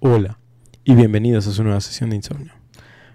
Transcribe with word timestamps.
Hola 0.00 0.38
y 0.84 0.94
bienvenidos 0.94 1.48
a 1.48 1.50
su 1.50 1.64
nueva 1.64 1.80
sesión 1.80 2.10
de 2.10 2.16
insomnio. 2.16 2.52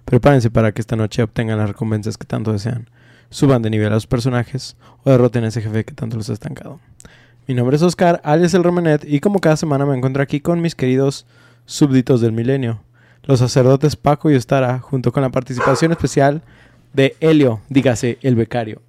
Prepárense 0.04 0.52
para 0.52 0.74
que 0.74 0.82
esta 0.82 0.98
noche 0.98 1.24
obtengan 1.24 1.58
las 1.58 1.70
recompensas 1.70 2.18
que 2.18 2.28
tanto 2.28 2.52
desean, 2.52 2.90
suban 3.30 3.62
de 3.62 3.70
nivel 3.70 3.88
a 3.88 3.96
los 3.96 4.06
personajes 4.06 4.76
o 5.06 5.10
derroten 5.10 5.46
a 5.46 5.48
ese 5.48 5.62
jefe 5.62 5.86
que 5.86 5.94
tanto 5.94 6.18
los 6.18 6.30
ha 6.30 6.34
estancado. 6.34 6.82
Mi 7.48 7.54
nombre 7.54 7.78
es 7.78 7.82
Oscar, 7.84 8.20
alias 8.26 8.54
el 8.54 8.66
Romanet, 8.66 9.06
y 9.06 9.22
como 9.22 9.40
cada 9.40 9.56
semana 9.56 9.86
me 9.86 9.96
encuentro 9.96 10.22
aquí 10.22 10.42
con 10.42 10.60
mis 10.60 10.76
queridos 10.76 11.26
súbditos 11.66 12.20
del 12.20 12.34
milenio, 12.34 12.82
los 13.24 13.40
sacerdotes 13.40 13.96
Paco 13.96 14.30
y 14.30 14.36
Ostara, 14.36 14.80
junto 14.80 15.14
con 15.14 15.24
la 15.24 15.30
participación 15.30 15.94
especial 15.94 16.42
de 16.92 17.16
Helio, 17.22 17.62
dígase 17.70 18.18
el 18.24 18.36
becario. 18.36 18.82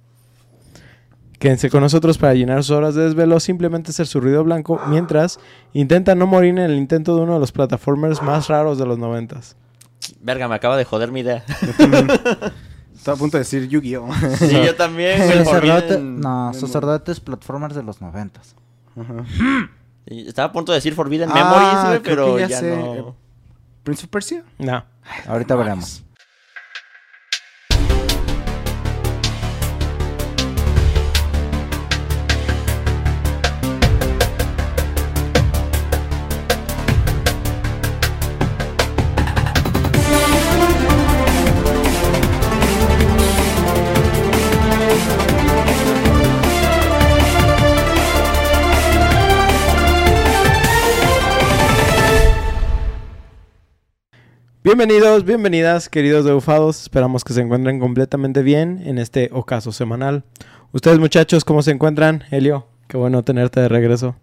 Quédense 1.39 1.69
con 1.69 1.81
nosotros 1.81 2.17
para 2.17 2.33
llenar 2.33 2.63
sus 2.63 2.71
horas 2.71 2.95
de 2.95 3.03
desvelo, 3.03 3.39
simplemente 3.39 3.91
ser 3.93 4.07
su 4.07 4.21
ruido 4.21 4.43
blanco, 4.43 4.79
mientras 4.87 5.39
intentan 5.73 6.17
no 6.17 6.27
morir 6.27 6.51
en 6.51 6.59
el 6.59 6.75
intento 6.75 7.15
de 7.15 7.21
uno 7.23 7.33
de 7.33 7.39
los 7.39 7.51
plataformers 7.51 8.21
más 8.21 8.47
raros 8.47 8.77
de 8.77 8.85
los 8.85 8.97
noventas. 8.97 9.55
Verga, 10.21 10.47
me 10.47 10.55
acaba 10.55 10.77
de 10.77 10.85
joder 10.85 11.11
mi 11.11 11.19
idea. 11.21 11.43
Estaba 12.95 13.15
a 13.15 13.19
punto 13.19 13.37
de 13.37 13.43
decir 13.43 13.67
Yu-Gi-Oh! 13.67 14.07
Sí, 14.37 14.51
yo 14.65 14.75
también. 14.75 15.19
Sacerdote- 15.19 15.87
bien- 15.97 16.21
no, 16.21 16.53
sacerdotes 16.53 17.19
platformers 17.19 17.75
de 17.75 17.83
los 17.83 18.01
noventas. 18.01 18.55
Ajá. 18.95 19.25
Estaba 20.05 20.47
a 20.47 20.51
punto 20.51 20.71
de 20.71 20.77
decir 20.77 20.93
Forbidden 20.95 21.29
Ah, 21.31 21.83
Memories, 21.89 22.01
pero 22.03 22.39
ya 22.39 22.47
ya, 22.47 22.59
sé. 22.59 22.75
no. 22.77 23.15
¿Prince 23.83 24.05
of 24.05 24.09
Persia? 24.09 24.43
No. 24.57 24.83
Ahorita 25.27 25.55
veremos. 25.55 26.03
Bienvenidos, 54.65 55.25
bienvenidas, 55.25 55.89
queridos 55.89 56.25
debufados. 56.25 56.81
Esperamos 56.81 57.23
que 57.23 57.33
se 57.33 57.41
encuentren 57.41 57.79
completamente 57.79 58.41
bien 58.41 58.81
en 58.83 58.97
este 58.97 59.29
ocaso 59.31 59.71
semanal. 59.71 60.23
Ustedes, 60.71 60.97
muchachos, 60.97 61.45
¿cómo 61.45 61.61
se 61.61 61.69
encuentran? 61.69 62.23
Helio, 62.31 62.65
qué 62.87 62.97
bueno 62.97 63.21
tenerte 63.23 63.59
de 63.59 63.69
regreso. 63.69 64.15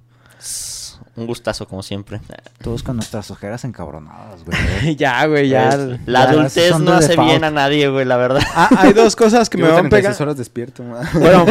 Un 1.15 1.27
gustazo, 1.29 1.69
como 1.69 1.85
siempre. 1.85 2.20
Todos 2.61 2.83
con 2.83 2.97
nuestras 2.97 3.31
ojeras 3.31 3.65
encabronadas, 3.65 4.45
güey. 4.45 4.97
ya, 4.97 5.25
güey, 5.27 5.48
ya. 5.48 5.69
Es- 5.69 6.01
la 6.07 6.25
ya, 6.25 6.31
adultez 6.31 6.79
no 6.81 6.93
hace 6.95 7.09
default. 7.11 7.31
bien 7.31 7.45
a 7.45 7.51
nadie, 7.53 7.89
güey, 7.89 8.05
la 8.05 8.17
verdad. 8.17 8.43
Ah, 8.57 8.69
hay 8.79 8.93
dos 8.95 9.15
cosas 9.15 9.48
que 9.48 9.59
me 9.59 9.65
van 9.69 9.89
36 9.91 10.03
pegando. 10.03 10.23
horas 10.25 10.37
despierto. 10.39 10.83
ma. 10.83 11.09
Bueno, 11.15 11.47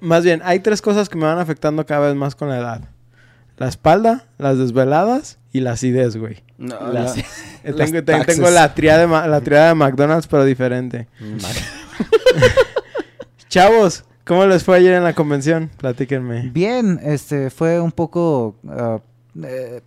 más 0.00 0.24
bien, 0.24 0.40
hay 0.44 0.58
tres 0.58 0.82
cosas 0.82 1.08
que 1.08 1.16
me 1.16 1.24
van 1.26 1.38
afectando 1.38 1.86
cada 1.86 2.08
vez 2.08 2.16
más 2.16 2.34
con 2.34 2.48
la 2.48 2.58
edad. 2.58 2.80
La 3.58 3.68
espalda, 3.68 4.24
las 4.38 4.58
desveladas 4.58 5.38
y 5.52 5.60
la 5.60 5.72
acidez, 5.72 6.16
güey. 6.16 6.42
No, 6.64 6.92
la- 6.92 7.14
Tengo, 7.64 8.04
tengo 8.26 8.50
la 8.50 8.74
triada 8.74 9.26
la 9.26 9.40
triada 9.40 9.68
de 9.68 9.74
McDonald's, 9.74 10.26
pero 10.26 10.44
diferente. 10.44 11.08
Chavos, 13.48 14.04
¿cómo 14.26 14.44
les 14.46 14.64
fue 14.64 14.76
ayer 14.76 14.94
en 14.94 15.04
la 15.04 15.14
convención? 15.14 15.70
Platíquenme. 15.78 16.50
Bien, 16.50 17.00
este 17.02 17.50
fue 17.50 17.80
un 17.80 17.92
poco 17.92 18.56
ah, 18.68 18.98
eh, 19.42 19.80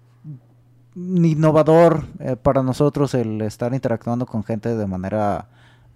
innovador 0.95 2.06
eh, 2.19 2.36
para 2.36 2.64
nosotros 2.64 3.14
el 3.14 3.41
estar 3.41 3.73
interactuando 3.73 4.25
con 4.25 4.44
gente 4.44 4.75
de 4.75 4.88
manera 4.88 5.47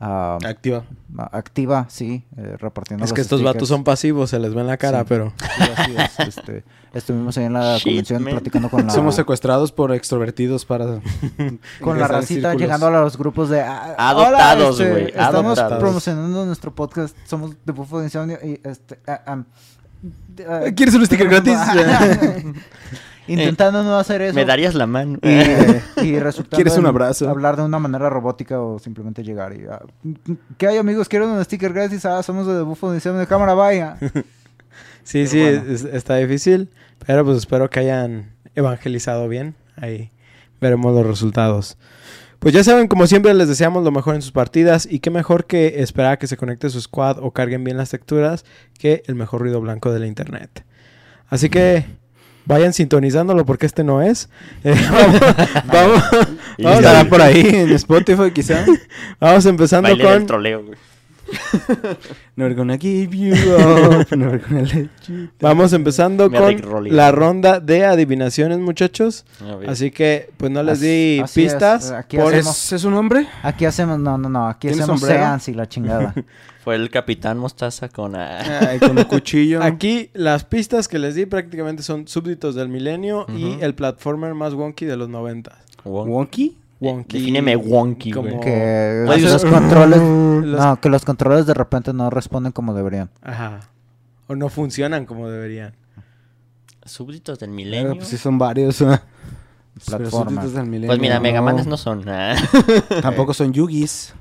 ah, 0.02 0.38
Activa. 0.46 0.84
activa, 1.32 1.86
sí, 1.90 2.24
eh, 2.38 2.56
repartiendo 2.60 3.04
Es 3.06 3.12
los 3.12 3.16
que 3.16 3.22
estos 3.22 3.40
stickers. 3.40 3.56
vatos 3.56 3.70
son 3.70 3.84
pasivos, 3.84 4.30
se 4.30 4.40
les 4.40 4.54
ve 4.54 4.62
en 4.62 4.68
la 4.68 4.78
cara, 4.78 5.00
Sí. 5.00 5.06
pero... 5.10 5.34
Sí, 5.38 5.72
así 5.78 5.96
es, 5.98 6.28
este, 6.38 6.64
estuvimos 6.94 7.38
ahí 7.38 7.46
en 7.46 7.54
la 7.54 7.78
Shit, 7.78 7.84
convención 7.86 8.24
man. 8.24 8.32
platicando 8.34 8.70
con 8.70 8.86
la, 8.88 8.90
Somos 8.94 9.16
secuestrados 9.16 9.72
por 9.72 9.94
extrovertidos 9.94 10.66
para... 10.66 11.00
con 11.82 12.00
la 12.00 12.08
racita 12.08 12.54
llegando 12.56 12.88
a 12.88 12.92
los 12.92 13.18
grupos 13.18 13.50
de 13.50 13.62
ah, 13.62 13.96
Adoptados, 13.98 14.80
este, 14.80 14.92
güey, 14.92 15.06
Estamos 15.08 15.58
adoptados. 15.60 15.80
promocionando 15.80 16.46
nuestro 16.46 16.74
podcast. 16.74 17.16
Somos 17.26 17.56
de 17.66 17.72
Bufo 17.72 18.00
de 18.00 18.06
Insomnio 18.06 18.38
y 18.44 18.60
este 18.64 19.00
ah, 19.08 19.22
ah, 19.28 19.44
¿Quieres 20.76 20.96
un 20.96 21.06
sticker 21.06 21.28
gratis? 21.30 21.58
Intentando 23.28 23.84
no 23.84 23.98
hacer 23.98 24.22
eso. 24.22 24.34
Me 24.36 24.46
darías 24.46 24.74
la 24.76 24.88
mano. 24.88 25.20
y, 25.22 25.30
y 26.06 26.20
resultando 26.20 26.56
¿Quieres 26.58 26.78
un 26.78 26.86
abrazo? 26.86 27.30
Hablar 27.30 27.56
de 27.56 27.64
una 27.64 27.80
manera 27.80 28.10
robótica 28.10 28.60
o 28.62 28.80
simplemente 28.80 29.24
llegar 29.24 29.54
y... 29.54 29.66
ah, 29.70 29.82
¿Qué 30.58 30.68
hay 30.68 30.78
amigos? 30.78 31.08
¿Quieren 31.08 31.30
un 31.30 31.44
sticker 31.46 31.72
gratis? 31.74 32.04
Ah, 32.06 32.22
somos 32.24 32.48
de 32.48 32.62
Bufo 32.62 32.90
de 32.92 32.98
Insomnio 32.98 33.20
de 33.20 33.28
cámara, 33.28 33.54
vaya. 33.54 33.98
Sí, 35.04 35.26
Pero 35.26 35.30
sí, 35.32 35.42
bueno. 35.42 35.74
es- 35.74 35.84
está 35.84 36.16
difícil, 36.18 36.70
pero 37.08 37.26
pues 37.26 37.38
espero 37.38 37.70
que 37.72 37.80
hayan 37.80 38.34
evangelizado 38.54 39.28
bien. 39.28 39.56
Ahí 39.76 40.12
veremos 40.62 40.94
los 40.94 41.06
resultados. 41.08 41.78
Pues 42.38 42.54
ya 42.54 42.64
saben, 42.64 42.88
como 42.88 43.08
siempre 43.08 43.34
les 43.34 43.48
deseamos 43.48 43.84
lo 43.84 43.92
mejor 43.92 44.14
en 44.16 44.22
sus 44.22 44.32
partidas 44.32 44.88
y 44.90 45.00
qué 45.00 45.10
mejor 45.10 45.46
que 45.46 45.82
esperar 45.82 46.14
a 46.14 46.18
que 46.20 46.28
se 46.28 46.38
conecte 46.38 46.70
su 46.70 46.80
squad 46.82 47.18
o 47.20 47.32
carguen 47.32 47.64
bien 47.64 47.78
las 47.78 47.90
texturas 47.90 48.46
que 48.78 49.02
el 49.08 49.16
mejor 49.16 49.42
ruido 49.42 49.60
blanco 49.60 49.92
de 49.92 50.00
la 50.00 50.08
internet. 50.08 50.64
Así 51.30 51.50
que 51.50 51.86
vayan 52.46 52.74
sintonizándolo 52.74 53.46
porque 53.46 53.66
este 53.66 53.84
no 53.84 54.02
es. 54.02 54.30
Eh, 54.64 54.76
vamos, 54.92 55.20
vamos, 55.66 56.04
vamos, 56.60 56.80
Estará 56.80 57.10
por 57.10 57.22
ahí 57.22 57.42
en 57.42 57.72
Spotify 57.72 58.32
quizá. 58.32 58.66
vamos 59.20 59.46
empezando 59.46 59.90
Baile 59.90 60.04
del 60.04 60.18
con... 60.20 60.28
troleo, 60.28 60.64
güey. 60.64 60.78
Never 62.36 62.54
gonna 62.56 62.78
give 62.78 63.16
you 63.16 63.34
up. 63.56 64.12
Never 64.12 64.40
gonna 64.40 64.62
let 64.62 64.90
you 65.08 65.30
Vamos 65.40 65.74
empezando 65.74 66.30
Me 66.30 66.38
con 66.40 66.96
la 66.96 67.12
ronda 67.12 67.60
de 67.60 67.86
adivinaciones, 67.86 68.60
muchachos. 68.60 69.26
Así 69.68 69.92
que, 69.92 70.30
pues 70.38 70.52
no 70.52 70.64
les 70.64 70.80
Así- 70.80 70.86
di 71.16 71.20
así 71.20 71.44
es. 71.46 71.52
pistas. 71.54 71.92
Aquí 71.92 72.18
por- 72.18 72.34
hacemos- 72.34 72.66
¿Es, 72.66 72.74
¿Es 72.74 72.84
un 72.84 72.94
hombre? 72.94 73.28
Aquí 73.44 73.66
hacemos... 73.66 74.00
No, 74.00 74.18
no, 74.18 74.30
no. 74.30 74.48
Aquí 74.48 74.68
¿Tienes 74.68 74.82
hacemos 74.82 75.00
sombrero? 75.02 75.24
seance 75.24 75.52
y 75.52 75.54
la 75.54 75.68
chingada. 75.68 76.14
Fue 76.64 76.76
el 76.76 76.90
Capitán 76.92 77.40
Mostaza 77.40 77.90
con... 77.90 78.16
ah, 78.16 78.68
Ay, 78.70 78.80
con 78.80 78.96
un 78.98 79.04
cuchillo. 79.06 79.64
Aquí 79.64 80.12
las 80.14 80.44
pistas 80.46 80.88
que 80.88 81.00
les 81.00 81.16
di 81.16 81.26
prácticamente 81.26 81.82
son 81.82 82.08
súbditos 82.08 82.54
del 82.54 82.70
milenio 82.70 83.26
y 83.36 83.58
el 83.62 83.74
platformer 83.74 84.36
más 84.36 84.54
wonky 84.54 84.86
de 84.86 84.96
los 84.96 85.10
90. 85.10 85.58
won- 85.86 86.08
¿Wonky? 86.10 86.58
Wonky. 86.82 87.20
Defíneme 87.20 87.56
wonky, 87.56 88.12
como- 88.12 88.40
que 88.42 89.06
los 89.08 89.46
controles... 89.46 90.00
Los- 90.46 90.60
No, 90.60 90.82
que 90.82 90.90
los 90.90 91.06
controles 91.06 91.46
de 91.46 91.54
repente 91.54 91.94
no 91.94 92.10
responden 92.10 92.52
como 92.52 92.74
deberían. 92.74 93.10
Ajá. 93.22 93.60
O 94.28 94.36
no 94.36 94.50
funcionan 94.50 95.06
como 95.06 95.30
deberían. 95.30 95.76
Súbditos 96.84 97.38
del 97.40 97.50
Pero, 97.52 97.56
milenio. 97.56 97.96
pues 97.96 98.08
sí 98.08 98.18
son 98.18 98.38
varios. 98.40 98.78
Pero 98.80 99.00
Plataforma. 99.86 100.32
súbditos 100.42 100.54
del 100.54 100.66
milenio, 100.66 100.88
Pues 100.88 101.00
mira, 101.00 101.16
no. 101.16 101.22
Megamanes 101.22 101.68
no 101.68 101.78
son. 101.78 102.04
ah. 102.10 102.36
Tampoco 103.02 103.34
son 103.36 103.54
Yugis. 103.54 104.14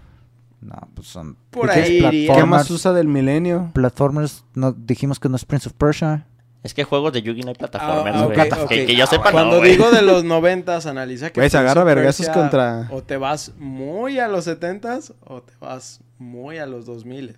No, 0.60 0.77
pues 0.94 1.09
son... 1.09 1.38
Por 1.48 1.71
¿Y 1.71 1.72
qué 1.72 1.81
es 1.81 1.87
ahí. 1.88 2.00
¿Qué 2.00 2.27
platformers? 2.27 2.48
más 2.48 2.71
usa 2.71 2.92
del 2.92 3.09
milenio? 3.09 3.71
Platformers, 3.72 4.44
no, 4.54 4.72
dijimos 4.72 5.19
que 5.19 5.31
no 5.31 5.37
es 5.37 5.47
Prince 5.47 5.69
of 5.71 5.72
Persia. 5.75 6.27
Es 6.62 6.75
que 6.75 6.84
juegos 6.84 7.12
de 7.15 7.22
Yugi 7.22 7.41
no 7.43 7.48
hay 7.48 7.54
plataformas, 7.54 8.15
Ah, 8.16 8.25
güey. 8.26 8.38
ok, 8.38 8.59
ok. 8.65 8.69
Que, 8.69 8.87
que 8.87 8.94
yo 8.97 9.06
sepa, 9.06 9.32
Cuando 9.32 9.56
no, 9.59 9.62
digo 9.62 9.91
de 9.91 10.03
los 10.03 10.25
90, 10.25 10.76
analiza 10.88 11.31
que 11.31 11.41
Prince 11.41 11.56
agarra 11.56 11.84
vergazos 11.84 12.28
contra- 12.28 12.87
O 12.91 13.03
te 13.03 13.16
vas 13.16 13.53
muy 13.59 14.19
a 14.19 14.28
los 14.28 14.47
70s 14.47 15.15
o 15.25 15.41
te 15.43 15.54
vas 15.60 16.00
muy 16.19 16.59
a 16.59 16.66
los 16.66 16.84
2000 16.84 17.34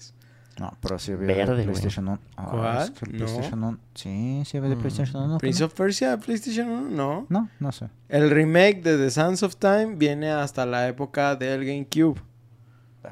No, 0.59 0.77
pero 0.81 0.99
sí 0.99 1.13
había 1.13 1.29
Verde, 1.29 1.55
de. 1.57 1.63
PlayStation 1.63 2.09
1. 2.09 2.19
Ah, 2.37 2.49
¿Cuál? 2.51 2.83
es 2.83 2.91
que 2.91 3.07
No. 3.13 3.19
PlayStation 3.19 3.65
1. 3.65 3.79
Sí, 3.95 4.43
sí 4.45 4.57
había 4.59 4.71
de 4.71 4.77
Mm. 4.77 4.81
PlayStation 4.81 5.23
1. 5.23 5.39
Prince 5.39 5.65
of 5.65 5.73
Persia, 5.73 6.17
PlayStation 6.19 6.69
1, 6.69 6.91
no. 6.91 7.27
No, 7.31 7.49
no 7.61 7.73
sé. 7.73 7.89
El 8.09 8.29
remake 8.31 8.83
de 8.83 8.99
The 8.99 9.11
Sands 9.11 9.43
of 9.45 9.57
Time 9.57 9.95
viene 9.97 10.31
hasta 10.31 10.67
la 10.67 10.89
época 10.89 11.37
del 11.37 11.65
GameCube. 11.65 12.21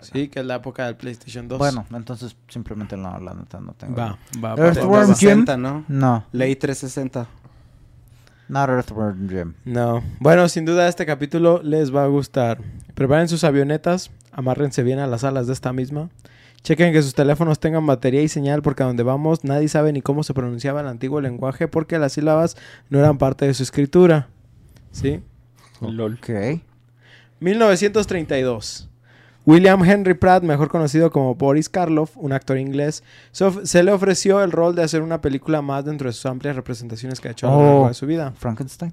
Sí, 0.03 0.29
que 0.29 0.41
es 0.41 0.47
la 0.47 0.57
época 0.57 0.87
del 0.87 0.97
PlayStation 0.97 1.49
2. 1.49 1.59
Bueno, 1.59 1.87
entonces 1.93 2.37
simplemente 2.49 2.97
no, 2.97 3.19
la 3.19 3.35
neta 3.35 3.61
no 3.61 3.73
tengo. 3.75 3.97
va, 3.97 4.19
va. 4.43 4.55
Earthworm 4.57 4.93
va, 4.93 5.07
va. 5.07 5.15
Jim. 5.15 5.45
360, 5.45 5.57
¿no? 5.57 5.85
No, 5.89 6.25
Ley 6.33 6.57
360. 6.57 7.27
not 8.49 8.69
Earthworm 8.69 9.29
Jim. 9.29 9.55
No. 9.65 10.03
Bueno, 10.21 10.49
sin 10.49 10.65
duda 10.65 10.89
este 10.89 11.07
capítulo 11.07 11.61
les 11.63 11.95
va 11.95 12.05
a 12.05 12.07
gustar. 12.07 12.61
Preparen 12.95 13.29
sus 13.29 13.45
avionetas, 13.45 14.11
amárrense 14.33 14.83
bien 14.83 14.99
a 14.99 15.07
las 15.07 15.25
alas 15.25 15.47
de 15.47 15.53
esta 15.53 15.73
misma. 15.73 16.09
Chequen 16.63 16.93
que 16.93 17.03
sus 17.03 17.15
teléfonos 17.15 17.59
tengan 17.59 17.87
batería 17.87 18.23
y 18.23 18.29
señal 18.29 18.61
porque 18.61 18.83
a 18.83 18.87
donde 18.87 19.03
vamos 19.03 19.45
nadie 19.45 19.69
sabe 19.69 19.95
ni 19.95 20.03
cómo 20.03 20.23
se 20.23 20.35
pronunciaba 20.35 20.83
el 20.83 20.89
antiguo 20.89 21.21
lenguaje 21.23 21.69
porque 21.69 21.99
las 21.99 22.13
sílabas 22.13 22.57
no 22.91 22.99
eran 22.99 23.17
parte 23.17 23.47
de 23.47 23.55
su 23.55 23.63
escritura. 23.63 24.29
¿Sí? 24.93 25.23
Lol. 25.81 26.19
Ok. 26.21 26.61
1932. 27.41 28.90
William 29.47 29.83
Henry 29.85 30.15
Pratt, 30.15 30.43
mejor 30.43 30.69
conocido 30.69 31.11
como 31.11 31.35
Boris 31.35 31.69
Karloff, 31.69 32.17
un 32.17 32.33
actor 32.33 32.59
inglés, 32.59 33.03
se, 33.33 33.83
le 33.83 33.91
ofreció 33.93 34.43
el 34.43 34.53
rol 34.53 34.75
de 34.75 34.83
hacer 34.83 35.03
una 35.03 35.21
película 35.21 35.63
más 35.63 35.85
dentro 35.85 36.09
de 36.09 36.13
sus 36.13 36.27
amplias 36.27 36.55
representaciones 36.57 37.21
que 37.21 37.29
ha 37.29 37.31
hecho 37.33 37.49
a 37.49 37.53
lo 37.53 37.63
largo 37.63 37.83
Oh. 37.85 37.89
de 37.89 37.95
su 37.95 38.07
vida. 38.07 38.33
Frankenstein. 38.37 38.93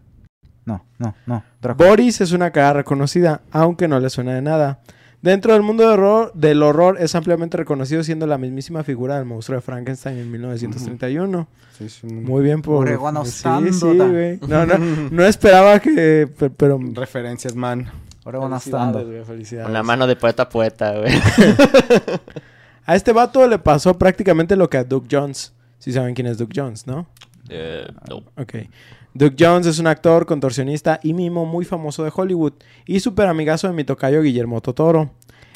No, 0.66 0.84
no, 1.00 1.16
no. 1.26 1.44
Drácula. 1.62 1.90
Boris 1.90 2.22
es 2.22 2.32
una 2.32 2.52
cara 2.52 2.74
reconocida, 2.74 3.42
aunque 3.52 3.88
no 3.88 4.00
le 4.00 4.10
suena 4.10 4.34
de 4.34 4.42
nada. 4.42 4.80
Dentro 5.22 5.54
del 5.54 5.64
mundo 5.64 5.84
de 5.84 5.90
horror, 5.94 6.32
del 6.36 6.62
horror 6.62 6.98
es 7.00 7.16
ampliamente 7.16 7.58
reconocido 7.58 8.04
siendo 8.04 8.28
la 8.28 8.38
mismísima 8.38 8.84
figura 8.84 9.16
del 9.18 9.26
monstruo 9.26 9.58
de 9.58 9.62
Frankenstein 9.62 10.18
en 10.18 10.32
1931. 10.32 11.48
Sí, 11.78 11.90
sí, 11.90 12.08
Muy 12.08 12.44
bien 12.44 12.62
por... 12.62 12.88
Sí, 13.26 13.74
sí, 13.74 13.98
güey. 14.12 14.40
No, 14.48 14.66
no, 14.66 14.78
no 15.12 15.24
esperaba 15.26 15.80
que... 15.80 16.28
pe- 16.38 16.50
Pero... 16.52 16.80
Referencias, 16.94 17.56
man. 17.56 17.88
Ahora 18.28 18.40
van 18.40 18.50
Felicidades, 18.60 18.88
estando. 18.90 19.10
güey, 19.10 19.24
felicidades. 19.24 19.70
Una 19.70 19.84
mano 19.84 20.06
de 20.06 20.18
poeta 20.18 20.44
a 20.44 20.50
poeta, 20.50 20.98
güey. 21.00 21.14
A 22.86 22.96
este 22.96 23.14
vato 23.14 23.48
le 23.48 23.58
pasó 23.58 23.98
prácticamente 23.98 24.58
lo 24.58 24.70
que 24.70 24.78
a 24.78 24.84
Duke 24.84 25.08
Jones. 25.10 25.54
Si 25.78 25.94
saben 25.94 26.14
quién 26.14 26.28
es 26.28 26.38
Duke 26.38 26.54
Jones, 26.54 26.88
¿no? 26.88 27.08
Eh, 27.48 27.88
no. 28.10 28.18
Ok. 28.42 28.56
Duke 29.14 29.36
Jones 29.40 29.66
es 29.66 29.80
un 29.80 29.88
actor, 29.88 30.26
contorsionista 30.26 31.00
y 31.04 31.14
mimo 31.14 31.46
muy 31.46 31.64
famoso 31.64 32.04
de 32.04 32.12
Hollywood 32.14 32.54
y 32.86 33.00
súper 33.00 33.28
amigazo 33.28 33.68
de 33.68 33.74
mi 33.74 33.86
tocayo 33.86 34.22
Guillermo 34.22 34.60
Totoro. 34.62 35.10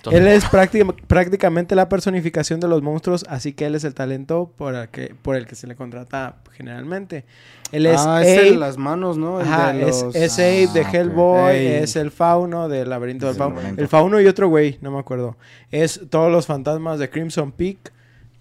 Él 0.10 0.28
es 0.28 0.44
prácti- 0.46 0.96
prácticamente 1.08 1.76
la 1.76 1.88
personificación 1.90 2.60
de 2.60 2.68
los 2.68 2.82
monstruos, 2.82 3.26
así 3.30 3.54
que 3.54 3.66
él 3.68 3.76
es 3.76 3.84
el 3.84 3.94
talento 3.94 4.52
por 4.58 4.74
el 4.74 4.90
que, 4.90 5.14
por 5.22 5.36
el 5.36 5.46
que 5.46 5.56
se 5.56 5.68
le 5.68 5.76
contrata 5.76 6.38
generalmente. 6.54 7.26
Él 7.72 7.86
es 7.86 8.02
ah, 8.04 8.22
es 8.24 8.38
el 8.40 8.54
de 8.54 8.58
las 8.58 8.78
manos, 8.78 9.18
¿no? 9.18 9.40
El 9.42 9.48
ajá, 9.48 9.74
de 9.74 9.88
es, 9.90 10.02
los... 10.02 10.16
es 10.16 10.40
Abe 10.40 10.68
de 10.74 10.82
Ah, 10.82 10.88
ok. 10.88 10.94
Hellboy, 10.94 11.56
es 11.68 11.96
el 11.96 12.10
fauno 12.12 12.68
del 12.68 12.90
laberinto 12.90 13.26
del 13.28 13.34
Es 13.34 13.38
fauno. 13.38 13.60
El 13.62 13.88
fauno 13.88 14.20
y 14.20 14.28
otro 14.28 14.48
güey, 14.50 14.78
no 14.82 14.90
me 14.92 15.00
acuerdo. 15.00 15.38
Es 15.70 16.02
todos 16.10 16.32
los 16.32 16.48
fantasmas 16.48 16.98
de 17.00 17.10
Crimson 17.10 17.52
Peak. 17.52 17.94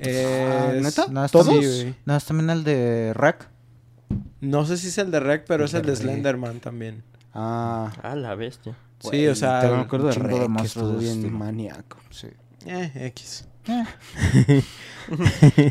Ah, 0.02 0.72
¿neta? 0.80 1.06
No, 1.10 1.24
es 1.24 1.30
¿Todos? 1.30 1.46
también- 1.48 1.70
Sí. 1.72 1.94
No, 2.06 2.16
es 2.16 2.24
también 2.24 2.48
el 2.50 2.64
de 2.64 3.12
Rec. 3.14 3.48
No 4.40 4.64
sé 4.64 4.78
si 4.78 4.88
es 4.88 4.96
el 4.98 5.10
de 5.10 5.20
Rec, 5.20 5.44
pero 5.46 5.64
es 5.66 5.74
el 5.74 5.82
de 5.82 5.90
De. 5.90 5.96
Slenderman 5.96 6.60
también. 6.60 7.02
Ah, 7.34 7.92
Ah, 8.02 8.16
la 8.16 8.34
bestia. 8.34 8.74
Sí, 9.00 9.26
o 9.26 9.34
sea, 9.34 9.60
Te 9.60 9.68
me 9.68 9.76
acuerdo 9.82 10.08
de 10.08 10.14
chingo 10.14 10.28
de 10.28 10.48
que 10.48 10.98
bien 10.98 11.12
estilo. 11.18 11.38
maníaco. 11.38 11.96
Sí. 12.10 12.28
Eh, 12.66 12.92
X. 13.06 13.46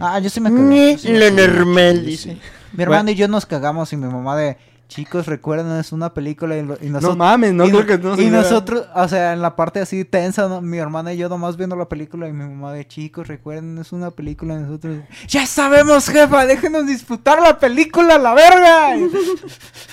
Ah, 0.01 0.19
yo 0.19 0.29
sí 0.29 0.41
me 0.41 0.49
me 0.49 0.97
Lo 1.03 1.31
normal, 1.31 2.05
dice. 2.05 2.37
Mi 2.73 2.83
hermano 2.83 3.11
y 3.11 3.15
yo 3.15 3.27
nos 3.27 3.45
cagamos 3.45 3.91
y 3.93 3.97
mi 3.97 4.07
mamá 4.07 4.35
de... 4.35 4.57
Chicos, 4.89 5.27
recuerden, 5.27 5.71
es 5.79 5.91
una 5.91 6.15
película 6.15 6.57
y, 6.57 6.61
y 6.61 6.63
No 6.63 6.75
nosotros... 6.93 7.15
mames, 7.15 7.53
no 7.53 7.67
y, 7.67 7.69
creo 7.69 7.85
que 7.85 7.97
no 7.99 8.15
se 8.15 8.23
y 8.23 8.29
vea. 8.31 8.41
nosotros, 8.41 8.87
o 8.95 9.07
sea, 9.07 9.33
en 9.33 9.41
la 9.43 9.55
parte 9.55 9.79
así 9.79 10.03
tensa, 10.03 10.49
¿no? 10.49 10.61
mi 10.61 10.79
hermana 10.79 11.13
y 11.13 11.17
yo 11.17 11.29
nomás 11.29 11.57
viendo 11.57 11.75
la 11.75 11.87
película 11.87 12.27
y 12.27 12.33
mi 12.33 12.43
mamá 12.43 12.73
de 12.73 12.87
chicos, 12.87 13.27
recuerden, 13.27 13.77
es 13.77 13.91
una 13.91 14.09
película 14.09 14.55
y 14.55 14.63
nosotros... 14.63 14.97
¡Ya 15.27 15.45
sabemos, 15.45 16.09
jefa! 16.09 16.43
¡Déjenos 16.47 16.87
disfrutar 16.87 17.39
la 17.39 17.59
película, 17.59 18.17
la 18.17 18.33
verga! 18.33 18.97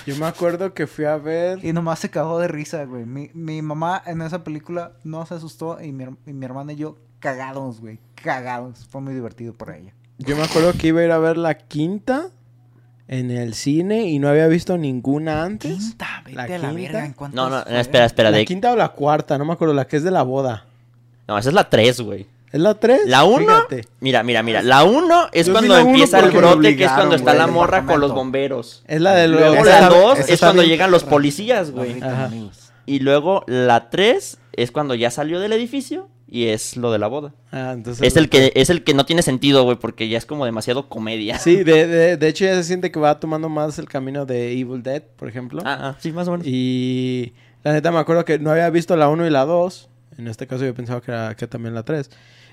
Yo 0.07 0.15
me 0.17 0.25
acuerdo 0.25 0.73
que 0.73 0.87
fui 0.87 1.05
a 1.05 1.17
ver. 1.17 1.63
Y 1.63 1.73
nomás 1.73 1.99
se 1.99 2.09
cagó 2.09 2.39
de 2.39 2.47
risa, 2.47 2.83
güey. 2.85 3.05
Mi, 3.05 3.29
mi 3.35 3.61
mamá 3.61 4.01
en 4.03 4.23
esa 4.23 4.43
película 4.43 4.93
no 5.03 5.23
se 5.27 5.35
asustó 5.35 5.79
y 5.79 5.91
mi, 5.91 6.05
y 6.25 6.33
mi 6.33 6.43
hermana 6.43 6.73
y 6.73 6.77
yo 6.77 6.97
cagados, 7.19 7.81
güey. 7.81 7.99
Cagados. 8.15 8.87
Fue 8.89 9.01
muy 9.01 9.13
divertido 9.13 9.53
por 9.53 9.69
ella. 9.69 9.93
Yo 10.17 10.35
me 10.35 10.41
acuerdo 10.41 10.73
que 10.73 10.87
iba 10.87 11.01
a 11.01 11.03
ir 11.03 11.11
a 11.11 11.19
ver 11.19 11.37
la 11.37 11.55
quinta 11.55 12.31
en 13.07 13.31
el 13.31 13.53
cine 13.53 14.07
y 14.09 14.19
no 14.19 14.27
había 14.29 14.47
visto 14.47 14.77
ninguna 14.77 15.43
antes. 15.43 15.73
Quinta, 15.77 16.21
vete 16.25 16.35
¿La 16.35 16.43
a 16.43 16.47
la 16.47 16.57
quinta? 16.57 16.73
verga. 16.73 17.05
¿en 17.05 17.15
No, 17.33 17.49
no, 17.49 17.61
fue? 17.63 17.79
espera, 17.79 18.05
espera. 18.05 18.31
La 18.31 18.37
De... 18.37 18.45
quinta 18.45 18.71
o 18.71 18.75
la 18.75 18.89
cuarta, 18.89 19.37
no 19.37 19.45
me 19.45 19.53
acuerdo, 19.53 19.73
la 19.73 19.87
que 19.87 19.97
es 19.97 20.03
de 20.03 20.11
la 20.11 20.23
boda. 20.23 20.65
No, 21.27 21.37
esa 21.37 21.49
es 21.49 21.55
la 21.55 21.69
3, 21.69 22.01
güey. 22.01 22.25
¿Es 22.51 22.61
la 22.61 22.75
tres? 22.75 23.01
La 23.05 23.25
1, 23.25 23.39
Fíjate. 23.39 23.85
mira, 23.99 24.23
mira, 24.23 24.41
mira. 24.41 24.61
La 24.63 24.85
1 24.85 25.27
es 25.33 25.47
Yo 25.47 25.53
cuando 25.53 25.73
uno 25.73 25.89
empieza 25.89 26.19
el 26.21 26.31
brote, 26.31 26.77
que 26.77 26.85
es 26.85 26.91
cuando 26.93 27.15
está 27.15 27.31
güey, 27.31 27.37
la 27.39 27.47
morra 27.47 27.85
con 27.85 27.99
los 27.99 28.13
bomberos. 28.13 28.83
Es 28.87 29.01
la 29.01 29.13
de 29.15 29.27
Luego 29.27 29.55
esa 29.55 29.63
la 29.65 29.79
está- 29.87 29.89
2 29.89 30.19
esa 30.19 30.33
es 30.33 30.39
cuando 30.39 30.61
bien- 30.61 30.71
llegan 30.71 30.91
los 30.91 31.03
policías, 31.03 31.71
güey. 31.71 32.01
Ajá. 32.01 32.29
Y 32.85 32.99
luego 32.99 33.43
la 33.47 33.89
3 33.89 34.37
es 34.53 34.71
cuando 34.71 34.95
ya 34.95 35.11
salió 35.11 35.41
del 35.41 35.51
edificio 35.51 36.07
y 36.29 36.47
es 36.47 36.75
lo 36.75 36.91
de 36.91 36.99
la 36.99 37.07
boda. 37.07 37.33
Ah, 37.51 37.71
entonces 37.73 38.05
Es 38.05 38.17
el 38.17 38.29
que 38.29 38.51
es 38.55 38.69
el 38.69 38.83
que 38.83 38.93
no 38.93 39.05
tiene 39.05 39.21
sentido, 39.21 39.63
güey, 39.63 39.77
porque 39.77 40.09
ya 40.09 40.17
es 40.17 40.25
como 40.25 40.45
demasiado 40.45 40.89
comedia. 40.89 41.39
Sí, 41.39 41.63
de, 41.63 41.87
de, 41.87 42.17
de 42.17 42.27
hecho 42.27 42.45
ya 42.45 42.55
se 42.55 42.63
siente 42.63 42.91
que 42.91 42.99
va 42.99 43.19
tomando 43.19 43.49
más 43.49 43.79
el 43.79 43.87
camino 43.87 44.25
de 44.25 44.51
Evil 44.51 44.83
Dead, 44.83 45.01
por 45.01 45.29
ejemplo. 45.29 45.61
Ah, 45.65 45.77
ah, 45.81 45.95
sí, 45.99 46.11
más 46.11 46.27
o 46.27 46.31
menos. 46.31 46.45
Y 46.45 47.33
la 47.63 47.73
neta 47.73 47.91
me 47.91 47.99
acuerdo 47.99 48.25
que 48.25 48.39
no 48.39 48.51
había 48.51 48.69
visto 48.69 48.95
la 48.95 49.09
1 49.09 49.25
y 49.25 49.29
la 49.29 49.45
2. 49.45 49.89
En 50.17 50.27
este 50.27 50.47
caso 50.47 50.65
yo 50.65 50.73
pensaba 50.73 51.01
que 51.01 51.11
era 51.11 51.35
que 51.35 51.47
también 51.47 51.73
la 51.73 51.83
3. 51.83 52.09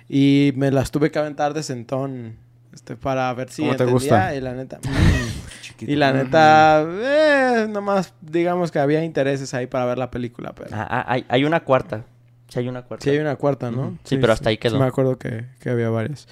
Y 0.08 0.52
me 0.56 0.70
las 0.70 0.90
tuve 0.90 1.10
que 1.10 1.18
aventar 1.18 1.54
de 1.54 1.62
sentón 1.62 2.36
este, 2.72 2.96
para 2.96 3.32
ver 3.34 3.50
si 3.50 3.62
¿Cómo 3.62 3.76
te 3.76 3.84
gusta? 3.86 4.34
Y 4.34 4.40
la 4.40 4.52
neta... 4.52 4.78
mm. 4.82 5.84
y 5.90 5.96
la 5.96 6.12
neta... 6.12 6.84
Eh, 6.86 7.66
nomás 7.70 8.12
digamos 8.20 8.70
que 8.70 8.78
había 8.78 9.02
intereses 9.02 9.54
ahí 9.54 9.66
para 9.66 9.86
ver 9.86 9.98
la 9.98 10.10
película. 10.10 10.52
Pero... 10.54 10.70
Ah, 10.72 10.86
ah, 10.90 11.04
hay, 11.08 11.24
hay 11.28 11.44
una 11.44 11.64
cuarta. 11.64 12.04
Sí, 12.54 12.60
hay 12.60 12.68
una 12.68 12.82
cuarta. 12.82 13.02
Sí 13.04 13.10
hay 13.10 13.18
una 13.18 13.36
cuarta, 13.36 13.70
¿no? 13.70 13.80
Ujú. 13.88 13.98
Sí, 14.04 14.16
pero 14.18 14.32
hasta 14.32 14.48
ahí 14.50 14.58
quedó. 14.58 14.76
sí 14.76 14.80
me 14.80 14.86
acuerdo 14.86 15.18
que, 15.18 15.46
que 15.60 15.70
había 15.70 15.90
varias. 15.90 16.26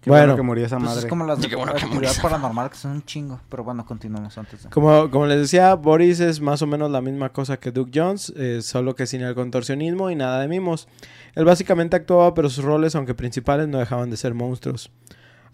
Qué 0.00 0.08
bueno, 0.10 0.26
Bueno. 0.26 0.36
que 0.36 0.42
murió 0.42 0.66
esa 0.66 0.76
Pues 0.76 0.88
madre. 0.90 1.00
es 1.00 1.06
como 1.06 1.24
las 1.26 1.40
de 1.42 1.54
bueno 1.56 1.72
actividad 1.72 2.12
paranormal 2.22 2.70
que 2.70 2.76
son 2.76 2.92
un 2.92 3.02
chingo. 3.04 3.40
Pero 3.48 3.64
bueno, 3.64 3.84
continuamos 3.84 4.38
antes 4.38 4.62
de... 4.62 4.70
Como, 4.70 5.10
como 5.10 5.26
les 5.26 5.38
decía, 5.40 5.74
Boris 5.74 6.20
es 6.20 6.40
más 6.40 6.62
o 6.62 6.66
menos 6.66 6.90
la 6.90 7.00
misma 7.00 7.30
cosa 7.30 7.56
que 7.58 7.72
Duke 7.72 7.90
Jones, 7.94 8.32
eh, 8.36 8.60
solo 8.62 8.94
que 8.94 9.06
sin 9.06 9.22
el 9.22 9.34
contorsionismo 9.34 10.10
y 10.10 10.14
nada 10.14 10.40
de 10.40 10.48
mimos. 10.48 10.86
Él 11.34 11.44
básicamente 11.44 11.96
actuaba, 11.96 12.32
pero 12.34 12.48
sus 12.48 12.64
roles, 12.64 12.94
aunque 12.94 13.14
principales, 13.14 13.66
no 13.66 13.78
dejaban 13.78 14.10
de 14.10 14.16
ser 14.16 14.34
monstruos. 14.34 14.90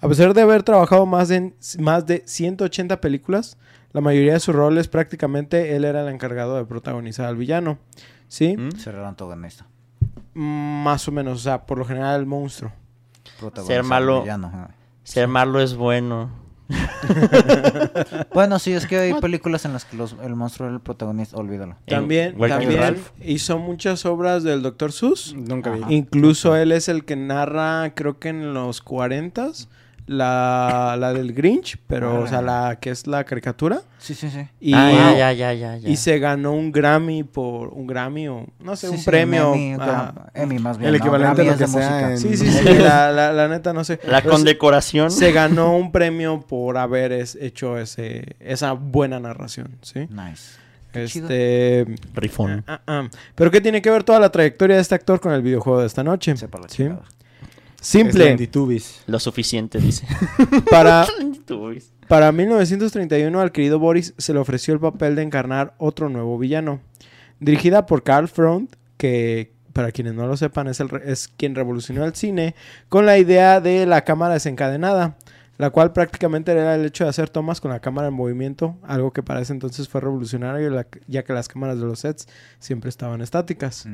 A 0.02 0.08
pesar 0.08 0.32
de 0.34 0.40
haber 0.42 0.62
trabajado 0.62 1.06
más, 1.06 1.30
en, 1.30 1.54
más 1.78 2.06
de 2.06 2.22
180 2.26 3.00
películas, 3.00 3.56
la 3.92 4.00
mayoría 4.00 4.34
de 4.34 4.40
sus 4.40 4.54
roles 4.54 4.88
prácticamente 4.88 5.74
él 5.76 5.84
era 5.84 6.02
el 6.02 6.08
encargado 6.08 6.56
de 6.56 6.64
protagonizar 6.64 7.26
al 7.26 7.36
villano. 7.36 7.78
¿Sí? 8.28 8.56
¿Mm? 8.56 8.70
Ser 8.78 8.94
el 8.94 9.04
antagonista. 9.04 9.66
Más 10.34 11.08
o 11.08 11.12
menos, 11.12 11.38
o 11.38 11.42
sea, 11.42 11.66
por 11.66 11.78
lo 11.78 11.84
general 11.84 12.20
el 12.20 12.26
monstruo. 12.26 12.72
protagonizar 13.38 13.82
malo. 13.84 14.20
villano. 14.22 14.68
Ser 15.02 15.28
malo 15.28 15.60
es 15.60 15.74
bueno. 15.74 16.30
Bueno, 18.32 18.58
sí, 18.58 18.72
es 18.72 18.86
que 18.86 18.98
hay 18.98 19.14
películas 19.14 19.64
en 19.64 19.72
las 19.72 19.84
que 19.84 19.96
los- 19.96 20.14
el 20.22 20.36
monstruo 20.36 20.68
era 20.68 20.76
el 20.76 20.80
protagonista. 20.82 21.36
Olvídalo. 21.36 21.76
También, 21.86 22.36
también 22.38 22.96
hizo 23.24 23.58
muchas 23.58 24.06
obras 24.06 24.42
del 24.44 24.62
Dr. 24.62 24.92
Seuss. 24.92 25.34
Nunca 25.34 25.70
vi. 25.72 25.82
Ajá. 25.82 25.92
Incluso 25.92 26.54
él 26.56 26.72
es 26.72 26.88
el 26.88 27.04
que 27.04 27.16
narra, 27.16 27.92
creo 27.94 28.18
que 28.18 28.28
en 28.28 28.54
los 28.54 28.80
40 28.82 29.48
la, 30.10 30.96
la 30.98 31.12
del 31.12 31.32
Grinch, 31.32 31.78
pero, 31.86 32.22
o 32.22 32.26
sea, 32.26 32.42
la 32.42 32.78
que 32.80 32.90
es 32.90 33.06
la 33.06 33.22
caricatura. 33.22 33.82
Sí, 33.98 34.14
sí, 34.14 34.28
sí. 34.28 34.44
Y, 34.58 34.74
ah, 34.74 34.90
ya, 34.92 35.12
ya, 35.16 35.32
ya, 35.32 35.52
ya, 35.54 35.76
ya. 35.76 35.88
y 35.88 35.96
se 35.96 36.18
ganó 36.18 36.52
un 36.52 36.72
Grammy 36.72 37.22
por 37.22 37.68
un 37.68 37.86
Grammy 37.86 38.26
o 38.26 38.44
no 38.58 38.74
sé, 38.74 38.88
Sí, 38.88 38.92
un 38.94 38.98
sí, 38.98 39.04
premio. 39.06 39.54
Emmy, 39.54 40.58
más 40.58 40.78
bien. 40.78 40.88
El 40.92 40.98
¿no? 40.98 41.04
equivalente 41.04 41.42
a 41.42 41.44
Grammy 41.44 41.50
lo 41.50 41.56
que 41.58 41.66
sea 41.72 42.10
en- 42.10 42.18
sí, 42.18 42.36
sí, 42.36 42.50
sí, 42.50 42.64
la, 42.78 43.12
la- 43.12 43.32
la 43.32 43.46
neta 43.46 43.72
no 43.72 43.84
sé. 43.84 44.00
La 44.08 44.20
Pero 44.20 44.32
condecoración. 44.34 45.12
se 45.12 45.30
ganó 45.30 45.76
un 45.76 45.92
premio 45.92 46.40
por 46.40 46.76
haber 46.76 47.12
es- 47.12 47.36
hecho 47.40 47.78
ese, 47.78 48.34
esa 48.40 48.72
buena 48.72 49.20
narración, 49.20 49.76
¿sí? 49.82 50.08
Nice. 50.10 50.58
Qué 50.92 51.04
chido. 51.06 51.28
Este... 51.28 51.86
Rifón. 52.14 52.64
ah, 52.66 52.80
ah, 52.84 53.02
ah. 53.04 53.08
Pero 53.36 53.52
¿qué 53.52 53.60
tiene 53.60 53.80
que 53.80 53.90
ver 53.90 54.02
toda 54.02 54.18
la 54.18 54.32
trayectoria 54.32 54.74
de 54.74 54.82
este 54.82 54.96
actor 54.96 55.20
con 55.20 55.32
el 55.32 55.42
videojuego 55.42 55.80
de 55.80 55.86
esta 55.86 56.02
noche? 56.02 56.36
Sepa 56.36 56.58
la 56.58 56.68
¿Sí? 56.68 56.88
Simple. 57.80 58.24
Lo 59.06 59.18
suficiente, 59.18 59.78
dice. 59.78 60.06
Para. 60.70 61.06
Para 62.08 62.32
1931 62.32 63.40
al 63.40 63.52
querido 63.52 63.78
Boris 63.78 64.14
se 64.18 64.32
le 64.32 64.40
ofreció 64.40 64.74
el 64.74 64.80
papel 64.80 65.14
de 65.16 65.22
encarnar 65.22 65.74
otro 65.78 66.08
nuevo 66.08 66.38
villano. 66.38 66.80
Dirigida 67.38 67.86
por 67.86 68.02
Carl 68.02 68.28
Front, 68.28 68.74
que 68.96 69.52
para 69.72 69.92
quienes 69.92 70.14
no 70.14 70.26
lo 70.26 70.36
sepan 70.36 70.66
es, 70.66 70.80
el 70.80 70.88
re- 70.88 71.10
es 71.10 71.28
quien 71.28 71.54
revolucionó 71.54 72.04
el 72.04 72.14
cine 72.16 72.54
con 72.88 73.06
la 73.06 73.16
idea 73.18 73.60
de 73.60 73.86
la 73.86 74.02
cámara 74.02 74.34
desencadenada, 74.34 75.16
la 75.60 75.70
cual 75.70 75.92
prácticamente 75.92 76.52
era 76.52 76.74
el 76.74 76.86
hecho 76.86 77.04
de 77.04 77.10
hacer 77.10 77.28
tomas 77.28 77.60
con 77.60 77.70
la 77.70 77.80
cámara 77.80 78.08
en 78.08 78.14
movimiento, 78.14 78.78
algo 78.82 79.12
que 79.12 79.22
para 79.22 79.40
ese 79.40 79.52
entonces 79.52 79.88
fue 79.88 80.00
revolucionario 80.00 80.70
la- 80.70 80.86
ya 81.06 81.22
que 81.22 81.32
las 81.34 81.48
cámaras 81.48 81.78
de 81.78 81.84
los 81.84 82.00
sets 82.00 82.26
siempre 82.58 82.88
estaban 82.88 83.20
estáticas. 83.20 83.86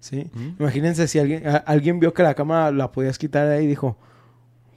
¿sí? 0.00 0.30
Mm. 0.32 0.56
Imagínense 0.58 1.06
si 1.08 1.18
alguien, 1.18 1.46
a- 1.46 1.56
alguien 1.58 2.00
vio 2.00 2.14
que 2.14 2.22
la 2.22 2.34
cámara 2.34 2.70
la 2.72 2.90
podías 2.90 3.18
quitar 3.18 3.46
de 3.48 3.56
ahí 3.56 3.64
y 3.64 3.68
dijo, 3.68 3.98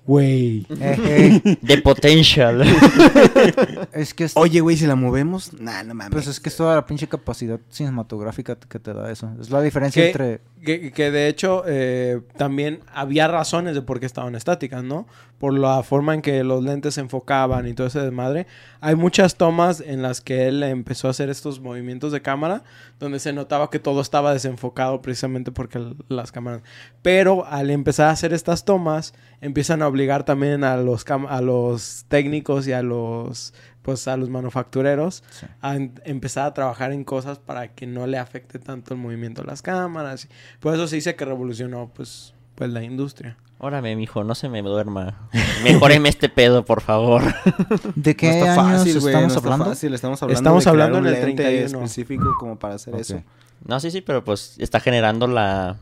güey. 0.06 0.66
The 1.66 1.82
Potential. 1.84 2.62
es 3.94 4.14
que 4.14 4.26
es, 4.26 4.34
Oye, 4.36 4.62
güey, 4.62 4.78
si 4.78 4.86
la 4.86 4.96
movemos, 4.96 5.54
nah, 5.54 5.84
no 5.84 5.94
mames. 5.94 6.12
pues 6.12 6.28
es 6.28 6.40
que 6.40 6.50
es 6.50 6.58
toda 6.58 6.76
la 6.76 6.86
pinche 6.86 7.08
capacidad 7.08 7.60
cinematográfica 7.70 8.56
que 8.56 8.80
te 8.80 8.94
da 8.94 9.12
eso. 9.12 9.32
Es 9.40 9.50
la 9.50 9.62
diferencia 9.62 10.02
¿Qué? 10.04 10.08
entre 10.10 10.42
Que, 10.64 10.92
que 10.92 11.12
de 11.12 11.28
hecho 11.28 11.64
eh, 11.66 12.22
también 12.38 12.82
había 12.94 13.28
razones 13.28 13.76
de 13.76 13.82
por 13.82 14.00
qué 14.00 14.06
estaban 14.06 14.36
estáticas, 14.36 14.84
¿no? 14.84 15.08
Por 15.40 15.54
la 15.58 15.84
forma 15.84 16.14
en 16.14 16.22
que 16.22 16.44
los 16.44 16.64
lentes 16.64 16.94
se 16.96 17.02
enfocaban 17.02 17.68
y 17.68 17.74
todo 17.74 17.88
ese 17.88 18.00
desmadre. 18.00 18.48
Hay 18.80 18.96
muchas 18.96 19.36
tomas 19.36 19.82
en 19.82 20.02
las 20.02 20.22
que 20.22 20.48
él 20.48 20.64
empezó 20.64 21.08
a 21.08 21.12
hacer 21.12 21.30
estos 21.30 21.60
movimientos 21.60 22.12
de 22.12 22.22
cámara 22.22 22.64
donde 23.00 23.20
se 23.20 23.34
notaba 23.34 23.70
que 23.70 23.80
todo 23.80 24.00
estaba 24.02 24.34
desenfocado 24.34 25.02
precisamente 25.02 25.52
porque 25.52 25.84
las 26.08 26.32
cámaras... 26.32 26.62
Pero 27.02 27.46
al 27.46 27.70
empezar 27.70 28.08
a 28.08 28.12
hacer 28.12 28.34
estas 28.34 28.64
tomas 28.64 29.14
empiezan 29.42 29.82
a 29.82 29.88
obligar 29.94 30.24
también 30.24 30.64
a 30.64 30.78
los 30.78 31.06
cam- 31.06 31.28
a 31.30 31.42
los 31.42 32.06
técnicos 32.08 32.68
y 32.68 32.74
a 32.74 32.82
los 32.82 33.54
pues 33.84 34.08
a 34.08 34.16
los 34.16 34.30
manufactureros 34.30 35.24
Sí. 35.30 35.46
a 35.62 35.76
en- 35.76 36.00
empezar 36.06 36.46
a 36.48 36.54
trabajar 36.54 36.92
en 36.94 37.04
cosas 37.04 37.38
para 37.40 37.68
que 37.70 37.86
no 37.86 38.08
le 38.08 38.18
afecte 38.18 38.58
tanto 38.60 38.94
el 38.94 39.00
movimiento 39.00 39.42
de 39.42 39.48
las 39.48 39.62
cámaras. 39.62 40.28
Por 40.60 40.74
eso 40.74 40.88
se 40.88 40.96
dice 40.98 41.16
que 41.16 41.26
revolucionó 41.26 41.92
pues 41.94 42.34
pues 42.56 42.70
la 42.72 42.84
industria. 42.84 43.36
Órame, 43.60 43.96
mijo, 43.96 44.24
no 44.24 44.36
se 44.36 44.48
me 44.50 44.62
duerma. 44.62 45.30
Mejóreme 45.64 46.10
este 46.10 46.28
pedo, 46.30 46.66
por 46.66 46.82
favor. 46.82 47.24
¿De 47.96 48.16
qué 48.16 48.28
no 48.28 48.34
está 48.34 48.54
años 48.54 48.78
fácil, 48.80 49.00
güey. 49.00 49.14
estamos 49.14 49.32
no 49.34 49.38
está 49.38 49.40
hablando? 49.54 49.66
fácil. 49.66 49.94
Estamos 49.94 50.22
hablando 50.24 50.38
Estamos 50.40 50.64
de 50.66 50.70
hablando 50.70 50.98
un 51.00 51.08
en 51.08 51.14
el 51.16 51.22
lente 51.26 51.44
31. 51.44 51.78
específico 51.86 52.36
como 52.40 52.60
para 52.60 52.76
hacer 52.76 52.94
eso. 52.96 53.24
No, 53.66 53.80
sí, 53.80 53.90
sí, 53.92 54.02
pero 54.02 54.24
pues 54.24 54.56
está 54.60 54.80
generando 54.82 55.28
la 55.28 55.78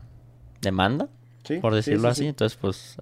demanda, 0.60 1.08
Sí, 1.44 1.56
por 1.58 1.72
sí, 1.72 1.76
decirlo 1.76 2.02
sí, 2.02 2.06
así. 2.12 2.20
sí. 2.22 2.26
Entonces, 2.28 2.56
pues, 2.60 2.96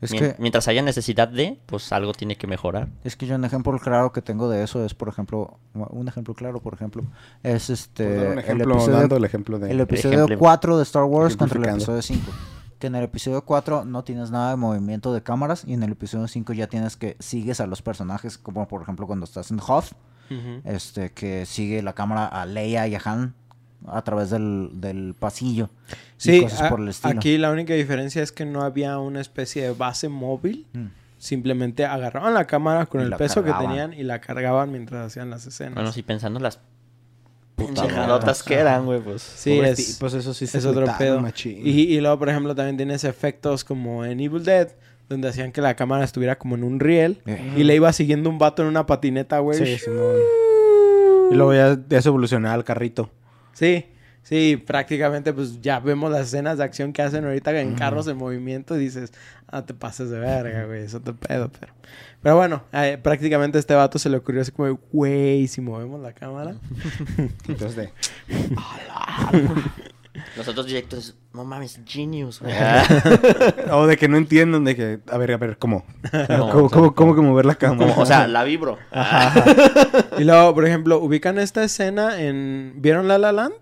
Es 0.00 0.12
mien- 0.12 0.18
que, 0.32 0.36
mientras 0.38 0.66
haya 0.68 0.80
necesidad 0.82 1.28
de, 1.28 1.60
pues 1.66 1.92
algo 1.92 2.12
tiene 2.14 2.36
que 2.36 2.46
mejorar. 2.46 2.88
es 3.04 3.16
que 3.16 3.26
yo 3.26 3.34
un 3.36 3.44
ejemplo 3.44 3.78
claro 3.78 4.12
que 4.12 4.22
tengo 4.22 4.48
de 4.48 4.62
eso 4.62 4.84
es, 4.84 4.94
por 4.94 5.08
ejemplo, 5.08 5.58
un 5.74 6.08
ejemplo 6.08 6.34
claro, 6.34 6.60
por 6.60 6.72
ejemplo, 6.74 7.02
es 7.42 7.68
este... 7.70 8.16
Dar 8.16 8.26
un 8.28 8.32
el 8.32 8.38
ejemplo, 8.38 8.74
episodio- 8.74 8.96
dando 8.98 9.16
el 9.16 9.24
ejemplo 9.24 9.58
de... 9.58 9.70
El 9.70 9.80
episodio 9.80 10.24
ejemplo- 10.24 10.38
4 10.38 10.76
de 10.78 10.82
Star 10.84 11.04
Wars 11.04 11.36
contra 11.36 11.58
el 11.58 11.68
episodio 11.68 12.00
5. 12.02 12.30
Que 12.78 12.86
en 12.86 12.94
el 12.94 13.04
episodio 13.04 13.44
4 13.44 13.84
no 13.84 14.04
tienes 14.04 14.30
nada 14.30 14.50
de 14.52 14.56
movimiento 14.56 15.12
de 15.12 15.22
cámaras 15.22 15.64
y 15.66 15.74
en 15.74 15.82
el 15.82 15.92
episodio 15.92 16.26
5 16.28 16.54
ya 16.54 16.66
tienes 16.66 16.96
que 16.96 17.16
sigues 17.18 17.60
a 17.60 17.66
los 17.66 17.82
personajes, 17.82 18.38
como 18.38 18.66
por 18.68 18.80
ejemplo 18.80 19.06
cuando 19.06 19.24
estás 19.24 19.50
en 19.50 19.60
Hoth, 19.60 19.92
este, 20.64 21.12
que 21.12 21.44
sigue 21.44 21.82
la 21.82 21.92
cámara 21.92 22.26
a 22.26 22.46
Leia 22.46 22.86
y 22.88 22.94
a 22.94 23.00
Han 23.04 23.34
a 23.86 24.02
través 24.02 24.30
del, 24.30 24.70
del 24.74 25.14
pasillo. 25.18 25.68
y 25.90 25.94
Sí, 26.18 26.42
cosas 26.42 26.62
a- 26.62 26.68
por 26.68 26.80
el 26.80 26.88
estilo. 26.88 27.14
aquí 27.18 27.38
la 27.38 27.50
única 27.50 27.74
diferencia 27.74 28.22
es 28.22 28.32
que 28.32 28.44
no 28.44 28.62
había 28.62 28.98
una 28.98 29.20
especie 29.20 29.62
de 29.62 29.72
base 29.72 30.08
móvil. 30.08 30.66
Mm. 30.72 30.86
Simplemente 31.18 31.84
agarraban 31.84 32.32
la 32.34 32.46
cámara 32.46 32.86
con 32.86 33.02
Y 33.02 33.04
el 33.04 33.12
peso 33.16 33.44
que 33.44 33.52
tenían 33.52 33.92
y 33.92 34.02
la 34.04 34.20
cargaban 34.22 34.72
mientras 34.72 35.06
hacían 35.06 35.28
las 35.30 35.46
escenas. 35.46 35.74
Bueno, 35.74 35.92
sí, 35.92 36.02
pensando 36.02 36.40
las 36.40 36.58
Puta 37.56 37.82
pendejadotas 37.82 38.38
madre. 38.40 38.48
que 38.54 38.60
eran, 38.60 38.86
güey, 38.86 39.00
pues. 39.00 39.20
Sí, 39.20 39.54
Pobres 39.56 39.78
es, 39.78 39.86
tipos, 39.94 40.14
eso 40.14 40.32
sí 40.32 40.46
se 40.46 40.56
es 40.58 40.64
otro 40.64 40.86
pedo. 40.98 41.20
machín. 41.20 41.58
Y, 41.62 41.70
y 41.94 42.00
luego, 42.00 42.18
por 42.18 42.30
ejemplo, 42.30 42.54
también 42.54 42.78
tienes 42.78 43.04
efectos 43.04 43.64
como 43.64 44.02
en 44.06 44.18
Evil 44.20 44.42
Dead, 44.44 44.68
donde 45.10 45.28
hacían 45.28 45.52
que 45.52 45.60
la 45.60 45.74
cámara 45.76 46.04
estuviera 46.04 46.38
como 46.38 46.54
en 46.54 46.64
un 46.64 46.80
riel 46.80 47.20
Eh. 47.26 47.54
y 47.58 47.64
le 47.64 47.74
iba 47.74 47.92
siguiendo 47.92 48.30
un 48.30 48.38
vato 48.38 48.62
en 48.62 48.68
una 48.68 48.86
patineta, 48.86 49.40
güey. 49.40 49.58
Sí, 49.58 49.76
Simón. 49.78 50.14
Y 51.32 51.34
luego 51.34 51.52
ya, 51.52 51.78
ya 51.86 52.00
se 52.00 52.08
evolucionaba 52.08 52.54
al 52.54 52.64
carrito. 52.64 53.10
Sí, 53.52 53.86
sí, 54.22 54.62
prácticamente 54.64 55.32
pues 55.32 55.60
ya 55.60 55.80
vemos 55.80 56.10
las 56.10 56.28
escenas 56.28 56.58
de 56.58 56.64
acción 56.64 56.92
que 56.92 57.02
hacen 57.02 57.24
ahorita 57.24 57.58
en 57.60 57.74
carros 57.74 58.06
en 58.08 58.16
movimiento 58.16 58.76
y 58.76 58.80
dices, 58.80 59.12
ah, 59.48 59.64
te 59.64 59.74
pases 59.74 60.10
de 60.10 60.18
verga, 60.18 60.66
güey, 60.66 60.82
eso 60.82 61.00
te 61.00 61.12
pedo, 61.12 61.50
pero... 61.58 61.72
Pero 62.22 62.36
bueno, 62.36 62.64
eh, 62.72 62.98
prácticamente 63.02 63.56
a 63.56 63.60
este 63.60 63.74
vato 63.74 63.98
se 63.98 64.10
le 64.10 64.18
ocurrió 64.18 64.42
así 64.42 64.52
como, 64.52 64.78
güey, 64.92 65.48
si 65.48 65.62
movemos 65.62 66.02
la 66.02 66.12
cámara. 66.12 66.54
Entonces, 67.48 67.76
de... 67.76 67.90
Los 70.36 70.48
otros 70.48 70.66
directores, 70.66 71.14
no 71.32 71.44
mames, 71.44 71.80
genius, 71.86 72.40
güey. 72.40 72.52
O 73.72 73.86
de 73.86 73.96
que 73.96 74.08
no 74.08 74.16
entienden, 74.16 74.64
de 74.64 74.74
que... 74.74 74.98
A 75.10 75.16
ver, 75.16 75.32
a 75.32 75.36
ver, 75.36 75.58
¿cómo? 75.58 75.84
No, 76.28 76.50
¿Cómo, 76.50 76.64
o 76.64 76.68
sea, 76.68 76.76
cómo, 76.78 76.94
cómo 76.94 77.14
que 77.14 77.20
mover 77.20 77.46
la 77.46 77.54
cámara? 77.54 77.94
O 77.96 78.04
sea, 78.04 78.26
la 78.28 78.42
vibro. 78.44 78.78
Y 80.18 80.24
luego, 80.24 80.54
por 80.54 80.66
ejemplo, 80.66 80.98
ubican 81.00 81.38
esta 81.38 81.62
escena 81.62 82.20
en... 82.20 82.74
¿Vieron 82.76 83.06
La 83.06 83.18
La 83.18 83.30
Land? 83.32 83.54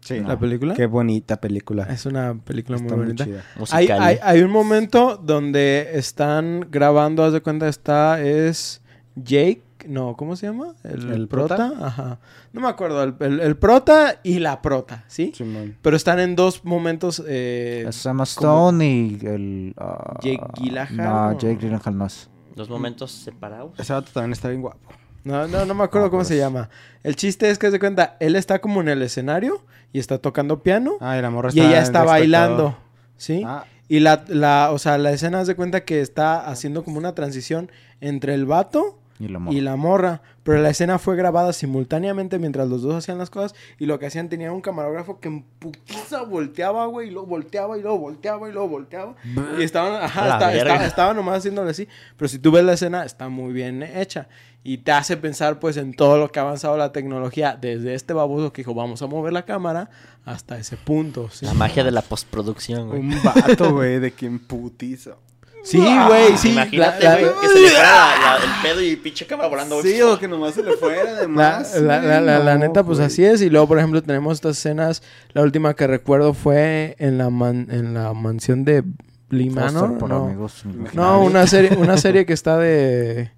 Sí. 0.00 0.20
¿La 0.20 0.38
película? 0.38 0.74
Qué 0.74 0.86
bonita 0.86 1.40
película. 1.40 1.84
Es 1.84 2.06
una 2.06 2.34
película 2.34 2.76
Está 2.76 2.88
muy 2.88 2.96
muy 2.96 3.06
bonita. 3.06 3.24
chida. 3.24 3.44
Hay, 3.54 3.60
Musical. 3.60 4.02
hay, 4.02 4.18
hay 4.22 4.40
un 4.40 4.50
momento 4.50 5.16
donde 5.16 5.90
están 5.92 6.66
grabando, 6.70 7.22
haz 7.24 7.32
de 7.32 7.40
cuenta, 7.40 7.68
está, 7.68 8.20
es 8.20 8.82
Jake, 9.14 9.62
no, 9.88 10.16
¿cómo 10.16 10.36
se 10.36 10.46
llama? 10.46 10.74
El, 10.84 11.10
¿El 11.12 11.28
prota. 11.28 11.56
prota? 11.56 11.86
Ajá. 11.86 12.18
No 12.52 12.60
me 12.60 12.68
acuerdo, 12.68 13.02
el, 13.02 13.14
el- 13.20 13.40
el 13.40 13.56
prota 13.56 14.20
y 14.22 14.38
la 14.38 14.60
prota, 14.62 15.04
¿sí? 15.08 15.32
Simón. 15.34 15.76
Pero 15.82 15.96
están 15.96 16.18
en 16.20 16.36
dos 16.36 16.64
momentos. 16.64 17.22
eh, 17.26 17.84
Es 17.88 18.04
Emma 18.06 18.24
Stone 18.24 18.84
y 18.86 19.18
el... 19.26 19.74
ah, 19.78 20.18
Jake 20.22 20.42
Gyllenhaal, 20.54 20.96
No. 21.32 21.38
Jake 21.38 21.56
Gyllenhaal 21.56 21.96
no 21.98 22.06
es. 22.06 22.28
Dos 22.54 22.68
momentos 22.68 23.10
separados. 23.12 23.72
Ese 23.78 23.92
vato 23.92 24.10
también 24.12 24.32
está 24.32 24.48
bien 24.48 24.60
guapo. 24.62 24.90
no, 25.24 25.46
no, 25.48 25.64
no 25.64 25.74
me 25.74 25.84
acuerdo 25.84 26.08
Ah, 26.08 26.10
cómo 26.10 26.20
pues. 26.20 26.28
se 26.28 26.36
llama. 26.36 26.68
El 27.02 27.16
chiste 27.16 27.48
es 27.50 27.58
que, 27.58 27.66
haz 27.66 27.72
de 27.72 27.78
cuenta, 27.80 28.16
él 28.20 28.36
está 28.36 28.60
como 28.60 28.80
en 28.80 28.88
el 28.88 29.02
escenario 29.02 29.64
y 29.92 29.98
está 29.98 30.18
tocando 30.18 30.62
piano 30.62 30.92
Ah, 31.00 31.16
y 31.18 31.22
la 31.22 31.30
morra 31.30 31.50
y 31.52 31.60
ella 31.60 31.80
está 31.82 32.04
bailando, 32.04 32.76
¿sí? 33.16 33.42
Ah, 33.46 33.64
Y 33.88 34.00
la, 34.00 34.24
la, 34.28 34.70
o 34.72 34.78
sea, 34.78 34.96
la 34.98 35.12
escena 35.12 35.44
de 35.44 35.54
cuenta 35.54 35.84
que 35.84 36.00
está 36.00 36.46
haciendo 36.46 36.82
como 36.84 36.98
una 36.98 37.14
transición 37.14 37.70
entre 38.00 38.34
el 38.34 38.46
vato 38.46 38.98
Y 39.22 39.28
la 39.28 39.38
morra. 39.38 39.56
y 39.56 39.60
la 39.60 39.76
morra. 39.76 40.22
Pero 40.42 40.60
la 40.60 40.70
escena 40.70 40.98
fue 40.98 41.14
grabada 41.14 41.52
simultáneamente 41.52 42.40
mientras 42.40 42.68
los 42.68 42.82
dos 42.82 42.96
hacían 42.96 43.18
las 43.18 43.30
cosas. 43.30 43.54
Y 43.78 43.86
lo 43.86 43.98
que 43.98 44.06
hacían 44.06 44.28
tenían 44.28 44.52
un 44.52 44.60
camarógrafo 44.60 45.20
que 45.20 45.28
en 45.28 45.42
putiza 45.42 46.22
volteaba, 46.22 46.86
güey. 46.86 47.08
Y 47.08 47.10
luego 47.12 47.28
volteaba 47.28 47.78
y 47.78 47.82
luego 47.82 47.98
volteaba 47.98 48.48
y 48.48 48.52
luego 48.52 48.68
volteaba. 48.68 49.14
Y 49.58 49.62
estaban, 49.62 50.02
ajá, 50.02 51.14
nomás 51.14 51.38
haciéndole 51.38 51.70
así. 51.70 51.86
Pero 52.16 52.28
si 52.28 52.38
tú 52.38 52.50
ves 52.50 52.64
la 52.64 52.72
escena, 52.72 53.04
está 53.04 53.28
muy 53.28 53.52
bien 53.52 53.82
hecha. 53.82 54.28
Y 54.64 54.78
te 54.78 54.92
hace 54.92 55.16
pensar, 55.16 55.58
pues, 55.58 55.76
en 55.76 55.92
todo 55.92 56.18
lo 56.18 56.30
que 56.30 56.38
ha 56.38 56.42
avanzado 56.42 56.76
la 56.76 56.92
tecnología. 56.92 57.58
Desde 57.60 57.94
este 57.94 58.12
baboso 58.12 58.52
que 58.52 58.62
dijo, 58.62 58.74
vamos 58.74 59.02
a 59.02 59.06
mover 59.06 59.32
la 59.32 59.44
cámara, 59.44 59.90
hasta 60.24 60.56
ese 60.56 60.76
punto. 60.76 61.28
¿sí? 61.30 61.46
La 61.46 61.54
magia 61.54 61.82
de 61.82 61.90
la 61.90 62.02
postproducción, 62.02 62.88
güey. 62.88 63.00
un 63.00 63.22
vato, 63.22 63.72
güey, 63.72 63.98
de 63.98 64.12
quien 64.12 64.38
putiza. 64.38 65.16
Sí, 65.64 65.78
güey, 65.78 66.36
sí. 66.36 66.50
Imagínate, 66.50 67.06
güey, 67.06 67.32
que 67.40 67.48
se 67.48 67.60
le 67.60 67.68
fuera 67.68 67.82
la- 67.82 68.38
la- 68.38 68.44
el 68.44 68.62
pedo 68.62 68.82
y 68.82 68.96
pinche 68.96 69.26
cámara 69.26 69.48
volando. 69.48 69.80
Sí, 69.82 70.00
o 70.02 70.18
que 70.18 70.26
nomás 70.28 70.54
se 70.54 70.62
le 70.62 70.72
fuera 70.76 71.14
de 71.14 71.22
La, 71.28 71.28
más. 71.28 71.74
la, 71.80 72.58
neta, 72.58 72.82
pues 72.84 72.98
así 72.98 73.24
es. 73.24 73.40
Y 73.42 73.48
luego, 73.50 73.68
por 73.68 73.78
ejemplo, 73.78 74.02
tenemos 74.02 74.34
estas 74.34 74.58
escenas. 74.58 75.02
La 75.32 75.42
última 75.42 75.74
que 75.74 75.86
recuerdo 75.86 76.34
fue 76.34 76.96
en 76.98 77.16
la, 77.18 77.30
man- 77.30 77.68
en 77.70 77.94
la 77.94 78.12
mansión 78.12 78.64
de 78.64 78.82
Lee 79.30 79.50
Foster 79.50 79.72
Manor. 79.72 79.98
por 79.98 80.08
No, 80.08 80.24
amigos 80.26 80.62
no 80.64 80.72
imaginarios. 80.72 81.26
una, 81.30 81.46
serie, 81.46 81.76
una 81.76 81.96
serie 81.96 82.26
que 82.26 82.32
está 82.32 82.58
de, 82.58 83.30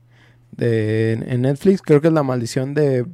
de 0.52 1.12
en 1.26 1.42
Netflix. 1.42 1.82
Creo 1.82 2.00
que 2.00 2.08
es 2.08 2.14
La 2.14 2.22
Maldición 2.22 2.72
de 2.74 3.04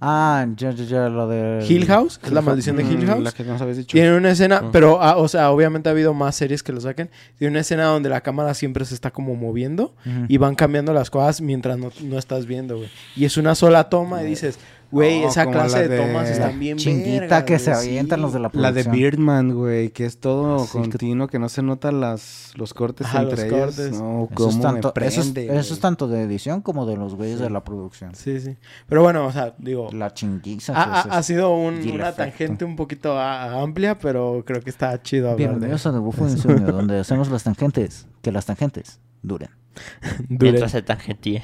Ah, 0.00 0.46
ya, 0.56 0.70
ya, 0.70 0.84
ya, 0.84 1.08
lo 1.08 1.28
de... 1.28 1.64
Hill 1.68 1.86
House. 1.86 2.18
Es 2.22 2.32
La 2.32 2.40
Maldición 2.40 2.76
de 2.76 2.82
Hill 2.84 3.04
Mm, 3.04 3.06
House. 3.06 3.22
La 3.24 3.32
que 3.32 3.44
nos 3.44 3.60
habías 3.60 3.76
dicho. 3.76 3.92
Tiene 3.92 4.16
una 4.16 4.30
escena, 4.30 4.62
Mm. 4.62 4.70
pero, 4.72 5.02
ah, 5.02 5.16
o 5.16 5.28
sea, 5.28 5.50
obviamente 5.50 5.88
ha 5.88 5.92
habido 5.92 6.14
más 6.14 6.36
series 6.36 6.62
que 6.62 6.72
lo 6.72 6.80
saquen. 6.80 7.10
Tiene 7.38 7.50
una 7.52 7.60
escena 7.60 7.84
donde 7.84 8.08
la 8.08 8.20
cámara 8.22 8.54
siempre 8.54 8.84
se 8.84 8.94
está 8.94 9.10
como 9.10 9.34
moviendo 9.36 9.94
y 10.28 10.36
van 10.38 10.54
cambiando 10.54 10.92
las 10.92 11.10
cosas 11.10 11.40
mientras 11.40 11.78
no, 11.78 11.90
no 12.02 12.18
estás 12.18 12.46
viendo, 12.46 12.76
güey. 12.78 12.88
Y 13.16 13.24
es 13.24 13.36
una 13.36 13.54
sola 13.54 13.88
toma 13.88 14.22
y 14.22 14.26
dices, 14.26 14.58
güey, 14.90 15.22
esa 15.24 15.46
clase 15.50 15.76
la 15.76 15.82
de, 15.82 15.88
de- 15.88 16.06
tomas 16.06 16.28
están 16.30 16.58
bien 16.58 16.76
Chinguita 16.78 17.20
vergas, 17.20 17.44
que 17.44 17.58
se 17.58 17.72
avientan 17.72 18.18
sí. 18.18 18.22
los 18.22 18.32
de 18.32 18.38
la 18.40 18.50
La 18.52 18.72
de 18.72 18.82
producción. 18.84 18.92
Birdman, 18.94 19.54
güey, 19.54 19.90
que 19.90 20.04
es 20.06 20.18
todo 20.18 20.60
Sí, 20.60 20.72
que- 20.72 20.78
continuo, 20.78 21.28
que... 21.28 21.38
no 21.38 21.48
se 21.48 21.62
notan 21.62 22.00
las, 22.00 22.52
los 22.56 22.74
cortes 22.74 23.06
Ajá, 23.06 23.22
entre 23.22 23.36
los 23.36 23.44
ellos. 23.54 23.76
cortes. 23.76 24.00
No, 24.00 24.24
Eso 24.24 24.34
cómo 24.34 24.50
es, 24.50 24.60
tanto, 24.60 24.92
me 24.96 25.06
eso, 25.06 25.20
es, 25.20 25.36
eso 25.36 25.76
tanto 25.78 26.08
de 26.08 26.22
edición 26.22 26.60
como 26.62 26.86
de 26.86 26.96
los 26.96 27.14
güeyes 27.14 27.38
de 27.38 27.50
la 27.50 27.62
producción. 27.64 28.14
Sí, 28.14 28.40
sí. 28.40 28.56
Pero 28.88 29.02
bueno, 29.02 29.26
o 29.26 29.32
sea, 29.32 29.54
digo, 29.58 29.90
La 29.92 30.12
chinguiza. 30.12 30.72
ha, 30.72 30.84
que 30.84 30.90
ha- 30.90 31.00
es 31.00 31.06
ha 31.06 31.18
eso. 31.20 31.22
sido 31.22 31.54
un- 31.54 31.74
una 31.74 31.78
efecto. 32.10 32.14
tangente 32.16 32.64
un 32.64 32.76
poquito 32.76 33.18
a- 33.18 33.60
amplia, 33.62 33.98
pero 33.98 34.42
creo 34.46 34.60
que 34.62 34.70
está 34.70 35.00
chido 35.02 35.30
hablar 35.30 35.38
de 35.38 35.46
Bienvenidos 35.48 35.86
a 35.86 35.92
The 35.92 35.98
Bufo 35.98 36.26
de 36.26 36.32
Insomnio, 36.32 36.66
donde 36.72 36.98
hacemos 37.00 37.30
las 37.30 37.44
tangentes. 37.44 38.06
Que 38.22 38.32
las 38.32 38.46
tangentes 38.46 39.00
duren. 39.22 39.50
Dure. 40.28 40.50
Mientras 40.52 40.72
se 40.72 40.82
tangentíe. 40.82 41.42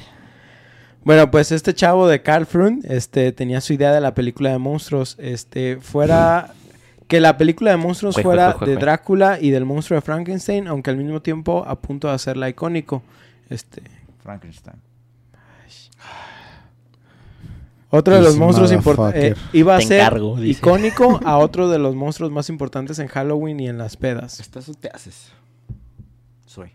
Bueno, 1.06 1.30
pues 1.30 1.52
este 1.52 1.72
chavo 1.72 2.08
de 2.08 2.20
Carl 2.20 2.46
Frun, 2.46 2.80
este, 2.82 3.30
tenía 3.30 3.60
su 3.60 3.72
idea 3.72 3.92
de 3.92 4.00
la 4.00 4.12
película 4.12 4.50
de 4.50 4.58
monstruos, 4.58 5.14
este, 5.20 5.76
fuera 5.76 6.52
que 7.06 7.20
la 7.20 7.38
película 7.38 7.70
de 7.70 7.76
monstruos 7.76 8.16
Jue, 8.16 8.24
fuera 8.24 8.50
jue, 8.50 8.66
jue, 8.66 8.68
de. 8.70 8.76
Drácula 8.80 9.38
y 9.40 9.50
del 9.50 9.64
monstruo 9.64 9.94
de 9.94 10.00
Frankenstein, 10.00 10.66
aunque 10.66 10.90
al 10.90 10.96
mismo 10.96 11.22
tiempo 11.22 11.64
a 11.64 11.80
punto 11.80 12.08
de 12.08 12.14
hacerla 12.14 12.48
icónico. 12.48 13.04
Este, 13.48 13.84
Frankenstein. 14.24 14.78
otro 17.90 18.16
de 18.16 18.22
los 18.22 18.30
This 18.30 18.40
monstruos 18.40 18.72
importantes 18.72 19.30
motherfucker. 19.30 19.56
iba 19.56 19.76
a 19.76 19.78
Te 19.78 19.86
ser 19.86 20.00
encargo, 20.00 20.42
icónico 20.42 21.20
a 21.24 21.38
otro 21.38 21.68
de 21.68 21.78
los 21.78 21.94
monstruos 21.94 22.32
más 22.32 22.48
importantes 22.48 22.98
en 22.98 23.06
Halloween 23.06 23.60
y 23.60 23.68
en 23.68 23.78
las 23.78 23.96
pedas. 23.96 24.40
¿Estás 24.40 24.68
o 24.68 24.74
te 24.74 24.88
haces? 24.88 25.30
Soy. 26.46 26.72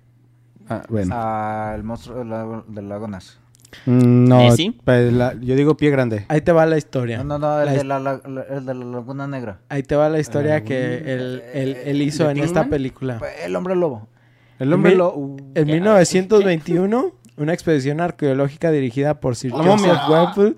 Ah, 0.69 0.83
bueno. 0.87 1.13
Ah, 1.17 1.73
el 1.75 1.83
monstruo 1.83 2.17
del 2.19 2.29
lago, 2.29 2.63
del 2.69 2.87
lago 2.87 3.09
Ness. 3.09 3.40
Mm, 3.85 4.25
no, 4.27 4.47
pues, 4.83 5.13
la- 5.13 5.33
yo 5.39 5.55
digo 5.55 5.77
pie 5.77 5.89
grande. 5.91 6.25
Ahí 6.27 6.41
te 6.41 6.51
va 6.51 6.65
la 6.65 6.77
historia. 6.77 7.17
No, 7.19 7.23
no, 7.23 7.39
no, 7.39 7.59
el, 7.61 7.65
La 7.67 7.73
de 7.73 7.83
la, 7.83 7.99
la- 7.99 8.21
la- 8.27 8.41
el 8.43 8.65
de 8.65 8.73
la 8.73 8.85
Laguna 8.85 9.27
Negra. 9.27 9.59
Ahí 9.69 9.83
te 9.83 9.95
va 9.95 10.09
la 10.09 10.19
historia 10.19 10.63
que 10.63 10.97
él, 11.13 11.41
él- 11.53 11.77
él 11.85 12.01
hizo 12.01 12.25
¿De 12.25 12.31
en 12.31 12.39
esta 12.39 12.65
película. 12.67 13.19
El 13.43 13.55
hombre 13.55 13.75
lobo. 13.75 14.07
El 14.59 14.71
hombre 14.73 14.91
En 14.91 14.97
lo... 14.99 15.15
uh, 15.15 15.37
En 15.55 15.65
1921, 15.67 17.11
una 17.37 17.53
expedición 17.53 17.99
arqueológica 18.01 18.71
dirigida 18.71 19.19
por 19.19 19.35
Sir. 19.35 19.51
Joseph. 19.51 20.55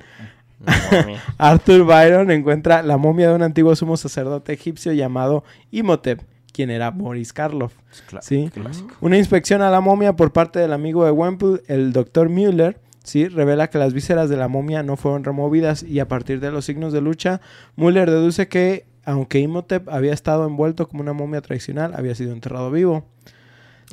Arthur 1.38 1.84
Byron 1.86 2.32
encuentra 2.32 2.82
la 2.84 2.98
momia 2.98 3.30
de 3.30 3.36
un 3.36 3.42
antiguo 3.44 3.76
sumo 3.76 3.98
sacerdote 3.98 4.54
egipcio 4.54 4.94
llamado 4.94 5.44
Imhotep, 5.72 6.22
quien 6.54 6.70
era 6.70 6.90
Boris 6.92 7.34
Karloff. 7.34 7.74
Sí. 8.22 8.50
Clásico. 8.54 8.96
Una 9.02 9.18
inspección 9.18 9.62
a 9.62 9.70
la 9.70 9.82
momia 9.82 10.16
por 10.16 10.32
parte 10.32 10.60
del 10.60 10.72
amigo 10.74 11.04
de 11.06 11.12
Wemple, 11.12 11.62
el 11.68 11.92
Dr. 11.92 12.30
Müller, 12.30 12.80
¿sí? 13.04 13.28
revela 13.28 13.70
que 13.70 13.78
las 13.78 13.94
vísceras 13.94 14.30
de 14.30 14.38
la 14.38 14.48
momia 14.48 14.84
no 14.84 14.98
fueron 14.98 15.24
removidas 15.24 15.84
y 15.84 16.00
a 16.00 16.08
partir 16.08 16.40
de 16.40 16.52
los 16.52 16.66
signos 16.66 16.94
de 16.94 17.02
lucha, 17.02 17.42
Müller 17.76 18.10
deduce 18.10 18.48
que, 18.48 18.86
aunque 19.06 19.40
Imhotep 19.40 19.88
había 19.90 20.14
estado 20.14 20.48
envuelto 20.48 20.88
como 20.88 21.02
una 21.02 21.14
momia 21.14 21.42
tradicional, 21.42 21.94
había 21.96 22.16
sido 22.16 22.34
enterrado 22.34 22.72
vivo. 22.72 23.06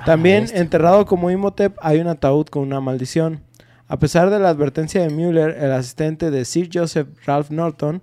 También 0.06 0.42
bestia. 0.44 0.60
enterrado 0.60 1.04
como 1.04 1.30
Imhotep 1.30 1.76
hay 1.82 1.98
un 2.00 2.06
ataúd 2.06 2.46
con 2.46 2.62
una 2.62 2.80
maldición. 2.80 3.42
A 3.88 3.98
pesar 3.98 4.30
de 4.30 4.38
la 4.38 4.50
advertencia 4.50 5.02
de 5.02 5.10
Müller, 5.10 5.56
el 5.60 5.72
asistente 5.72 6.30
de 6.30 6.44
Sir 6.44 6.70
Joseph 6.72 7.08
Ralph 7.26 7.50
Norton 7.50 8.02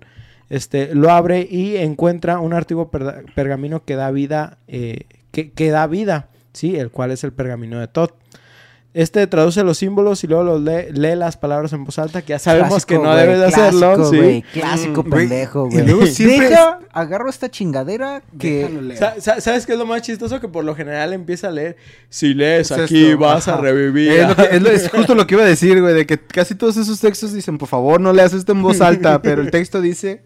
este, 0.50 0.94
lo 0.94 1.10
abre 1.10 1.46
y 1.50 1.76
encuentra 1.76 2.40
un 2.40 2.52
antiguo 2.52 2.90
pergamino 2.90 3.84
que 3.84 3.96
da 3.96 4.10
vida, 4.10 4.58
eh, 4.66 5.04
que, 5.30 5.50
que 5.52 5.70
da 5.70 5.86
vida, 5.86 6.28
¿sí? 6.52 6.76
el 6.76 6.90
cual 6.90 7.10
es 7.10 7.24
el 7.24 7.32
pergamino 7.32 7.80
de 7.80 7.88
Todd. 7.88 8.10
Este 9.00 9.24
traduce 9.28 9.62
los 9.62 9.78
símbolos 9.78 10.24
y 10.24 10.26
luego 10.26 10.42
los 10.42 10.60
lee, 10.60 10.90
lee 10.92 11.14
las 11.14 11.36
palabras 11.36 11.72
en 11.72 11.84
voz 11.84 12.00
alta, 12.00 12.20
que 12.22 12.30
ya 12.30 12.40
sabemos 12.40 12.84
Clásico, 12.84 12.88
que 12.88 12.98
no 13.08 13.14
debes 13.14 13.38
de 13.38 13.44
hacerlo. 13.46 13.94
clásico, 13.94 14.10
¿sí? 14.10 14.16
güey, 14.16 14.42
Clásico 14.52 15.02
Mm, 15.04 15.08
güey, 15.10 15.28
pendejo, 15.28 15.68
y 15.68 15.70
güey. 15.74 15.86
luego 15.86 16.06
siempre 16.06 16.48
Deja, 16.48 16.78
agarro 16.92 17.30
esta 17.30 17.48
chingadera 17.48 18.22
que... 18.40 18.54
Déjalo 18.62 18.82
leer. 18.82 18.98
Sa- 18.98 19.20
sa- 19.20 19.40
¿Sabes 19.40 19.66
qué 19.66 19.74
es 19.74 19.78
lo 19.78 19.86
más 19.86 20.02
chistoso? 20.02 20.40
Que 20.40 20.48
por 20.48 20.64
lo 20.64 20.74
general 20.74 21.12
empieza 21.12 21.46
a 21.46 21.50
leer, 21.52 21.76
si 22.08 22.34
lees 22.34 22.72
Es 22.72 22.78
aquí 22.78 23.06
esto, 23.06 23.18
vas 23.18 23.46
a 23.46 23.56
revivir. 23.58 24.10
Es, 24.10 24.28
lo 24.30 24.34
que- 24.34 24.56
es 24.56 24.62
lo- 24.62 24.70
es 24.70 24.90
justo 24.90 25.14
lo 25.14 25.26
que 25.28 25.34
iba 25.36 25.44
a 25.44 25.46
decir, 25.46 25.80
güey, 25.80 25.94
de 25.94 26.04
que 26.04 26.18
casi 26.18 26.56
todos 26.56 26.76
esos 26.76 26.98
textos 26.98 27.32
dicen, 27.32 27.56
por 27.56 27.68
favor, 27.68 28.00
no 28.00 28.12
leas 28.12 28.32
esto 28.32 28.50
en 28.50 28.62
voz 28.62 28.80
alta, 28.80 29.22
pero 29.22 29.42
el 29.42 29.52
texto 29.52 29.80
dice... 29.80 30.24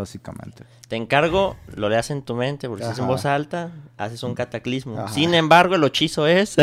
Básicamente. 0.00 0.64
Te 0.88 0.96
encargo, 0.96 1.56
lo 1.76 1.88
leas 1.88 2.10
en 2.10 2.22
tu 2.22 2.34
mente, 2.34 2.68
porque 2.68 2.84
si 2.84 2.90
es 2.90 2.98
en 2.98 3.06
voz 3.06 3.24
alta, 3.26 3.70
haces 3.96 4.22
un 4.22 4.34
cataclismo. 4.34 4.98
Ajá. 4.98 5.12
Sin 5.12 5.34
embargo, 5.34 5.76
el 5.76 5.84
hechizo 5.84 6.26
es... 6.26 6.56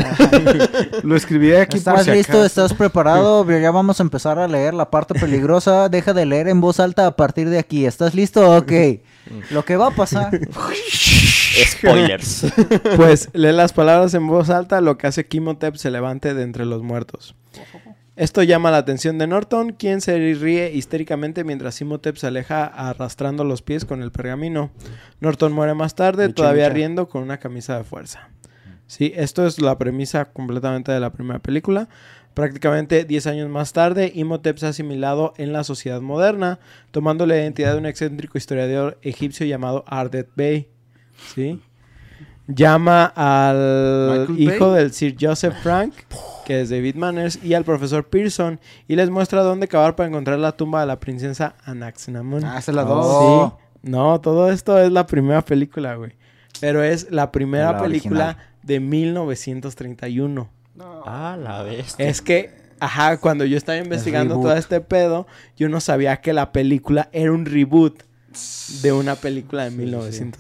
Lo 1.04 1.16
escribí 1.16 1.54
aquí 1.54 1.80
por 1.80 1.94
¿Estás 1.94 2.06
si 2.06 2.12
listo? 2.12 2.32
acaso. 2.34 2.46
¿Estás 2.46 2.74
preparado? 2.74 3.50
Ya 3.50 3.72
vamos 3.72 4.00
a 4.00 4.04
empezar 4.04 4.40
a 4.40 4.48
leer 4.48 4.74
la 4.74 4.90
parte 4.90 5.14
peligrosa. 5.14 5.88
Deja 5.90 6.14
de 6.14 6.26
leer 6.26 6.48
en 6.48 6.60
voz 6.60 6.80
alta 6.80 7.08
a 7.08 7.16
partir 7.16 7.50
de 7.50 7.60
aquí. 7.60 7.86
¿Estás 7.86 8.14
listo? 8.14 8.58
Ok. 8.58 8.72
Lo 9.52 9.64
que 9.64 9.78
va 9.78 9.88
a 9.88 9.92
pasar... 9.92 10.32
Spoilers. 11.66 12.46
Pues 12.96 13.30
lee 13.34 13.52
las 13.52 13.74
palabras 13.74 14.14
en 14.14 14.28
voz 14.28 14.50
alta, 14.50 14.80
lo 14.80 14.98
que 14.98 15.08
hace 15.08 15.26
que 15.26 15.38
Imhotep 15.38 15.76
se 15.76 15.90
levante 15.90 16.36
de 16.36 16.44
entre 16.44 16.66
los 16.66 16.84
muertos. 16.84 17.36
Esto 18.18 18.42
llama 18.42 18.72
la 18.72 18.78
atención 18.78 19.20
de 19.20 19.28
Norton, 19.28 19.74
quien 19.74 20.02
se 20.02 20.18
ríe 20.18 20.72
histéricamente 20.74 21.44
mientras 21.44 21.80
Imhotep 21.82 22.16
se 22.16 22.26
aleja 22.26 22.66
arrastrando 22.66 23.44
los 23.44 23.62
pies 23.62 23.86
con 23.86 24.02
el 24.02 24.12
pergamino. 24.12 24.72
Norton 25.20 25.54
muere 25.54 25.76
más 25.76 25.94
tarde, 25.94 26.34
todavía 26.34 26.68
riendo 26.70 27.10
con 27.10 27.22
una 27.22 27.38
camisa 27.38 27.78
de 27.78 27.84
fuerza. 27.84 28.30
Sí, 28.88 29.14
esto 29.16 29.46
es 29.46 29.62
la 29.62 29.78
premisa 29.78 30.26
completamente 30.26 30.92
de 30.92 31.00
la 31.00 31.12
primera 31.12 31.38
película. 31.38 31.90
Prácticamente 32.34 33.04
10 33.04 33.28
años 33.28 33.50
más 33.50 33.72
tarde, 33.72 34.12
Imhotep 34.16 34.58
se 34.58 34.66
ha 34.66 34.70
asimilado 34.70 35.36
en 35.38 35.54
la 35.54 35.64
sociedad 35.64 36.02
moderna, 36.02 36.58
tomando 36.90 37.28
la 37.28 37.38
identidad 37.38 37.74
de 37.74 37.78
un 37.78 37.86
excéntrico 37.86 38.40
historiador 38.40 38.98
egipcio 39.04 39.46
llamado 39.46 39.84
Ardet 39.86 40.30
Bey. 40.36 40.70
¿Sí? 41.36 41.62
Llama 42.48 43.06
al 43.16 44.28
Michael 44.30 44.40
hijo 44.56 44.72
Bay. 44.72 44.80
del 44.84 44.94
Sir 44.94 45.16
Joseph 45.20 45.56
Frank, 45.62 45.94
que 46.46 46.62
es 46.62 46.70
David 46.70 46.96
Manners, 46.96 47.40
y 47.44 47.54
al 47.54 47.66
profesor 47.66 48.08
Pearson, 48.08 48.60
y 48.88 48.96
les 48.96 49.10
muestra 49.10 49.42
dónde 49.44 49.68
cavar 49.68 49.96
para 49.96 50.08
encontrar 50.08 50.40
la 50.40 50.54
tumba 50.54 50.80
de 50.82 50.88
la 50.88 51.00
princesa 51.00 51.56
Anaxinamun. 51.66 52.44
Ah, 52.46 52.58
es 52.60 52.68
la 52.70 52.84
Oh. 52.86 52.88
dos. 52.88 53.54
Sí. 53.84 53.90
No, 53.92 54.20
todo 54.22 54.50
esto 54.52 54.80
es 54.80 54.92
la 54.92 55.06
primera 55.06 55.42
película, 55.44 55.96
güey. 55.96 56.14
Pero 56.62 56.84
es 56.84 57.12
la 57.12 57.32
primera 57.32 57.74
La 57.74 57.82
película 57.84 58.26
original. 58.30 58.48
de 58.64 58.80
1931. 58.80 60.50
ah, 61.06 61.38
la 61.42 61.64
bestia. 61.64 62.08
Es 62.08 62.22
que, 62.22 62.52
ajá, 62.80 63.18
cuando 63.18 63.46
yo 63.46 63.58
estaba 63.58 63.78
investigando 63.78 64.36
todo 64.36 64.56
este 64.56 64.82
pedo, 64.82 65.28
yo 65.56 65.70
no 65.70 65.80
sabía 65.82 66.18
que 66.22 66.34
la 66.34 66.52
película 66.52 67.10
era 67.12 67.32
un 67.32 67.46
reboot 67.46 68.04
de 68.82 68.92
una 68.92 69.16
película 69.16 69.66
de 69.66 69.72
Sí, 69.72 69.78
sí, 69.78 70.12
sí. 70.12 70.32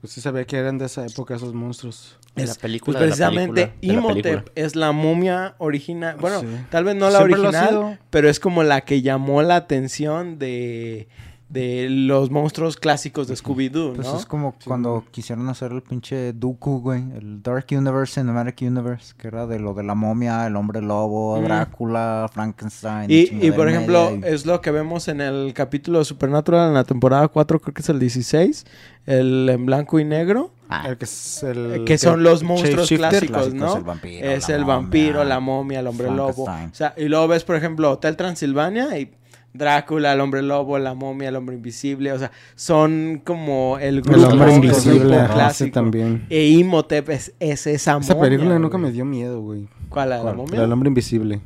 1931. 0.00 0.02
Pues 0.02 0.12
sí 0.12 0.20
sabía 0.20 0.44
que 0.44 0.56
eran 0.56 0.78
de 0.78 0.86
esa 0.86 1.04
época 1.06 1.34
esos 1.34 1.52
monstruos. 1.54 2.16
De 2.34 2.44
la 2.46 2.52
Es- 2.52 2.58
película, 2.58 2.98
pues 3.00 3.16
de 3.18 3.20
la 3.24 3.28
precisamente 3.30 3.60
de 3.80 3.86
la 3.88 3.92
Imhotep 3.94 4.22
película. 4.22 4.52
es 4.54 4.76
la 4.76 4.92
momia 4.92 5.54
original. 5.58 6.16
Bueno, 6.20 6.40
Sí. 6.40 6.46
tal 6.70 6.84
vez 6.84 6.94
no 6.94 7.10
la 7.10 7.18
Siempre 7.18 7.38
lo 7.38 7.44
ha 7.44 7.48
original, 7.50 8.00
pero 8.10 8.28
es 8.30 8.38
como 8.40 8.62
la 8.62 8.82
que 8.82 9.02
llamó 9.02 9.42
la 9.42 9.56
atención 9.56 10.38
de, 10.38 11.08
de 11.50 11.88
los 11.90 12.30
monstruos 12.30 12.76
clásicos 12.76 13.26
de 13.26 13.34
Scooby-Doo, 13.34 13.94
Pues 13.96 14.06
¿no? 14.06 14.16
es 14.16 14.24
como 14.24 14.54
cuando 14.64 15.04
quisieron 15.10 15.48
hacer 15.48 15.72
el 15.72 15.82
pinche 15.82 16.32
Dooku, 16.32 16.80
güey. 16.80 17.02
El 17.16 17.42
Dark 17.42 17.66
Universe, 17.72 18.20
Cinematic 18.20 18.62
Universe. 18.62 19.14
Que 19.18 19.26
era 19.28 19.48
de 19.48 19.58
lo 19.58 19.74
de 19.74 19.82
la 19.82 19.96
momia, 19.96 20.46
el 20.46 20.54
hombre 20.54 20.80
lobo, 20.80 21.40
Mm. 21.40 21.44
Drácula, 21.44 22.30
Frankenstein. 22.32 23.10
Y, 23.10 23.46
y 23.46 23.50
por 23.50 23.68
ejemplo, 23.68 24.12
media, 24.12 24.30
y- 24.30 24.32
es 24.34 24.46
lo 24.46 24.60
que 24.60 24.70
vemos 24.70 25.08
en 25.08 25.20
el 25.20 25.52
capítulo 25.52 25.98
de 25.98 26.04
Supernatural 26.04 26.68
en 26.68 26.74
la 26.74 26.84
temporada 26.84 27.26
4, 27.26 27.58
creo 27.60 27.74
que 27.74 27.82
es 27.82 27.88
el 27.88 27.98
16, 27.98 28.64
el 29.06 29.48
en 29.48 29.66
blanco 29.66 29.98
y 29.98 30.04
negro, 30.04 30.52
Ah, 30.72 30.84
El 30.88 30.98
que 30.98 31.04
es 31.04 31.42
el... 31.42 31.84
que 31.84 31.98
son 31.98 32.22
los 32.22 32.44
monstruos 32.44 32.88
clásicos, 32.90 33.26
clásicos, 33.48 33.54
¿no? 33.54 33.76
el 33.78 33.82
vampiro, 33.82 34.24
es 34.30 34.48
la 34.48 34.54
el 34.54 34.60
momia, 34.60 34.76
vampiro, 34.76 35.24
la 35.24 35.40
momia, 35.40 35.80
el 35.80 35.86
hombre 35.88 36.06
lobo. 36.12 36.44
Frankenstein. 36.44 36.70
O 36.70 36.74
sea, 36.76 36.94
y 36.96 37.08
luego 37.08 37.26
ves, 37.26 37.42
por 37.42 37.56
ejemplo, 37.56 37.90
Hotel 37.90 38.14
Transilvania 38.16 38.96
y 38.96 39.10
Drácula, 39.52 40.12
el 40.12 40.20
hombre 40.20 40.42
lobo, 40.42 40.78
la 40.78 40.94
momia, 40.94 41.28
el 41.28 41.36
hombre 41.36 41.56
invisible. 41.56 42.12
O 42.12 42.18
sea, 42.18 42.30
son 42.54 43.20
como 43.24 43.78
el 43.80 44.00
grupo, 44.02 44.16
El 44.16 44.24
hombre 44.24 44.38
clásico, 44.60 44.64
invisible. 44.66 45.16
clásico. 45.32 45.72
también. 45.72 46.26
E 46.30 46.46
Imhotep 46.50 47.08
es, 47.10 47.34
es 47.40 47.66
esa 47.66 47.94
momia. 47.94 48.04
Esa 48.12 48.20
película 48.20 48.58
nunca 48.58 48.78
güey. 48.78 48.90
me 48.90 48.92
dio 48.92 49.04
miedo, 49.04 49.40
güey. 49.40 49.68
¿Cuál, 49.88 50.10
la 50.10 50.18
de 50.18 50.24
la 50.24 50.32
momia? 50.34 50.54
La 50.56 50.62
del 50.62 50.72
hombre 50.72 50.88
invisible. 50.88 51.40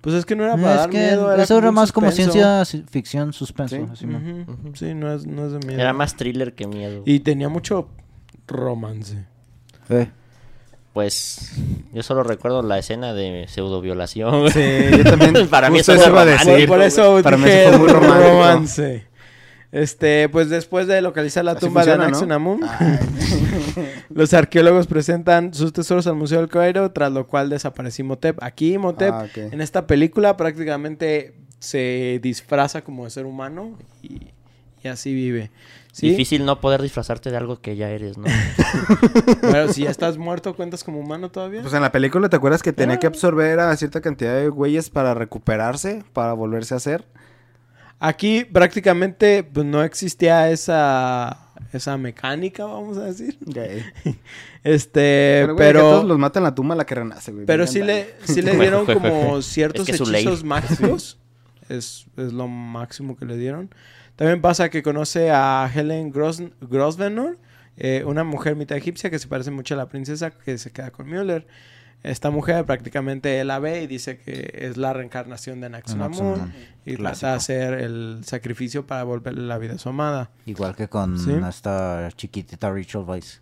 Pues 0.00 0.14
es 0.14 0.24
que 0.24 0.34
no 0.36 0.44
era 0.44 0.56
No, 0.56 0.62
para 0.62 0.74
es 0.74 0.80
dar 0.82 0.90
que 0.90 0.98
miedo. 0.98 1.34
eso 1.34 1.58
era 1.58 1.72
más 1.72 1.92
como 1.92 2.10
ciencia 2.12 2.62
ci- 2.62 2.86
ficción, 2.88 3.32
suspenso. 3.32 3.76
Sí. 3.76 4.06
así. 4.06 4.06
Sí, 4.74 4.94
no 4.94 5.12
es, 5.12 5.26
no 5.26 5.44
es 5.46 5.52
de 5.52 5.58
miedo. 5.58 5.80
Era 5.80 5.92
más 5.92 6.16
thriller 6.16 6.54
que 6.54 6.66
miedo. 6.68 7.02
Y 7.04 7.20
tenía 7.20 7.48
mucho 7.48 7.88
romance. 8.46 9.26
Eh, 9.90 10.08
Pues 10.92 11.52
yo 11.92 12.02
solo 12.02 12.24
recuerdo 12.24 12.62
la 12.62 12.78
escena 12.78 13.14
de 13.14 13.46
pseudoviolación. 13.48 14.50
Sí, 14.50 14.60
yo 14.96 15.04
también. 15.16 15.46
Para 15.48 15.70
mí 15.70 15.78
eso 15.78 15.94
fue 15.94 16.10
Por, 16.10 16.24
decir. 16.26 16.66
por 16.68 16.82
eso 16.82 17.20
Para 17.22 17.36
mí 17.36 17.44
dije 17.44 17.62
eso 17.62 17.70
fue 17.70 17.78
muy 17.78 17.88
romántico. 17.88 18.28
romance. 18.28 19.04
Este, 19.72 20.28
pues 20.28 20.48
después 20.50 20.88
de 20.88 21.00
localizar 21.00 21.44
la 21.44 21.52
Así 21.52 21.60
tumba 21.60 21.82
funciona, 21.82 22.06
de 22.06 22.10
¿no? 22.10 22.16
Anaxunamun, 22.16 22.60
los 24.10 24.34
arqueólogos 24.34 24.88
presentan 24.88 25.54
sus 25.54 25.72
tesoros 25.72 26.08
al 26.08 26.16
Museo 26.16 26.40
del 26.40 26.48
Cairo, 26.48 26.90
tras 26.90 27.12
lo 27.12 27.26
cual 27.28 27.50
desapareció 27.50 28.04
Imhotep. 28.04 28.42
Aquí 28.42 28.74
Imhotep, 28.74 29.12
Ah, 29.12 29.26
ok. 29.30 29.36
en 29.52 29.60
esta 29.60 29.86
película, 29.86 30.36
prácticamente 30.36 31.34
se 31.60 32.18
disfraza 32.22 32.82
como 32.82 33.04
de 33.04 33.10
ser 33.10 33.26
humano 33.26 33.78
y, 34.02 34.32
y 34.82 34.88
así 34.88 35.14
vive. 35.14 35.50
¿Sí? 35.92 36.10
Difícil 36.10 36.44
no 36.44 36.60
poder 36.60 36.80
disfrazarte 36.82 37.30
de 37.30 37.36
algo 37.36 37.60
que 37.60 37.74
ya 37.76 37.90
eres, 37.90 38.16
¿no? 38.16 38.24
Bueno, 39.42 39.72
si 39.72 39.82
ya 39.82 39.90
estás 39.90 40.18
muerto, 40.18 40.54
¿cuentas 40.54 40.84
como 40.84 41.00
humano 41.00 41.30
todavía? 41.30 41.62
Pues 41.62 41.74
en 41.74 41.82
la 41.82 41.90
película, 41.92 42.28
¿te 42.28 42.36
acuerdas 42.36 42.62
que 42.62 42.72
tenía 42.72 42.94
Ah. 42.96 42.98
que 43.00 43.06
absorber 43.08 43.58
a 43.58 43.76
cierta 43.76 44.00
cantidad 44.00 44.34
de 44.36 44.48
güeyes 44.48 44.88
para 44.90 45.14
recuperarse, 45.14 46.04
para 46.12 46.32
volverse 46.32 46.74
a 46.74 46.76
hacer? 46.76 47.04
Aquí 47.98 48.44
prácticamente 48.44 49.42
pues, 49.42 49.66
no 49.66 49.82
existía 49.82 50.50
esa, 50.50 51.38
esa 51.72 51.96
mecánica, 51.98 52.64
vamos 52.64 52.96
a 52.98 53.04
decir. 53.06 53.36
Este, 54.62 55.40
Pero, 55.42 55.54
güey, 55.54 55.68
a 55.68 55.72
todos 55.72 55.94
pero, 56.00 56.08
los 56.08 56.18
mata 56.18 56.38
en 56.38 56.44
la 56.44 56.54
tumba 56.54 56.74
la 56.74 56.84
que 56.84 56.94
renace, 56.94 57.32
güey. 57.32 57.46
pero 57.46 57.66
sí 57.66 57.82
le, 57.82 58.14
sí 58.24 58.42
le 58.42 58.54
dieron 58.56 58.84
como 58.84 59.40
ciertos 59.42 59.88
Es 59.88 59.98
que 59.98 60.04
hechizos 60.18 60.44
mágicos. 60.44 61.18
Es, 61.70 62.06
es 62.18 62.32
lo 62.34 62.46
máximo 62.46 63.16
que 63.16 63.24
le 63.24 63.36
dieron. 63.38 63.70
También 64.20 64.42
pasa 64.42 64.68
que 64.68 64.82
conoce 64.82 65.30
a 65.30 65.70
Helen 65.74 66.10
Gros 66.12 66.42
Grosvenor, 66.60 67.38
eh, 67.78 68.04
una 68.04 68.22
mujer 68.22 68.54
mitad 68.54 68.76
egipcia 68.76 69.08
que 69.08 69.18
se 69.18 69.26
parece 69.26 69.50
mucho 69.50 69.72
a 69.72 69.78
la 69.78 69.88
princesa 69.88 70.30
que 70.30 70.58
se 70.58 70.70
queda 70.72 70.90
con 70.90 71.08
Müller. 71.08 71.46
Esta 72.02 72.30
mujer 72.30 72.66
prácticamente 72.66 73.40
él 73.40 73.46
la 73.48 73.58
ve 73.60 73.82
y 73.82 73.86
dice 73.86 74.18
que 74.18 74.50
es 74.52 74.76
la 74.76 74.92
reencarnación 74.92 75.60
de 75.60 75.68
Anaxunamun, 75.68 76.52
y 76.84 76.96
trata 76.96 77.30
de 77.30 77.34
hacer 77.36 77.72
el 77.80 78.20
sacrificio 78.22 78.86
para 78.86 79.04
volverle 79.04 79.40
la 79.40 79.56
vida 79.56 79.76
a 79.76 79.78
su 79.78 79.88
amada. 79.88 80.28
Igual 80.44 80.76
que 80.76 80.86
con 80.86 81.18
Sí. 81.18 81.32
esta 81.48 82.10
chiquitita 82.14 82.70
Rachel 82.70 83.04
Weisz. 83.06 83.40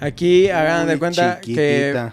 Aquí 0.00 0.48
hagan 0.48 0.86
de 0.86 0.98
cuenta 0.98 1.42
que. 1.42 2.10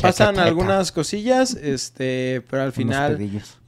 Pasan 0.00 0.38
algunas 0.38 0.92
cosillas, 0.92 1.54
este, 1.54 2.42
pero 2.50 2.62
al 2.62 2.72
final 2.72 3.18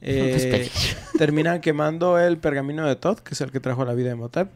eh, 0.01 0.69
terminan 1.17 1.61
quemando 1.61 2.19
el 2.19 2.37
pergamino 2.37 2.87
de 2.87 2.95
Todd, 2.95 3.19
que 3.19 3.33
es 3.33 3.41
el 3.41 3.51
que 3.51 3.59
trajo 3.59 3.85
la 3.85 3.93
vida 3.93 4.09
de 4.09 4.15
Motep. 4.15 4.49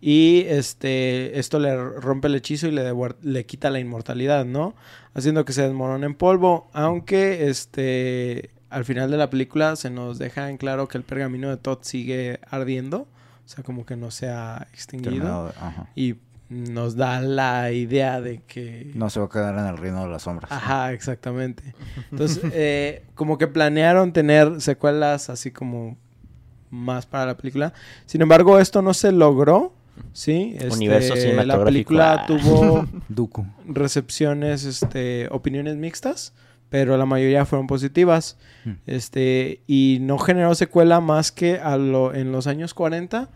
Y 0.00 0.44
este, 0.48 1.38
esto 1.38 1.58
le 1.58 1.76
rompe 1.76 2.28
el 2.28 2.34
hechizo 2.34 2.66
y 2.66 2.70
le, 2.70 2.92
le 3.22 3.46
quita 3.46 3.70
la 3.70 3.80
inmortalidad, 3.80 4.44
¿no? 4.44 4.74
Haciendo 5.14 5.44
que 5.44 5.52
se 5.52 5.62
desmorone 5.62 6.06
en 6.06 6.14
polvo. 6.14 6.68
Aunque 6.74 7.48
este, 7.48 8.50
al 8.68 8.84
final 8.84 9.10
de 9.10 9.16
la 9.16 9.30
película 9.30 9.74
se 9.76 9.90
nos 9.90 10.18
deja 10.18 10.50
en 10.50 10.58
claro 10.58 10.86
que 10.86 10.98
el 10.98 11.04
pergamino 11.04 11.48
de 11.48 11.56
Todd 11.56 11.78
sigue 11.82 12.40
ardiendo. 12.50 13.08
O 13.46 13.48
sea, 13.48 13.64
como 13.64 13.86
que 13.86 13.96
no 13.96 14.10
se 14.10 14.28
ha 14.28 14.66
extinguido. 14.72 15.50
Terminado. 15.50 15.88
Y 15.94 16.16
nos 16.48 16.96
da 16.96 17.20
la 17.20 17.72
idea 17.72 18.20
de 18.20 18.40
que... 18.46 18.92
No 18.94 19.10
se 19.10 19.18
va 19.18 19.26
a 19.26 19.28
quedar 19.28 19.58
en 19.58 19.66
el 19.66 19.76
reino 19.76 20.04
de 20.04 20.10
las 20.10 20.22
sombras. 20.22 20.50
Ajá, 20.50 20.92
exactamente. 20.92 21.74
Entonces, 22.10 22.42
eh, 22.52 23.04
como 23.14 23.36
que 23.38 23.48
planearon 23.48 24.12
tener 24.12 24.60
secuelas 24.60 25.28
así 25.28 25.50
como 25.50 25.96
más 26.70 27.06
para 27.06 27.26
la 27.26 27.36
película. 27.36 27.72
Sin 28.06 28.22
embargo, 28.22 28.60
esto 28.60 28.80
no 28.80 28.94
se 28.94 29.10
logró, 29.10 29.72
¿sí? 30.12 30.54
Este, 30.56 30.74
Universo 30.74 31.14
La 31.14 31.20
cinematográfico, 31.20 31.64
película 31.64 32.12
ah. 32.12 32.26
tuvo 32.26 32.86
Duku. 33.08 33.46
recepciones, 33.66 34.64
este, 34.64 35.28
opiniones 35.32 35.76
mixtas, 35.76 36.32
pero 36.68 36.96
la 36.96 37.06
mayoría 37.06 37.44
fueron 37.44 37.66
positivas. 37.66 38.38
Hmm. 38.64 38.74
Este, 38.86 39.62
y 39.66 39.98
no 40.00 40.18
generó 40.18 40.54
secuela 40.54 41.00
más 41.00 41.32
que 41.32 41.58
a 41.58 41.76
lo, 41.76 42.14
en 42.14 42.30
los 42.30 42.46
años 42.46 42.72
40 42.72 43.30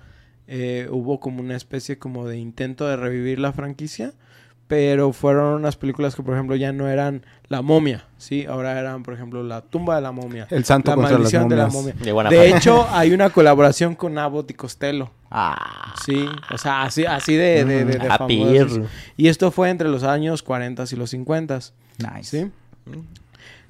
eh, 0.53 0.89
hubo 0.91 1.21
como 1.21 1.41
una 1.41 1.57
especie 1.57 1.99
como 1.99 2.27
de 2.27 2.37
intento 2.39 2.87
de 2.89 2.97
revivir 2.97 3.39
la 3.39 3.53
franquicia, 3.53 4.13
pero 4.67 5.13
fueron 5.13 5.55
unas 5.55 5.77
películas 5.77 6.15
que 6.15 6.23
por 6.23 6.35
ejemplo 6.35 6.55
ya 6.57 6.73
no 6.73 6.89
eran 6.89 7.25
La 7.49 7.63
momia, 7.63 8.05
¿sí? 8.19 8.47
Ahora 8.47 8.79
eran 8.79 9.03
por 9.05 9.15
ejemplo 9.15 9.43
La 9.43 9.63
tumba 9.63 9.97
de 9.97 10.03
la 10.03 10.13
momia. 10.13 10.47
El 10.51 10.65
santo 10.65 10.91
La 10.91 10.97
contra 10.97 11.13
las 11.13 11.19
maldición 11.21 11.49
de 11.49 11.57
la 11.57 11.67
momias. 11.69 11.97
momia. 12.05 12.31
De 12.31 12.37
De 12.37 12.49
hecho, 12.57 12.87
hay 12.91 13.13
una 13.13 13.31
colaboración 13.31 13.95
con 13.95 14.19
Abbott 14.19 14.51
y 14.51 14.55
Costello. 14.55 15.11
Ah. 15.31 15.95
Sí, 16.05 16.27
o 16.53 16.59
sea, 16.59 16.83
así, 16.83 17.05
así 17.07 17.35
de, 17.37 17.65
de, 17.65 17.85
de, 17.85 17.99
de 17.99 18.07
Ah, 18.09 18.19
famosos. 18.19 18.81
Y 19.17 19.29
esto 19.29 19.51
fue 19.53 19.71
entre 19.71 19.89
los 19.89 20.03
años 20.03 20.43
40 20.43 20.85
y 20.91 20.97
los 20.97 21.11
50. 21.11 21.57
Nice. 21.99 22.23
¿sí? 22.23 22.51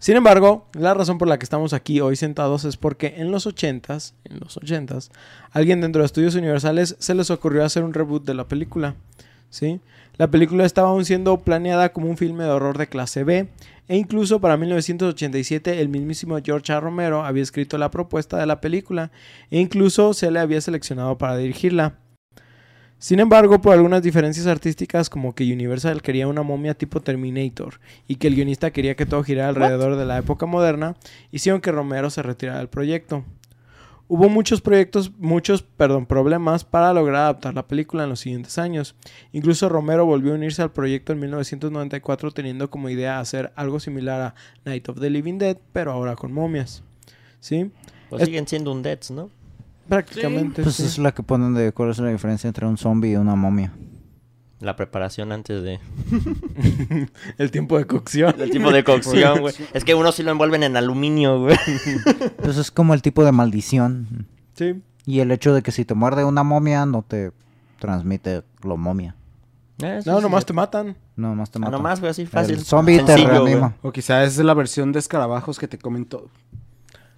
Sin 0.01 0.17
embargo, 0.17 0.67
la 0.73 0.95
razón 0.95 1.19
por 1.19 1.29
la 1.29 1.39
que 1.39 1.45
estamos 1.45 1.75
aquí 1.75 2.01
hoy 2.01 2.17
sentados 2.17 2.65
es 2.65 2.79
porque 2.79 3.17
en 3.19 3.31
los 3.31 3.47
80s, 3.47 4.15
en 4.25 4.41
los 4.41 4.57
80s, 4.57 5.11
alguien 5.51 5.83
dentro 5.83 6.01
de 6.01 6.07
Estudios 6.07 6.35
Universales 6.35 6.97
se 6.99 7.15
les 7.15 7.31
ocurrió 7.31 7.63
hacer 7.67 7.85
un 7.85 7.93
reboot 7.93 8.25
de 8.25 8.33
la 8.33 8.49
película, 8.49 8.95
¿sí? 9.51 9.79
La 10.17 10.31
película 10.31 10.65
estaba 10.65 10.89
aún 10.89 11.05
siendo 11.05 11.41
planeada 11.41 11.93
como 11.93 12.09
un 12.09 12.17
filme 12.17 12.45
de 12.45 12.51
horror 12.51 12.79
de 12.79 12.89
clase 12.89 13.25
B 13.25 13.49
e 13.89 13.97
incluso 13.99 14.41
para 14.41 14.57
1987 14.57 15.83
el 15.83 15.91
mismísimo 15.91 16.39
George 16.43 16.73
A. 16.73 16.81
Romero 16.81 17.23
había 17.23 17.43
escrito 17.43 17.77
la 17.77 17.91
propuesta 17.91 18.39
de 18.39 18.47
la 18.47 18.63
película 18.63 19.11
e 19.51 19.61
incluso 19.61 20.15
se 20.15 20.31
le 20.31 20.41
había 20.41 20.63
seleccionado 20.63 21.19
para 21.19 21.37
dirigirla. 21.37 21.99
Sin 23.01 23.19
embargo, 23.19 23.63
por 23.63 23.73
algunas 23.73 24.03
diferencias 24.03 24.47
artísticas, 24.47 25.09
como 25.09 25.35
que 25.35 25.51
Universal 25.51 26.03
quería 26.03 26.29
una 26.29 26.43
momia 26.43 26.75
tipo 26.75 27.01
Terminator 27.01 27.81
y 28.07 28.17
que 28.17 28.27
el 28.27 28.35
guionista 28.35 28.71
quería 28.73 28.95
que 28.95 29.07
todo 29.07 29.25
girara 29.25 29.49
alrededor 29.49 29.97
de 29.97 30.05
la 30.05 30.19
época 30.19 30.45
moderna, 30.45 30.97
hicieron 31.33 31.63
que 31.63 31.73
Romero 31.73 32.11
se 32.11 32.23
retirara 32.23 32.59
del 32.59 32.69
proyecto. 32.69 33.25
Hubo 34.07 34.29
muchos 34.29 34.61
proyectos, 34.61 35.13
muchos, 35.19 35.63
perdón, 35.63 36.05
problemas 36.05 36.65
para 36.65 36.93
lograr 36.93 37.23
adaptar 37.23 37.55
la 37.55 37.67
película 37.67 38.03
en 38.05 38.11
los 38.11 38.21
siguientes 38.21 38.59
años. 38.59 38.95
Incluso 39.33 39.71
Romero 39.71 40.05
volvió 40.05 40.33
a 40.33 40.35
unirse 40.35 40.61
al 40.61 40.73
proyecto 40.73 41.13
en 41.15 41.21
1994 41.21 42.33
teniendo 42.33 42.69
como 42.69 42.91
idea 42.91 43.19
hacer 43.19 43.51
algo 43.57 43.81
similar 43.81 44.21
a 44.21 44.35
Night 44.67 44.89
of 44.91 45.01
the 45.01 45.09
Living 45.09 45.39
Dead, 45.39 45.57
pero 45.73 45.93
ahora 45.93 46.17
con 46.17 46.33
momias. 46.35 46.83
¿Sí? 47.39 47.71
Pues 48.11 48.23
Es- 48.23 48.27
siguen 48.27 48.47
siendo 48.47 48.73
un 48.73 48.83
Deads, 48.83 49.11
¿no? 49.11 49.31
Prácticamente. 49.91 50.63
Pues 50.63 50.77
sí. 50.77 50.85
es 50.85 50.99
la 50.99 51.13
que 51.13 51.23
ponen 51.23 51.53
de 51.55 51.73
cuál 51.73 51.91
es 51.91 51.99
la 51.99 52.09
diferencia 52.09 52.49
entre 52.49 52.67
un 52.67 52.79
zombie 52.79 53.13
y 53.13 53.17
una 53.17 53.35
momia. 53.37 53.73
La 54.61 54.77
preparación 54.77 55.33
antes 55.33 55.63
de... 55.63 55.79
El 57.39 57.51
tiempo 57.51 57.79
de 57.79 57.87
cocción. 57.87 58.35
El 58.41 58.51
tipo 58.51 58.71
de 58.71 58.85
cocción, 58.85 59.41
güey. 59.41 59.55
Es 59.73 59.85
que 59.85 59.95
uno 59.95 60.13
sí 60.13 60.23
lo 60.23 60.31
envuelven 60.33 60.63
en 60.63 60.77
aluminio, 60.77 61.41
güey. 61.41 61.57
Pues 62.43 62.57
es 62.57 62.71
como 62.71 62.95
el 62.95 63.03
tipo 63.03 63.25
de 63.25 63.33
maldición. 63.33 64.27
Sí. 64.55 64.83
Y 65.07 65.21
el 65.21 65.31
hecho 65.33 65.55
de 65.55 65.63
que 65.63 65.73
si 65.73 65.85
te 65.85 65.95
muerde 65.95 66.25
una 66.25 66.43
momia 66.43 66.85
no 66.87 67.03
te 67.03 67.33
transmite 67.79 68.43
lo 68.63 68.77
momia. 68.77 69.17
Eh, 69.83 70.01
sí, 70.05 70.11
No, 70.11 70.19
sí, 70.19 70.23
nomás 70.23 70.43
sí. 70.43 70.49
te 70.49 70.53
matan. 70.53 70.97
No, 71.17 71.35
más 71.35 71.51
te 71.51 71.59
Ah, 71.59 71.61
mata. 71.63 71.71
nomás, 71.73 72.01
güey, 72.01 72.11
así 72.11 72.27
fácil. 72.27 72.57
El 72.57 72.65
zombie 72.65 72.99
te 73.01 73.07
Sencillo, 73.15 73.29
reanima. 73.47 73.75
O 73.83 73.91
quizás 73.93 74.29
es 74.39 74.45
la 74.45 74.53
versión 74.53 74.93
de 74.93 74.99
escarabajos 74.99 75.59
que 75.59 75.69
te 75.69 75.79
comen 75.79 76.05
todo. 76.05 76.29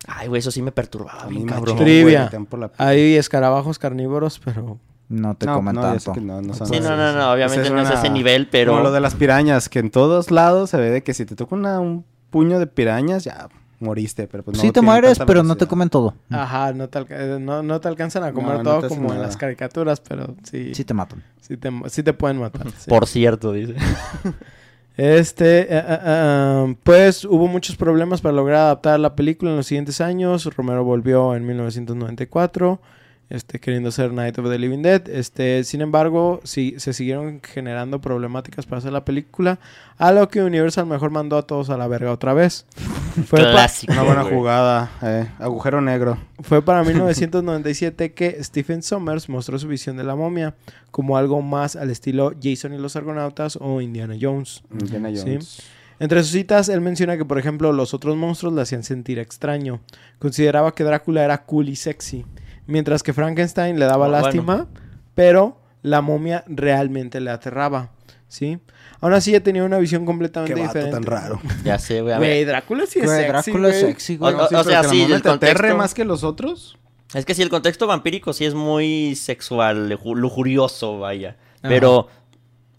Ay, 0.08 0.28
güey, 0.28 0.40
eso 0.40 0.50
sí 0.50 0.62
me 0.62 0.72
perturbaba. 0.72 1.26
Bien 1.26 1.46
cabrón. 1.46 1.76
Trivia. 1.76 2.30
güey, 2.48 2.70
Hay 2.78 3.16
escarabajos 3.16 3.78
carnívoros, 3.78 4.40
pero 4.44 4.78
No 5.08 5.34
te 5.34 5.44
No, 5.46 5.56
comen 5.56 5.74
no, 5.74 5.82
tanto. 5.82 6.12
que 6.14 6.20
no, 6.22 6.40
no 6.40 6.54
son 6.54 6.66
Sí, 6.68 6.80
no, 6.80 6.96
no, 6.96 7.12
no, 7.12 7.32
obviamente 7.32 7.68
no 7.70 7.80
es 7.82 7.88
una- 7.90 7.98
ese 7.98 8.08
nivel, 8.08 8.48
pero... 8.48 8.72
Como 8.72 8.82
lo 8.84 8.92
de 8.92 9.00
las 9.00 9.14
pirañas, 9.14 9.68
que 9.68 9.78
en 9.80 9.90
todos 9.90 10.30
lados 10.30 10.70
se 10.70 10.78
ve 10.78 10.88
de 10.90 11.02
que 11.02 11.12
si 11.12 11.26
te 11.26 11.36
toca 11.36 11.54
una- 11.54 11.80
un 11.80 12.04
puño 12.30 12.58
de 12.58 12.66
pirañas, 12.66 13.22
ya 13.24 13.48
moriste. 13.78 14.26
Pero 14.26 14.42
pues 14.42 14.56
no 14.56 14.62
sí 14.62 14.70
te 14.72 14.80
mueres, 14.80 15.18
pero 15.26 15.42
no 15.42 15.56
te 15.56 15.66
comen 15.66 15.90
todo. 15.90 16.14
ajá, 16.30 16.72
no 16.72 16.88
te, 16.88 16.98
alca- 16.98 17.16
eh, 17.20 17.38
no, 17.38 17.62
no 17.62 17.78
te 17.80 17.88
alcanzan 17.88 18.24
a 18.24 18.32
comer 18.32 18.62
todo 18.62 18.88
como 18.88 19.12
en 19.12 19.20
las 19.20 19.36
caricaturas, 19.36 20.00
pero 20.00 20.34
sí, 20.44 20.74
Sí 20.74 20.84
te 20.84 20.94
matan. 20.94 21.22
te, 21.46 21.70
sí 21.90 22.02
te 22.02 22.12
pueden 22.14 22.38
matar. 22.38 22.70
sí. 22.70 22.88
Por 22.88 23.06
cierto, 23.06 23.52
dice. 23.52 23.74
Este, 24.96 25.60
eh, 25.60 25.66
eh, 25.70 25.98
eh, 26.04 26.76
pues 26.82 27.24
hubo 27.24 27.48
muchos 27.48 27.76
problemas 27.76 28.20
para 28.20 28.34
lograr 28.34 28.60
adaptar 28.60 29.00
la 29.00 29.16
película 29.16 29.50
en 29.50 29.56
los 29.56 29.66
siguientes 29.66 30.00
años. 30.00 30.44
Romero 30.54 30.84
volvió 30.84 31.34
en 31.34 31.46
1994, 31.46 32.80
este, 33.30 33.58
queriendo 33.60 33.88
hacer 33.88 34.12
Night 34.12 34.38
of 34.38 34.48
the 34.50 34.58
Living 34.58 34.82
Dead. 34.82 35.08
Este, 35.08 35.64
sin 35.64 35.80
embargo, 35.80 36.40
sí, 36.44 36.74
se 36.78 36.92
siguieron 36.92 37.40
generando 37.42 38.00
problemáticas 38.00 38.66
para 38.66 38.78
hacer 38.78 38.92
la 38.92 39.04
película, 39.04 39.58
a 39.98 40.12
lo 40.12 40.28
que 40.28 40.42
Universal 40.42 40.86
mejor 40.86 41.10
mandó 41.10 41.38
a 41.38 41.46
todos 41.46 41.70
a 41.70 41.76
la 41.76 41.88
verga 41.88 42.12
otra 42.12 42.34
vez. 42.34 42.66
Fue, 43.26 43.40
Clásico, 43.40 43.92
Una 43.92 44.02
buena 44.02 44.24
jugada, 44.24 44.90
eh, 45.02 45.28
agujero 45.38 45.80
negro. 45.82 46.16
fue 46.40 46.62
para 46.62 46.82
1997 46.84 48.12
que 48.14 48.42
Stephen 48.42 48.82
Sommers 48.82 49.28
mostró 49.28 49.58
su 49.58 49.68
visión 49.68 49.96
de 49.98 50.04
la 50.04 50.16
momia 50.16 50.54
como 50.90 51.16
algo 51.18 51.42
más 51.42 51.76
al 51.76 51.90
estilo 51.90 52.32
Jason 52.42 52.72
y 52.72 52.78
los 52.78 52.96
Argonautas 52.96 53.58
o 53.60 53.80
Indiana 53.82 54.14
Jones. 54.18 54.62
Indiana 54.72 55.10
Sí. 55.10 55.22
Jones. 55.26 55.62
Entre 55.98 56.20
sus 56.22 56.32
citas, 56.32 56.68
él 56.68 56.80
menciona 56.80 57.16
que, 57.16 57.24
por 57.24 57.38
ejemplo, 57.38 57.70
los 57.72 57.94
otros 57.94 58.16
monstruos 58.16 58.54
le 58.54 58.62
hacían 58.62 58.82
sentir 58.82 59.18
extraño. 59.20 59.80
Consideraba 60.18 60.74
que 60.74 60.82
Drácula 60.82 61.22
era 61.22 61.44
cool 61.44 61.68
y 61.68 61.76
sexy, 61.76 62.24
mientras 62.66 63.02
que 63.02 63.12
Frankenstein 63.12 63.78
le 63.78 63.84
daba 63.86 64.06
Ah, 64.06 64.08
bueno. 64.08 64.22
lástima, 64.24 64.66
pero 65.14 65.60
la 65.82 66.00
momia 66.00 66.44
realmente 66.46 67.20
le 67.20 67.30
aterraba, 67.30 67.90
¿sí? 68.28 68.58
Aún 69.00 69.14
así, 69.14 69.30
ella 69.30 69.42
tenía 69.42 69.64
una 69.64 69.78
visión 69.78 70.06
completamente 70.06 70.54
Qué 70.54 70.60
vato 70.60 70.72
diferente. 70.78 70.94
tan 70.94 71.02
raro. 71.04 71.40
Ya 71.64 71.78
sé, 71.78 72.02
güey. 72.02 72.14
a 72.14 72.18
ver. 72.18 72.28
Güey, 72.30 72.44
Drácula 72.44 72.86
sí 72.86 73.00
es 73.00 73.06
Güey, 73.06 73.16
sexy, 73.18 73.32
Drácula 73.50 73.68
es 73.68 73.80
güey. 73.80 73.92
sexy, 73.92 74.16
güey. 74.16 74.34
O- 74.34 74.64
sea, 74.64 74.84
sí, 74.84 75.02
el 75.02 75.22
te 75.22 75.28
aterre 75.28 75.54
contexto- 75.54 75.76
más 75.76 75.94
que 75.94 76.04
los 76.04 76.22
otros. 76.24 76.78
Es 77.14 77.26
que 77.26 77.34
sí, 77.34 77.42
el 77.42 77.50
contexto 77.50 77.86
vampírico 77.86 78.32
sí 78.32 78.44
es 78.46 78.54
muy 78.54 79.14
sexual, 79.16 79.90
luju- 79.90 80.14
lujurioso, 80.16 80.98
vaya. 81.00 81.36
Ajá. 81.58 81.68
Pero, 81.68 82.06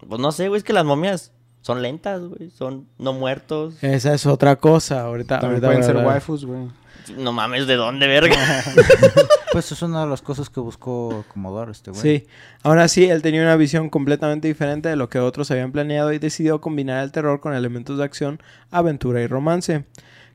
pues 0.07 0.19
no 0.19 0.31
sé, 0.31 0.47
güey, 0.47 0.57
es 0.57 0.63
que 0.63 0.73
las 0.73 0.85
momias 0.85 1.33
son 1.61 1.81
lentas, 1.81 2.21
güey. 2.21 2.49
Son 2.49 2.87
no 2.97 3.13
muertos. 3.13 3.75
Esa 3.83 4.13
es 4.13 4.25
otra 4.25 4.55
cosa. 4.55 5.01
Ahorita, 5.01 5.39
También 5.39 5.63
ahorita 5.63 5.67
pueden 5.67 5.83
ser 5.83 6.05
waifus, 6.07 6.45
güey. 6.45 6.67
No 7.17 7.31
mames, 7.33 7.67
¿de 7.67 7.75
dónde, 7.75 8.07
verga? 8.07 8.35
Pues 9.51 9.71
es 9.71 9.81
una 9.83 10.01
de 10.03 10.09
las 10.09 10.23
cosas 10.23 10.49
que 10.49 10.59
buscó 10.59 11.23
acomodar 11.29 11.69
este 11.69 11.91
güey. 11.91 12.01
Sí, 12.01 12.27
aún 12.63 12.79
así 12.79 13.05
él 13.05 13.21
tenía 13.21 13.43
una 13.43 13.55
visión 13.55 13.89
completamente 13.91 14.47
diferente 14.47 14.89
de 14.89 14.95
lo 14.95 15.09
que 15.09 15.19
otros 15.19 15.51
habían 15.51 15.71
planeado 15.71 16.11
y 16.11 16.17
decidió 16.17 16.59
combinar 16.59 17.03
el 17.03 17.11
terror 17.11 17.39
con 17.39 17.53
elementos 17.53 17.99
de 17.99 18.03
acción, 18.03 18.41
aventura 18.71 19.21
y 19.21 19.27
romance. 19.27 19.85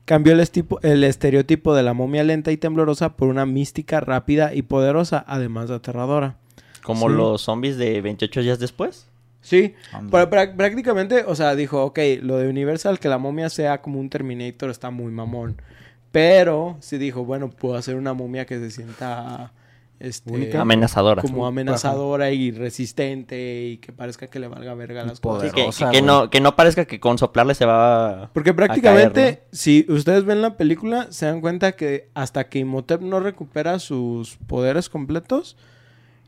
Cambió 0.05 0.31
el, 0.31 0.39
estipo- 0.39 0.79
el 0.83 1.03
estereotipo 1.03 1.75
de 1.75 1.83
la 1.83 1.93
momia 1.93 2.23
lenta 2.23 2.51
y 2.53 2.57
temblorosa 2.57 3.17
por 3.17 3.27
una 3.27 3.45
mística 3.45 3.99
rápida 3.99 4.53
y 4.53 4.61
poderosa, 4.61 5.25
además 5.27 5.67
de 5.67 5.75
aterradora. 5.75 6.37
Como 6.81 7.09
Sí. 7.09 7.15
los 7.15 7.41
zombies 7.41 7.75
de 7.77 7.99
28 7.99 8.41
días 8.41 8.59
después. 8.59 9.05
Sí, 9.41 9.75
pra- 10.09 10.29
pra- 10.29 10.55
prácticamente, 10.55 11.25
o 11.27 11.35
sea, 11.35 11.55
dijo, 11.55 11.83
ok, 11.83 11.99
lo 12.21 12.37
de 12.37 12.47
Universal, 12.47 12.99
que 12.99 13.09
la 13.09 13.17
momia 13.17 13.49
sea 13.49 13.81
como 13.81 13.99
un 13.99 14.09
Terminator 14.09 14.69
está 14.69 14.89
muy 14.91 15.11
mamón. 15.11 15.61
Pero 16.11 16.77
sí 16.79 16.97
dijo, 16.97 17.23
bueno, 17.25 17.49
puedo 17.49 17.75
hacer 17.75 17.95
una 17.95 18.13
momia 18.13 18.45
que 18.45 18.57
se 18.59 18.71
sienta 18.71 19.51
este, 19.99 20.31
Única. 20.31 20.61
Amenazadora. 20.61 21.21
como 21.21 21.45
amenazadora 21.45 22.31
y 22.31 22.51
resistente 22.51 23.63
y 23.67 23.77
que 23.77 23.91
parezca 23.91 24.27
que 24.27 24.39
le 24.39 24.47
valga 24.47 24.73
verga 24.73 25.03
las 25.03 25.17
Sí, 25.17 25.21
cosas. 25.21 25.51
que, 25.53 25.63
Poderosa, 25.65 25.91
no, 26.01 26.29
que 26.29 26.39
no 26.39 26.55
parezca 26.55 26.85
que 26.85 26.99
con 26.99 27.17
soplarle 27.17 27.53
se 27.53 27.65
va 27.65 28.23
a... 28.23 28.29
Porque 28.33 28.53
prácticamente, 28.53 29.21
caer, 29.21 29.43
si 29.51 29.85
ustedes 29.89 30.23
ven 30.23 30.41
la 30.41 30.55
película, 30.57 31.07
se 31.11 31.25
dan 31.25 31.41
cuenta 31.41 31.73
que 31.73 32.09
hasta 32.13 32.47
que 32.47 32.59
Imhotep 32.59 33.01
no 33.01 33.19
recupera 33.19 33.77
sus 33.79 34.37
poderes 34.47 34.87
completos, 34.89 35.57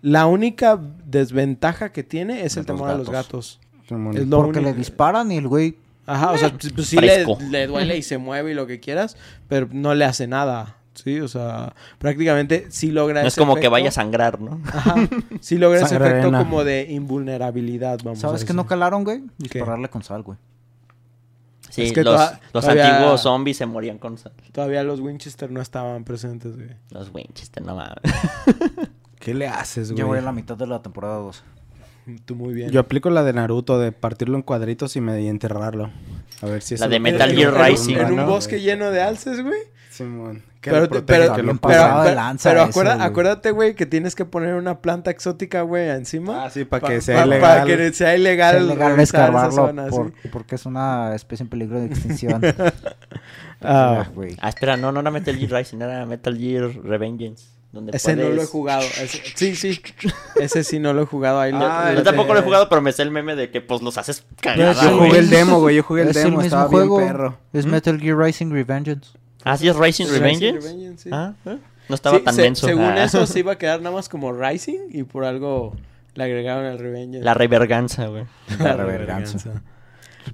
la 0.02 0.26
única 0.28 0.80
desventaja 1.06 1.92
que 1.92 2.04
tiene 2.04 2.44
es 2.44 2.58
el 2.58 2.62
Los 2.62 2.66
temor 2.68 2.90
a 2.90 2.98
los 2.98 3.10
gatos. 3.10 3.60
gatos. 3.62 4.16
Es 4.20 4.28
lo 4.28 4.38
Porque 4.38 4.60
único. 4.60 4.72
le 4.74 4.78
disparan 4.78 5.32
y 5.32 5.38
el 5.38 5.48
güey 5.48 5.78
Ajá, 6.06 6.32
o 6.32 6.38
sea, 6.38 6.52
pues, 6.52 6.88
sí 6.88 6.98
le, 6.98 7.68
duele 7.68 7.98
y 7.98 8.02
se 8.02 8.18
mueve 8.18 8.52
y 8.52 8.54
lo 8.54 8.68
que 8.68 8.80
quieras, 8.80 9.18
pero 9.48 9.68
no 9.72 9.94
le 9.94 10.06
hace 10.06 10.28
nada. 10.28 10.78
Sí, 10.94 11.22
o 11.22 11.28
sea, 11.30 11.74
prácticamente 12.00 12.68
sí 12.70 12.92
logra 12.92 13.22
No 13.22 13.28
es 13.28 13.36
como 13.38 13.56
que 13.56 13.70
vaya 13.70 13.90
a 13.90 13.92
sangrar, 13.94 14.42
¿no? 14.42 14.60
Ajá, 14.74 14.96
sí 15.40 15.58
logra 15.58 15.80
ese 15.82 15.96
efecto 15.96 16.28
arena. 16.28 16.40
como 16.40 16.64
de 16.66 16.88
invulnerabilidad, 16.92 18.00
vamos 18.04 18.20
a 18.20 18.22
¿Sabes 18.24 18.42
que 18.42 18.48
decir. 18.48 18.56
no 18.58 18.66
calaron, 18.68 19.04
güey? 19.06 19.24
Dispararle 19.38 19.90
con 19.90 20.04
sal, 20.04 20.24
güey. 20.24 20.38
Sí, 21.70 21.84
Es 21.84 21.94
que 21.94 22.04
los, 22.04 22.16
toda- 22.16 22.40
los 22.52 22.64
todavía- 22.66 22.98
antiguos 22.98 23.22
zombies 23.22 23.56
se 23.58 23.66
morían 23.66 23.98
con 24.00 24.18
sal. 24.18 24.34
Todavía 24.52 24.84
los 24.84 25.00
Winchester 25.00 25.50
no 25.50 25.62
estaban 25.62 26.04
presentes, 26.04 26.58
güey. 26.58 26.72
Los 26.90 27.10
Winchester, 27.14 27.64
no 27.64 27.76
mames. 27.78 27.96
¿Qué 29.20 29.34
le 29.34 29.48
haces, 29.48 29.92
güey? 29.92 30.00
Yo 30.00 30.08
voy 30.08 30.18
a 30.18 30.22
la 30.22 30.34
mitad 30.34 30.58
de 30.58 30.68
la 30.68 30.82
temporada 30.82 31.16
2. 31.18 31.44
Tú 32.26 32.36
muy 32.36 32.54
bien. 32.54 32.70
Yo 32.72 32.80
aplico 32.80 33.10
la 33.10 33.24
de 33.24 33.34
Naruto 33.34 33.80
de 33.80 33.92
partirlo 33.92 34.36
en 34.38 34.42
cuadritos 34.44 34.96
y, 34.96 35.02
me, 35.02 35.22
y 35.22 35.28
enterrarlo. 35.28 35.90
A 36.42 36.46
ver 36.48 36.62
si 36.62 36.76
La 36.76 36.86
eso 36.86 36.90
de 36.90 37.00
Metal 37.00 37.30
En- 37.32 37.38
Gear 37.38 37.54
Rising. 37.54 37.98
En 37.98 38.06
un 38.12 38.16
¿no? 38.18 38.26
bosque 38.28 38.62
lleno 38.62 38.90
de 38.92 39.02
alces, 39.02 39.42
güey. 39.44 39.60
Simón. 39.90 40.44
Que 40.62 40.70
Pero, 40.70 40.88
protege, 40.88 41.20
pero, 41.22 41.34
que 41.36 41.42
lo 41.42 41.46
bien 41.46 41.58
pero, 41.58 41.74
pasado 41.74 42.04
de 42.04 42.10
pero- 42.10 42.16
lanza 42.22 42.50
pero 42.50 42.62
eso, 42.62 42.70
acuerda- 42.70 42.96
güey. 42.96 43.08
acuérdate, 43.08 43.52
güey, 43.52 43.76
que 43.76 43.86
tienes 43.88 44.14
que 44.16 44.26
poner 44.26 44.54
una 44.54 44.80
planta 44.80 45.10
exótica, 45.10 45.62
güey, 45.64 45.90
encima. 45.90 46.46
Ah, 46.46 46.50
sí, 46.52 46.66
para 46.66 46.82
Pa- 46.82 46.88
que 46.90 46.96
pa- 46.98 47.02
sea 47.02 47.16
Para 47.16 47.26
ilegal. 47.28 47.66
que 47.68 47.94
sea 47.94 48.16
ilegal, 48.16 48.72
Es 48.98 49.00
escarbarlo 49.00 49.52
zona, 49.52 49.86
sí. 49.86 49.92
por- 49.92 50.14
porque 50.32 50.56
es 50.56 50.66
una 50.68 51.16
especie 51.16 51.44
en 51.46 51.50
peligro 51.50 51.80
de 51.80 51.88
extinción. 51.88 52.42
Ah, 52.46 52.72
Ah, 53.64 54.10
güey. 54.14 54.36
Ah, 54.40 54.50
espera, 54.50 54.78
no, 54.78 54.92
no 54.92 55.00
era 55.02 55.12
Metal 55.12 55.36
Gear 55.36 55.52
Rising, 55.52 55.78
era 55.82 56.06
Metal 56.06 56.38
Gear 56.38 56.70
Revengeance. 56.84 57.46
Donde 57.72 57.96
Ese 57.96 58.16
no 58.18 58.28
lo 58.30 58.42
he 58.42 58.46
jugado. 58.46 58.82
ese- 58.82 59.22
sí, 59.36 59.56
sí. 59.56 59.82
Ese 60.36 60.64
sí 60.66 60.80
no 60.80 60.92
lo 60.94 61.04
he 61.04 61.06
jugado. 61.06 61.40
Ahí 61.40 61.52
lo- 61.54 61.60
Ah, 61.66 61.94
Yo 61.96 62.04
tampoco 62.04 62.34
lo 62.34 62.40
he 62.42 62.44
jugado, 62.44 62.68
pero 62.68 62.82
me 62.82 62.92
sé 62.92 63.02
el 63.04 63.12
meme 63.12 63.36
de 63.36 63.50
que 63.50 63.62
pues 63.62 63.82
los 63.82 63.98
haces 63.98 64.26
cagada, 64.42 64.74
Yo 64.74 64.90
el 64.90 64.96
jugué 65.08 65.20
el 65.20 65.30
demo, 65.30 65.60
güey. 65.62 65.78
Yo 65.78 65.84
jugué 65.84 66.02
el 66.02 66.10
es 66.10 66.18
el 66.18 66.24
demo. 66.26 66.38
mismo 66.40 66.46
Estaba 66.48 66.68
juego. 66.68 66.98
bien 66.98 67.10
perro. 67.10 67.38
Es 67.54 67.66
Metal 67.66 67.98
Gear 68.00 68.18
Rising 68.18 68.52
Revengeance. 68.52 69.12
Ah, 69.46 69.56
sí 69.58 69.70
es 69.70 69.76
Rising 69.76 70.06
Rising 70.06 70.20
Revengeance. 70.20 70.60
Revengeance, 70.68 71.04
sí. 71.04 71.10
Ah, 71.14 71.34
¿eh? 71.46 71.58
no 71.88 71.96
estaba 71.96 72.18
Sí, 72.18 72.24
tan 72.26 72.36
se- 72.36 72.42
menso. 72.42 72.68
Según 72.68 72.84
Ah. 72.84 73.04
eso, 73.06 73.26
se 73.26 73.40
iba 73.40 73.54
a 73.54 73.58
quedar 73.58 73.82
nada 73.82 73.96
más 73.96 74.10
como 74.10 74.34
Rising 74.34 74.90
y 74.92 75.04
por 75.04 75.24
algo 75.24 75.74
le 76.16 76.24
agregaron 76.26 76.66
el 76.66 76.78
Revenge. 76.78 77.22
La 77.22 77.34
reverganza, 77.34 78.08
güey. 78.08 78.26
La 78.60 78.76
reverganza. 78.76 79.62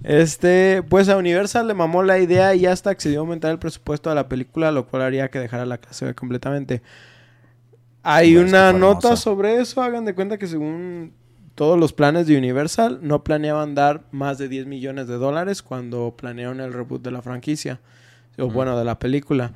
Este, 0.03 0.83
pues 0.89 1.07
a 1.07 1.17
Universal 1.17 1.67
le 1.67 1.73
mamó 1.73 2.03
la 2.03 2.19
idea 2.19 2.53
y 2.55 2.65
hasta 2.65 2.89
accedió 2.89 3.19
a 3.19 3.21
aumentar 3.21 3.51
el 3.51 3.59
presupuesto 3.59 4.09
de 4.09 4.15
la 4.15 4.27
película, 4.27 4.71
lo 4.71 4.85
cual 4.87 5.03
haría 5.03 5.29
que 5.29 5.39
dejara 5.39 5.65
la 5.65 5.77
casa 5.77 6.13
completamente. 6.13 6.81
Hay 8.09 8.33
Pues, 8.35 8.49
una 8.49 8.71
nota 8.73 9.07
hermosa. 9.09 9.15
sobre 9.17 9.59
eso, 9.59 9.81
hagan 9.81 10.05
de 10.05 10.15
cuenta 10.15 10.37
que 10.37 10.47
según 10.47 11.13
todos 11.55 11.79
los 11.79 11.91
planes 11.91 12.27
de 12.27 12.37
Universal, 12.37 12.99
no 13.01 13.23
planeaban 13.23 13.75
dar 13.75 14.03
más 14.11 14.37
de 14.37 14.47
10 14.47 14.67
millones 14.67 15.07
de 15.07 15.15
dólares 15.17 15.61
cuando 15.61 16.15
planearon 16.15 16.59
el 16.61 16.71
reboot 16.71 17.01
de 17.01 17.11
la 17.11 17.21
franquicia, 17.21 17.79
o 18.37 18.47
bueno, 18.47 18.77
de 18.77 18.85
la 18.85 18.99
película. 18.99 19.53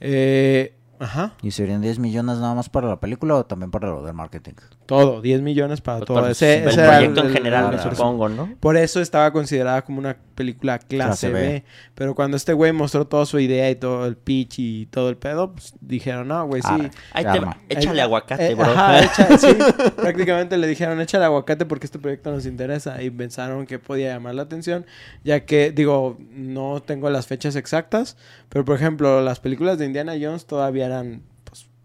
Eh, 0.00 0.74
ajá, 0.98 1.34
¿Y 1.42 1.52
serían 1.52 1.80
10 1.80 1.98
millones 2.00 2.38
nada 2.38 2.54
más 2.54 2.68
para 2.68 2.88
la 2.88 2.98
película 3.00 3.36
o 3.36 3.46
también 3.46 3.70
para 3.70 3.88
lo 3.88 4.04
del 4.04 4.14
marketing? 4.14 4.54
Todo, 4.86 5.20
10 5.22 5.40
millones 5.42 5.80
para 5.80 5.98
Pues, 5.98 6.06
todo. 6.06 6.16
para 6.20 6.30
Ese, 6.32 6.62
el 6.62 6.68
ese 6.68 6.80
era 6.80 6.92
proyecto 6.98 7.20
en 7.20 7.26
el- 7.26 7.32
general, 7.32 7.80
supongo, 7.80 8.28
¿no? 8.28 8.54
Por 8.60 8.76
eso 8.76 9.00
estaba 9.00 9.32
considerada 9.32 9.82
como 9.82 9.98
una 9.98 10.16
película 10.34 10.78
clase, 10.78 11.28
Clase 11.28 11.30
B. 11.30 11.40
B. 11.40 11.64
Pero 11.94 12.14
cuando 12.14 12.36
este 12.36 12.52
güey 12.52 12.72
mostró 12.72 13.06
toda 13.06 13.24
su 13.26 13.38
idea 13.38 13.70
y 13.70 13.76
todo 13.76 14.06
el 14.06 14.16
pitch 14.16 14.58
y 14.58 14.86
todo 14.86 15.08
el 15.08 15.16
pedo, 15.16 15.52
pues 15.52 15.74
dijeron, 15.80 16.28
no, 16.28 16.46
güey, 16.46 16.60
sí. 16.62 16.90
Ahí 17.12 17.24
te 17.24 17.40
échale 17.74 18.00
Eh, 18.00 18.02
aguacate, 18.02 18.46
eh, 18.50 18.54
bro. 18.54 18.64
ajá, 18.66 19.00
echa- 19.04 19.38
sí. 19.38 19.46
Prácticamente 19.96 20.56
le 20.58 20.66
dijeron, 20.66 21.00
échale 21.00 21.24
aguacate 21.24 21.64
porque 21.66 21.86
este 21.86 21.98
proyecto 21.98 22.30
nos 22.30 22.46
interesa. 22.46 23.00
Y 23.02 23.10
pensaron 23.10 23.66
que 23.66 23.78
podía 23.78 24.08
llamar 24.12 24.34
la 24.34 24.42
atención, 24.42 24.86
ya 25.22 25.44
que, 25.44 25.70
digo, 25.70 26.18
no 26.30 26.82
tengo 26.84 27.08
las 27.10 27.26
fechas 27.26 27.56
exactas, 27.56 28.16
pero 28.48 28.64
por 28.64 28.76
ejemplo, 28.76 29.22
las 29.22 29.40
películas 29.40 29.78
de 29.78 29.86
Indiana 29.86 30.14
Jones 30.20 30.46
todavía 30.46 30.86
eran, 30.86 31.22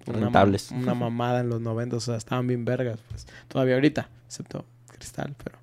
pues, 0.05 0.17
una, 0.17 0.27
Rentables. 0.27 0.71
una 0.75 0.93
mamada 0.93 1.39
en 1.41 1.49
los 1.49 1.61
90, 1.61 1.95
o 1.95 1.99
sea, 1.99 2.15
estaban 2.15 2.47
bien 2.47 2.65
vergas, 2.65 2.99
pues, 3.09 3.27
todavía 3.47 3.75
ahorita, 3.75 4.09
excepto 4.25 4.65
Cristal, 4.97 5.35
pero 5.43 5.57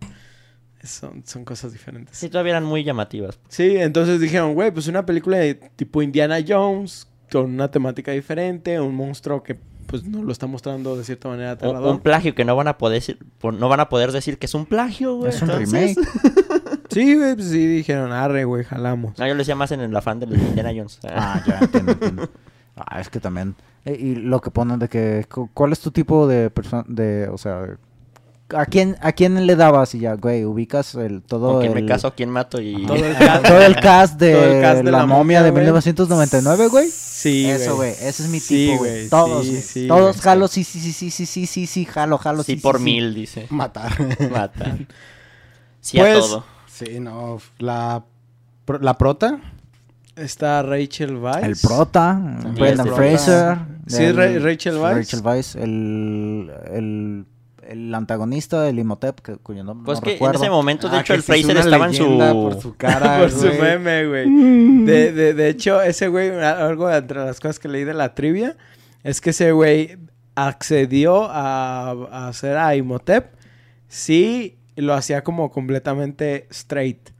son, 0.84 1.22
son 1.26 1.44
cosas 1.44 1.72
diferentes. 1.72 2.16
Sí, 2.16 2.28
todavía 2.28 2.52
eran 2.52 2.64
muy 2.64 2.84
llamativas. 2.84 3.38
Sí, 3.48 3.76
entonces 3.76 4.20
dijeron, 4.20 4.54
güey, 4.54 4.70
pues 4.70 4.86
una 4.86 5.04
película 5.04 5.36
de 5.38 5.54
tipo 5.54 6.00
Indiana 6.00 6.36
Jones, 6.46 7.08
con 7.32 7.46
una 7.46 7.70
temática 7.70 8.12
diferente, 8.12 8.78
un 8.80 8.94
monstruo 8.94 9.42
que 9.42 9.58
pues 9.86 10.04
nos 10.04 10.24
lo 10.24 10.32
está 10.32 10.46
mostrando 10.46 10.96
de 10.96 11.04
cierta 11.04 11.28
manera 11.28 11.50
Un, 11.52 11.56
aterrador. 11.56 11.94
un 11.94 12.00
plagio 12.00 12.34
que 12.34 12.44
no 12.44 12.54
van 12.56 12.66
a 12.68 12.76
poder 12.78 13.00
decir, 13.00 13.18
por- 13.38 13.54
no 13.54 13.68
van 13.68 13.78
a 13.80 13.88
poder 13.88 14.10
decir 14.12 14.38
que 14.38 14.46
es 14.46 14.54
un 14.54 14.66
plagio, 14.66 15.14
güey. 15.16 15.30
Es 15.30 15.42
un 15.42 15.50
Entonces- 15.50 15.96
remake. 15.96 16.08
Sí, 16.90 17.14
güey, 17.16 17.34
pues 17.34 17.48
sí, 17.48 17.66
dijeron, 17.66 18.12
arre, 18.12 18.44
güey, 18.44 18.64
jalamos. 18.64 19.18
No, 19.18 19.26
yo 19.26 19.34
lo 19.34 19.38
decía 19.38 19.54
más 19.56 19.70
en 19.72 19.80
el 19.80 19.94
afán 19.94 20.18
de 20.20 20.26
los 20.26 20.38
Indiana 20.38 20.70
Jones. 20.74 20.98
Ah, 21.04 21.42
ya 21.46 21.58
entiendo, 21.58 21.92
entiendo. 21.92 22.30
Ah, 22.76 23.00
es 23.00 23.10
que 23.10 23.20
también. 23.20 23.54
Eh, 23.86 23.96
y 23.98 24.14
lo 24.16 24.40
que 24.42 24.50
ponen 24.50 24.78
de 24.78 24.88
que. 24.90 25.24
cu- 25.32 25.48
¿Cuál 25.54 25.72
es 25.72 25.80
tu 25.80 25.90
tipo 25.90 26.26
de 26.28 26.50
persona? 26.50 26.84
De, 26.86 27.28
o 27.32 27.38
sea. 27.38 27.62
¿A 28.54 28.64
quién, 28.64 28.96
¿A 29.00 29.10
quién 29.10 29.44
le 29.44 29.56
dabas? 29.56 29.92
Y 29.96 29.98
ya, 29.98 30.14
güey, 30.14 30.44
ubicas 30.44 30.94
el 30.94 31.20
todo. 31.20 31.54
Con 31.54 31.60
quién 31.62 31.76
el, 31.76 31.82
me 31.82 31.88
caso, 31.88 32.14
quién 32.14 32.30
mato 32.30 32.60
y... 32.60 32.86
Todo 32.86 32.94
el 33.04 33.16
cast, 33.16 33.44
todo 33.48 33.60
el 33.60 33.74
cast 33.80 34.20
de, 34.20 34.32
todo 34.34 34.44
el 34.44 34.62
cast 34.62 34.76
de 34.84 34.84
la, 34.84 34.98
la 34.98 35.06
momia 35.06 35.16
momia, 35.16 35.42
de 35.42 35.50
güey. 35.50 35.62
1999, 35.64 36.68
güey. 36.68 36.88
Sí, 36.88 37.50
Eso, 37.50 37.74
güey. 37.74 37.90
Ese 37.90 38.22
es 38.22 38.28
mi 38.28 38.38
Sí, 38.38 38.66
tipo, 38.68 38.78
güey, 38.78 38.92
güey. 38.92 39.08
Todos, 39.08 39.44
sí, 39.46 39.60
sí, 39.62 39.88
Todos 39.88 40.20
jalo, 40.20 40.46
sí, 40.46 40.62
sí, 40.62 40.78
sí, 40.78 40.92
sí, 40.92 41.10
sí, 41.10 41.26
sí, 41.26 41.46
sí, 41.46 41.66
sí, 41.66 41.84
jalo, 41.86 42.18
jalo, 42.18 42.44
sí, 42.44 42.54
sí. 42.54 42.60
por 42.60 42.78
sí, 42.78 42.84
mil, 42.84 43.14
dice. 43.14 43.48
Matar. 43.50 43.90
Mata. 44.30 44.76
Sí 45.80 45.98
a 45.98 46.02
Pues, 46.02 46.18
todo. 46.20 46.44
sí, 46.72 47.00
no. 47.00 47.38
La, 47.58 48.04
la 48.80 48.96
prota. 48.96 49.40
Está 50.16 50.62
Rachel 50.62 51.16
Weisz. 51.16 51.44
El 51.44 51.56
prota, 51.62 52.14
Brendan 52.54 52.86
el 52.88 52.92
Fraser. 52.94 53.58
Sí, 53.86 54.02
el- 54.04 54.16
Ra- 54.16 54.38
Rachel 54.38 54.76
Weisz. 54.78 54.96
Rachel 54.96 55.20
Weisz, 55.22 55.56
el, 55.56 56.50
el, 56.72 57.24
el 57.68 57.94
antagonista 57.94 58.62
del 58.62 58.78
Imhotep, 58.78 59.20
que, 59.20 59.36
cuyo 59.36 59.62
nombre 59.62 59.84
Pues 59.84 59.98
no 60.00 60.04
que 60.04 60.16
en 60.16 60.34
ese 60.34 60.48
momento, 60.50 60.88
de 60.88 60.96
Ah, 60.96 61.00
hecho, 61.02 61.14
el 61.14 61.22
Fraser 61.22 61.56
estaba 61.58 61.86
en 61.86 61.94
su... 61.94 62.18
Por 62.18 62.60
su 62.60 62.76
cara, 62.76 63.18
Por 63.20 63.30
su 63.30 63.46
meme, 63.60 64.06
güey. 64.08 64.84
De, 64.86 65.12
de, 65.12 65.34
de 65.34 65.48
hecho, 65.50 65.82
ese 65.82 66.08
güey, 66.08 66.30
algo 66.30 66.88
de 66.88 66.96
entre 66.96 67.18
las 67.24 67.38
cosas 67.38 67.58
que 67.58 67.68
leí 67.68 67.84
de 67.84 67.94
la 67.94 68.14
trivia, 68.14 68.56
es 69.04 69.20
que 69.20 69.30
ese 69.30 69.52
güey 69.52 69.98
accedió 70.34 71.24
a, 71.30 71.90
a 72.10 72.28
hacer 72.28 72.56
a 72.56 72.74
Imhotep 72.76 73.34
sí 73.88 74.58
lo 74.76 74.92
hacía 74.94 75.22
como 75.24 75.50
completamente 75.50 76.46
straight. 76.50 77.10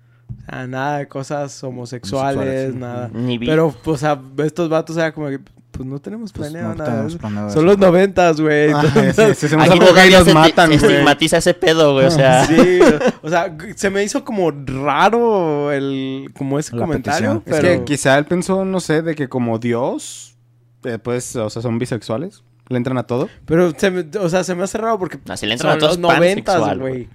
O 0.48 0.50
sea, 0.52 0.66
nada 0.66 0.98
de 0.98 1.08
cosas 1.08 1.62
homosexuales, 1.64 2.36
Homosexuales, 2.36 2.72
sí. 2.72 2.78
nada. 2.78 3.10
Ni 3.12 3.38
vi. 3.38 3.46
Pero, 3.46 3.74
pues, 3.82 4.04
a 4.04 4.20
estos 4.44 4.68
vatos 4.68 4.96
era 4.96 5.12
como 5.12 5.28
que, 5.28 5.40
pues, 5.72 5.86
no 5.88 5.98
tenemos 5.98 6.32
Pues, 6.32 6.50
planeado 6.50 6.70
no 6.74 6.78
nada. 6.78 6.90
tenemos 6.90 7.16
planeado 7.16 7.50
Son 7.50 7.58
eso. 7.58 7.66
los 7.66 7.78
noventas, 7.78 8.40
güey. 8.40 8.70
Ah, 8.72 8.82
entonces- 8.84 9.38
si 9.38 9.46
hacemos 9.46 9.64
Aquí 9.64 9.72
algo 9.72 9.86
gay 9.86 9.92
todavía 10.10 10.18
nos 10.20 10.28
se, 10.28 10.34
matan, 10.34 10.70
se 10.72 10.78
güey. 10.78 10.90
estigmatiza 10.92 11.36
ese 11.38 11.54
pedo, 11.54 11.94
güey. 11.94 12.06
O 12.06 12.10
sea, 12.10 12.46
Sí, 12.46 12.78
o 13.22 13.28
sea, 13.28 13.56
se 13.74 13.90
me 13.90 14.02
hizo 14.04 14.24
como 14.24 14.50
raro 14.50 15.72
el 15.72 16.30
como 16.36 16.58
ese 16.58 16.74
La 16.76 16.82
comentario, 16.82 17.40
petición. 17.42 17.66
Es 17.72 17.78
que 17.78 17.84
quizá 17.84 18.16
él 18.18 18.24
pensó, 18.26 18.64
no 18.64 18.80
sé, 18.80 19.02
de 19.02 19.14
que 19.14 19.28
como 19.28 19.58
Dios, 19.58 20.36
eh, 20.84 20.98
pues, 20.98 21.34
o 21.36 21.50
sea, 21.50 21.60
son 21.60 21.78
bisexuales. 21.78 22.42
Le 22.68 22.76
entran 22.78 22.98
a 22.98 23.04
todo. 23.04 23.28
pero 23.44 23.72
se 23.76 23.90
me, 23.92 24.04
o 24.18 24.28
sea, 24.28 24.42
se 24.42 24.54
me 24.56 24.64
hace 24.64 24.76
raro 24.78 24.98
porque 24.98 25.18
No, 25.24 25.36
si 25.36 25.46
le 25.46 25.52
entran 25.52 25.72
son 25.72 25.76
a 25.76 25.80
todos 25.80 25.98
los 26.00 26.10
noventas, 26.16 26.78
güey. 26.78 27.08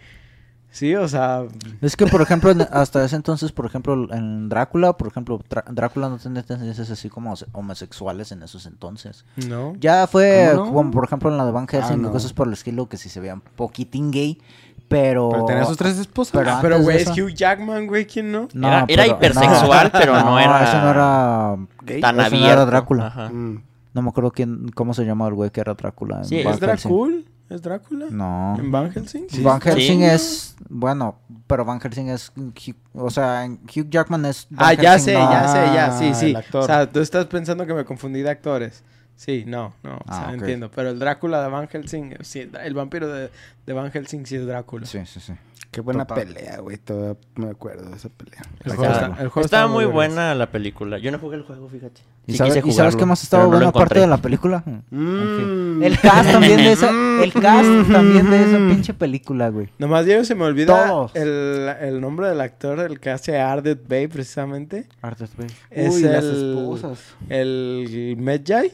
Sí, 0.71 0.95
o 0.95 1.05
sea, 1.07 1.43
Es 1.81 1.97
que, 1.97 2.07
por 2.07 2.21
ejemplo, 2.21 2.53
hasta 2.71 3.03
ese 3.03 3.17
entonces, 3.17 3.51
por 3.51 3.65
ejemplo, 3.65 4.07
en 4.13 4.47
Drácula, 4.47 4.93
por 4.93 5.07
ejemplo, 5.09 5.41
Drácula 5.69 6.07
no 6.07 6.17
tenía 6.17 6.43
tendencias 6.43 6.89
así 6.89 7.09
como 7.09 7.33
homosexuales 7.51 8.31
en 8.31 8.41
esos 8.43 8.65
entonces. 8.65 9.25
no. 9.47 9.73
Ya 9.79 10.07
fue 10.07 10.51
¿Cómo 10.55 10.65
no? 10.67 10.73
como, 10.73 10.91
por 10.91 11.03
ejemplo, 11.03 11.29
en 11.29 11.37
la 11.37 11.45
de 11.45 11.51
Van 11.51 11.67
Helsing 11.67 11.91
Ah, 11.91 11.97
y 11.97 12.01
no. 12.03 12.11
cosas 12.11 12.31
por 12.33 12.47
el 12.47 12.53
estilo 12.53 12.87
que 12.87 12.95
sí 12.97 13.09
se 13.09 13.19
veían 13.19 13.41
poquitín 13.41 14.11
gay, 14.11 14.39
pero... 14.87 15.29
Pero 15.29 15.45
tenía 15.45 15.65
sus 15.65 15.75
tres 15.77 15.97
esposas. 15.97 16.31
Pero 16.33 16.51
Ah, 16.51 16.59
pero 16.61 16.81
güey, 16.81 16.97
es 17.01 17.09
Hugh 17.09 17.33
Jackman, 17.33 17.87
güey, 17.87 18.05
¿quién 18.07 18.31
no? 18.31 18.47
No, 18.53 18.67
Era- 18.67 18.85
era 18.87 19.03
pero- 19.03 19.15
hipersexual, 19.17 19.91
pero 19.93 20.13
no 20.21 20.39
era- 20.39 20.63
Eso 20.63 20.81
no 20.81 20.89
era... 20.89 21.55
Gay. 21.83 21.99
tan 22.01 22.15
eso 22.19 22.29
no 22.29 22.35
abierto. 22.37 22.51
era 22.53 22.65
Drácula. 22.65 23.07
Ajá. 23.07 23.29
Mm. 23.29 23.63
No 23.93 24.01
me 24.01 24.09
acuerdo 24.09 24.31
quién, 24.31 24.69
cómo 24.73 24.93
se 24.93 25.03
llama 25.03 25.27
el 25.27 25.33
güey 25.33 25.49
que 25.49 25.59
era 25.59 25.73
Drácula. 25.73 26.23
Sí, 26.23 26.39
¿Es. 26.39 26.59
Drácula? 26.61 27.17
¿Es 27.51 27.61
Drácula? 27.61 28.05
No. 28.09 28.55
¿En 28.57 28.71
Van 28.71 28.91
Helsing? 28.91 29.27
Sí. 29.29 29.41
Van 29.43 29.59
Helsing 29.59 29.99
Sí. 29.99 30.05
es... 30.05 30.55
Bueno, 30.69 31.17
pero 31.47 31.65
Van 31.65 31.79
Helsing 31.81 32.07
es... 32.09 32.31
Hugh- 32.35 32.75
o 32.93 33.09
sea, 33.09 33.45
Hugh 33.45 33.89
Jackman 33.89 34.25
es... 34.25 34.47
Van 34.49 34.69
Ah, 34.69 34.73
ya 34.73 34.97
sé, 34.97 35.13
no. 35.13 35.29
ya 35.31 35.47
sé, 35.49 35.73
ya, 35.73 35.85
Ah, 35.87 35.99
sí, 35.99 36.13
sí. 36.13 36.29
el 36.29 36.37
actor. 36.37 36.63
O 36.63 36.65
sea, 36.65 36.89
tú 36.89 37.01
estás 37.01 37.25
pensando 37.25 37.65
que 37.67 37.73
me 37.73 37.83
confundí 37.83 38.21
de 38.21 38.29
actores. 38.29 38.83
Sí, 39.21 39.43
no, 39.45 39.75
no, 39.83 39.97
o 39.97 39.99
Ah, 40.07 40.23
sea, 40.25 40.33
entiendo. 40.33 40.71
Pero 40.71 40.89
el 40.89 40.97
Drácula 40.97 41.43
de 41.43 41.49
Van 41.49 41.67
Helsing, 41.67 42.15
sí, 42.21 42.49
el 42.63 42.73
vampiro 42.73 43.07
de, 43.07 43.29
de 43.67 43.73
Van 43.73 43.91
Helsing 43.91 44.25
sí 44.25 44.35
es 44.37 44.47
Drácula. 44.47 44.87
Sí, 44.87 44.99
sí, 45.05 45.19
sí. 45.19 45.33
Qué 45.69 45.79
buena 45.79 46.05
Total. 46.05 46.25
pelea, 46.27 46.57
güey. 46.59 46.77
Todavía 46.77 47.15
me 47.35 47.49
acuerdo 47.51 47.87
de 47.91 47.95
esa 47.97 48.09
pelea. 48.09 48.41
El 48.41 48.71
Está 48.71 48.75
juego, 48.75 48.91
claro. 48.93 49.07
está, 49.11 49.21
el 49.23 49.29
juego 49.29 49.45
Estaba 49.45 49.67
muy 49.67 49.85
buena 49.85 50.33
la 50.33 50.49
película. 50.51 50.97
Yo 50.97 51.11
no 51.11 51.19
jugué 51.19 51.37
el 51.37 51.43
juego, 51.43 51.69
fíjate. 51.69 52.01
¿Y, 52.25 52.31
Sí 52.33 52.37
sabe- 52.39 52.55
quise 52.55 52.67
y 52.67 52.71
sabes 52.73 52.95
qué 52.95 53.05
más 53.05 53.21
estaba 53.23 53.43
no 53.43 53.51
lo 53.51 53.55
buena 53.57 53.71
parte 53.71 53.83
encontré. 53.83 54.01
de 54.01 54.07
la 54.07 54.17
película? 54.17 54.63
Mm. 54.89 55.83
El 55.83 55.99
cast 55.99 56.31
también 56.31 56.57
de 56.57 56.71
esa... 56.73 56.89
El 57.23 57.31
cast 57.31 57.91
también 57.91 58.29
de 58.29 58.43
esa 58.43 58.57
pinche 58.57 58.93
película, 58.95 59.49
güey. 59.49 59.69
Nomás 59.77 60.05
Diego 60.05 60.23
se 60.25 60.33
me 60.35 60.43
olvida 60.45 61.07
el, 61.13 61.69
el 61.79 62.01
nombre 62.01 62.27
del 62.27 62.41
actor, 62.41 62.79
el 62.79 62.99
que 62.99 63.11
hace 63.11 63.39
a 63.39 63.51
Ardeth 63.51 63.87
Bay 63.87 64.07
precisamente. 64.07 64.87
Arthur 65.01 65.29
Bay. 65.37 65.47
Es 65.69 65.93
Uy, 65.95 66.03
el, 66.03 66.11
las 66.11 66.23
esposas. 66.25 66.99
el 67.29 68.15
Medjay. 68.17 68.71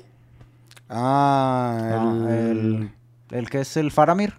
Ah, 0.89 1.78
Ah, 2.00 2.30
el... 2.32 2.91
el... 3.32 3.50
que 3.50 3.62
es 3.62 3.78
el 3.78 3.91
Faramir. 3.91 4.36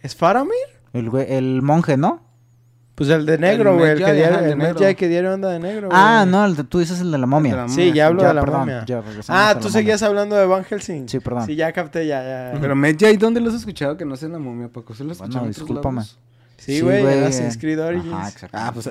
¿Es 0.00 0.14
Faramir? 0.16 0.52
El, 0.92 1.10
el 1.28 1.62
monje, 1.62 1.96
¿no? 1.96 2.22
Pues 2.94 3.10
el 3.10 3.26
de 3.26 3.38
negro, 3.38 3.72
El 3.72 3.78
güey. 3.78 3.90
El, 3.90 3.98
que 3.98 4.04
el 4.10 4.16
de 4.16 4.24
el 4.24 4.58
negro. 4.58 4.74
Medjay 4.74 4.94
que 4.94 5.08
diario 5.08 5.32
anda 5.32 5.50
de 5.50 5.58
negro, 5.58 5.88
güey. 5.88 6.00
Ah, 6.00 6.24
no, 6.28 6.44
el 6.44 6.54
de- 6.54 6.62
tú 6.64 6.78
dices 6.78 7.00
el 7.00 7.10
de 7.10 7.18
la 7.18 7.26
momia. 7.26 7.50
El 7.50 7.56
de 7.56 7.62
la 7.64 7.68
Sí, 7.68 7.92
ya 7.92 8.06
hablo 8.06 8.22
Ya, 8.22 8.28
de 8.28 8.34
la 8.34 8.40
perdón, 8.42 8.60
momia. 8.60 8.84
ya 8.86 9.02
Ah, 9.28 9.56
tú 9.60 9.68
seguías 9.68 10.02
hablando 10.04 10.36
de 10.36 10.46
Van 10.46 10.62
Helsing. 10.64 11.08
Sí, 11.08 11.18
perdón. 11.18 11.44
Sí, 11.46 11.56
ya 11.56 11.72
capté, 11.72 12.06
ya, 12.06 12.22
ya. 12.52 12.58
Pero 12.60 12.76
Medjay, 12.76 13.16
¿dónde 13.16 13.40
los 13.40 13.52
has 13.54 13.60
escuchado 13.60 13.96
que 13.96 14.04
no 14.04 14.14
sea 14.14 14.26
en 14.26 14.34
la 14.34 14.38
momia, 14.38 14.68
Paco? 14.68 14.94
¿Se 14.94 15.02
los 15.02 15.18
Bueno, 15.18 15.24
escuchado 15.32 15.44
en 15.46 15.50
discúlpame. 15.52 15.96
lados? 15.96 16.18
Sí, 16.56 16.80
güey, 16.80 17.04
en 17.04 17.24
Assassin's 17.24 17.58
Creed 17.58 17.82
Origins. 17.82 18.14
Ajá, 18.14 18.28
exacto. 18.28 18.56
Ah, 18.60 18.70
pues... 18.72 18.88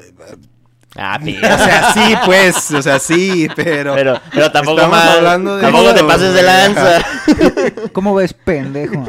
Ah, 0.95 1.17
O 1.21 1.25
tío. 1.25 1.39
sea, 1.41 1.93
sí, 1.93 2.15
pues. 2.25 2.71
O 2.71 2.82
sea, 2.82 2.99
sí, 2.99 3.47
pero... 3.56 3.95
Pero, 3.95 4.19
pero 4.32 4.51
tampoco 4.51 4.88
más. 4.88 5.17
hablando 5.17 5.56
de 5.58 5.62
tampoco 5.63 5.86
eso, 5.86 5.95
te 5.95 6.03
pases 6.03 6.34
de 6.34 6.43
lanza. 6.43 6.99
¿Cómo 7.93 8.13
ves, 8.15 8.34
pendejo? 8.34 9.03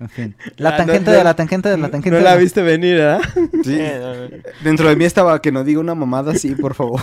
En 0.00 0.08
fin. 0.08 0.36
La 0.56 0.70
Ah, 0.70 0.76
tangente 0.78 1.10
no, 1.10 1.16
de 1.16 1.24
la 1.24 1.34
tangente 1.34 1.68
de 1.68 1.76
la 1.78 1.88
tangente. 1.90 2.10
No 2.10 2.16
de 2.16 2.22
la 2.22 2.34
viste 2.36 2.62
venir, 2.62 3.00
¿ah? 3.02 3.20
Sí. 3.64 3.76
Eh, 3.78 4.42
Dentro 4.64 4.88
de 4.88 4.96
mí 4.96 5.04
estaba 5.04 5.40
que 5.40 5.52
no 5.52 5.62
diga 5.64 5.80
una 5.80 5.94
mamada 5.94 6.32
así, 6.32 6.54
por 6.54 6.74
favor. 6.74 7.00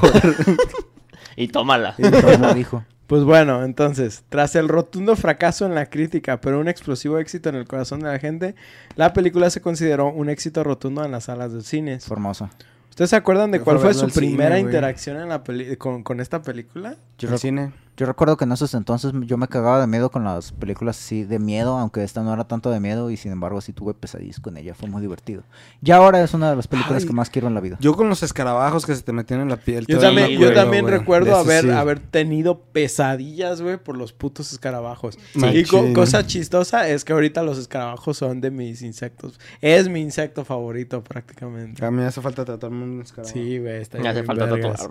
Y 1.36 1.48
tómala. 1.48 1.96
Y 1.98 2.06
entonces 2.06 2.40
lo 2.40 2.54
dijo. 2.54 2.84
Pues 3.08 3.24
bueno, 3.24 3.64
entonces, 3.64 4.24
tras 4.30 4.56
el 4.56 4.70
rotundo 4.70 5.16
fracaso 5.16 5.66
en 5.66 5.76
la 5.76 5.88
crítica, 5.88 6.40
pero 6.40 6.60
un 6.60 6.68
explosivo 6.68 7.20
éxito 7.20 7.50
en 7.50 7.56
el 7.56 7.66
corazón 7.68 8.00
de 8.00 8.08
la 8.08 8.18
gente, 8.20 8.56
la 8.96 9.14
película 9.14 9.50
se 9.50 9.62
consideró 9.62 10.08
un 10.08 10.30
éxito 10.30 10.64
rotundo 10.64 11.04
en 11.04 11.12
las 11.12 11.26
salas 11.26 11.54
de 11.54 11.62
cines. 11.62 12.06
Formoso. 12.06 12.50
¿Ustedes 12.94 13.10
se 13.10 13.16
acuerdan 13.16 13.50
de 13.50 13.60
cuál 13.60 13.80
fue 13.80 13.92
su 13.96 14.08
cine, 14.08 14.28
primera 14.28 14.60
interacción 14.60 15.20
en 15.20 15.28
la 15.30 15.44
peli- 15.44 15.78
con, 15.78 16.04
con 16.04 16.20
esta 16.20 16.44
película? 16.44 16.96
Yo, 17.18 17.36
cine. 17.40 17.72
Yo 17.96 18.06
recuerdo 18.06 18.38
que 18.38 18.46
en 18.46 18.52
esos 18.52 18.74
entonces 18.74 19.12
yo 19.22 19.38
me 19.38 19.48
cagaba 19.48 19.80
de 19.80 19.88
miedo 19.88 20.10
con 20.10 20.24
las 20.24 20.52
películas 20.52 20.98
así 21.00 21.24
de 21.24 21.38
miedo, 21.40 21.78
aunque 21.78 22.04
esta 22.04 22.24
no 22.24 22.34
era 22.34 22.46
tanto 22.48 22.72
de 22.72 22.80
miedo 22.80 23.12
y 23.12 23.18
sin 23.18 23.32
embargo 23.32 23.62
sí 23.62 23.72
tuve 23.74 23.94
pesadillas 23.94 24.40
con 24.40 24.58
ella, 24.58 24.74
fue 24.74 24.90
muy 24.90 25.02
divertido. 25.02 25.44
Y 25.84 25.92
ahora 25.92 26.24
es 26.24 26.34
una 26.34 26.50
de 26.50 26.56
las 26.56 26.68
películas 26.68 27.04
Ay, 27.04 27.08
que 27.08 27.14
más 27.14 27.30
quiero 27.30 27.48
en 27.48 27.54
la 27.54 27.60
vida. 27.62 27.78
Yo 27.80 27.96
con 27.96 28.10
los 28.10 28.24
escarabajos 28.24 28.86
que 28.86 28.96
se 28.96 29.04
te 29.04 29.12
metían 29.14 29.42
en 29.42 29.50
la 29.50 29.58
piel. 29.58 29.86
Yo 29.88 30.00
también, 30.00 30.28
me 30.28 30.34
yo 30.34 30.40
acuerdo, 30.40 30.62
también 30.62 30.84
güey. 30.86 30.98
recuerdo 30.98 31.36
haber, 31.36 31.64
sí. 31.66 31.70
haber 31.70 32.00
tenido 32.00 32.62
pesadillas, 32.64 33.62
güey, 33.62 33.78
por 33.78 33.98
los 33.98 34.12
putos 34.14 34.52
escarabajos. 34.54 35.18
Sí. 35.34 35.46
Y 35.46 35.64
co- 35.66 35.94
cosa 35.94 36.26
chistosa 36.26 36.88
es 36.90 37.06
que 37.06 37.14
ahorita 37.14 37.44
los 37.44 37.58
escarabajos 37.58 38.18
son 38.18 38.42
de 38.42 38.50
mis 38.52 38.82
insectos. 38.82 39.40
Es 39.62 39.88
mi 39.88 40.02
insecto 40.02 40.46
favorito 40.46 41.04
prácticamente. 41.04 41.86
A 41.86 41.92
mí 41.92 41.98
me 41.98 42.06
hace 42.06 42.22
falta 42.22 42.44
tratarme 42.44 42.84
un 42.84 43.02
escarabajo. 43.02 43.34
Sí, 43.34 43.60
güey, 43.60 43.82
está 43.82 44.00
Me 44.00 44.10
hace 44.10 44.22
bien 44.22 44.26
falta 44.26 44.46
vergas. 44.46 44.88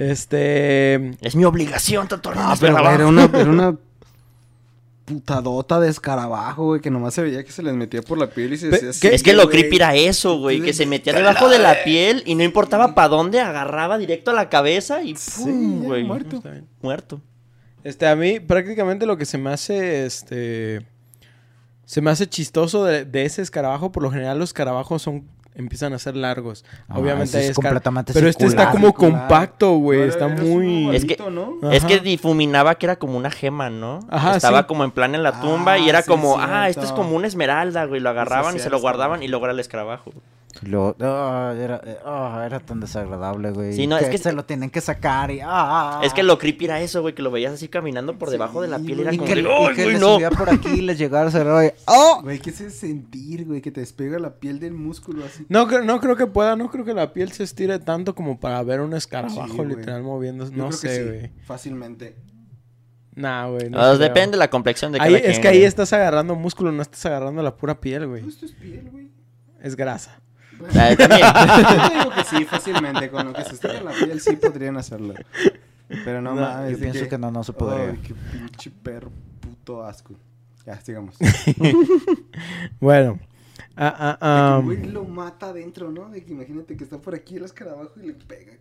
Este... 0.00 0.94
Es 1.20 1.36
mi 1.36 1.44
obligación 1.44 2.08
tatuarme. 2.08 2.40
Ah, 2.42 2.56
pero 2.58 2.78
era 2.78 3.06
una, 3.06 3.24
era 3.34 3.50
una 3.50 3.76
putadota 5.04 5.78
de 5.78 5.90
escarabajo, 5.90 6.64
güey, 6.64 6.80
que 6.80 6.90
nomás 6.90 7.12
se 7.14 7.22
veía 7.22 7.44
que 7.44 7.52
se 7.52 7.62
les 7.62 7.74
metía 7.74 8.00
por 8.00 8.16
la 8.16 8.30
piel 8.30 8.54
y 8.54 8.56
se 8.56 8.68
decía. 8.70 9.10
Es 9.10 9.22
que 9.22 9.34
lo 9.34 9.44
güey. 9.44 9.58
creepy 9.58 9.76
era 9.76 9.94
eso, 9.94 10.38
güey. 10.38 10.62
Que 10.62 10.72
se 10.72 10.86
metía 10.86 11.12
debajo 11.12 11.50
de 11.50 11.58
la 11.58 11.84
piel 11.84 12.22
y 12.24 12.34
no 12.34 12.42
importaba 12.44 12.94
para 12.94 13.08
dónde, 13.08 13.40
agarraba 13.40 13.98
directo 13.98 14.30
a 14.30 14.34
la 14.34 14.48
cabeza 14.48 15.02
y 15.02 15.16
Sí, 15.16 15.42
¡pum! 15.42 15.82
ya, 15.82 15.88
güey. 15.88 16.04
muerto. 16.04 16.42
Muerto. 16.80 17.20
Este, 17.84 18.06
a 18.06 18.16
mí 18.16 18.40
prácticamente 18.40 19.04
lo 19.04 19.18
que 19.18 19.26
se 19.26 19.36
me 19.36 19.50
hace, 19.50 20.06
este... 20.06 20.86
Se 21.84 22.00
me 22.00 22.10
hace 22.10 22.26
chistoso 22.28 22.84
de, 22.84 23.04
de 23.04 23.24
ese 23.24 23.42
escarabajo. 23.42 23.92
Por 23.92 24.02
lo 24.02 24.10
general 24.10 24.38
los 24.38 24.50
escarabajos 24.50 25.02
son... 25.02 25.26
Empiezan 25.60 25.92
a 25.92 25.98
ser 25.98 26.16
largos. 26.16 26.64
Ah, 26.88 26.98
Obviamente 26.98 27.38
es 27.38 27.50
escar- 27.50 27.54
completamente 27.62 28.12
Pero 28.12 28.28
este 28.28 28.46
está 28.46 28.70
como 28.70 28.88
Circular. 28.88 29.12
compacto, 29.20 29.76
güey. 29.76 30.00
Está 30.02 30.26
muy... 30.28 30.94
Es 30.96 31.04
que- 31.04 31.16
¿no? 31.30 31.70
Es 31.70 31.84
que 31.84 32.00
difuminaba 32.00 32.74
que 32.76 32.86
era 32.86 32.96
como 32.96 33.16
una 33.16 33.30
gema, 33.30 33.70
¿no? 33.70 34.00
Ajá, 34.10 34.36
Estaba 34.36 34.60
sí. 34.60 34.64
como 34.66 34.84
en 34.84 34.90
plan 34.90 35.14
en 35.14 35.22
la 35.22 35.40
tumba 35.40 35.78
y 35.78 35.86
Ah, 35.86 35.88
era 35.90 36.02
sí, 36.02 36.08
como, 36.08 36.38
ah, 36.40 36.68
esto 36.68 36.82
es 36.82 36.92
como 36.92 37.14
una 37.14 37.26
esmeralda, 37.26 37.84
güey. 37.84 38.00
Lo 38.00 38.10
agarraban 38.10 38.56
y 38.56 38.58
se 38.58 38.70
lo 38.70 38.80
guardaban 38.80 39.22
y 39.22 39.28
luego 39.28 39.44
era 39.46 39.52
el 39.52 39.60
escarabajo. 39.60 40.12
Lo- 40.62 40.94
ah, 41.00 41.54
era, 41.58 41.80
eh, 41.84 41.96
ah, 42.04 42.42
era 42.44 42.60
tan 42.60 42.80
desagradable, 42.80 43.50
güey. 43.50 43.72
Sí, 43.72 43.86
no, 43.86 43.96
es 43.96 44.08
que- 44.10 44.18
se 44.18 44.32
lo 44.32 44.44
tienen 44.44 44.68
que 44.68 44.82
sacar 44.82 45.30
y... 45.30 45.40
ah, 45.42 46.00
Es 46.04 46.12
que 46.12 46.22
lo 46.22 46.36
creepy 46.38 46.66
era 46.66 46.80
eso, 46.82 47.00
güey, 47.00 47.14
que 47.14 47.22
lo 47.22 47.30
veías 47.30 47.54
así 47.54 47.68
caminando 47.68 48.18
por 48.18 48.28
debajo 48.28 48.60
de 48.60 48.68
la 48.68 48.78
piel 48.78 48.98
y 48.98 49.02
era 49.02 49.14
y 49.14 49.16
como 49.16 49.28
que, 49.28 49.34
de, 49.36 49.40
y 49.42 49.46
¡ay, 49.46 49.74
que 49.74 49.82
güey, 49.84 49.94
le 49.94 50.00
no! 50.00 50.14
subía 50.16 50.30
por 50.30 50.50
aquí 50.50 50.68
y 50.68 50.80
les 50.82 50.98
llegara 50.98 51.28
a 51.28 51.30
cerrar 51.30 51.64
y... 51.64 51.72
¡Oh! 51.86 52.20
Güey, 52.22 52.40
¿qué 52.40 52.50
es 52.50 52.56
sentir, 52.78 53.46
güey? 53.46 53.62
Que 53.62 53.70
te 53.70 53.80
despega 53.80 54.18
la 54.18 54.34
piel 54.38 54.60
del 54.60 54.74
músculo 54.74 55.24
así. 55.24 55.46
No, 55.48 55.64
no 55.82 55.98
creo 56.00 56.14
que 56.16 56.26
pueda, 56.26 56.56
no 56.56 56.70
creo 56.70 56.84
que 56.84 56.92
la 56.92 57.14
piel 57.14 57.32
se 57.32 57.42
estire 57.44 57.78
tanto 57.78 58.14
como 58.14 58.38
para 58.38 58.62
ver 58.62 58.80
un 58.82 58.92
escarabajo 58.92 59.62
Sí, 59.62 59.64
literal 59.64 60.02
moviéndose. 60.02 60.54
No 60.54 60.68
que 60.68 60.76
sé, 60.76 60.96
sí, 60.96 61.08
güey. 61.08 61.30
Fácilmente. 61.46 62.16
Nah, 63.14 63.46
güey. 63.48 63.70
no 63.70 63.96
depende 63.96 64.32
de 64.32 64.36
la 64.38 64.50
complexión 64.50 64.92
de 64.92 65.00
Ahí- 65.00 65.14
cada 65.14 65.18
es 65.24 65.30
quien, 65.38 65.42
que 65.42 65.48
ahí 65.48 65.62
estás 65.64 65.92
agarrando 65.94 66.34
músculo, 66.36 66.70
no 66.70 66.82
estás 66.82 67.04
agarrando 67.06 67.42
la 67.42 67.56
pura 67.56 67.80
piel, 67.80 68.06
güey. 68.06 68.26
Esto 68.28 68.44
es 68.46 68.52
piel, 68.52 68.88
güey. 68.90 69.08
Es 69.62 69.74
grasa. 69.76 70.20
Ah, 70.74 70.94
también. 70.96 71.20
Yo 71.92 71.98
digo 71.98 72.14
que 72.14 72.24
sí, 72.24 72.44
fácilmente. 72.50 73.10
Con 73.10 73.26
lo 73.26 73.32
que 73.32 73.44
se 73.44 73.54
estira 73.54 73.80
la 73.82 73.92
piel 73.92 74.20
sí 74.20 74.36
podrían 74.36 74.76
hacerlo. 74.76 75.14
Pero 75.88 76.20
no, 76.20 76.34
No, 76.34 76.40
mames. 76.40 76.72
Yo 76.72 76.78
pienso 76.78 77.08
que 77.08 77.18
no, 77.18 77.30
no 77.30 77.42
se 77.44 77.52
podría. 77.52 77.90
Ay, 77.90 78.00
qué 78.02 78.14
pinche 78.14 78.70
perro 78.70 79.10
puto 79.40 79.84
asco. 79.84 80.14
Ya, 80.66 80.80
sigamos. 80.80 81.16
Bueno. 82.80 83.18
Ah, 83.76 83.94
ah, 83.98 84.18
ah, 84.20 84.62
De 84.62 84.74
que, 84.74 84.80
güey, 84.82 84.92
lo 84.92 85.04
mata 85.04 85.46
adentro, 85.48 85.90
¿no? 85.90 86.10
De 86.10 86.22
que 86.22 86.32
imagínate 86.32 86.76
que 86.76 86.84
está 86.84 86.98
por 86.98 87.14
aquí 87.14 87.36
el 87.36 87.44
escarabajo 87.44 87.92
y 87.96 88.06
le 88.06 88.12
pega. 88.14 88.52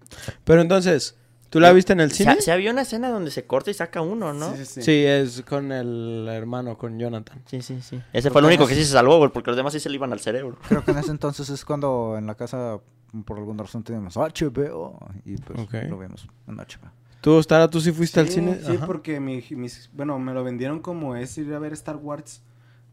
pero 0.44 0.62
entonces, 0.62 1.18
¿tú 1.50 1.60
la 1.60 1.72
viste 1.74 1.94
en 1.94 2.00
el 2.00 2.12
cine? 2.12 2.36
Se, 2.36 2.44
se 2.44 2.52
había 2.52 2.72
una 2.72 2.82
escena 2.82 3.10
donde 3.10 3.32
se 3.32 3.46
corta 3.46 3.72
y 3.72 3.74
saca 3.74 4.02
uno, 4.02 4.34
¿no? 4.34 4.52
Sí, 4.56 4.66
sí, 4.66 4.66
sí. 4.66 4.82
Sí, 4.82 5.06
es 5.06 5.42
con 5.42 5.72
el 5.72 6.28
hermano, 6.30 6.78
con 6.78 7.00
Jonathan. 7.00 7.42
Sí, 7.46 7.62
sí, 7.62 7.82
sí. 7.82 8.02
Ese 8.14 8.30
fue 8.30 8.42
el 8.42 8.48
único 8.48 8.68
que 8.68 8.76
sí 8.76 8.84
se 8.84 8.92
salvó, 8.92 9.18
güey, 9.18 9.32
porque 9.32 9.50
los 9.52 9.58
demás 9.58 9.74
sí 9.74 9.80
se 9.80 9.90
le 9.90 9.96
iban 9.96 10.12
al 10.14 10.20
cerebro. 10.20 10.58
Creo 10.68 10.84
que 10.84 10.92
en 10.92 10.98
ese 11.00 11.12
entonces 11.12 11.50
es 11.50 11.66
cuando 11.66 12.16
en 12.18 12.28
la 12.28 12.36
casa, 12.36 12.80
por 13.26 13.38
alguna 13.38 13.64
razón, 13.64 13.84
teníamos 13.84 14.16
HBO 14.16 15.00
y 15.26 15.38
pues 15.38 15.90
lo 15.90 15.98
vimos 15.98 16.28
en 16.48 16.56
HBO. 16.58 16.92
¿Tú, 17.22 17.44
Stara, 17.44 17.70
tú 17.70 17.82
sí 17.82 17.92
fuiste 17.92 18.20
al 18.22 18.30
cine? 18.30 18.60
Sí, 18.66 18.78
Ajá. 18.78 18.86
porque 18.86 19.20
mi, 19.20 19.44
mis, 19.52 19.90
bueno, 19.94 20.18
me 20.20 20.34
lo 20.34 20.44
vendieron 20.44 20.80
como 20.80 21.18
es 21.18 21.38
ir 21.38 21.54
a 21.54 21.60
ver 21.60 21.74
Star 21.74 21.98
Wars. 21.98 22.42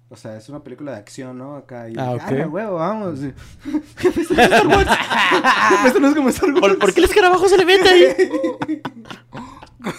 O 0.09 0.17
sea, 0.17 0.37
es 0.37 0.49
una 0.49 0.63
película 0.63 0.93
de 0.93 0.99
acción, 0.99 1.37
¿no? 1.37 1.57
Acá 1.57 1.89
y 1.89 1.95
Ah, 1.99 2.13
ok. 2.13 2.53
huevo, 2.53 2.77
vamos. 2.77 3.19
Sí. 3.19 3.33
Star 4.31 4.67
Wars. 4.69 4.91
Esto 5.87 5.99
no 6.01 6.09
es 6.09 6.15
como 6.15 6.29
Star 6.29 6.51
Wars. 6.51 6.61
¿Por, 6.61 6.79
por 6.79 6.95
qué 6.95 7.01
el 7.01 7.07
escarabajo 7.07 7.49
se 7.49 7.57
le 7.59 7.65
mete 7.65 7.89
ahí? 7.89 8.05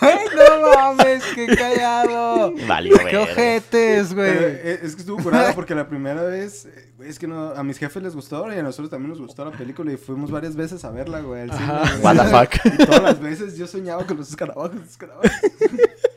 ¡Ay, 0.01 0.17
no 0.35 0.69
mames! 0.75 1.23
¡Qué 1.33 1.47
callado! 1.47 2.53
Vale, 2.67 2.89
¡Qué 3.09 3.17
ojetes, 3.17 4.13
güey! 4.13 4.29
eh, 4.29 4.79
es 4.83 4.95
que 4.95 5.01
estuvo 5.01 5.21
curada 5.23 5.53
porque 5.53 5.73
la 5.75 5.87
primera 5.87 6.23
vez, 6.23 6.65
eh, 6.65 6.91
güey, 6.97 7.09
es 7.09 7.17
que 7.19 7.25
no, 7.27 7.51
a 7.51 7.63
mis 7.63 7.77
jefes 7.77 8.03
les 8.03 8.13
gustó 8.13 8.51
y 8.53 8.57
a 8.57 8.63
nosotros 8.63 8.89
también 8.89 9.11
nos 9.11 9.21
gustó 9.21 9.45
la 9.45 9.51
película 9.51 9.91
y 9.93 9.97
fuimos 9.97 10.29
varias 10.29 10.55
veces 10.57 10.83
a 10.83 10.91
verla, 10.91 11.21
güey, 11.21 11.47
güey. 11.47 11.59
What 12.01 12.15
the 12.17 12.23
fuck? 12.59 12.65
Y 12.73 12.85
todas 12.85 13.01
las 13.03 13.19
veces 13.21 13.57
yo 13.57 13.65
soñaba 13.67 14.05
con 14.05 14.17
los 14.17 14.29
escarabajos, 14.29 14.75
los 14.75 14.89
escarabajos. 14.89 15.31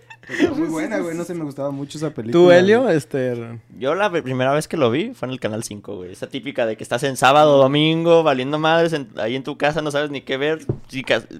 Muy 0.56 0.68
buena, 0.70 0.98
güey, 0.98 1.16
no 1.16 1.24
sé, 1.24 1.34
me 1.34 1.44
gustaba 1.44 1.70
mucho 1.70 1.98
esa 1.98 2.10
película. 2.10 2.32
¿Tú, 2.32 2.50
Helio? 2.50 2.82
güey. 2.82 2.96
Este... 2.96 3.58
Yo 3.78 3.94
la 3.94 4.10
primera 4.10 4.52
vez 4.52 4.68
que 4.68 4.76
lo 4.76 4.90
vi 4.90 5.12
fue 5.14 5.26
en 5.28 5.32
el 5.32 5.40
Canal 5.40 5.62
5, 5.64 5.96
güey. 5.96 6.12
Esa 6.12 6.28
típica 6.28 6.66
de 6.66 6.76
que 6.76 6.82
estás 6.82 7.02
en 7.02 7.16
sábado, 7.16 7.58
domingo, 7.58 8.22
valiendo 8.22 8.58
madres 8.58 8.92
en- 8.92 9.08
ahí 9.16 9.36
en 9.36 9.42
tu 9.42 9.56
casa, 9.58 9.82
no 9.82 9.90
sabes 9.90 10.10
ni 10.10 10.20
qué 10.20 10.36
ver. 10.36 10.60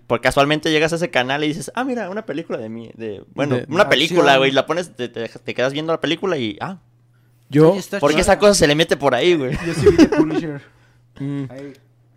Por 0.07 0.21
casualmente 0.21 0.71
llegas 0.71 0.93
a 0.93 0.97
ese 0.97 1.11
canal 1.11 1.45
y 1.45 1.49
dices, 1.49 1.71
ah, 1.75 1.85
mira, 1.85 2.11
una 2.11 2.27
película 2.27 2.59
de 2.59 2.69
mí. 2.69 2.91
De, 2.97 3.23
bueno, 3.35 3.57
De- 3.57 3.67
una 3.69 3.85
de 3.85 3.91
película, 3.91 4.21
acción. 4.23 4.39
güey. 4.39 4.51
La 4.53 4.67
pones, 4.67 4.95
te, 4.97 5.09
te- 5.09 5.29
te 5.29 5.55
quedas 5.55 5.73
viendo 5.73 5.93
la 5.93 6.01
película 6.01 6.37
y, 6.37 6.57
ah, 6.61 6.79
Yo... 7.49 7.71
Oye, 7.73 7.81
está 7.81 7.99
¿por 8.01 8.11
qué 8.11 8.15
chida. 8.17 8.23
esa 8.23 8.39
cosa 8.39 8.55
se 8.55 8.67
le 8.67 8.75
mete 8.75 8.97
por 8.97 9.15
ahí, 9.15 9.35
güey? 9.37 9.53
Yo 9.67 9.75
sí 9.75 9.87
vi 9.91 9.97
The 9.97 10.09
Punisher. 10.17 10.61
mm, 11.19 11.45
Ahí. 11.51 11.73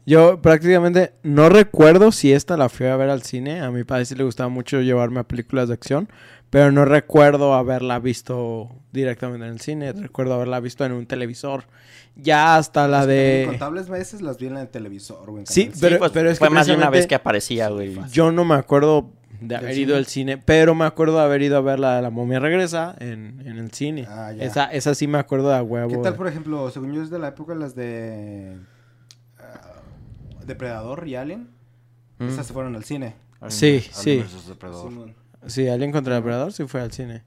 Yo 0.06 0.42
prácticamente 0.42 1.14
no 1.24 1.48
recuerdo 1.48 2.12
si 2.12 2.34
esta 2.34 2.58
la 2.58 2.68
fui 2.68 2.88
a 2.88 2.98
ver 2.98 3.10
al 3.10 3.22
cine. 3.24 3.62
A 3.62 3.72
mi 3.72 3.86
padre 3.86 4.04
sí 4.04 4.16
le 4.16 4.26
gustaba 4.26 4.50
mucho 4.50 4.82
llevarme 4.82 5.22
a 5.22 5.24
películas 5.24 5.70
de 5.70 5.76
acción. 5.76 6.10
Pero 6.54 6.72
no 6.72 6.86
recuerdo 6.86 7.56
haberla 7.56 7.98
visto 7.98 8.70
directamente 8.92 9.44
en 9.48 9.54
el 9.54 9.60
cine. 9.60 9.92
Recuerdo 9.92 10.36
haberla 10.36 10.60
visto 10.60 10.86
en 10.86 10.92
un 10.92 11.08
televisor. 11.08 11.64
Ya 12.16 12.58
hasta 12.58 12.88
la 12.88 13.08
de... 13.08 13.42
Incontables 13.46 13.90
veces 13.90 14.22
las 14.22 14.38
vi 14.38 14.46
en 14.46 14.58
el 14.58 14.68
televisor, 14.68 15.32
güey. 15.32 15.46
Sí, 15.48 15.66
Canal 15.66 15.80
pero- 15.82 15.96
Sí, 15.96 16.00
pues, 16.00 16.12
pero 16.12 16.30
es 16.30 16.38
que 16.38 16.46
fue 16.46 16.50
más 16.52 16.68
de 16.68 16.76
una 16.76 16.92
vez 16.92 17.08
que 17.08 17.16
aparecía, 17.16 17.70
güey. 17.70 17.98
Yo 18.12 18.32
no 18.32 18.46
me 18.46 18.54
acuerdo 18.54 19.10
de 19.42 19.48
¿Del 19.48 19.58
haber 19.58 19.78
ido 19.80 19.88
cine? 19.88 19.98
al 19.98 20.06
cine. 20.06 20.38
Pero 20.38 20.76
me 20.76 20.86
acuerdo 20.86 21.18
de 21.18 21.24
haber 21.24 21.42
ido 21.42 21.58
a 21.58 21.62
ver 21.62 21.80
la 21.80 21.96
de 21.96 22.04
la 22.04 22.12
momia 22.12 22.40
regresa 22.40 22.96
en, 23.00 23.42
en 23.48 23.58
el 23.58 23.72
cine. 23.72 24.06
Ah, 24.08 24.32
ya. 24.32 24.44
esa, 24.44 24.66
esa 24.66 24.94
sí 24.94 25.08
me 25.08 25.18
acuerdo 25.18 25.50
de 25.50 25.56
a 25.58 25.64
huevo. 25.64 25.90
¿Qué 25.90 25.98
tal, 25.98 26.14
por 26.14 26.28
ejemplo, 26.28 26.70
según 26.70 26.94
yo 26.94 27.02
es 27.02 27.10
de 27.10 27.18
la 27.18 27.30
época 27.30 27.56
las 27.56 27.74
de 27.74 28.60
ah, 29.40 29.82
Depredador 30.46 31.08
y 31.08 31.16
Alien? 31.16 31.50
Mm. 32.20 32.28
Esas 32.28 32.46
se 32.46 32.54
fueron 32.54 32.76
al 32.76 32.84
cine. 32.84 33.16
Sí, 33.48 33.84
Alien 33.98 34.28
sí. 34.28 34.48
Depredador. 34.48 34.90
Simón. 34.92 35.23
Sí, 35.48 35.68
Alien 35.68 35.92
contra 35.92 36.16
el 36.18 36.22
Depredador 36.22 36.54
sí 36.54 36.66
fue 36.66 36.82
al 36.82 36.92
cine. 36.92 37.24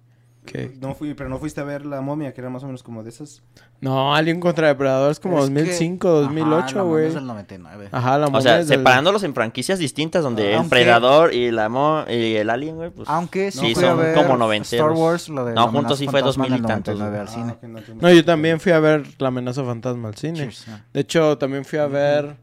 ¿Qué? 0.46 0.76
No 0.80 0.94
fui, 0.94 1.12
pero 1.14 1.28
no 1.28 1.38
fuiste 1.40 1.60
a 1.60 1.64
ver 1.64 1.84
la 1.84 2.00
momia, 2.00 2.32
que 2.32 2.40
era 2.40 2.48
más 2.48 2.62
o 2.62 2.66
menos 2.66 2.84
como 2.84 3.02
de 3.02 3.08
esas. 3.10 3.42
No, 3.80 4.14
Alien 4.14 4.38
contra 4.38 4.68
Depredador 4.68 5.10
es 5.10 5.18
como 5.18 5.40
Es 5.40 5.46
que- 5.50 5.54
2005, 5.54 6.06
Ajá, 6.08 6.16
2008, 6.20 6.76
la 6.76 6.82
momia 6.82 6.82
güey. 6.84 7.06
es 7.08 7.14
del 7.14 7.26
99. 7.26 7.88
Ajá, 7.90 8.16
la 8.18 8.26
O 8.26 8.30
momia 8.30 8.42
sea, 8.42 8.60
es 8.60 8.68
del- 8.68 8.78
separándolos 8.78 9.24
en 9.24 9.34
franquicias 9.34 9.80
distintas 9.80 10.22
donde 10.22 10.50
el 10.52 10.58
Aunque- 10.58 10.70
Predador 10.70 11.34
y 11.34 11.50
la 11.50 11.68
mo 11.68 12.04
y 12.08 12.36
el 12.36 12.48
Alien, 12.48 12.76
güey, 12.76 12.90
pues... 12.90 13.08
Aunque 13.08 13.50
sí, 13.50 13.58
Sí, 13.58 13.74
fui 13.74 13.82
a 13.84 13.88
son 13.88 13.98
ver 13.98 14.14
como 14.14 14.36
noventeros. 14.36 14.86
Star 14.92 14.92
Wars, 15.04 15.28
lo 15.30 15.44
de 15.46 15.52
No, 15.54 15.62
la 15.66 15.72
juntos 15.72 15.98
sí 15.98 16.04
fue 16.06 16.20
fantasma 16.20 16.44
2000 16.44 16.52
y 16.52 16.60
el 16.60 16.66
tantos, 16.66 16.94
99 16.96 17.18
al 17.18 17.26
Ah, 17.26 17.56
cine. 17.58 17.92
no, 17.98 18.02
No, 18.08 18.14
yo 18.14 18.24
también 18.24 18.60
fui 18.60 18.70
a 18.70 18.78
ver 18.78 19.02
La 19.18 19.28
amenaza 19.28 19.64
fantasma 19.64 20.08
al 20.10 20.14
cine. 20.14 20.38
Cheers, 20.38 20.68
ah. 20.68 20.80
De 20.92 21.00
hecho, 21.00 21.36
también 21.38 21.64
fui 21.64 21.80
a 21.80 21.88
ver 21.88 22.36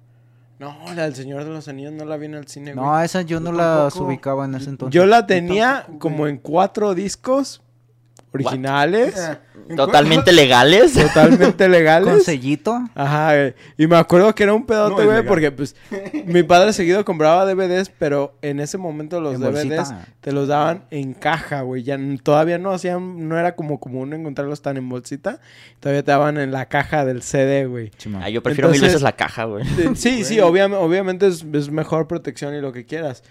No, 0.64 0.93
la 0.93 1.03
del 1.03 1.16
Señor 1.16 1.43
de 1.43 1.49
los 1.49 1.68
Anillos 1.68 1.91
no 1.91 2.05
la 2.05 2.16
vi 2.16 2.28
en 2.28 2.36
el 2.36 2.47
cine, 2.47 2.74
güey. 2.74 2.86
No, 2.86 3.01
esa 3.01 3.22
yo 3.22 3.39
no 3.41 3.51
Yo 3.51 3.57
las 3.57 3.95
ubicaba 3.97 4.45
en 4.45 4.55
ese 4.55 4.70
entonces. 4.70 4.93
Yo 4.93 5.05
la 5.05 5.28
tenía 5.28 5.82
tampoco, 5.82 5.99
como 5.99 6.18
güey. 6.20 6.32
en 6.32 6.38
cuatro 6.38 6.95
discos 6.95 7.61
originales, 8.34 9.16
Eh, 9.18 9.38
¿en 9.70 9.76
Totalmente 9.76 10.32
legales. 10.34 10.94
totalmente 10.94 11.64
Con 11.66 11.72
legales. 11.72 12.24
sellito. 12.24 12.78
Ajá, 12.96 13.34
güey. 13.36 13.54
Y 13.78 13.88
me 13.88 13.96
acuerdo 13.96 14.34
que 14.36 14.44
era 14.44 14.54
un 14.54 14.62
No 14.62 14.66
pedote, 14.68 15.06
güey, 15.06 15.26
porque 15.26 15.52
pues 15.52 15.76
mi 16.26 16.44
padre 16.44 16.74
seguido 16.74 17.06
compraba 17.06 17.46
DVDs, 17.46 17.90
pero 17.98 18.36
en 18.42 18.60
ese 18.60 18.78
momento 18.78 19.22
los 19.22 19.36
En 19.36 19.42
DVDs 19.42 19.66
bolsita. 19.68 20.08
te 20.22 20.32
los 20.32 20.48
daban 20.48 20.86
en 20.92 21.14
caja, 21.14 21.62
güey. 21.62 21.84
Ya 21.84 21.98
todavía 22.24 22.58
no 22.58 22.72
hacían, 22.72 23.28
no 23.30 23.38
era 23.38 23.56
como 23.56 23.80
común 23.80 24.14
encontrarlos 24.14 24.62
tan 24.62 24.78
en 24.78 24.90
bolsita. 24.90 25.40
Todavía 25.80 26.04
te 26.04 26.12
daban 26.12 26.38
en 26.38 26.52
la 26.52 26.66
caja 26.68 27.06
del 27.06 27.22
CD, 27.22 27.66
güey. 27.66 27.92
Ah, 28.22 28.30
yo 28.30 28.42
prefiero 28.44 28.70
mil 28.70 28.82
veces 28.82 29.02
la 29.02 29.14
caja, 29.14 29.46
güey. 29.46 29.64
Eh, 29.78 29.92
Sí, 29.96 30.24
sí, 30.24 30.38
obviam- 30.38 30.74
obviamente 30.76 31.28
es, 31.28 31.46
es 31.54 31.70
mejor 31.70 32.08
protección 32.08 32.56
y 32.56 32.62
lo 32.62 32.72
que 32.74 32.86
quieras. 32.86 33.24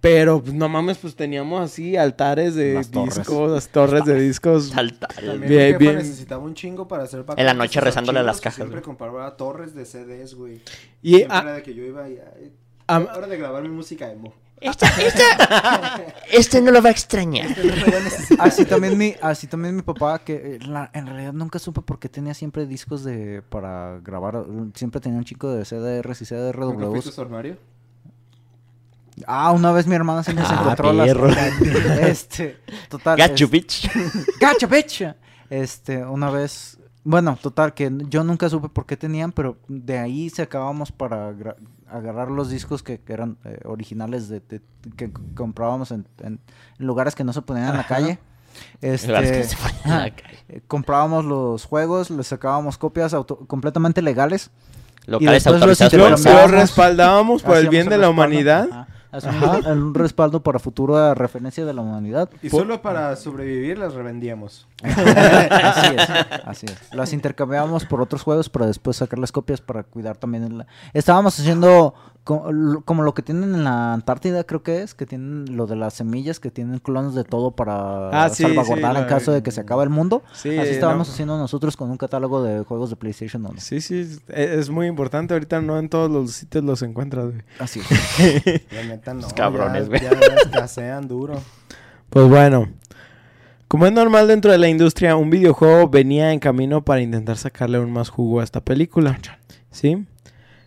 Pero, 0.00 0.40
pues, 0.42 0.54
no 0.54 0.68
mames, 0.68 0.98
pues 0.98 1.16
teníamos 1.16 1.60
así 1.60 1.96
altares 1.96 2.54
de 2.54 2.74
Las 2.74 2.90
torres. 2.90 3.16
discos, 3.16 3.50
las 3.50 3.68
torres 3.68 4.04
de 4.04 4.20
discos. 4.20 4.70
También 4.70 5.40
Bien, 5.40 5.48
mi 5.48 5.56
jefa 5.72 5.78
bien. 5.78 5.96
necesitaba 5.96 6.42
un 6.44 6.54
chingo 6.54 6.86
para 6.86 7.04
hacer 7.04 7.24
En 7.36 7.46
la 7.46 7.54
noche 7.54 7.80
rezándole 7.80 8.20
a 8.20 8.22
las 8.22 8.40
cajas, 8.40 8.56
Siempre 8.56 8.76
güey. 8.80 8.84
compraba 8.84 9.36
torres 9.36 9.74
de 9.74 9.84
CDs, 9.84 10.34
güey. 10.34 10.60
Y 11.02 11.16
Siempre 11.16 11.36
a- 11.36 11.40
era 11.40 11.52
de 11.54 11.62
que 11.62 11.74
yo 11.74 11.82
iba 11.82 12.08
y... 12.08 12.18
ay, 12.18 12.52
a- 12.88 12.98
hora 13.00 13.26
de 13.26 13.36
grabar 13.36 13.62
mi 13.62 13.70
música 13.70 14.10
emo. 14.12 14.32
Este, 14.60 14.86
este, 15.06 15.22
este 16.32 16.62
no 16.62 16.70
lo 16.70 16.80
va 16.80 16.88
a 16.88 16.92
extrañar. 16.92 17.48
Así 18.38 18.64
también 18.64 18.96
mi, 18.96 19.14
así 19.20 19.46
también 19.46 19.76
mi 19.76 19.82
papá, 19.82 20.18
que 20.20 20.34
eh, 20.34 20.58
la- 20.66 20.90
en 20.94 21.06
realidad 21.06 21.32
nunca 21.34 21.58
supe 21.58 21.82
por 21.82 21.98
qué 21.98 22.08
tenía 22.08 22.32
siempre 22.32 22.64
discos 22.66 23.04
de 23.04 23.42
para 23.48 23.98
grabar. 24.02 24.44
Siempre 24.74 25.00
tenía 25.00 25.18
un 25.18 25.24
chico 25.24 25.50
de 25.50 25.64
CDRs 25.64 26.22
y 26.30 26.34
¿Nunca 26.34 26.86
fuiste 26.86 27.10
a 27.10 27.12
CDRWs. 27.12 27.14
su 27.14 27.20
armario? 27.20 27.56
Ah, 29.26 29.50
una 29.52 29.72
vez 29.72 29.86
mi 29.86 29.94
hermana 29.94 30.22
se 30.22 30.34
me 30.34 30.42
Ah, 30.42 30.58
encontró 30.60 30.92
las. 30.92 31.08
Este, 32.00 32.58
total. 32.88 33.16
Gacho, 33.16 33.44
es- 33.46 33.50
bitch. 33.50 33.90
Gacha, 34.40 34.66
bitch. 34.66 35.04
Este, 35.48 36.04
una 36.04 36.28
vez, 36.30 36.78
bueno, 37.04 37.38
total, 37.40 37.72
que 37.72 37.90
yo 38.08 38.24
nunca 38.24 38.48
supe 38.48 38.68
por 38.68 38.84
qué 38.86 38.96
tenían, 38.96 39.32
pero 39.32 39.56
de 39.68 39.98
ahí 39.98 40.28
sacábamos 40.28 40.92
para 40.92 41.32
gra- 41.32 41.56
agarrar 41.88 42.30
los 42.30 42.50
discos 42.50 42.82
que, 42.82 43.00
que 43.00 43.12
eran 43.12 43.38
eh, 43.44 43.60
originales 43.64 44.28
de, 44.28 44.40
de- 44.40 44.60
que 44.96 45.10
comprábamos 45.34 45.92
en, 45.92 46.06
en 46.22 46.40
lugares 46.78 47.14
que 47.14 47.24
no 47.24 47.32
se 47.32 47.42
ponían 47.42 47.70
en 47.70 47.76
la 47.76 47.86
calle. 47.86 48.18
Este, 48.80 49.44
se 49.44 49.56
en 49.84 49.90
la 49.90 50.10
calle. 50.10 50.38
eh, 50.48 50.62
comprábamos 50.66 51.24
los 51.24 51.64
juegos, 51.64 52.10
les 52.10 52.26
sacábamos 52.26 52.76
copias 52.78 53.14
auto- 53.14 53.46
completamente 53.46 54.02
legales. 54.02 54.50
Locales 55.06 55.44
después 55.44 55.60
los 55.60 56.50
respaldábamos 56.50 57.42
por 57.42 57.56
el 57.56 57.68
bien 57.68 57.88
de 57.88 57.98
la 57.98 58.08
humanidad. 58.10 58.68
ajá, 58.70 58.88
hacíamos 59.12 59.66
un, 59.66 59.94
respaldo 59.94 60.42
para 60.42 60.58
futura 60.58 61.14
referencia 61.14 61.64
de 61.64 61.72
la 61.72 61.82
humanidad. 61.82 62.28
Y 62.42 62.50
Por- 62.50 62.60
solo 62.62 62.82
para 62.82 63.14
sobrevivir 63.16 63.78
las 63.78 63.94
revendíamos. 63.94 64.66
así 64.82 65.96
es, 65.96 66.10
así 66.44 66.66
es. 66.66 66.94
Las 66.94 67.12
intercambiábamos 67.12 67.84
por 67.84 68.00
otros 68.00 68.22
juegos 68.22 68.48
para 68.48 68.66
después 68.66 68.96
sacar 68.96 69.18
las 69.18 69.32
copias 69.32 69.60
para 69.60 69.82
cuidar 69.82 70.16
también. 70.16 70.58
la- 70.58 70.66
Estábamos 70.92 71.38
haciendo 71.38 71.94
como 72.26 73.02
lo 73.04 73.14
que 73.14 73.22
tienen 73.22 73.54
en 73.54 73.62
la 73.62 73.92
Antártida, 73.94 74.42
creo 74.42 74.62
que 74.64 74.82
es, 74.82 74.94
que 74.94 75.06
tienen 75.06 75.56
lo 75.56 75.66
de 75.68 75.76
las 75.76 75.94
semillas, 75.94 76.40
que 76.40 76.50
tienen 76.50 76.80
clones 76.80 77.14
de 77.14 77.22
todo 77.22 77.52
para 77.52 78.08
Ah, 78.10 78.28
sí, 78.28 78.42
salvaguardar 78.42 78.92
sí, 78.92 78.96
en 78.98 79.02
la- 79.04 79.06
caso 79.06 79.30
de 79.32 79.42
que 79.44 79.52
se 79.52 79.60
acabe 79.60 79.84
el 79.84 79.90
mundo. 79.90 80.24
Sí, 80.32 80.58
Así 80.58 80.70
estábamos 80.70 81.06
no. 81.06 81.12
haciendo 81.14 81.38
nosotros 81.38 81.76
con 81.76 81.88
un 81.88 81.96
catálogo 81.96 82.42
de 82.42 82.64
juegos 82.64 82.90
de 82.90 82.96
PlayStation 82.96 83.46
1. 83.46 83.60
Sí, 83.60 83.80
sí, 83.80 84.18
es, 84.28 84.70
muy 84.70 84.88
importante. 84.88 85.34
Ahorita 85.34 85.60
no 85.60 85.78
en 85.78 85.88
todos 85.88 86.10
los 86.10 86.32
sitios 86.32 86.64
los 86.64 86.82
encuentras, 86.82 87.26
güey. 87.26 87.42
Así 87.60 87.80
es. 87.80 88.62
La 88.72 88.82
neta 88.82 89.14
no. 89.14 89.26
cabrones, 89.28 89.84
ya- 89.84 89.88
güey. 89.88 90.00
Ya 90.02 90.34
escasean 90.44 91.06
duro. 91.06 91.40
Pues 92.10 92.28
bueno, 92.28 92.68
como 93.68 93.86
es 93.86 93.92
normal 93.92 94.26
dentro 94.26 94.50
de 94.50 94.58
la 94.58 94.68
industria, 94.68 95.14
un 95.14 95.30
videojuego 95.30 95.88
venía 95.88 96.32
en 96.32 96.40
camino 96.40 96.84
para 96.84 97.00
intentar 97.02 97.36
sacarle 97.36 97.78
aún 97.78 97.92
más 97.92 98.08
jugo 98.08 98.40
a 98.40 98.44
esta 98.44 98.60
película. 98.60 99.18
¿Sí? 99.70 100.06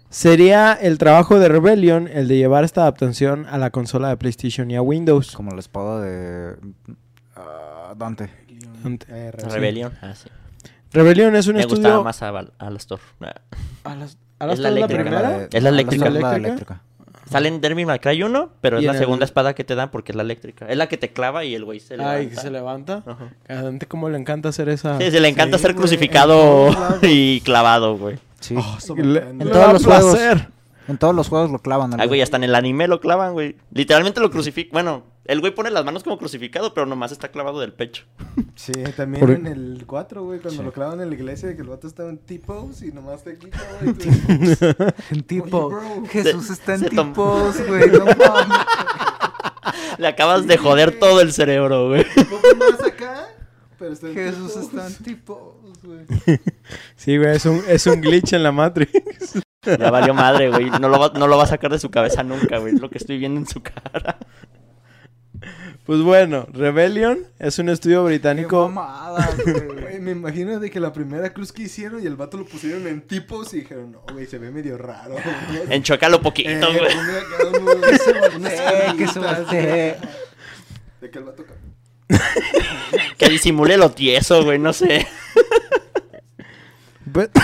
Sería 0.10 0.74
el 0.74 0.98
trabajo 0.98 1.40
de 1.40 1.48
Rebellion 1.50 2.08
el 2.08 2.28
de 2.28 2.38
llevar 2.38 2.64
esta 2.64 2.82
adaptación 2.82 3.46
a 3.48 3.58
la 3.60 3.70
consola 3.70 4.10
de 4.10 4.18
PlayStation 4.18 4.72
y 4.72 4.76
a 4.76 4.82
Windows. 4.82 5.34
Como 5.34 5.52
la 5.52 5.60
espada 5.60 6.02
de 6.02 6.56
ah, 7.36 7.94
Dante. 7.96 8.30
Ante- 8.84 9.06
Eh, 9.10 9.32
re- 9.32 9.50
Rebelión. 9.50 9.94
Ah, 10.02 10.14
sí. 10.16 10.30
Rebellion 10.92 11.36
es 11.36 11.46
un 11.48 11.56
Me 11.56 11.62
estudio... 11.62 11.82
gustaba 11.84 12.04
más 12.04 12.22
a, 12.24 12.32
Val- 12.32 12.54
a 12.58 12.68
Alastor. 12.68 13.00
¿A 13.84 13.96
las, 13.96 14.18
Es 14.40 14.40
la 14.40 14.56
la 14.58 14.70
eléctrica, 14.70 15.04
primera? 15.04 15.48
¿Es 15.52 15.64
la 15.64 15.70
eléctrica? 15.70 16.08
es 16.08 16.14
la 16.14 16.36
¿Eléctrica? 16.36 16.82
Sale 17.30 17.48
en 17.50 17.62
Derby 17.62 17.86
May 17.86 18.00
Cry 18.00 18.24
1, 18.24 18.50
pero 18.62 18.80
es 18.80 18.86
la 18.86 18.94
el- 18.94 18.98
segunda 18.98 19.24
espada 19.26 19.54
que 19.54 19.64
te 19.64 19.76
dan 19.76 19.92
porque 19.92 20.12
es 20.14 20.16
la 20.16 20.24
eléctrica. 20.24 20.66
Es 20.68 20.76
la 20.78 20.88
que 20.90 20.98
te 20.98 21.10
clava 21.14 21.46
y 21.46 21.54
el 21.54 21.64
güey 21.66 21.80
se 21.80 21.96
levanta. 21.98 22.18
Ay, 22.18 22.28
que 22.30 22.36
se 22.36 22.50
levanta. 22.50 23.04
Ajá. 23.06 23.30
A 23.48 23.62
Dante 23.62 23.86
como 23.86 24.10
le 24.10 24.18
encanta 24.18 24.50
hacer 24.50 24.70
esa... 24.70 24.98
Sí, 24.98 25.12
se 25.12 25.20
le 25.20 25.28
encanta 25.28 25.58
Sí, 25.58 25.62
ser 25.62 25.74
güey, 25.74 25.82
crucificado 25.82 26.70
y 27.04 27.42
clavado, 27.42 27.96
güey. 28.00 28.18
Sí. 28.40 28.56
Le- 28.56 28.62
sobrepende. 28.80 29.46
le 29.46 29.52
todos 29.52 29.66
da 29.66 29.74
los 29.74 29.86
juegos. 29.86 30.20
En 30.88 30.98
todos 30.98 31.14
los 31.14 31.30
juegos 31.30 31.52
lo 31.52 31.60
clavan. 31.60 31.94
al 31.94 32.00
Ay, 32.02 32.08
güey, 32.08 32.22
hasta 32.22 32.38
en 32.38 32.44
el 32.46 32.56
anime 32.56 32.88
lo 32.88 33.00
clavan, 33.00 33.34
güey. 33.34 33.56
Literalmente 33.72 34.20
lo 34.22 34.32
crucifican. 34.32 34.72
Bueno, 34.74 35.04
el 35.26 35.40
güey 35.40 35.54
pone 35.54 35.70
las 35.70 35.86
manos 35.86 36.04
como 36.04 36.18
crucificado, 36.18 36.74
pero 36.74 36.88
nomás 36.88 37.12
está 37.12 37.28
clavado 37.30 37.60
del 37.60 37.74
pecho. 37.74 38.06
Sí, 38.56 38.72
también 38.98 39.20
Por- 39.20 39.30
en 39.36 39.46
el 39.46 39.84
4, 39.86 40.24
güey, 40.24 40.40
cuando 40.40 40.64
lo 40.64 40.72
clavan 40.74 41.00
en 41.02 41.10
la 41.10 41.16
iglesia, 41.16 41.56
que 41.56 41.62
el 41.62 41.68
vato 41.68 41.86
estaba 41.86 42.10
en 42.10 42.18
T-pose 42.18 42.88
y 42.88 42.92
nomás 42.92 43.24
te 43.24 43.38
quita, 43.38 43.60
güey. 43.82 43.96
En 45.12 45.24
tipo, 45.24 45.66
Oye, 45.66 45.76
bro. 45.76 46.06
Jesús 46.10 46.48
Se- 46.48 46.54
está 46.54 46.74
en 46.74 46.90
tom- 46.90 47.10
tipos, 47.10 47.68
güey, 47.68 47.88
no 47.92 48.06
mames. 48.06 48.58
Le 50.00 50.08
acabas 50.08 50.48
de 50.48 50.58
joder 50.58 50.98
todo 50.98 51.22
el 51.22 51.32
cerebro, 51.34 51.90
güey. 51.90 52.06
Un 52.18 52.26
poco 52.26 52.48
más 52.58 52.84
acá, 52.88 53.28
pero 53.78 53.94
está 53.94 54.08
en 54.08 54.14
Jesús 54.16 54.56
está 54.56 54.88
en 54.88 54.96
tipos, 54.96 55.38
güey. 55.84 56.06
Sí, 56.96 57.18
güey, 57.18 57.36
es 57.36 57.46
un, 57.46 57.64
es 57.68 57.86
un 57.88 58.02
glitch 58.02 58.34
en 58.34 58.44
la 58.44 58.52
Matrix. 58.52 59.40
Ya 59.66 59.92
valió 59.92 60.14
madre, 60.14 60.50
güey. 60.50 60.70
No 60.70 60.88
lo, 60.90 61.00
va, 61.00 61.12
no 61.18 61.28
lo 61.28 61.38
va 61.38 61.44
a 61.44 61.48
sacar 61.48 61.72
de 61.72 61.80
su 61.80 61.90
cabeza 61.92 62.24
nunca, 62.24 62.58
güey. 62.60 62.76
Es 62.76 62.82
lo 62.82 62.90
que 62.90 62.98
estoy 62.98 63.18
viendo 63.18 63.40
en 63.40 63.48
su 63.48 63.62
cara. 63.62 64.18
Pues 65.86 66.02
bueno, 66.02 66.48
Rebellion 66.54 67.20
es 67.40 67.58
un 67.60 67.70
estudio 67.70 68.04
Qué 68.04 68.10
británico. 68.10 68.70
mamada, 68.70 69.28
güey. 69.44 69.80
Güey, 69.90 70.00
me 70.02 70.12
imagino 70.12 70.60
de 70.60 70.70
que 70.70 70.80
la 70.80 70.94
primera 70.94 71.34
cruz 71.34 71.52
que 71.52 71.64
hicieron 71.64 72.04
y 72.04 72.06
el 72.06 72.16
vato 72.16 72.38
lo 72.38 72.46
pusieron 72.46 72.86
en 72.86 73.02
tipos 73.02 73.52
y 73.56 73.62
dijeron, 73.62 73.92
no, 73.94 74.02
güey, 74.14 74.28
se 74.28 74.38
ve 74.38 74.52
medio 74.52 74.78
raro. 74.78 75.16
Enchócalo 75.70 76.22
poquito, 76.22 76.50
Eh, 76.52 76.60
güey. 76.78 76.96
voltee. 79.16 79.96
De 81.02 81.10
que 81.10 81.18
el 81.18 81.24
vato... 81.24 81.44
Que 83.18 83.30
disimule 83.30 83.78
lo 83.78 83.92
tieso, 83.92 84.44
güey. 84.44 84.60
No 84.60 84.74
sé. 84.74 85.08
Pues, 87.12 87.30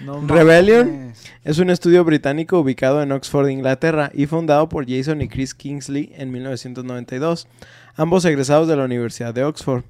No 0.00 0.26
Rebellion. 0.26 1.12
es 1.42 1.58
un 1.58 1.70
estudio 1.70 2.04
británico 2.04 2.60
ubicado 2.60 3.02
en 3.02 3.10
Oxford, 3.10 3.48
Inglaterra, 3.48 4.10
y 4.14 4.26
fundado 4.26 4.68
por 4.68 4.88
Jason 4.88 5.20
y 5.22 5.28
Chris 5.28 5.54
Kingsley 5.54 6.12
en 6.16 6.30
1992, 6.30 7.48
ambos 7.96 8.24
egresados 8.24 8.68
de 8.68 8.76
la 8.76 8.84
Universidad 8.84 9.34
de 9.34 9.42
Oxford. 9.44 9.82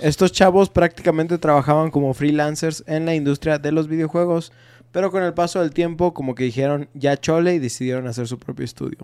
Estos 0.00 0.32
chavos 0.32 0.68
prácticamente 0.68 1.38
trabajaban 1.38 1.90
como 1.90 2.12
freelancers 2.12 2.84
en 2.86 3.06
la 3.06 3.14
industria 3.14 3.58
de 3.58 3.72
los 3.72 3.88
videojuegos, 3.88 4.52
pero 4.92 5.10
con 5.10 5.22
el 5.22 5.32
paso 5.32 5.60
del 5.60 5.72
tiempo 5.72 6.12
como 6.12 6.34
que 6.34 6.44
dijeron 6.44 6.90
ya 6.92 7.16
chole 7.16 7.54
y 7.54 7.58
decidieron 7.58 8.06
hacer 8.06 8.28
su 8.28 8.38
propio 8.38 8.66
estudio. 8.66 8.98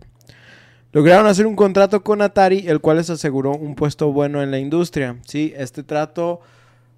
Lograron 0.93 1.26
hacer 1.26 1.47
un 1.47 1.55
contrato 1.57 2.03
con 2.03 2.22
Atari, 2.22 2.66
el 2.66 2.80
cual 2.80 2.97
les 2.97 3.11
aseguró 3.11 3.53
un 3.53 3.74
puesto 3.74 4.11
bueno 4.12 4.43
en 4.43 4.51
la 4.51 4.59
industria. 4.59 5.16
Sí, 5.26 5.53
este 5.57 5.82
trato, 5.82 6.41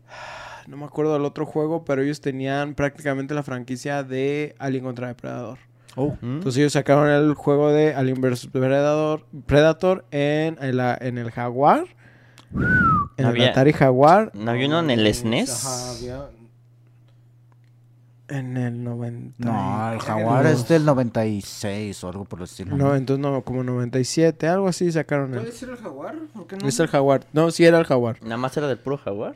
no 0.68 0.76
me 0.76 0.84
acuerdo 0.84 1.12
del 1.14 1.24
otro 1.24 1.45
juego, 1.47 1.84
pero 1.84 2.03
ellos 2.03 2.20
tenían 2.20 2.74
prácticamente 2.74 3.34
la 3.34 3.43
franquicia 3.43 4.03
de 4.05 4.55
Alien 4.59 4.84
contra 4.84 5.09
Depredador. 5.09 5.59
¿Mm? 5.97 6.12
Entonces 6.22 6.59
ellos 6.59 6.72
sacaron 6.72 7.09
el 7.09 7.34
juego 7.34 7.72
de 7.72 7.95
Alien 7.95 8.20
vs 8.20 8.47
Predator, 8.53 9.26
Predator 9.47 10.05
en, 10.12 10.57
el, 10.62 10.78
en 11.01 11.18
el 11.18 11.32
Jaguar, 11.32 11.84
en 13.16 13.26
Había- 13.26 13.45
el 13.47 13.51
Atari 13.51 13.72
Jaguar, 13.72 14.30
¿No 14.34 14.53
había 14.53 14.68
uno 14.68 14.78
en 14.80 14.91
el 14.91 15.12
SNES? 15.14 15.51
Ajá, 15.66 15.91
había... 15.91 16.39
en 18.31 18.57
el 18.57 18.83
90. 18.85 19.35
No, 19.45 19.93
el 19.93 19.99
Jaguar 20.01 20.47
es 20.47 20.66
del 20.68 20.85
96 20.87 22.03
o 22.05 22.09
algo 22.09 22.24
por 22.24 22.39
el 22.41 22.45
estilo. 22.45 22.76
No, 22.76 22.95
entonces 22.95 23.20
no, 23.22 23.43
como 23.43 23.62
97, 23.64 24.47
algo 24.49 24.68
así 24.68 24.91
sacaron 24.93 25.31
¿Puede 25.33 25.47
el. 25.47 25.53
ser 25.53 25.70
el 25.70 25.76
jaguar? 25.76 26.14
¿Por 26.33 26.47
qué 26.47 26.57
no? 26.57 26.68
Es 26.68 26.78
el 26.81 26.87
Jaguar. 26.89 27.26
No, 27.33 27.51
sí 27.51 27.64
era 27.64 27.78
el 27.78 27.85
Jaguar. 27.87 28.16
Nada 28.22 28.37
más 28.37 28.57
era 28.57 28.68
del 28.68 28.78
puro 28.78 28.97
jaguar. 28.99 29.35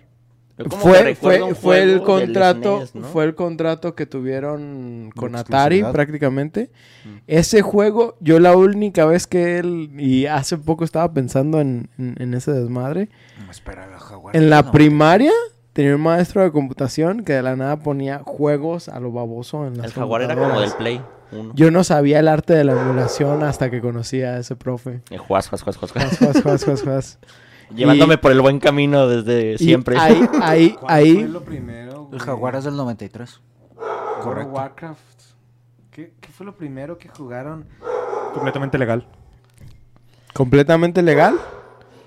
Fue, 0.70 1.16
fue, 1.16 1.52
fue 1.56 1.82
el 1.82 2.00
contrato, 2.04 2.76
SNES, 2.86 2.94
¿no? 2.94 3.08
fue 3.08 3.24
el 3.24 3.34
contrato 3.34 3.96
que 3.96 4.06
tuvieron 4.06 5.10
con 5.16 5.34
Atari 5.34 5.82
prácticamente. 5.82 6.70
Mm. 7.04 7.08
Ese 7.26 7.60
juego, 7.60 8.16
yo 8.20 8.38
la 8.38 8.56
única 8.56 9.04
vez 9.04 9.26
que 9.26 9.58
él, 9.58 9.90
y 9.98 10.26
hace 10.26 10.56
poco 10.56 10.84
estaba 10.84 11.12
pensando 11.12 11.60
en, 11.60 11.88
en- 11.98 12.14
en 12.20 12.34
ese 12.34 12.52
desmadre, 12.52 13.08
No, 13.44 13.50
espera, 13.50 13.84
el 13.92 13.98
Jaguar. 13.98 14.36
en 14.36 14.48
la 14.48 14.62
no. 14.62 14.70
primaria 14.70 15.32
tenía 15.74 15.94
un 15.94 16.00
maestro 16.00 16.42
de 16.42 16.50
computación 16.50 17.22
que 17.24 17.34
de 17.34 17.42
la 17.42 17.54
nada 17.56 17.76
ponía 17.76 18.20
juegos 18.24 18.88
a 18.88 18.98
lo 19.00 19.12
baboso 19.12 19.66
en 19.66 19.76
las 19.76 19.86
El 19.88 19.92
jaguar 19.92 20.22
era 20.22 20.34
como 20.34 20.58
del. 20.60 20.72
Play 20.72 21.02
1. 21.32 21.52
Yo 21.54 21.70
no 21.70 21.84
sabía 21.84 22.20
el 22.20 22.28
arte 22.28 22.54
de 22.54 22.64
la 22.64 22.72
emulación 22.72 23.42
hasta 23.42 23.70
que 23.70 23.80
conocí 23.82 24.22
a 24.22 24.38
ese 24.38 24.56
profe. 24.56 25.02
El 25.10 25.18
juas, 25.18 25.48
juas, 25.48 25.62
juas, 25.62 25.76
juas, 25.76 25.92
juas. 25.92 26.16
Juas, 26.18 26.18
juas, 26.18 26.42
juas, 26.42 26.64
juas, 26.64 26.82
juas. 26.82 27.18
Llevándome 27.74 28.14
Y- 28.14 28.16
por 28.18 28.30
el 28.32 28.40
buen 28.40 28.60
camino 28.60 29.06
desde 29.08 29.58
siempre. 29.58 29.96
Ahí, 29.98 30.26
ahí, 30.42 30.70
¿Cuál 30.78 30.80
fue 30.80 30.94
ahí. 30.94 31.24
lo 31.26 31.42
primero, 31.42 32.08
El? 32.12 32.18
Jaguar 32.20 32.56
es 32.56 32.64
del 32.64 32.76
93. 32.76 33.40
World 33.76 33.88
of 34.18 34.24
correcto. 34.24 34.52
Warcraft. 34.52 35.00
¿Qué, 35.90 36.12
qué 36.20 36.28
fue 36.30 36.46
lo 36.46 36.56
primero 36.56 36.98
que 36.98 37.08
jugaron? 37.08 37.66
Completamente 38.32 38.78
legal. 38.78 39.06
Completamente 40.32 41.02
legal. 41.02 41.36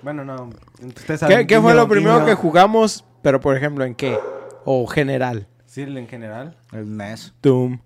Bueno, 0.02 0.24
no. 0.24 0.50
Ustedes 0.84 1.04
¿Qué, 1.06 1.16
saben, 1.18 1.46
qué 1.46 1.60
fue 1.60 1.74
lo 1.74 1.88
primero 1.88 2.24
que 2.24 2.34
jugamos? 2.34 3.04
Pero, 3.28 3.42
por 3.42 3.54
ejemplo, 3.54 3.84
¿en 3.84 3.94
qué? 3.94 4.18
O 4.64 4.86
general. 4.86 5.46
Sí, 5.66 5.82
en 5.82 6.08
general. 6.08 6.56
El 6.72 6.96
NES. 6.96 7.34
Doom. 7.42 7.78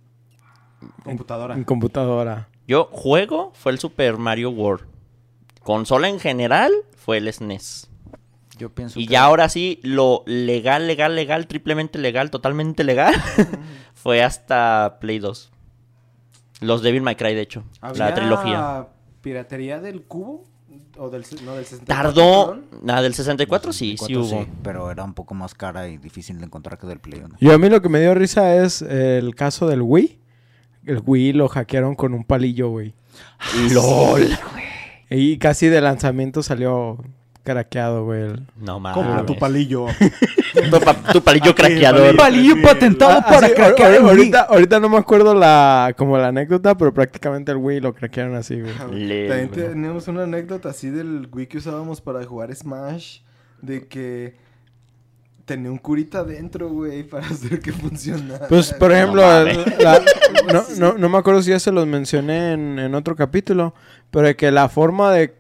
Computadora. 1.03 1.57
En 1.57 1.65
computadora. 1.65 2.49
Yo 2.69 2.89
juego 2.93 3.51
fue 3.57 3.73
el 3.73 3.81
Super 3.81 4.19
Mario 4.19 4.51
World. 4.51 4.87
Consola 5.65 6.09
en 6.09 6.21
general 6.21 6.71
fue 6.97 7.17
el 7.19 7.27
SNES. 7.33 7.89
Yo 8.57 8.71
pienso 8.71 9.01
Y 9.01 9.07
que- 9.09 9.15
ya 9.15 9.25
ahora 9.25 9.49
sí, 9.49 9.81
lo 9.83 10.23
legal, 10.27 10.87
legal, 10.87 11.17
legal, 11.17 11.49
triplemente 11.49 11.99
legal, 11.99 12.31
totalmente 12.31 12.85
legal, 12.85 13.13
fue 13.95 14.23
hasta 14.23 14.99
Play 15.01 15.19
2. 15.19 15.51
Los 16.61 16.83
Devil 16.83 17.03
May 17.03 17.17
Cry, 17.17 17.35
de 17.35 17.41
hecho. 17.41 17.65
La 17.83 17.89
¿Había 17.89 18.15
trilogía. 18.15 18.87
piratería 19.23 19.81
del 19.81 20.03
cubo? 20.03 20.45
¿O 20.99 21.09
del, 21.09 21.25
no, 21.45 21.55
del 21.55 21.65
64? 21.65 21.87
Tardó. 21.87 22.61
Nada, 22.83 23.03
del 23.03 23.15
64 23.15 23.73
sí, 23.73 23.97
sí 23.97 24.07
64 24.07 24.37
hubo. 24.37 24.47
pero 24.63 24.91
era 24.91 25.05
un 25.05 25.15
poco 25.15 25.35
más 25.35 25.55
cara 25.55 25.89
y 25.89 25.97
difícil 25.97 26.39
de 26.39 26.45
encontrar 26.45 26.79
que 26.79 26.87
del 26.87 27.01
Play 27.01 27.23
1. 27.25 27.37
Yo 27.41 27.55
a 27.55 27.59
mí 27.59 27.69
lo 27.69 27.81
que 27.81 27.89
me 27.89 28.01
dio 28.01 28.15
risa 28.15 28.57
es 28.57 28.83
el 28.83 29.35
caso 29.35 29.67
del 29.69 29.83
Wii. 29.83 30.19
El 30.85 31.03
Wii 31.05 31.33
lo 31.33 31.49
hackearon 31.49 31.95
con 31.95 32.13
un 32.13 32.25
palillo, 32.25 32.69
güey. 32.69 32.95
LOL. 33.71 34.29
Y 35.09 35.39
casi 35.39 35.69
de 35.69 35.81
lanzamiento 35.81 36.43
salió 36.43 36.99
craqueado, 37.43 38.05
güey. 38.05 38.23
el- 38.23 38.47
No 38.57 38.79
mames. 38.81 38.97
Compra 38.97 39.27
tu 39.27 39.39
palillo. 39.39 39.87
Tu, 40.53 40.81
pa- 40.81 40.95
tu 41.13 41.23
palillo 41.23 41.55
craqueador. 41.55 42.15
Palillo 42.15 42.57
patentado 42.63 43.13
Ah, 43.21 43.25
para 43.27 43.49
sí, 43.49 43.55
craquear 43.55 43.95
ahorita, 43.97 44.41
ahorita 44.43 44.81
no 44.81 44.91
me 44.91 44.99
acuerdo 44.99 45.35
la 45.35 45.95
como 45.97 46.19
la 46.19 46.29
anécdota, 46.29 46.77
pero 46.77 46.93
prácticamente 46.93 47.53
el 47.53 47.57
Wii 47.57 47.81
lo 47.81 47.95
craquearon 47.95 48.35
así, 48.35 48.61
güey. 48.61 48.75
También 48.77 49.49
tenemos 49.51 50.09
una 50.09 50.25
anécdota 50.25 50.69
así 50.69 50.91
del 50.91 51.27
Wii 51.33 51.47
que 51.47 51.57
usábamos 51.59 52.03
para 52.03 52.23
jugar 52.25 52.55
Smash. 52.55 53.21
De 53.63 53.87
que 53.89 54.35
tenía 55.47 55.71
un 55.71 55.79
curita 55.79 56.19
adentro, 56.19 56.69
güey, 56.69 57.03
para 57.09 57.27
hacer 57.27 57.59
que 57.61 57.73
funcionara. 57.73 58.47
Pues, 58.49 58.75
por 58.75 58.91
No 58.91 58.97
ejemplo, 58.97 59.23
la- 59.23 60.03
no, 60.53 60.65
no, 60.79 60.99
no 60.99 61.09
me 61.09 61.17
acuerdo 61.19 61.41
si 61.43 61.49
ya 61.51 61.59
se 61.59 61.73
los 61.73 61.87
mencioné 61.87 62.53
en, 62.53 62.79
en 62.79 62.95
otro 62.95 63.17
capítulo, 63.17 63.73
pero 64.11 64.27
de 64.27 64.37
que 64.37 64.51
la 64.51 64.69
forma 64.69 65.13
de, 65.13 65.35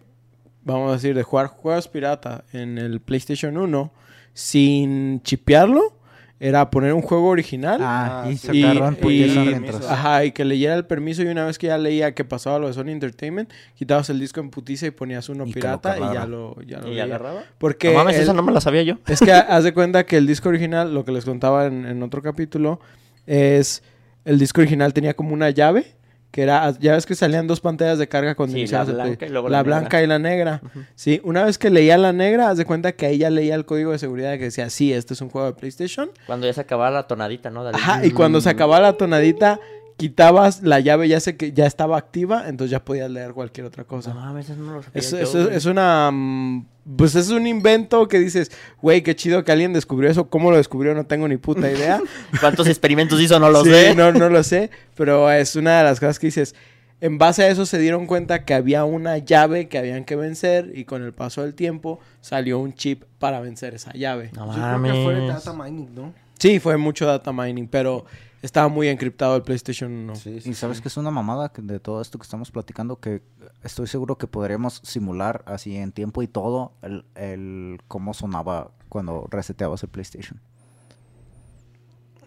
vamos 0.65 0.91
a 0.91 0.95
decir, 0.95 1.15
de 1.15 1.23
jugar 1.23 1.47
juegos 1.49 1.89
pirata 1.89 2.45
en 2.53 2.79
el 2.79 3.01
PlayStation 3.01 3.57
1 3.57 3.93
sin 4.35 5.23
chipearlo 5.23 5.95
era 6.41 6.71
poner 6.71 6.93
un 6.93 7.03
juego 7.03 7.29
original. 7.29 7.79
Ah, 7.83 8.25
Ah, 8.25 8.31
y 8.31 8.33
Y- 8.57 9.23
y- 9.23 9.37
mientras. 9.61 9.89
Ajá, 9.89 10.25
y 10.25 10.33
que 10.33 10.45
leyera 10.45 10.75
el 10.75 10.85
permiso 10.87 11.23
y 11.23 11.27
una 11.27 11.45
vez 11.47 11.57
que 11.57 11.69
ya 11.69 11.79
leía 11.79 12.15
que 12.17 12.25
pasaba 12.25 12.59
lo 12.59 12.67
de 12.67 12.73
Sony 12.73 12.89
Entertainment, 12.89 13.49
quitabas 13.77 14.11
el 14.11 14.19
disco 14.19 14.41
en 14.41 14.51
putiza 14.51 14.87
y 14.87 14.91
ponías 14.91 15.29
uno 15.29 15.45
Y 15.47 15.53
pirata 15.53 15.97
y 15.99 16.15
ya 16.15 16.27
lo, 16.27 16.61
ya 16.63 16.79
lo 16.81 16.89
¿Y 16.89 16.91
leía. 16.93 17.05
agarraba? 17.05 17.43
Porque 17.59 17.93
no 17.93 17.99
mames, 17.99 18.17
el- 18.17 18.23
esa 18.23 18.33
no 18.33 18.43
me 18.43 18.51
la 18.51 18.61
sabía 18.61 18.83
yo. 18.83 18.97
es 19.07 19.21
que 19.21 19.31
haz 19.33 19.63
de 19.63 19.73
cuenta 19.73 20.05
que 20.05 20.17
el 20.17 20.27
disco 20.27 20.49
original, 20.49 20.93
lo 20.93 21.05
que 21.05 21.13
les 21.13 21.25
contaba 21.25 21.67
en, 21.67 21.87
en 21.87 22.03
otro 22.03 22.23
capítulo, 22.23 22.81
es 23.27 23.85
el 24.25 24.41
disco 24.41 24.61
original 24.63 24.93
tenía 24.93 25.15
como 25.15 25.35
una 25.35 25.51
llave, 25.51 25.95
que 26.33 26.43
era, 26.43 26.71
ya 26.81 26.95
ves 26.95 27.07
que 27.07 27.15
salían 27.15 27.47
dos 27.47 27.61
pantallas 27.61 27.99
de 27.99 28.09
carga 28.09 28.35
cuando 28.35 28.57
Sí, 28.57 28.67
la 28.67 28.83
blanca 28.85 29.27
y 29.27 29.29
luego 29.29 29.49
la 29.51 29.59
la 29.59 29.63
negra. 29.63 29.79
blanca 29.79 30.03
y 30.03 30.07
la 30.09 30.19
negra. 30.19 30.63
Sí, 30.97 31.21
una 31.25 31.45
vez 31.45 31.59
que 31.59 31.69
leía 31.71 31.97
la 31.99 32.13
negra, 32.13 32.49
haz 32.51 32.57
de 32.59 32.65
cuenta 32.65 32.93
que 32.93 33.05
ahí 33.07 33.19
ya 33.19 33.29
leía 33.31 33.55
el 33.55 33.67
código 33.67 33.93
de 33.93 33.99
seguridad 33.99 34.33
que 34.39 34.45
decía, 34.45 34.69
sí, 34.71 34.93
este 34.95 35.13
es 35.15 35.21
un 35.21 35.29
juego 35.29 35.47
de 35.49 35.53
PlayStation. 35.53 36.11
Cuando 36.27 36.47
ya 36.47 36.55
se 36.55 36.63
acababa 36.63 36.91
la 36.91 37.07
tonadita, 37.07 37.51
¿no? 37.51 37.63
Dale. 37.63 37.77
Ajá, 37.77 38.05
y 38.05 38.11
cuando 38.13 38.41
se 38.41 38.49
acababa 38.49 38.81
la 38.81 38.95
tonadita, 38.95 39.61
quitabas 39.97 40.63
la 40.63 40.81
llave, 40.81 41.09
ya 41.09 41.21
sé 41.21 41.37
que 41.37 41.53
ya 41.53 41.67
estaba 41.67 41.97
activa, 41.97 42.49
entonces 42.49 42.71
ya 42.71 42.85
podías 42.85 43.11
leer 43.11 43.33
cualquier 43.33 43.67
otra 43.67 43.85
cosa. 43.85 44.13
No 44.15 44.21
mames, 44.21 44.51
eso 44.51 44.61
no 44.61 44.73
lo 44.75 44.83
sabía 44.83 45.01
Es, 45.01 45.11
yo, 45.11 45.19
es- 45.19 45.35
es 45.57 45.67
una. 45.67 46.11
mm, 46.13 46.67
Pues 46.97 47.15
es 47.15 47.31
un 47.31 47.47
invento 47.47 48.09
que 48.09 48.19
dices, 48.19 48.51
güey, 48.81 49.03
qué 49.03 49.15
chido 49.15 49.45
que 49.45 49.53
alguien 49.53 49.73
descubrió 49.73 50.11
eso. 50.11 50.29
¿Cómo 50.29 50.51
lo 50.51 50.57
descubrió? 50.57 50.95
No 50.95 51.07
tengo 51.07 51.29
ni 51.29 51.37
puta 51.37 51.71
idea. 51.71 52.01
¿Cuántos 52.41 52.67
experimentos 52.67 53.21
hizo? 53.21 53.39
No 53.39 53.51
lo 53.51 53.63
Sí, 53.63 53.71
sé. 53.71 53.95
No, 53.95 54.11
no 54.11 54.29
lo 54.29 54.43
sé. 54.43 54.69
Pero 54.97 55.31
es 55.31 55.55
una 55.55 55.79
de 55.79 55.85
las 55.85 56.01
cosas 56.01 56.19
que 56.19 56.27
dices. 56.27 56.57
En 57.01 57.19
base 57.19 57.43
a 57.45 57.49
eso 57.49 57.67
se 57.67 57.79
dieron 57.79 58.07
cuenta 58.07 58.45
que 58.45 58.55
había 58.55 58.85
una 58.85 59.19
llave 59.19 59.69
que 59.69 59.79
habían 59.79 60.05
que 60.05 60.15
vencer 60.17 60.73
y 60.75 60.85
con 60.85 61.03
el 61.05 61.13
paso 61.13 61.43
del 61.43 61.55
tiempo 61.55 61.99
salió 62.21 62.59
un 62.61 62.75
chip 62.75 63.03
para 63.21 63.41
vencer 63.41 63.75
esa 63.75 63.93
llave. 63.93 64.31
No 64.37 64.47
Yo 64.47 64.53
creo 64.55 64.83
que 64.83 65.03
fue 65.05 65.15
de 65.15 65.21
mames. 65.29 65.45
data 65.45 65.53
mining, 65.53 65.95
¿no? 65.95 66.13
Sí, 66.39 66.59
fue 66.61 66.77
mucho 66.77 67.07
data 67.07 67.33
mining, 67.33 67.67
pero 67.69 68.05
estaba 68.43 68.69
muy 68.69 68.89
encriptado 68.89 69.37
el 69.37 69.43
PlayStation 69.43 69.93
1. 69.93 70.13
Y 70.45 70.55
sabes 70.55 70.81
que 70.81 70.89
es 70.89 70.97
una 70.97 71.11
mamada 71.11 71.53
que 71.53 71.63
de 71.63 71.81
todo 71.81 72.03
esto 72.03 72.19
que 72.19 72.25
estamos 72.25 72.51
platicando 72.51 72.99
que 73.01 73.23
estoy 73.63 73.87
seguro 73.87 74.19
que 74.19 74.27
podríamos 74.27 74.81
simular 74.85 75.43
así 75.47 75.77
en 75.77 75.93
tiempo 75.93 76.23
y 76.23 76.29
todo 76.29 76.73
el, 76.83 77.05
el 77.15 77.81
cómo 77.89 78.15
sonaba 78.15 78.73
cuando 78.89 79.27
reseteabas 79.31 79.83
el 79.85 79.89
PlayStation. 79.89 80.41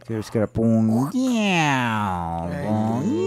Que 0.07 0.19
es 0.19 0.29
que 0.29 0.37
era 0.37 0.47
pum, 0.47 1.09
miau. 1.13 2.49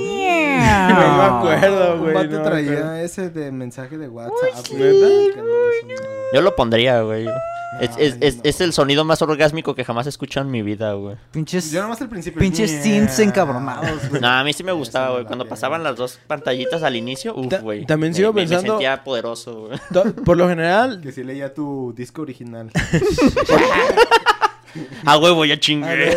No 0.89 0.95
me 0.95 1.22
acuerdo, 1.24 1.95
Un 1.95 2.01
güey. 2.01 2.14
vato 2.14 2.29
no 2.31 2.39
me 2.39 2.45
traía 2.45 3.03
ese 3.03 3.31
de 3.31 3.51
mensaje 3.53 3.97
de 3.99 4.09
WhatsApp. 4.09 4.66
Yo 6.35 6.41
lo 6.43 6.55
pondría, 6.55 7.01
güey. 7.03 7.26
es, 7.81 7.91
es, 7.99 8.16
es, 8.20 8.37
no. 8.37 8.43
es 8.45 8.61
el 8.61 8.72
sonido 8.72 9.05
más 9.05 9.22
orgásmico 9.22 9.74
que 9.74 9.85
jamás 9.85 10.07
he 10.07 10.09
escuchado 10.11 10.45
en 10.47 10.53
mi 10.53 10.62
vida, 10.62 10.93
güey. 10.93 11.16
Pinches, 11.33 11.70
Yo 11.70 11.83
nomás 11.83 12.01
al 12.03 12.09
principio. 12.09 12.39
pinches 12.41 12.70
synths 12.83 13.18
encabronados, 13.20 14.09
güey. 14.11 14.20
No, 14.20 14.29
a 14.29 14.45
mí 14.45 14.53
sí 14.53 14.62
me 14.62 14.72
gustaba, 14.72 15.11
güey. 15.12 15.24
Cuando 15.24 15.47
pasaban 15.49 15.83
las 15.83 15.97
dos 15.97 16.18
pantallitas 16.26 16.83
al 16.83 16.97
inicio, 16.97 17.35
uff, 17.37 17.49
Ta- 17.49 17.59
güey. 17.61 17.87
también 17.87 18.12
Me- 18.12 18.16
sigo 18.16 18.33
me- 18.33 18.43
Me 18.43 18.49
pensando- 18.49 18.74
sentía 18.74 19.03
poderoso, 19.05 19.68
güey. 19.68 19.79
Por 20.24 20.37
lo 20.37 20.49
general, 20.49 21.01
Que 21.03 21.12
sí 21.12 21.24
leía 21.24 21.53
tu 21.55 21.93
disco 21.97 22.22
original. 22.22 22.70
A 25.05 25.19
huevo, 25.19 25.45
ya 25.45 25.59
chingué. 25.59 26.16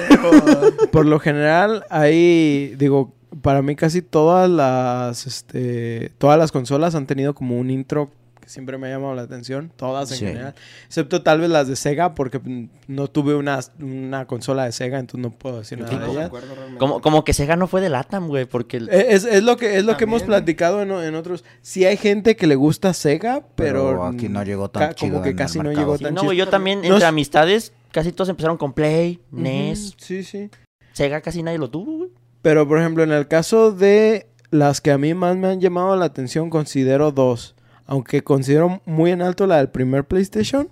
Por 0.92 1.06
lo 1.06 1.20
general, 1.20 1.86
hay, 1.90 2.76
digo, 2.78 3.14
para 3.42 3.62
mí 3.62 3.76
casi 3.76 4.02
todas 4.02 4.50
las, 4.50 5.26
este, 5.26 6.12
todas 6.18 6.38
las 6.38 6.52
consolas 6.52 6.96
han 6.96 7.08
tenido 7.08 7.34
como 7.34 7.58
un 7.58 7.70
intro 7.70 8.12
que 8.42 8.50
siempre 8.50 8.78
me 8.80 8.88
ha 8.88 8.90
llamado 8.90 9.14
la 9.14 9.22
atención, 9.22 9.72
todas 9.76 10.12
en 10.14 10.18
Sí. 10.18 10.26
general, 10.26 10.56
excepto 10.88 11.22
tal 11.22 11.40
vez 11.42 11.50
las 11.52 11.68
de 11.68 11.76
Sega, 11.76 12.16
porque 12.16 12.42
no 12.88 13.08
tuve 13.08 13.36
una, 13.36 13.60
una 13.80 14.26
consola 14.26 14.66
de 14.66 14.72
Sega, 14.72 14.98
entonces 15.00 15.22
no 15.24 15.30
puedo 15.32 15.60
decir 15.60 15.80
nada 15.80 15.96
de 15.98 16.12
ellas. 16.12 16.32
Como, 16.80 17.02
como 17.02 17.24
que 17.24 17.34
Sega 17.34 17.56
no 17.56 17.68
fue 17.68 17.82
de 17.82 17.90
Latam, 17.90 18.28
güey, 18.28 18.46
porque... 18.46 18.78
el- 18.78 18.90
Eh, 18.90 19.08
Es, 19.10 19.26
es 19.26 19.44
lo 19.44 19.58
que 19.58 19.78
es 19.78 19.86
lo 19.86 19.96
que 19.96 20.06
hemos 20.06 20.24
platicado 20.24 20.82
en, 20.82 20.92
en 20.92 21.14
otros. 21.16 21.44
Sí 21.62 21.86
hay 21.86 21.98
gente 21.98 22.36
que 22.36 22.48
le 22.48 22.56
gusta 22.56 22.94
Sega, 22.96 23.44
pero, 23.56 23.86
Pero 23.90 24.06
aquí 24.08 24.28
no 24.28 24.44
llegó 24.44 24.70
tan 24.70 24.94
chido 24.96 25.14
como 25.14 25.24
que 25.24 25.36
casi 25.36 25.60
no 25.60 25.72
llegó 25.72 25.98
Sí, 25.98 26.04
tan 26.06 26.16
no, 26.16 26.22
chido. 26.22 26.30
güey, 26.30 26.38
yo 26.40 26.50
también, 26.50 26.80
No 26.80 26.86
entre 26.86 26.98
es- 26.98 27.04
amistades, 27.04 27.74
casi 27.92 28.12
todos 28.12 28.30
empezaron 28.30 28.58
con 28.58 28.74
Play, 28.74 29.20
NES. 29.32 29.96
Sí, 29.98 30.24
sí. 30.24 30.50
Sega 30.94 31.22
casi 31.22 31.44
nadie 31.44 31.58
lo 31.58 31.70
tuvo, 31.70 31.98
güey. 31.98 32.10
Pero, 32.42 32.68
por 32.68 32.80
ejemplo, 32.80 33.04
en 33.04 33.12
el 33.12 33.28
caso 33.28 33.72
de 33.72 34.28
las 34.50 34.82
que 34.82 34.92
a 34.92 34.98
mí 34.98 35.14
más 35.14 35.38
me 35.38 35.48
han 35.48 35.62
llamado 35.62 35.96
la 35.96 36.06
atención, 36.06 36.50
considero 36.50 37.12
dos. 37.12 37.56
Aunque 37.86 38.24
considero 38.24 38.82
muy 38.86 39.12
en 39.12 39.22
alto 39.22 39.48
la 39.48 39.58
del 39.58 39.70
primer 39.70 40.06
PlayStation. 40.06 40.70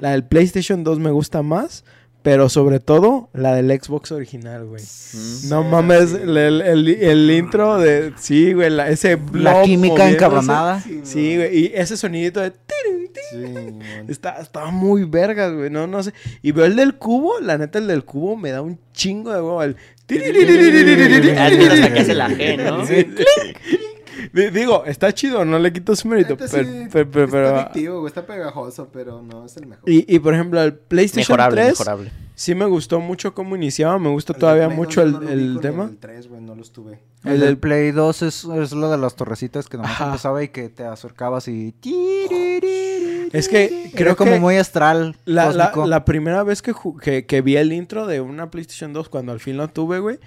La 0.00 0.12
del 0.12 0.24
PlayStation 0.24 0.82
2 0.82 0.98
me 0.98 1.10
gusta 1.10 1.42
más. 1.42 1.84
Pero 2.22 2.48
sobre 2.50 2.80
todo, 2.80 3.30
la 3.32 3.54
del 3.54 3.70
Xbox 3.80 4.12
original, 4.12 4.66
güey. 4.66 4.82
Mm. 4.82 5.48
No 5.48 5.62
Sí, 5.62 5.68
mames, 5.70 6.10
sí. 6.10 6.16
el, 6.22 6.36
el- 6.36 6.60
el- 6.60 6.88
el 6.88 7.30
intro 7.30 7.78
de... 7.78 8.12
Sí, 8.18 8.52
güey, 8.52 8.68
la- 8.68 8.90
ese 8.90 9.18
La 9.32 9.62
química 9.62 10.08
encabronada. 10.10 10.82
Sí, 11.02 11.36
güey, 11.36 11.58
y 11.58 11.72
ese 11.74 11.96
sonidito 11.96 12.40
de... 12.40 12.52
Sí. 13.30 13.44
Está, 14.08 14.38
estaba 14.40 14.70
muy 14.70 15.04
vergas, 15.04 15.52
güey. 15.54 15.70
No, 15.70 15.86
no 15.86 16.02
sé. 16.02 16.12
Y 16.42 16.52
veo 16.52 16.64
el 16.66 16.76
del 16.76 16.94
cubo, 16.96 17.40
la 17.40 17.56
neta, 17.58 17.78
el 17.78 17.86
del 17.86 18.04
cubo 18.04 18.36
me 18.36 18.50
da 18.50 18.60
un 18.60 18.78
chingo 18.92 19.30
de 19.32 19.36
huevo. 19.40 19.62
El... 19.62 19.76
Es 20.08 20.22
que 20.22 21.38
hasta 21.38 21.92
que 21.94 22.00
hace 22.00 22.14
la 22.14 22.28
G, 22.28 22.56
¿no? 22.58 22.84
Digo, 24.32 24.84
está 24.84 25.12
chido, 25.12 25.44
no 25.44 25.58
le 25.58 25.72
quito 25.72 25.94
su 25.96 26.08
mérito. 26.08 26.30
Neta, 26.30 26.46
Pero, 26.50 26.64
sí, 26.68 26.88
pero- 26.92 27.10
pero- 27.10 27.26
está 27.48 27.60
adictivo, 27.62 28.08
pegajoso, 28.26 28.88
pero 28.92 29.22
no 29.22 29.44
es 29.46 29.56
el 29.56 29.66
mejor. 29.66 29.88
y, 29.88 30.04
y, 30.14 30.18
por 30.18 30.34
ejemplo, 30.34 30.62
el 30.62 30.74
PlayStation 30.74 31.36
Mejorable, 31.36 31.62
3 31.62 31.78
mejorable. 31.78 32.12
sí 32.34 32.54
me 32.54 32.64
gustó 32.66 33.00
mucho 33.00 33.34
cómo 33.34 33.56
iniciaba. 33.56 33.98
Me 33.98 34.08
gusta 34.10 34.32
El 34.32 34.38
todavía 34.38 34.66
Play 34.66 34.76
mucho 34.76 35.00
2 35.00 35.06
el, 35.06 35.12
no 35.12 35.20
lo 35.20 35.28
el 35.30 35.60
tema. 35.60 35.84
El 35.84 35.96
3, 35.98 36.28
güey, 36.28 36.40
no 36.42 36.54
los 36.54 36.72
tuve. 36.72 37.00
El 37.24 37.32
El 37.32 37.40
del- 37.40 37.40
del 37.48 37.58
Play 37.58 37.90
2 37.92 38.22
es, 38.22 38.44
es 38.44 38.72
lo 38.72 38.90
de 38.90 38.98
las 38.98 39.14
torrecitas 39.16 39.68
que 39.68 39.76
nomás 39.76 39.92
Ajá. 39.92 40.06
empezaba 40.06 40.42
y 40.42 40.48
que 40.48 40.68
te 40.68 40.84
acercabas 40.84 41.48
y... 41.48 41.74
Es 43.32 43.48
que 43.48 43.90
Creo 43.94 44.16
como 44.16 44.32
que 44.32 44.40
muy 44.40 44.56
astral. 44.56 45.16
la, 45.24 45.52
la- 45.86 46.04
primera 46.04 46.42
vez 46.42 46.62
que, 46.62 46.72
que, 47.02 47.26
que 47.26 47.40
vi 47.42 47.56
el 47.56 47.72
intro 47.72 48.06
de 48.06 48.20
una 48.20 48.50
PlayStation 48.50 48.92
2, 48.92 49.08
cuando 49.08 49.32
al 49.32 49.40
fin 49.40 49.56
lo 49.56 49.68
tuve, 49.68 49.98
güey, 50.00 50.18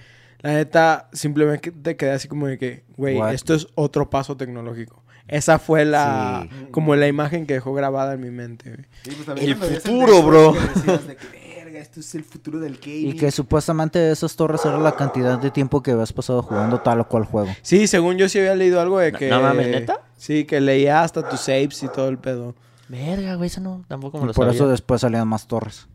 la 0.43 0.53
neta, 0.53 1.09
simplemente 1.13 1.71
te 1.71 1.95
quedé 1.97 2.11
así 2.11 2.27
como 2.27 2.45
de 2.47 2.57
que, 2.59 2.83
güey, 2.97 3.19
esto 3.33 3.55
es 3.55 3.67
otro 3.73 4.09
paso 4.11 4.37
tecnológico. 4.37 5.01
Esa 5.27 5.57
fue 5.57 5.85
la, 5.85 6.45
Sí. 6.51 6.67
como 6.71 6.95
la 6.97 7.07
imagen 7.07 7.45
que 7.47 7.53
dejó 7.55 7.73
grabada 7.73 8.13
en 8.13 8.21
mi 8.21 8.29
mente, 8.29 8.69
güey. 8.71 8.85
Sí, 9.03 9.23
pues 9.25 9.41
El 9.41 9.55
futuro, 9.55 10.21
bro. 10.21 10.53
que 10.53 10.59
decías 10.59 11.07
de 11.07 11.15
que, 11.15 11.63
verga, 11.63 11.79
esto 11.79 12.01
es 12.01 12.13
el 12.13 12.25
futuro 12.25 12.59
del 12.59 12.77
gaming. 12.77 13.07
Y 13.07 13.13
que 13.15 13.31
supuestamente 13.31 14.11
esas 14.11 14.35
torres 14.35 14.65
era 14.65 14.77
la 14.77 14.91
cantidad 14.97 15.39
de 15.39 15.49
tiempo 15.49 15.81
que 15.81 15.91
habías 15.91 16.11
pasado 16.11 16.43
jugando 16.43 16.81
tal 16.81 16.99
o 16.99 17.07
cual 17.07 17.23
juego. 17.23 17.47
Sí, 17.61 17.87
según 17.87 18.17
yo 18.17 18.27
sí 18.27 18.37
había 18.39 18.53
leído 18.53 18.81
algo 18.81 18.99
de 18.99 19.13
No- 19.13 19.17
que... 19.17 19.29
no 19.29 19.41
mames, 19.41 19.67
¿neta? 19.69 20.01
Sí, 20.17 20.43
que 20.43 20.59
leía 20.59 21.03
hasta 21.03 21.27
tus 21.29 21.39
saves 21.39 21.81
y 21.83 21.87
todo 21.87 22.09
el 22.09 22.17
pedo. 22.17 22.53
Verga, 22.89 23.35
güey, 23.35 23.47
eso 23.47 23.61
no, 23.61 23.85
tampoco 23.87 24.17
me 24.17 24.25
Y 24.25 24.27
lo 24.27 24.33
por 24.33 24.43
sabía. 24.45 24.55
eso 24.57 24.67
después 24.67 24.99
salían 24.99 25.25
más 25.27 25.47
torres. 25.47 25.87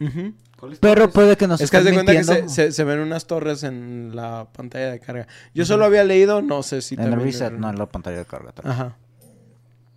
Ujú. 0.00 0.32
¿Cuáles 0.58 0.78
Pero 0.78 1.10
puede 1.10 1.36
que 1.36 1.46
nos 1.46 1.60
Es 1.60 1.70
que 1.70 1.80
de 1.82 1.92
cuenta 1.92 2.12
que 2.12 2.24
se, 2.24 2.48
se- 2.48 2.72
se 2.72 2.84
ven 2.84 3.00
unas 3.00 3.26
torres 3.26 3.62
en 3.62 4.12
la 4.16 4.46
pantalla 4.52 4.90
de 4.90 5.00
carga. 5.00 5.26
Yo 5.54 5.64
solo 5.66 5.84
había 5.84 6.02
leído, 6.04 6.40
no 6.42 6.62
sé 6.62 6.80
si 6.82 6.94
En 6.94 7.02
el 7.02 7.10
también 7.10 7.30
reset, 7.32 7.52
no 7.52 7.68
en 7.68 7.78
la 7.78 7.86
pantalla 7.86 8.18
de 8.18 8.24
carga. 8.24 8.52
tal. 8.52 8.70
Ajá. 8.70 8.96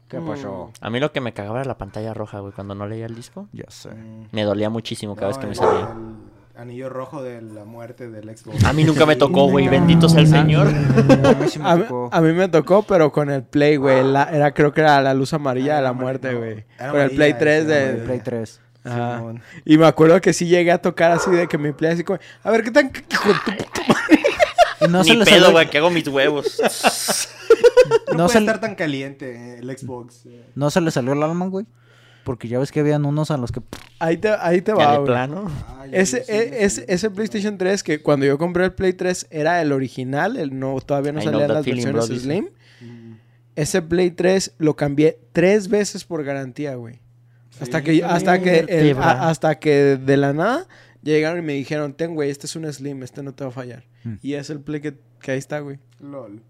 ¿Qué 0.09 0.19
pasó? 0.19 0.71
A 0.81 0.89
mí 0.89 0.99
lo 0.99 1.11
que 1.11 1.21
me 1.21 1.33
cagaba 1.33 1.59
era 1.61 1.67
la 1.67 1.77
pantalla 1.77 2.13
roja, 2.13 2.39
güey, 2.39 2.51
cuando 2.51 2.73
no 2.75 2.87
leía 2.87 3.05
el 3.05 3.15
disco. 3.15 3.47
Ya 3.53 3.65
sé. 3.69 3.89
Mm. 3.91 4.27
Me 4.31 4.43
dolía 4.43 4.69
muchísimo 4.69 5.15
cada 5.15 5.27
vez 5.27 5.37
que 5.37 5.45
me 5.47 5.53
salía. 5.55 5.95
El 6.55 6.61
anillo 6.61 6.89
rojo 6.89 7.21
de 7.23 7.41
la 7.41 7.63
muerte 7.63 8.09
del 8.09 8.35
Xbox. 8.35 8.65
A 8.65 8.73
mí 8.73 8.83
nunca 8.83 9.05
me 9.05 9.15
tocó, 9.17 9.47
güey, 9.49 9.67
bendito 9.69 10.09
sea 10.09 10.21
el 10.21 10.27
señor. 10.27 10.67
A 11.25 11.33
mí 11.39 11.47
sí 11.47 11.59
me 11.59 11.69
A, 11.69 11.75
mí- 11.75 11.83
tocó. 11.83 12.09
a 12.11 12.21
mí 12.21 12.33
me 12.33 12.47
tocó, 12.49 12.81
pero 12.83 13.11
con 13.11 13.29
el 13.29 13.43
Play, 13.43 13.75
güey. 13.77 13.99
era, 13.99 14.51
creo 14.53 14.73
que 14.73 14.81
era 14.81 14.99
la 15.01 15.13
luz 15.13 15.31
amarilla 15.33 15.75
Ah, 15.75 15.77
de 15.77 15.83
la 15.83 15.93
muerte, 15.93 16.33
güey. 16.33 16.65
Con 16.77 16.99
el 16.99 17.11
Play 17.11 17.31
amarilla 17.31 17.37
3 17.37 17.63
ese, 17.63 17.67
de... 17.71 17.89
El 17.91 17.97
Play 18.03 18.19
3. 18.23 18.61
Ajá. 18.84 19.23
Y 19.65 19.77
me 19.77 19.86
acuerdo 19.86 20.19
que 20.21 20.34
sí 20.34 20.47
llegué 20.47 20.71
a 20.71 20.82
tocar 20.82 21.11
así 21.11 21.30
de 21.32 21.47
que 21.47 21.57
mi 21.57 21.71
Play 21.73 21.93
así 21.93 22.03
como... 22.03 22.19
A 22.43 22.51
ver, 22.51 22.63
¿qué 22.63 22.71
tan... 22.71 22.88
hijo 23.11 23.30
de 23.30 23.36
tu 23.45 23.63
puta 23.63 23.82
madre? 23.88 24.23
No 24.89 25.03
se 25.03 25.15
Ni 25.15 25.25
pedo, 25.25 25.51
güey, 25.51 25.69
que 25.69 25.77
hago 25.77 25.89
mis 25.89 26.07
huevos. 26.07 26.61
No, 28.11 28.17
No 28.17 28.25
puede 28.27 28.39
estar 28.39 28.59
tan 28.59 28.75
caliente 28.75 29.59
el 29.59 29.77
Xbox. 29.77 30.25
eh. 30.25 30.45
no 30.55 30.69
se 30.69 30.82
le 30.82 30.91
salió 30.91 31.13
el 31.13 31.23
alma, 31.23 31.47
güey. 31.47 31.65
Porque 32.23 32.47
ya 32.47 32.59
ves 32.59 32.71
que 32.71 32.82
habían 32.82 33.05
unos 33.05 33.32
a 33.32 33.38
los 33.38 33.51
que... 33.51 33.61
Ahí 33.99 34.17
te, 34.17 34.30
ahí 34.30 34.61
te 34.61 34.73
va, 34.73 35.03
plano. 35.03 35.49
Ay, 35.80 35.89
Ese, 35.93 36.23
sí 36.23 36.32
e- 36.32 36.49
me 36.51 36.93
ese, 36.93 37.09
PlayStation 37.09 37.57
3 37.57 37.82
que 37.84 38.01
cuando 38.01 38.25
yo 38.25 38.38
compré 38.38 38.65
el 38.65 38.73
Play 38.73 38.93
3 38.93 39.27
era 39.32 39.61
el 39.61 39.71
original, 39.71 40.38
el 40.38 40.57
no, 40.59 40.80
todavía 40.82 41.11
no 41.11 41.21
salían 41.21 41.51
las 41.51 41.65
feeling, 41.65 41.86
versiones 41.86 42.09
bro. 42.09 42.19
Slim. 42.19 42.49
Mm. 42.82 43.13
Ese 43.55 43.82
Play 43.82 44.11
3 44.11 44.53
lo 44.59 44.75
cambié 44.75 45.19
tres 45.32 45.69
veces 45.69 46.03
por 46.03 46.23
garantía, 46.23 46.75
güey. 46.75 46.99
Hasta 47.62 47.82
que, 47.84 48.03
hasta 48.03 48.41
que, 48.41 48.60
el- 48.60 48.66
Vértebra. 48.68 49.12
a- 49.12 49.30
hasta 49.30 49.60
que 49.60 49.97
de 49.97 50.18
la 50.18 50.34
nada 50.34 50.68
llegaron 51.01 51.39
y 51.39 51.41
me 51.45 51.53
dijeron, 51.53 51.93
ten, 51.93 52.16
güey, 52.16 52.30
este 52.30 52.45
es 52.47 52.55
un 52.55 52.72
Slim, 52.72 53.03
este 53.03 53.24
no 53.24 53.34
te 53.34 53.43
va 53.43 53.49
a 53.49 53.53
fallar. 53.53 53.84
Mm. 54.03 54.14
Y 54.22 54.34
es 54.34 54.49
el 54.49 54.60
Play 54.62 54.82
que, 54.82 54.95
que 55.22 55.32
ahí 55.32 55.38
está, 55.38 55.60
güey. 55.60 55.80
LOL. 55.99 56.41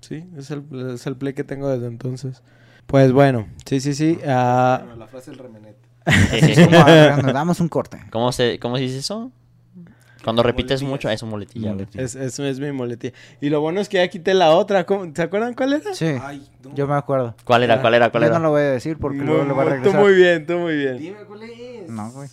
Sí, 0.00 0.24
es 0.36 0.50
el, 0.50 0.62
es 0.94 1.06
el 1.06 1.16
Play 1.16 1.32
que 1.34 1.44
tengo 1.44 1.68
desde 1.68 1.86
entonces. 1.86 2.42
Pues 2.86 3.12
bueno, 3.12 3.48
sí, 3.66 3.80
sí, 3.80 3.94
sí. 3.94 4.18
ah, 4.26 4.78
Bueno, 4.84 4.96
la 4.96 5.06
frase 5.08 5.30
del 5.32 5.40
remenet. 5.40 5.76
Como, 6.04 6.78
ah, 6.78 7.20
nos 7.22 7.32
damos 7.34 7.60
un 7.60 7.68
corte. 7.68 7.98
¿Cómo 8.10 8.32
se, 8.32 8.58
cómo 8.58 8.76
se 8.76 8.82
dice 8.84 8.98
eso? 8.98 9.30
Cuando 10.28 10.42
repites 10.42 10.82
mucho, 10.82 11.08
es 11.10 11.22
un 11.22 11.30
muletilla, 11.30 11.72
güey. 11.72 11.86
es, 11.94 12.14
es, 12.14 12.38
es 12.38 12.60
mi 12.60 12.70
muletilla. 12.72 13.14
Y 13.40 13.48
lo 13.50 13.60
bueno 13.60 13.80
es 13.80 13.88
que 13.88 13.96
ya 13.98 14.08
quité 14.08 14.34
la 14.34 14.50
otra. 14.50 14.84
¿cómo- 14.84 15.10
¿Se 15.14 15.22
acuerdan 15.22 15.54
cuál 15.54 15.72
era? 15.74 15.94
Sí, 15.94 16.06
Ay, 16.22 16.46
no. 16.64 16.74
yo 16.74 16.86
me 16.86 16.94
acuerdo. 16.94 17.34
¿Cuál 17.44 17.62
era? 17.62 17.80
¿Cuál 17.80 17.94
era? 17.94 18.10
¿Cuál 18.10 18.24
Yo 18.24 18.28
era? 18.28 18.38
no 18.38 18.44
lo 18.44 18.50
voy 18.50 18.60
a 18.62 18.70
decir 18.70 18.98
porque 18.98 19.18
Muy- 19.18 19.26
luego 19.26 19.44
le 19.44 19.52
va 19.52 19.62
a 19.62 19.64
regresar. 19.66 19.92
Tú 19.92 19.98
muy 19.98 20.14
bien, 20.14 20.46
tú 20.46 20.58
muy 20.58 20.76
bien. 20.76 20.98
Dime 20.98 21.18
cuál 21.26 21.42
es. 21.44 21.88
No, 21.90 22.10
güey. 22.12 22.28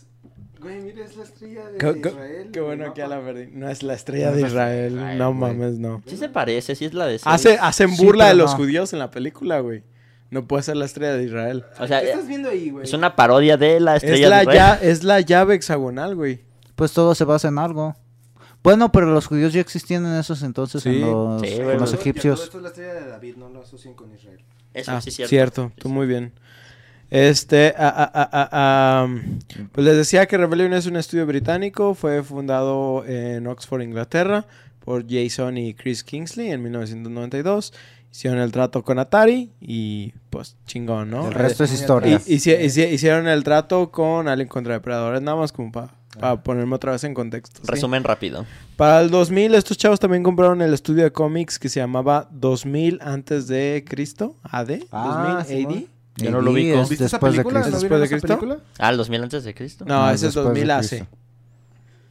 Güey, 0.60 0.82
mira, 0.82 1.06
es 1.06 1.16
la 1.16 1.24
estrella 1.24 1.70
de 1.70 1.78
Qué, 1.78 2.00
Israel. 2.10 2.50
qué 2.52 2.60
bueno 2.62 2.94
que 2.94 3.00
ya 3.02 3.08
la 3.08 3.22
perdí. 3.22 3.48
No 3.52 3.70
es 3.70 3.84
la 3.84 3.94
estrella 3.94 4.32
No 4.32 4.36
de 4.38 4.42
Israel. 4.42 5.18
no 5.18 5.34
güey. 5.34 5.54
mames, 5.54 5.78
no. 5.78 6.02
Sí 6.08 6.18
se 6.18 6.28
parece, 6.28 6.74
sí 6.76 6.86
es 6.86 6.94
la 6.96 7.06
de. 7.06 7.20
Hace, 7.24 7.58
hacen 7.62 7.96
Sí, 7.96 8.04
burla 8.04 8.28
de 8.30 8.34
los 8.36 8.52
no. 8.52 8.58
judíos 8.58 8.92
en 8.94 9.00
la 9.00 9.12
película, 9.12 9.60
güey. 9.60 9.84
No 10.32 10.48
puede 10.48 10.64
ser 10.64 10.76
la 10.76 10.86
estrella 10.86 11.14
de 11.14 11.24
Israel. 11.24 11.64
O 11.80 11.86
sea, 11.86 12.02
¿Qué 12.02 12.10
estás 12.10 12.28
viendo 12.28 12.50
ahí, 12.50 12.72
güey? 12.72 12.84
es 12.84 12.94
una 12.94 13.16
parodia 13.16 13.58
de 13.58 13.80
la 13.80 13.96
Es 13.96 14.04
estrella 14.04 14.28
la, 14.30 14.38
de 14.38 14.44
Israel. 14.44 14.58
ya- 14.82 14.88
es 14.90 15.04
la 15.04 15.22
llave 15.22 15.54
hexagonal, 15.56 16.16
güey. 16.16 16.42
Pues 16.76 16.92
todo 16.94 17.16
se 17.16 17.24
basa 17.24 17.48
en 17.48 17.58
algo. 17.58 17.96
Bueno, 18.64 18.92
pero 18.92 19.06
los 19.14 19.28
judíos 19.28 19.54
ya 19.54 19.62
existían 19.62 20.06
en 20.06 20.16
esos 20.16 20.42
entonces, 20.44 20.82
Sí. 20.84 20.90
en 20.90 21.02
los, 21.02 21.42
Sí, 21.42 21.56
con 21.56 21.66
güey. 21.66 21.78
los 21.80 21.92
Todo- 21.92 22.02
egipcios. 22.02 22.44
Esto 22.44 22.58
es 22.58 22.64
la 22.64 22.70
estrella 22.70 22.94
de 22.96 23.08
David, 23.10 23.36
no 23.38 23.50
lo 23.50 23.62
asocien 23.62 23.94
con 23.94 24.14
Israel. 24.14 24.42
Eso 24.74 24.92
Ah, 24.92 25.02
sí 25.02 25.10
es 25.10 25.16
cierto. 25.16 25.30
cierto. 25.30 25.72
tú 25.78 25.90
muy 25.90 26.08
bien. 26.08 26.34
Este, 27.12 27.74
pues 29.72 29.86
les 29.86 29.96
decía 29.98 30.26
que 30.26 30.38
Rebellion 30.38 30.74
es 30.74 30.86
un 30.88 30.96
estudio 30.96 31.26
británico, 31.26 31.94
fue 31.94 32.24
fundado 32.24 33.06
en 33.06 33.46
Oxford, 33.48 33.82
Inglaterra, 33.82 34.46
por 34.84 35.06
Jason 35.08 35.58
y 35.58 35.74
Chris 35.74 36.04
Kingsley 36.04 36.52
en 36.52 36.64
1992. 36.64 37.74
Hicieron 38.12 38.40
el 38.40 38.52
trato 38.52 38.84
con 38.84 38.98
Atari 38.98 39.52
y 39.60 40.14
pues 40.30 40.56
chingón, 40.66 41.10
¿no? 41.12 41.28
El 41.28 41.34
resto 41.34 41.64
es 41.66 41.74
historia. 41.74 42.22
Y, 42.26 42.36
hici- 42.38 42.58
hici- 42.60 42.92
hicieron 42.92 43.28
el 43.28 43.44
trato 43.44 43.92
con 43.92 44.28
Alien 44.28 44.48
contra 44.48 44.74
Depredadores, 44.74 45.22
nada 45.22 45.38
más 45.38 45.52
como 45.52 45.72
para 45.72 45.94
Ah. 46.22 46.36
ponerme 46.42 46.76
otra 46.76 46.92
vez 46.94 47.04
en 47.04 47.14
contexto. 47.14 47.62
¿sí? 47.62 47.68
Resumen 47.68 48.04
rápido. 48.04 48.46
Para 48.78 49.02
el 49.02 49.10
2000, 49.10 49.56
estos 49.56 49.78
chavos 49.78 50.00
también 50.00 50.24
compraron 50.24 50.62
el 50.62 50.74
estudio 50.74 51.04
de 51.04 51.12
cómics 51.12 51.60
que 51.60 51.70
se 51.70 51.80
llamaba 51.80 52.28
2000 52.32 53.00
antes 53.02 53.48
de 53.48 53.84
Cristo, 53.88 54.36
AD, 54.44 54.80
Ah, 54.92 55.44
2000 55.48 55.58
Simón. 55.60 55.74
AD. 55.78 56.24
Yo 56.24 56.32
no 56.32 56.42
lo 56.42 56.52
Y 56.52 56.54
ubico. 56.72 56.82
es 56.82 56.90
¿Viste 56.90 57.06
esa 57.06 57.16
después 57.18 57.34
de 57.34 57.38
película? 57.44 57.60
Cristo. 57.62 57.76
¿No 57.76 57.80
¿Después 57.82 58.02
de 58.02 58.08
Cristo? 58.10 58.28
película? 58.28 58.58
Ah, 58.80 58.90
el 58.92 58.98
2000 58.98 59.24
antes 59.24 59.44
de 59.44 59.54
Cristo. 59.54 59.86
No, 59.86 59.96
No, 60.06 60.06
ese 60.08 60.14
es 60.16 60.22
después 60.34 60.44
de 60.46 60.50
2000 60.66 60.72
AC. 60.72 61.08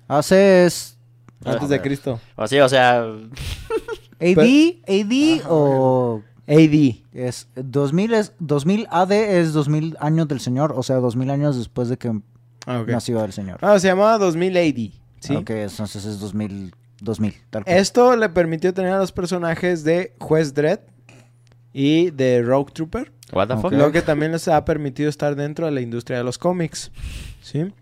Hace 0.08 0.66
es 0.66 0.98
antes 1.44 1.68
de 1.70 1.80
Cristo. 1.80 2.20
O 2.36 2.46
sí, 2.46 2.58
o 2.60 2.68
sea, 2.68 3.02
AD, 4.20 4.76
AD 4.86 5.42
o 5.48 6.22
AD. 6.46 6.96
es 7.14 7.48
2000 7.56 8.14
es 8.14 8.32
2000 8.38 8.86
AD 8.90 9.12
es 9.40 9.52
2000 9.52 9.96
años 10.00 10.28
del 10.28 10.40
Señor, 10.40 10.74
o 10.76 10.82
sea, 10.82 10.96
2000 10.96 11.30
años 11.30 11.56
después 11.56 11.88
de 11.88 11.96
que 11.96 12.18
Ah, 12.66 12.80
ok. 12.80 12.88
nació 12.88 13.24
el 13.24 13.32
Señor. 13.32 13.58
Ah, 13.60 13.78
se 13.78 13.88
llamaba 13.88 14.18
2000 14.18 14.56
AD. 14.56 14.92
¿sí? 15.20 15.36
Ok, 15.36 15.50
entonces 15.50 16.04
es 16.04 16.18
2000 16.20 16.74
2000, 17.00 17.34
tal 17.50 17.64
cual. 17.64 17.76
Esto 17.76 18.16
le 18.16 18.28
permitió 18.28 18.72
tener 18.72 18.92
a 18.92 18.98
los 18.98 19.12
personajes 19.12 19.84
de 19.84 20.14
Juez 20.18 20.54
Dredd 20.54 20.80
y 21.72 22.10
de 22.10 22.42
Rogue 22.42 22.72
Trooper. 22.72 23.12
what 23.32 23.48
the 23.48 23.56
fuck. 23.56 23.72
Lo 23.72 23.92
que 23.92 24.02
también 24.02 24.32
les 24.32 24.48
ha 24.48 24.64
permitido 24.64 25.08
estar 25.08 25.36
dentro 25.36 25.66
de 25.66 25.72
la 25.72 25.80
industria 25.80 26.18
de 26.18 26.24
los 26.24 26.38
cómics. 26.38 26.90
¿Sí? 27.42 27.72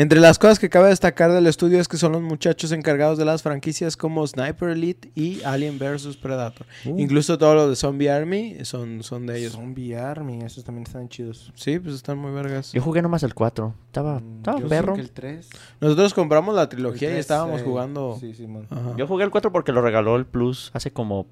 Entre 0.00 0.20
las 0.20 0.38
cosas 0.38 0.60
que 0.60 0.70
cabe 0.70 0.90
destacar 0.90 1.32
del 1.32 1.48
estudio 1.48 1.80
es 1.80 1.88
que 1.88 1.96
son 1.96 2.12
los 2.12 2.22
muchachos 2.22 2.70
encargados 2.70 3.18
de 3.18 3.24
las 3.24 3.42
franquicias 3.42 3.96
como 3.96 4.24
Sniper 4.24 4.68
Elite 4.68 5.10
y 5.16 5.42
Alien 5.42 5.76
vs 5.76 6.16
Predator. 6.16 6.66
Uh. 6.84 7.00
Incluso 7.00 7.36
todos 7.36 7.56
los 7.56 7.68
de 7.70 7.74
Zombie 7.74 8.08
Army 8.08 8.58
son, 8.62 9.02
son 9.02 9.26
de 9.26 9.38
ellos. 9.40 9.54
Zombie 9.54 9.96
Army, 9.96 10.42
esos 10.44 10.62
también 10.62 10.86
están 10.86 11.08
chidos. 11.08 11.52
Sí, 11.56 11.80
pues 11.80 11.96
están 11.96 12.16
muy 12.16 12.30
vergas. 12.30 12.72
Yo 12.72 12.80
jugué 12.80 13.02
nomás 13.02 13.24
el 13.24 13.34
4. 13.34 13.74
Estaba, 13.86 14.20
Mm, 14.20 14.36
estaba 14.36 14.60
yo 14.60 14.68
perro. 14.68 14.94
que 14.94 15.00
el 15.00 15.10
3. 15.10 15.48
Nosotros 15.80 16.14
compramos 16.14 16.54
la 16.54 16.68
trilogía 16.68 17.08
y 17.08 17.12
3, 17.14 17.20
estábamos 17.20 17.60
eh, 17.60 17.64
jugando. 17.64 18.16
Sí. 18.20 18.32
Ajá. 18.70 18.94
Yo 18.96 19.06
jugué 19.08 19.24
el 19.24 19.30
4 19.30 19.50
porque 19.50 19.72
lo 19.72 19.82
regaló 19.82 20.14
el 20.14 20.26
Plus 20.26 20.70
hace 20.74 20.92
como 20.92 21.26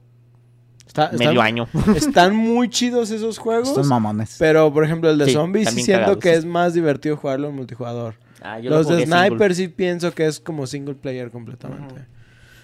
Está- 0.89 1.11
medio 1.12 1.31
están, 1.31 1.47
año. 1.47 1.69
están 1.95 2.35
muy 2.35 2.69
chidos 2.69 3.12
esos 3.12 3.39
juegos. 3.39 3.69
Estos 3.69 3.87
mamones. 3.87 4.35
Pero, 4.41 4.73
por 4.73 4.83
ejemplo, 4.85 5.09
el 5.09 5.19
de 5.19 5.27
Sí, 5.27 5.33
zombies 5.35 5.71
sí 5.71 5.83
siento 5.85 6.01
cagados. 6.03 6.19
que 6.23 6.33
es 6.35 6.45
más 6.45 6.75
divertido 6.75 7.17
jugarlo 7.17 7.49
en 7.49 7.55
multijugador. 7.55 8.17
Ah, 8.43 8.59
yo 8.59 8.70
lo 8.70 8.76
Los 8.76 8.89
de. 8.89 9.07
Sniper 9.07 9.55
sí 9.55 9.68
pienso 9.68 10.12
que 10.12 10.26
es 10.26 10.41
como 10.41 10.66
single 10.66 10.95
player 10.95 11.30
completamente. 11.30 12.07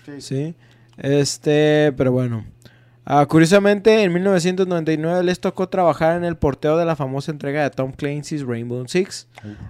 Sí. 0.04 0.20
Sí. 0.20 0.54
Este, 0.98 1.92
pero 1.96 2.12
bueno. 2.12 2.44
Ah, 3.04 3.26
curiosamente, 3.26 4.04
en 4.04 4.12
1999 4.12 5.24
les 5.24 5.40
tocó 5.40 5.68
trabajar 5.68 6.16
en 6.16 6.24
el 6.24 6.36
porteo 6.36 6.76
de 6.76 6.84
la 6.84 6.94
famosa 6.94 7.32
entrega 7.32 7.64
de 7.64 7.70
Tom 7.70 7.90
Clancy's 7.90 8.44
Rainbow 8.44 8.84
Six. 8.86 9.26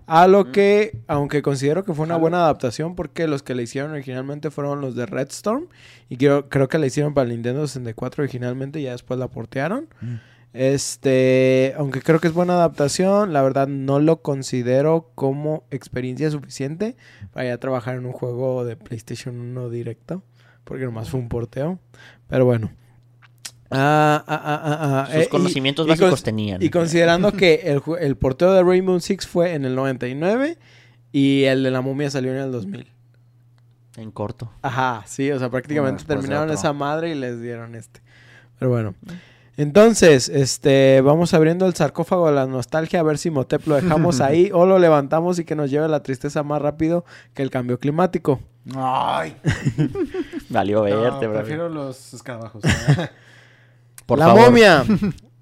A 0.07 0.28
lo 0.28 0.53
que, 0.53 0.98
aunque 1.07 1.40
considero 1.40 1.82
que 1.82 1.94
fue 1.94 2.05
una 2.05 2.16
buena 2.16 2.38
adaptación 2.38 2.94
porque 2.94 3.26
los 3.26 3.42
que 3.42 3.55
le 3.55 3.62
hicieron 3.62 3.92
originalmente 3.92 4.50
fueron 4.50 4.82
los 4.82 4.94
de 4.96 5.07
Red 5.07 5.28
Storm. 5.30 5.68
Y 6.11 6.18
creo, 6.18 6.50
creo 6.50 6.68
que 6.68 6.76
la 6.76 6.86
hicieron 6.86 7.14
para 7.14 7.24
el 7.24 7.30
Nintendo 7.30 7.66
64 7.66 8.22
originalmente 8.22 8.80
y 8.80 8.82
ya 8.82 8.92
después 8.92 9.18
la 9.18 9.28
portearon. 9.28 9.88
Mm. 10.03 10.14
Este, 10.55 11.74
aunque 11.78 12.03
creo 12.03 12.20
que 12.20 12.28
es 12.28 12.34
buena 12.34 12.55
adaptación, 12.55 13.32
la 13.32 13.42
verdad 13.42 13.68
no 13.68 14.00
lo 14.00 14.20
considero 14.22 15.11
como 15.14 15.64
experiencia 15.70 16.30
suficiente 16.30 16.96
para 17.32 17.46
ya 17.48 17.59
trabajar 17.59 17.96
en 17.96 18.05
un 18.07 18.12
juego 18.12 18.64
de 18.64 18.76
PlayStation 18.76 19.38
1 19.40 19.70
directo, 19.70 20.22
porque 20.64 20.84
nomás 20.84 21.09
fue 21.11 21.20
un 21.20 21.28
porteo. 21.28 21.78
Pero 22.28 22.44
bueno. 22.44 22.70
Ah, 23.70 24.22
ah, 24.26 25.05
ah, 25.05 25.07
Sus 25.11 25.22
eh, 25.22 25.28
conocimientos 25.30 25.86
y 25.86 25.90
básicos 25.90 26.20
cons- 26.20 26.24
tenían. 26.24 26.62
Y 26.62 26.68
considerando 26.68 27.32
que 27.32 27.55
el, 27.64 27.80
el 28.00 28.16
porteo 28.16 28.53
de 28.53 28.62
Rainbow 28.62 29.00
Six 29.00 29.26
fue 29.26 29.55
en 29.55 29.64
el 29.64 29.74
99 29.74 30.59
y 31.11 31.44
el 31.44 31.62
de 31.62 31.70
la 31.70 31.80
momia 31.80 32.11
salió 32.11 32.32
en 32.32 32.38
el 32.42 32.53
2000. 32.53 32.86
En 33.96 34.11
corto. 34.11 34.50
Ajá, 34.61 35.03
sí, 35.07 35.30
o 35.32 35.38
sea, 35.38 35.48
prácticamente 35.50 36.05
terminaron 36.05 36.50
esa 36.50 36.72
madre 36.74 37.11
y 37.11 37.14
les 37.14 37.40
dieron 37.40 37.74
este. 37.74 38.00
Pero 38.59 38.70
bueno. 38.70 38.94
Entonces, 39.62 40.28
este, 40.28 41.00
vamos 41.02 41.34
abriendo 41.34 41.66
el 41.66 41.74
sarcófago 41.74 42.26
de 42.26 42.32
la 42.32 42.46
nostalgia 42.46 42.98
a 42.98 43.04
ver 43.04 43.16
si 43.16 43.30
Motep 43.30 43.64
lo 43.68 43.76
dejamos 43.76 44.20
ahí 44.20 44.50
o 44.52 44.66
lo 44.66 44.80
levantamos 44.80 45.38
y 45.38 45.44
que 45.44 45.54
nos 45.54 45.70
lleve 45.70 45.86
la 45.86 46.02
tristeza 46.02 46.42
más 46.42 46.60
rápido 46.60 47.04
que 47.32 47.42
el 47.44 47.50
cambio 47.50 47.78
climático. 47.78 48.40
Ay. 48.74 49.36
Valió 50.48 50.78
No, 50.78 51.00
verte, 51.00 51.26
bro. 51.28 51.38
prefiero 51.38 51.68
los 51.68 52.12
escarabajos. 52.12 52.62
Por 54.06 54.18
la 54.18 54.26
favor. 54.26 54.42
momia. 54.46 54.84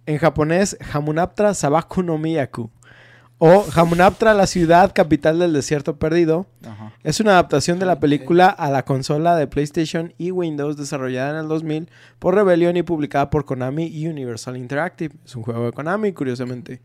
En 0.04 0.18
japonés, 0.18 0.76
Hamunaptra 0.92 1.54
Sabaku 1.54 2.02
no 2.02 2.18
Miyaku. 2.18 2.70
O 3.42 3.64
Hamunaptra, 3.74 4.34
la 4.34 4.46
ciudad 4.46 4.92
capital 4.94 5.38
del 5.38 5.54
desierto 5.54 5.96
perdido. 5.96 6.46
Ajá. 6.62 6.92
Es 7.02 7.20
una 7.20 7.32
adaptación 7.32 7.78
de 7.78 7.86
la 7.86 7.98
película 7.98 8.50
a 8.50 8.70
la 8.70 8.84
consola 8.84 9.34
de 9.34 9.46
PlayStation 9.46 10.12
y 10.18 10.30
Windows 10.30 10.76
desarrollada 10.76 11.30
en 11.30 11.36
el 11.36 11.48
2000 11.48 11.88
por 12.18 12.34
Rebellion 12.34 12.76
y 12.76 12.82
publicada 12.82 13.30
por 13.30 13.46
Konami 13.46 13.86
y 13.86 14.08
Universal 14.08 14.58
Interactive. 14.58 15.14
Es 15.24 15.34
un 15.36 15.42
juego 15.42 15.64
de 15.64 15.72
Konami, 15.72 16.12
curiosamente. 16.12 16.82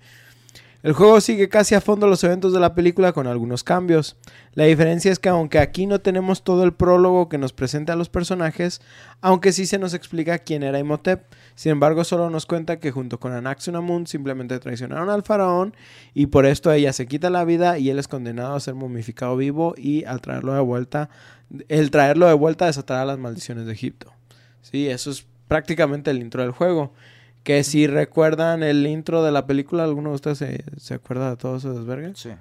El 0.85 0.93
juego 0.93 1.19
sigue 1.19 1.49
casi 1.49 1.73
a 1.73 1.81
fondo 1.81 2.05
los 2.05 2.23
eventos 2.23 2.53
de 2.53 2.59
la 2.59 2.75
película 2.75 3.11
con 3.11 3.25
algunos 3.25 3.63
cambios. 3.63 4.17
La 4.53 4.65
diferencia 4.65 5.11
es 5.11 5.17
que 5.17 5.29
aunque 5.29 5.57
aquí 5.57 5.87
no 5.87 5.97
tenemos 5.97 6.43
todo 6.43 6.63
el 6.63 6.75
prólogo 6.75 7.27
que 7.27 7.39
nos 7.39 7.53
presenta 7.53 7.93
a 7.93 7.95
los 7.95 8.07
personajes, 8.07 8.81
aunque 9.19 9.51
sí 9.51 9.65
se 9.65 9.79
nos 9.79 9.95
explica 9.95 10.37
quién 10.37 10.61
era 10.61 10.77
Imhotep, 10.77 11.23
sin 11.55 11.71
embargo 11.71 12.03
solo 12.03 12.29
nos 12.29 12.45
cuenta 12.45 12.79
que 12.79 12.91
junto 12.91 13.19
con 13.19 13.33
Anaxunamun 13.33 14.05
simplemente 14.05 14.59
traicionaron 14.59 15.09
al 15.09 15.23
faraón 15.23 15.75
y 16.13 16.27
por 16.27 16.45
esto 16.45 16.71
ella 16.71 16.93
se 16.93 17.07
quita 17.07 17.31
la 17.31 17.45
vida 17.45 17.79
y 17.79 17.89
él 17.89 17.97
es 17.97 18.07
condenado 18.07 18.53
a 18.53 18.59
ser 18.59 18.75
momificado 18.75 19.35
vivo 19.35 19.73
y 19.75 20.03
al 20.03 20.21
traerlo 20.21 20.53
de 20.53 20.59
vuelta, 20.59 21.09
el 21.67 21.89
traerlo 21.89 22.27
de 22.27 22.35
vuelta 22.35 22.67
desatará 22.67 23.05
las 23.05 23.17
maldiciones 23.17 23.65
de 23.65 23.73
Egipto. 23.73 24.13
Sí, 24.61 24.87
eso 24.87 25.09
es 25.09 25.25
prácticamente 25.47 26.11
el 26.11 26.21
intro 26.21 26.43
del 26.43 26.51
juego. 26.51 26.93
Que 27.45 27.63
si 27.63 27.87
recuerdan 27.87 28.61
el 28.63 28.85
intro 28.87 29.23
de 29.23 29.31
la 29.31 29.45
película, 29.45 29.83
¿alguno 29.85 30.09
de 30.09 30.15
ustedes 30.15 30.39
se, 30.39 30.63
se 30.77 30.95
acuerda 30.95 31.29
de 31.29 31.37
todo 31.37 31.55
ese 31.57 31.69
desvergue? 31.69 32.11
Sí. 32.15 32.31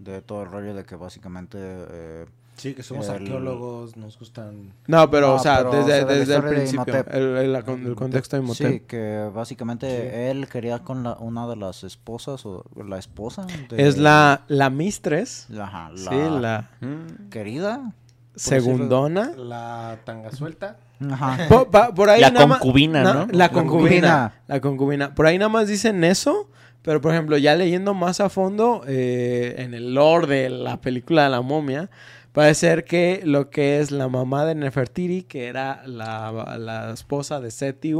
De 0.00 0.20
todo 0.20 0.42
el 0.42 0.50
rollo 0.50 0.74
de 0.74 0.84
que 0.84 0.96
básicamente... 0.96 1.56
eh, 1.60 2.26
Sí, 2.56 2.74
que 2.74 2.82
somos 2.82 3.06
El- 3.06 3.14
arqueólogos, 3.14 3.96
nos 3.96 4.18
gustan... 4.18 4.72
No, 4.88 5.08
pero, 5.10 5.28
No, 5.28 5.34
o 5.34 5.38
sea, 5.38 5.58
pero, 5.58 5.70
desde, 5.70 5.82
o 5.82 5.86
sea, 5.86 6.04
desde 6.16 6.34
el 6.34 6.42
de 6.42 6.48
principio, 6.48 6.94
el, 7.12 7.36
el- 7.36 7.54
el 7.86 7.94
contexto 7.94 8.36
de 8.36 8.42
Imhotep. 8.42 8.72
Sí, 8.72 8.80
que 8.80 9.30
básicamente 9.32 10.28
él 10.32 10.48
quería 10.48 10.80
con 10.80 11.04
la, 11.04 11.12
una 11.20 11.46
de 11.46 11.54
las 11.54 11.84
esposas 11.84 12.44
o 12.44 12.64
la 12.84 12.98
esposa 12.98 13.46
de- 13.70 13.86
Es 13.86 13.96
la, 13.96 14.42
la 14.48 14.70
mistress, 14.70 15.46
Ajá, 15.56 15.90
la, 15.90 16.10
sí, 16.10 16.16
la 16.40 16.70
Mm. 16.80 17.28
querida. 17.30 17.92
segundona. 18.34 19.32
La 19.36 19.98
tanga 20.04 20.32
suelta. 20.32 20.78
Ajá. 21.10 21.38
Pa- 21.70 21.94
por 21.94 22.10
ahí 22.10 22.20
La 22.20 22.30
nada 22.30 22.48
concubina, 22.58 23.02
na- 23.02 23.12
¿no? 23.14 23.26
La 23.26 23.32
La 23.32 23.48
concubina. 23.50 24.34
La 24.46 24.60
concubina. 24.60 25.14
Por 25.14 25.26
ahí 25.26 25.38
nada 25.38 25.48
más 25.48 25.68
dicen 25.68 26.02
eso. 26.04 26.48
Pero, 26.82 27.00
por 27.00 27.12
ejemplo, 27.12 27.36
ya 27.36 27.54
leyendo 27.56 27.92
más 27.92 28.20
a 28.20 28.28
fondo 28.28 28.82
eh, 28.86 29.56
en 29.58 29.74
el 29.74 29.94
lore 29.94 30.26
de 30.44 30.48
la 30.48 30.80
película 30.80 31.24
de 31.24 31.30
la 31.30 31.40
momia, 31.42 31.90
parece 32.32 32.60
ser 32.60 32.84
que 32.84 33.20
lo 33.24 33.50
que 33.50 33.80
es 33.80 33.90
la 33.90 34.08
mamá 34.08 34.44
de 34.44 34.54
Nefertiri, 34.54 35.22
que 35.24 35.48
era 35.48 35.82
la, 35.86 36.56
la 36.58 36.92
esposa 36.92 37.40
de 37.40 37.50
Seti 37.50 37.90
I, 37.90 37.94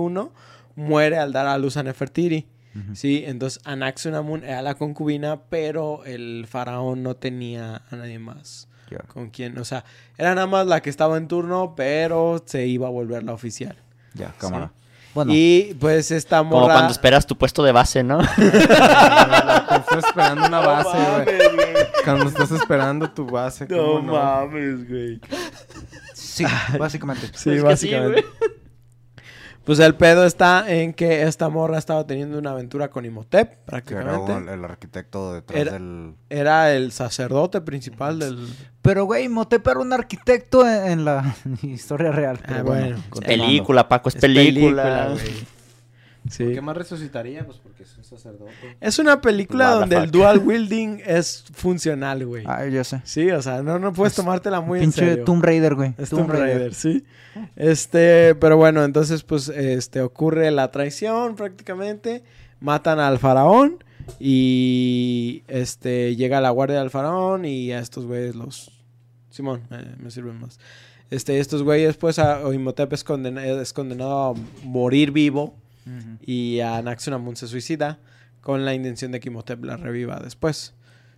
muere 0.76 1.18
al 1.18 1.32
dar 1.32 1.46
a 1.48 1.58
luz 1.58 1.76
a 1.76 1.82
Nefertiri. 1.82 2.46
Sí, 2.94 3.24
entonces 3.26 3.60
Anaxunamun 3.64 4.44
era 4.44 4.62
la 4.62 4.74
concubina, 4.76 5.40
pero 5.50 6.04
el 6.04 6.46
faraón 6.48 7.02
no 7.02 7.16
tenía 7.16 7.82
a 7.90 7.96
nadie 7.96 8.20
más 8.20 8.67
Con 9.12 9.30
quien, 9.30 9.58
o 9.58 9.64
sea, 9.64 9.84
era 10.16 10.34
nada 10.34 10.46
más 10.46 10.66
la 10.66 10.80
que 10.80 10.90
estaba 10.90 11.16
en 11.16 11.28
turno, 11.28 11.74
pero 11.76 12.42
se 12.44 12.66
iba 12.66 12.86
a 12.86 12.90
volver 12.90 13.22
la 13.22 13.32
oficial. 13.32 13.76
Ya, 14.14 14.32
cámara. 14.38 14.72
Bueno, 15.14 15.32
Y 15.34 15.74
pues 15.80 16.10
esta 16.10 16.42
morra... 16.42 16.60
Como 16.60 16.72
cuando 16.72 16.92
esperas 16.92 17.26
tu 17.26 17.36
puesto 17.36 17.62
de 17.62 17.72
base, 17.72 18.02
¿no? 18.02 18.18
Cuando 18.36 19.76
estás 19.80 20.04
esperando 20.04 20.46
una 20.46 20.60
base, 20.60 20.98
güey. 21.24 21.86
Cuando 22.04 22.28
estás 22.28 22.50
esperando 22.52 23.10
tu 23.10 23.26
base, 23.26 23.66
¿cómo 23.66 24.00
no? 24.00 24.12
mames, 24.12 24.88
güey. 24.88 25.20
sí, 26.14 26.44
básicamente. 26.78 27.30
Sí, 27.34 27.58
básicamente. 27.58 28.24
Pues 29.68 29.78
el 29.80 29.94
pedo 29.96 30.24
está 30.24 30.64
en 30.72 30.94
que 30.94 31.24
esta 31.24 31.50
morra 31.50 31.76
estaba 31.76 32.06
teniendo 32.06 32.38
una 32.38 32.52
aventura 32.52 32.88
con 32.88 33.04
Imhotep, 33.04 33.50
Que 33.50 33.54
era 33.54 33.66
prácticamente. 33.66 34.32
el, 34.32 34.48
el 34.48 34.64
arquitecto 34.64 35.34
detrás 35.34 35.60
Era- 35.60 35.72
del... 35.72 36.14
Era 36.30 36.72
el 36.72 36.90
sacerdote 36.90 37.60
principal 37.60 38.18
del... 38.18 38.48
Pero, 38.80 39.04
güey, 39.04 39.28
Motep 39.28 39.66
era 39.68 39.80
un 39.80 39.92
arquitecto 39.92 40.66
en, 40.66 40.86
en 40.92 41.04
la 41.04 41.36
historia 41.62 42.12
real. 42.12 42.40
Ah, 42.48 42.62
bueno. 42.64 42.96
Película, 43.26 43.86
Paco, 43.88 44.08
es, 44.08 44.14
Es 44.14 44.20
película. 44.22 45.10
güey. 45.12 45.57
Sí. 46.30 46.52
¿Qué 46.52 46.60
más 46.60 46.76
resucitaría? 46.76 47.44
Pues 47.46 47.58
porque 47.58 47.82
es 47.84 47.96
un 47.96 48.04
sacerdote. 48.04 48.52
Es 48.80 48.98
una 48.98 49.20
película 49.20 49.70
donde 49.72 49.96
el 49.96 50.10
dual 50.10 50.38
wielding 50.44 51.00
es 51.06 51.44
funcional, 51.52 52.24
güey. 52.26 52.44
Ay, 52.46 52.72
yo 52.72 52.84
sé. 52.84 53.00
Sí, 53.04 53.30
o 53.30 53.40
sea, 53.42 53.62
no, 53.62 53.78
no 53.78 53.92
puedes 53.92 54.14
tomártela 54.14 54.60
muy 54.60 54.78
en 54.78 54.84
Pinche 54.86 55.06
serio. 55.08 55.24
Tomb 55.24 55.42
Raider, 55.44 55.74
güey. 55.74 55.94
Es 55.98 56.10
Tomb 56.10 56.30
Raider, 56.30 56.74
sí. 56.74 57.04
Este, 57.56 58.34
pero 58.36 58.56
bueno, 58.56 58.84
entonces 58.84 59.22
pues 59.22 59.48
este 59.48 60.00
ocurre 60.00 60.50
la 60.50 60.70
traición 60.70 61.36
prácticamente, 61.36 62.22
matan 62.60 62.98
al 63.00 63.18
faraón 63.18 63.82
y 64.18 65.42
este 65.48 66.16
llega 66.16 66.40
la 66.40 66.50
guardia 66.50 66.80
del 66.80 66.90
faraón 66.90 67.44
y 67.44 67.72
a 67.72 67.78
estos 67.78 68.06
güeyes 68.06 68.34
los 68.34 68.70
Simón, 69.30 69.62
eh, 69.70 69.94
me 69.98 70.10
sirven 70.10 70.40
más. 70.40 70.58
Este, 71.10 71.38
estos 71.38 71.62
güeyes 71.62 71.96
pues 71.96 72.18
a 72.18 72.40
o 72.46 72.52
Imhotep 72.52 72.92
es, 72.92 73.04
condena- 73.04 73.44
es 73.46 73.72
condenado 73.72 74.30
a 74.30 74.34
morir 74.64 75.10
vivo 75.12 75.54
Ujú. 75.96 76.18
y 76.20 76.60
a 76.60 76.76
Anaxunamun 76.76 77.36
se 77.36 77.46
suicida 77.48 77.98
con 78.40 78.64
la 78.64 78.74
intención 78.74 79.12
de 79.12 79.20
que 79.20 79.28
Imhotep 79.28 79.64
la 79.64 79.76
reviva 79.76 80.20
después. 80.22 80.74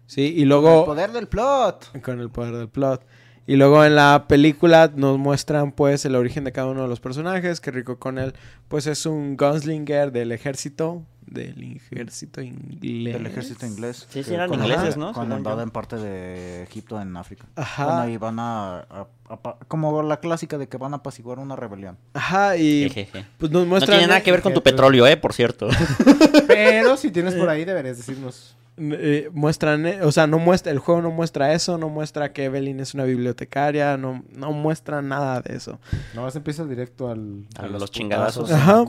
Sí, 0.07 0.35
y 0.37 0.45
luego 0.45 0.81
El 0.81 0.85
poder 0.87 1.13
del 1.13 1.29
plot. 1.29 2.01
con 2.03 2.21
el 2.21 2.31
poder 2.31 2.57
del 2.57 2.69
plot. 2.69 3.05
Y 3.47 3.57
luego 3.57 3.85
en 3.85 3.97
la 3.97 4.27
película 4.29 4.93
nos 4.95 5.19
muestran 5.19 5.73
pues 5.73 6.05
el 6.05 6.15
origen 6.15 6.45
de 6.45 6.53
cada 6.53 6.69
uno 6.69 6.83
de 6.83 6.89
los 6.89 7.01
personajes, 7.01 7.61
que 7.61 7.71
Rico 7.71 7.99
Connell 7.99 8.33
pues 8.69 8.87
es 8.87 9.07
un 9.07 9.37
gunslinger 9.37 10.13
del 10.13 10.31
ejército, 10.33 11.05
del 11.31 11.77
ejército 11.77 12.41
inglés. 12.41 13.15
Del 13.15 13.27
ejército 13.27 13.65
inglés. 13.67 14.07
Sí, 14.11 14.23
sí, 14.23 14.35
eran 14.35 14.49
cuando- 14.49 14.67
ingleses, 14.67 14.97
¿no? 14.97 15.13
Yo. 15.15 15.61
en 15.63 15.71
parte 15.71 15.97
de 15.97 16.63
Egipto 16.65 17.01
en 17.01 17.17
África. 17.17 17.47
Ajá. 17.57 17.85
Bueno, 17.87 18.09
y 18.11 18.17
van 18.17 18.39
a, 18.39 18.81
a- 18.81 19.07
a 19.29 19.57
Como 19.69 20.03
la 20.03 20.19
clásica 20.19 20.59
de 20.59 20.69
que 20.69 20.77
van 20.77 20.93
a 20.93 20.97
apaciguar 20.99 21.39
una 21.39 21.57
rebelión. 21.57 21.97
Ajá, 22.15 22.57
y 22.57 22.89
Jejeje. 22.91 23.25
pues 23.39 23.51
nos 23.53 23.63
No 23.63 23.69
muestran... 23.69 23.99
tiene 23.99 24.09
nada 24.09 24.23
que 24.23 24.33
ver 24.33 24.43
con 24.43 24.53
tu 24.55 24.63
petróleo, 24.63 25.07
¿eh? 25.07 25.17
Por 25.17 25.33
cierto. 25.33 25.69
Pero 26.47 26.97
si 26.97 27.11
tienes 27.11 27.35
por 27.35 27.49
ahí, 27.49 27.65
deberías 27.65 27.97
decirnos. 27.97 28.57
eh, 28.79 29.29
muestran, 29.33 29.87
eh, 29.87 30.03
o 30.03 30.11
sea, 30.11 30.27
no 30.27 30.39
muestra, 30.39 30.73
el 30.73 30.79
juego 30.79 31.03
no 31.03 31.11
muestra 31.11 31.53
eso, 31.53 31.77
no 31.79 31.89
muestra 31.91 32.33
que 32.33 32.45
Evelyn 32.45 32.81
es 32.81 32.95
una 32.95 33.05
bibliotecaria, 33.05 33.97
no, 33.99 34.25
no 34.35 34.53
muestra 34.53 35.03
nada 35.03 35.41
de 35.43 35.55
eso. 35.57 35.79
No 36.15 36.23
vas 36.23 36.35
empieza 36.37 36.65
directo 36.65 37.11
al, 37.11 37.45
A 37.57 37.63
los 37.63 37.73
putazos. 37.73 37.91
chingadazos. 37.91 38.51
Ajá. 38.53 38.85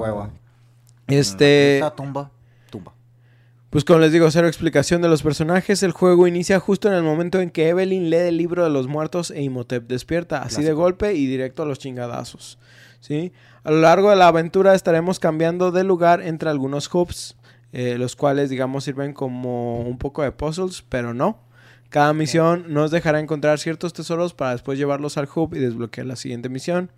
Este... 1.12 1.76
Esta 1.76 1.96
tumba. 1.96 2.32
Tumba. 2.70 2.94
Pues 3.70 3.86
como 3.86 4.00
les 4.00 4.12
digo, 4.12 4.30
cero 4.32 4.48
explicación 4.48 5.02
de 5.02 5.08
los 5.08 5.24
personajes. 5.24 5.82
El 5.84 5.92
juego 5.92 6.28
inicia 6.28 6.60
justo 6.60 6.88
en 6.90 6.94
el 6.94 7.04
momento 7.04 7.40
en 7.40 7.50
que 7.50 7.70
Evelyn 7.70 8.10
lee 8.10 8.28
el 8.28 8.38
libro 8.38 8.64
de 8.64 8.70
los 8.70 8.88
muertos 8.88 9.32
e 9.32 9.42
Imhotep 9.44 9.88
despierta, 9.88 10.42
así 10.42 10.62
de 10.62 10.74
golpe 10.74 11.14
y 11.14 11.26
directo 11.26 11.64
a 11.64 11.66
los 11.66 11.80
chingadazos. 11.80 12.60
¿sí? 13.00 13.32
A 13.64 13.72
lo 13.72 13.80
largo 13.82 14.10
de 14.10 14.16
la 14.16 14.28
aventura 14.28 14.74
estaremos 14.74 15.20
cambiando 15.20 15.72
de 15.72 15.84
lugar 15.84 16.22
entre 16.22 16.50
algunos 16.50 16.94
hubs, 16.94 17.38
eh, 17.74 17.98
los 17.98 18.16
cuales 18.16 18.50
digamos 18.50 18.84
sirven 18.84 19.14
como 19.14 19.82
un 19.82 19.98
poco 19.98 20.24
de 20.24 20.32
puzzles, 20.32 20.84
pero 20.90 21.14
no. 21.14 21.40
Cada 21.90 22.14
misión 22.14 22.74
nos 22.74 22.90
dejará 22.90 23.20
encontrar 23.20 23.60
ciertos 23.60 23.92
tesoros 23.92 24.34
para 24.34 24.52
después 24.52 24.80
llevarlos 24.80 25.18
al 25.18 25.28
hub 25.34 25.54
y 25.54 25.60
desbloquear 25.60 26.08
la 26.08 26.16
siguiente 26.16 26.48
misión. 26.48 26.90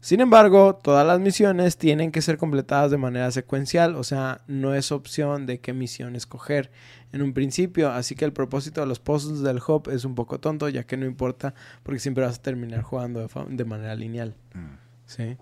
Sin 0.00 0.20
embargo, 0.20 0.76
todas 0.76 1.04
las 1.04 1.18
misiones 1.18 1.76
tienen 1.76 2.12
que 2.12 2.22
ser 2.22 2.38
completadas 2.38 2.90
de 2.92 2.98
manera 2.98 3.30
secuencial, 3.32 3.96
o 3.96 4.04
sea, 4.04 4.42
no 4.46 4.74
es 4.74 4.92
opción 4.92 5.44
de 5.44 5.60
qué 5.60 5.72
misión 5.72 6.14
escoger 6.14 6.70
en 7.12 7.22
un 7.22 7.32
principio, 7.32 7.90
así 7.90 8.14
que 8.14 8.24
el 8.24 8.32
propósito 8.32 8.80
de 8.80 8.86
los 8.86 9.00
puzzles 9.00 9.40
del 9.40 9.60
hub 9.66 9.88
es 9.90 10.04
un 10.04 10.14
poco 10.14 10.38
tonto, 10.38 10.68
ya 10.68 10.84
que 10.84 10.96
no 10.96 11.04
importa, 11.04 11.52
porque 11.82 11.98
siempre 11.98 12.24
vas 12.24 12.38
a 12.38 12.42
terminar 12.42 12.82
jugando 12.82 13.26
de, 13.48 13.64
manera 13.64 13.96
lineal. 13.96 14.36
Mm. 14.54 14.76
¿sí? 15.06 15.36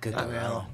Qué 0.00 0.10
cagado. 0.10 0.68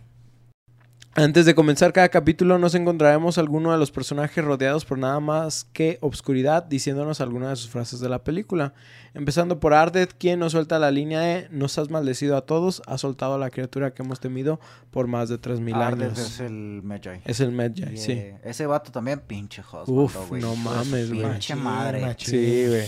Antes 1.15 1.45
de 1.45 1.55
comenzar 1.55 1.93
cada 1.93 2.09
capítulo 2.09 2.57
nos 2.57 2.75
encontraremos 2.75 3.37
alguno 3.37 3.71
de 3.71 3.77
los 3.77 3.91
personajes 3.91 4.43
rodeados 4.43 4.87
por 4.87 4.97
nada 4.99 5.21
más 5.21 5.67
que 5.75 5.99
obscuridad 6.01 6.63
diciéndonos 6.65 7.21
algunas 7.21 7.51
de 7.51 7.57
sus 7.57 7.69
frases 7.69 8.01
de 8.01 8.09
la 8.09 8.25
película. 8.25 8.73
Empezando 9.13 9.61
por 9.61 9.75
Ardet, 9.75 10.15
quien 10.17 10.39
nos 10.41 10.53
suelta 10.53 10.79
la 10.79 10.91
línea 10.91 11.21
de 11.21 11.49
nos 11.51 11.77
has 11.77 11.91
maldecido 11.91 12.35
a 12.35 12.47
todos, 12.47 12.81
ha 12.87 12.97
soltado 12.97 13.35
a 13.35 13.39
la 13.39 13.51
criatura 13.51 13.93
que 13.93 14.03
hemos 14.03 14.21
temido 14.21 14.59
por 14.91 15.07
más 15.07 15.29
de 15.29 15.37
3000 15.37 15.75
Ardes 15.75 16.07
años. 16.15 16.19
es 16.19 16.41
el 16.41 16.81
Medjay. 16.83 17.21
Es 17.27 17.41
el 17.41 17.53
Medjay, 17.53 17.97
sí. 17.99 18.13
eh, 18.13 18.39
Ese 18.43 18.65
vato 18.65 18.91
también, 18.91 19.21
pinche 19.21 19.63
Uf, 19.87 20.29
güey. 20.31 20.41
no 20.41 20.57
mames, 20.57 21.13
güey. 21.13 21.31
Pinche 21.31 21.55
madre. 21.55 22.17
Sí, 22.17 22.65
güey. 22.69 22.87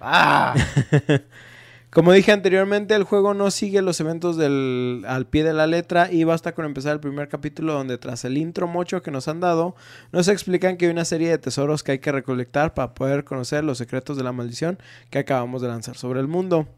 ¡Ah! 0.00 0.54
Como 1.92 2.12
dije 2.12 2.30
anteriormente, 2.30 2.94
el 2.94 3.02
juego 3.02 3.34
no 3.34 3.50
sigue 3.50 3.82
los 3.82 3.98
eventos 4.00 4.36
del, 4.36 5.04
al 5.08 5.26
pie 5.26 5.42
de 5.42 5.52
la 5.52 5.66
letra 5.66 6.10
y 6.10 6.22
basta 6.22 6.52
con 6.52 6.64
empezar 6.64 6.92
el 6.92 7.00
primer 7.00 7.28
capítulo 7.28 7.72
donde 7.72 7.98
tras 7.98 8.24
el 8.24 8.38
intro 8.38 8.68
mocho 8.68 9.02
que 9.02 9.10
nos 9.10 9.26
han 9.26 9.40
dado, 9.40 9.74
nos 10.12 10.28
explican 10.28 10.76
que 10.76 10.86
hay 10.86 10.92
una 10.92 11.04
serie 11.04 11.28
de 11.30 11.38
tesoros 11.38 11.82
que 11.82 11.92
hay 11.92 11.98
que 11.98 12.12
recolectar 12.12 12.74
para 12.74 12.94
poder 12.94 13.24
conocer 13.24 13.64
los 13.64 13.78
secretos 13.78 14.16
de 14.16 14.22
la 14.22 14.30
maldición 14.30 14.78
que 15.10 15.18
acabamos 15.18 15.62
de 15.62 15.68
lanzar 15.68 15.96
sobre 15.96 16.20
el 16.20 16.28
mundo. 16.28 16.68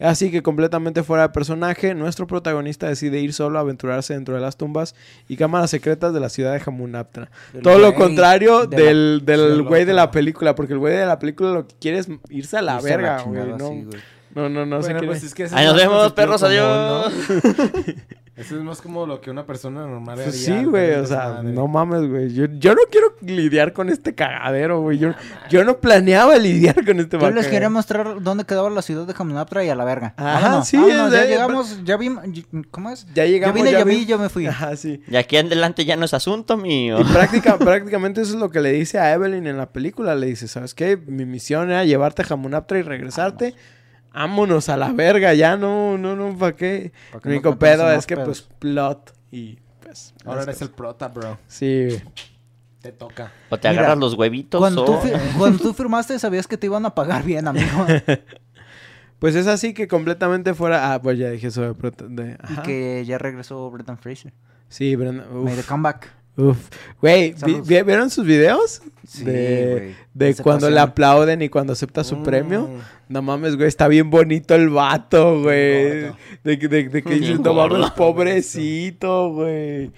Así 0.00 0.30
que 0.30 0.42
completamente 0.42 1.02
fuera 1.02 1.24
de 1.24 1.28
personaje, 1.30 1.92
nuestro 1.94 2.26
protagonista 2.28 2.88
decide 2.88 3.20
ir 3.20 3.32
solo 3.32 3.58
a 3.58 3.62
aventurarse 3.62 4.14
dentro 4.14 4.34
de 4.34 4.40
las 4.40 4.56
tumbas 4.56 4.94
y 5.28 5.36
cámaras 5.36 5.70
secretas 5.70 6.12
de 6.14 6.20
la 6.20 6.28
ciudad 6.28 6.52
de 6.54 6.62
Hamunaptra. 6.64 7.30
El 7.54 7.62
Todo 7.62 7.78
lo 7.78 7.94
contrario 7.94 8.66
de 8.66 8.76
la- 8.76 9.24
del, 9.24 9.62
güey 9.64 9.84
de 9.84 9.94
la 9.94 10.10
película, 10.10 10.54
porque 10.54 10.72
el 10.72 10.78
güey 10.80 10.96
de 10.96 11.06
la 11.06 11.18
película 11.18 11.50
lo 11.50 11.66
que 11.66 11.74
quiere 11.80 11.98
es 11.98 12.08
irse 12.28 12.56
a 12.58 12.62
la 12.62 12.76
Irse 12.76 12.88
verga, 12.88 13.22
güey. 13.22 13.48
No, 13.56 13.68
güey. 13.68 14.17
No, 14.34 14.48
no, 14.48 14.66
no 14.66 14.80
Bueno, 14.80 15.00
pues 15.04 15.22
es 15.24 15.34
que 15.34 15.48
Ahí 15.52 15.66
nos 15.66 15.76
vemos, 15.76 16.12
perros, 16.12 16.42
adiós. 16.42 17.12
común, 17.12 17.42
¿no? 17.44 17.92
Eso 18.38 18.54
es 18.56 18.62
más 18.62 18.80
como 18.80 19.04
lo 19.04 19.20
que 19.20 19.32
una 19.32 19.44
persona 19.44 19.80
normal 19.80 20.10
haría. 20.12 20.26
Pues 20.26 20.44
sí, 20.44 20.52
al 20.52 20.68
güey, 20.68 20.92
o 20.92 21.04
sea, 21.04 21.26
desmadre. 21.30 21.50
no 21.54 21.66
mames, 21.66 22.08
güey. 22.08 22.32
Yo, 22.32 22.44
yo 22.46 22.72
no 22.72 22.82
quiero 22.88 23.08
lidiar 23.20 23.72
con 23.72 23.88
este 23.88 24.14
cagadero, 24.14 24.80
güey. 24.80 24.96
Yo, 24.96 25.10
yo 25.50 25.64
no 25.64 25.78
planeaba 25.78 26.36
lidiar 26.38 26.84
con 26.86 27.00
este 27.00 27.18
Yo 27.18 27.30
les 27.32 27.48
quería 27.48 27.68
mostrar 27.68 28.22
dónde 28.22 28.44
quedaba 28.44 28.70
la 28.70 28.80
ciudad 28.82 29.08
de 29.08 29.14
Hamunaptra 29.18 29.64
y 29.64 29.70
a 29.70 29.74
la 29.74 29.84
verga. 29.84 30.14
Ajá, 30.16 30.40
Vámonos, 30.40 30.68
sí, 30.68 30.76
vámonos, 30.76 31.12
ya 31.12 31.24
llegamos, 31.24 31.84
ya 31.84 31.96
vimos, 31.96 32.22
¿cómo 32.70 32.90
es? 32.90 33.08
Ya 33.12 33.24
llegamos, 33.26 33.56
yo 33.56 33.64
vine, 33.64 33.72
ya 33.72 33.78
ya 33.80 33.84
vi, 33.84 33.96
vi- 33.96 34.06
yo 34.06 34.18
me 34.20 34.28
fui. 34.28 34.46
Ajá, 34.46 34.76
sí. 34.76 35.02
De 35.08 35.18
aquí 35.18 35.36
en 35.36 35.46
adelante 35.46 35.84
ya 35.84 35.96
no 35.96 36.04
es 36.04 36.14
asunto 36.14 36.56
mío. 36.56 37.00
Y 37.00 37.04
práctica, 37.12 37.58
prácticamente 37.58 38.20
eso 38.20 38.34
es 38.34 38.38
lo 38.38 38.50
que 38.50 38.60
le 38.60 38.70
dice 38.70 39.00
a 39.00 39.12
Evelyn 39.14 39.48
en 39.48 39.56
la 39.56 39.70
película. 39.72 40.14
Le 40.14 40.28
dice, 40.28 40.46
¿sabes 40.46 40.74
qué? 40.74 40.96
Mi 40.96 41.24
misión 41.24 41.70
era 41.72 41.84
llevarte 41.84 42.22
a 42.22 42.26
Hamunaptra 42.30 42.78
y 42.78 42.82
regresarte. 42.82 43.56
Vámonos 44.12 44.68
a 44.68 44.76
la 44.76 44.92
verga, 44.92 45.34
ya 45.34 45.56
no, 45.56 45.96
no, 45.98 46.16
no, 46.16 46.36
¿para 46.36 46.56
qué? 46.56 46.92
Pa' 47.12 47.20
que 47.20 47.28
El 47.28 47.34
único 47.34 47.58
pedo 47.58 47.90
es 47.92 48.06
que, 48.06 48.16
pues, 48.16 48.42
plot 48.42 49.14
y, 49.30 49.58
pues... 49.80 50.14
Ahora 50.24 50.42
eres 50.42 50.60
el 50.62 50.70
prota, 50.70 51.08
bro. 51.08 51.38
Sí. 51.46 51.88
Te 52.80 52.92
toca. 52.92 53.32
O 53.50 53.58
te 53.58 53.68
Mira, 53.68 53.80
agarras 53.82 53.98
los 53.98 54.14
huevitos 54.14 54.60
Cuando 54.60 54.84
tú, 54.84 54.92
o... 54.94 55.00
fi- 55.00 55.12
cuando 55.38 55.58
tú 55.58 55.74
firmaste 55.74 56.18
sabías 56.18 56.46
que 56.46 56.56
te 56.56 56.66
iban 56.66 56.86
a 56.86 56.94
pagar 56.94 57.22
bien, 57.24 57.46
amigo. 57.48 57.86
Pues 59.18 59.34
es 59.34 59.48
así 59.48 59.74
que 59.74 59.88
completamente 59.88 60.54
fuera... 60.54 60.92
Ah, 60.94 61.02
pues 61.02 61.18
ya 61.18 61.30
dije 61.30 61.48
eso 61.48 61.62
de... 61.62 61.74
prota- 61.74 62.06
de- 62.08 62.38
y 62.50 62.56
que 62.62 63.04
ya 63.04 63.18
regresó 63.18 63.68
Brendan 63.68 63.98
Fraser. 63.98 64.32
Sí, 64.68 64.94
Brenda... 64.94 65.26
uf. 65.32 65.44
Made 65.44 65.58
a 65.60 65.62
comeback. 65.64 66.12
Uf, 66.38 66.56
güey, 67.02 67.34
vi- 67.44 67.82
¿vieron 67.82 68.08
sus 68.10 68.24
videos? 68.24 68.80
Sí, 69.06 69.24
de 69.24 69.94
de 70.14 70.34
cuando 70.36 70.70
le 70.70 70.78
aplauden 70.78 71.42
y 71.42 71.48
cuando 71.48 71.72
acepta 71.72 72.04
su 72.04 72.16
Mm. 72.16 72.22
premio. 72.22 72.68
No 73.08 73.22
mames, 73.22 73.56
güey, 73.56 73.66
está 73.68 73.88
bien 73.88 74.08
bonito 74.10 74.54
el 74.54 74.68
vato, 74.68 75.40
güey. 75.42 76.12
De, 76.44 76.58
que- 76.58 76.68
de, 76.68 76.88
de 76.88 77.02
que 77.02 77.14
dices, 77.14 77.40
no 77.40 77.54
mames, 77.54 77.90
pobrecito, 77.92 79.30
güey. 79.32 79.90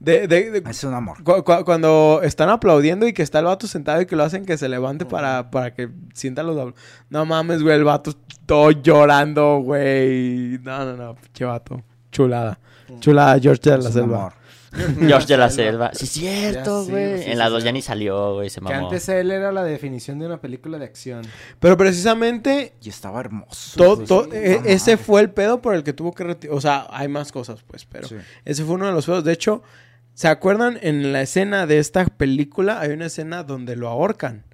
De, 0.00 0.28
de, 0.28 0.50
de- 0.52 0.70
Es 0.70 0.84
un 0.84 0.94
amor. 0.94 1.24
cu- 1.24 1.42
cu- 1.42 1.64
cuando 1.64 2.20
están 2.22 2.48
aplaudiendo 2.50 3.06
y 3.08 3.12
que 3.12 3.22
está 3.22 3.40
el 3.40 3.46
vato 3.46 3.66
sentado 3.66 4.00
y 4.00 4.06
que 4.06 4.14
lo 4.14 4.22
hacen 4.22 4.44
que 4.44 4.56
se 4.56 4.68
levante 4.68 5.04
para, 5.04 5.50
para 5.50 5.74
que 5.74 5.88
sienta 6.14 6.44
los. 6.44 6.72
No 7.10 7.24
mames, 7.26 7.62
güey, 7.64 7.74
el 7.74 7.82
vato 7.84 8.12
todo 8.46 8.70
llorando, 8.70 9.58
güey. 9.58 10.58
No, 10.62 10.84
no, 10.84 10.96
no, 10.96 11.14
pinche 11.16 11.44
vato. 11.44 11.82
Chulada. 12.12 12.60
Chulada, 13.00 13.40
George 13.40 13.70
de 13.70 13.78
la 13.78 13.90
Selva. 13.90 14.16
amor. 14.18 14.32
George 15.00 15.26
de 15.26 15.36
la 15.36 15.50
Selva. 15.50 15.90
Sí, 15.94 16.06
cierto, 16.06 16.80
Ya 16.82 16.84
sí, 16.86 16.90
güey. 16.90 17.22
sí, 17.22 17.30
en 17.30 17.38
la 17.38 17.46
sí, 17.46 17.50
2 17.52 17.60
sí. 17.60 17.64
ya 17.66 17.72
ni 17.72 17.82
salió, 17.82 18.34
güey. 18.34 18.50
Se 18.50 18.60
Que 18.60 18.64
mamó. 18.64 18.86
antes 18.88 19.08
él 19.08 19.30
era 19.30 19.50
la 19.52 19.64
definición 19.64 20.18
de 20.18 20.26
una 20.26 20.40
película 20.40 20.78
de 20.78 20.84
acción. 20.84 21.22
Pero 21.60 21.76
precisamente 21.76 22.74
Y 22.82 22.88
estaba 22.88 23.20
hermoso. 23.20 23.76
To- 23.78 23.96
güey. 23.96 24.06
to- 24.06 24.24
Sí, 24.24 24.30
e- 24.34 24.58
no 24.60 24.66
ese 24.66 24.92
mames. 24.92 25.06
fue 25.06 25.20
el 25.20 25.30
pedo 25.30 25.60
por 25.62 25.74
el 25.74 25.82
que 25.84 25.92
tuvo 25.92 26.12
que 26.14 26.24
retirar. 26.24 26.56
O 26.56 26.60
sea, 26.60 26.86
hay 26.90 27.08
más 27.08 27.32
cosas, 27.32 27.62
pues, 27.66 27.84
pero 27.86 28.08
Sí. 28.08 28.16
ese 28.44 28.64
fue 28.64 28.74
uno 28.74 28.86
de 28.86 28.92
los 28.92 29.06
pedos. 29.06 29.24
De 29.24 29.32
hecho, 29.32 29.62
¿se 30.14 30.28
acuerdan? 30.28 30.78
En 30.82 31.12
la 31.12 31.22
escena 31.22 31.66
de 31.66 31.78
esta 31.78 32.04
película 32.06 32.80
hay 32.80 32.90
una 32.90 33.06
escena 33.06 33.44
donde 33.44 33.76
lo 33.76 33.88
ahorcan. 33.88 34.44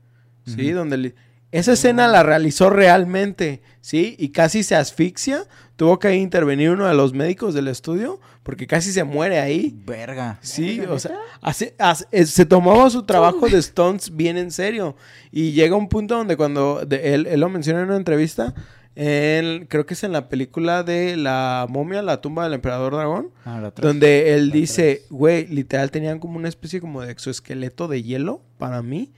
¿Sí? 0.46 0.68
Ujú. 0.68 0.76
Donde 0.78 0.96
le- 0.98 1.14
Esa 1.54 1.72
escena 1.74 2.08
la 2.08 2.22
realizó 2.22 2.68
realmente, 2.70 3.62
¿sí? 3.80 4.16
Y 4.18 4.30
casi 4.30 4.62
se 4.64 4.74
asfixia. 4.74 5.44
Tuvo 5.76 5.98
que 5.98 6.14
intervenir 6.14 6.70
uno 6.70 6.86
de 6.86 6.94
los 6.94 7.12
médicos 7.14 7.54
del 7.54 7.68
estudio 7.68 8.20
porque 8.42 8.66
casi 8.66 8.92
se 8.92 9.04
muere 9.04 9.38
ahí. 9.40 9.74
Verga. 9.86 10.38
Sí, 10.40 10.80
o 10.80 10.98
sea, 10.98 11.16
hace- 11.42 11.74
hace- 11.78 12.06
eh, 12.12 12.26
se 12.26 12.44
tomaba 12.46 12.88
su 12.90 13.02
trabajo 13.04 13.48
de 13.48 13.60
stunts 13.62 14.14
bien 14.14 14.36
en 14.36 14.50
serio. 14.50 14.96
Y 15.32 15.52
llega 15.52 15.76
un 15.76 15.88
punto 15.88 16.16
donde 16.16 16.36
cuando 16.36 16.84
de- 16.86 17.14
él, 17.14 17.26
él 17.26 17.40
lo 17.40 17.48
menciona 17.48 17.80
en 17.80 17.86
una 17.86 17.96
entrevista, 17.96 18.54
él, 18.94 19.66
creo 19.68 19.86
que 19.86 19.94
es 19.94 20.04
en 20.04 20.12
la 20.12 20.28
película 20.28 20.82
de 20.84 21.16
la 21.16 21.66
momia, 21.68 22.02
la 22.02 22.20
tumba 22.20 22.44
del 22.44 22.54
emperador 22.54 22.94
dragón, 22.94 23.30
Ah, 23.44 23.70
donde 23.76 24.34
él 24.34 24.48
La 24.48 24.54
dice, 24.54 25.02
güey, 25.10 25.46
literal 25.48 25.90
tenían 25.90 26.18
como 26.20 26.36
una 26.36 26.48
especie 26.48 26.80
como 26.80 27.02
de 27.02 27.10
exoesqueleto 27.10 27.88
de 27.88 28.02
hielo 28.02 28.40
para 28.58 28.82
mí, 28.82 29.12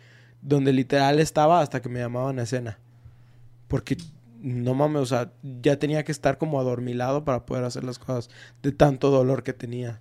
donde 0.46 0.72
literal 0.72 1.18
estaba 1.18 1.60
hasta 1.60 1.82
que 1.82 1.88
me 1.88 1.98
llamaban 1.98 2.38
a 2.38 2.44
escena. 2.44 2.78
Porque, 3.66 3.96
no 4.40 4.74
mames, 4.74 5.02
o 5.02 5.06
sea, 5.06 5.32
ya 5.42 5.78
tenía 5.78 6.04
que 6.04 6.12
estar 6.12 6.38
como 6.38 6.60
adormilado 6.60 7.24
para 7.24 7.44
poder 7.44 7.64
hacer 7.64 7.82
las 7.82 7.98
cosas 7.98 8.30
de 8.62 8.70
tanto 8.70 9.10
dolor 9.10 9.42
que 9.42 9.52
tenía. 9.52 10.00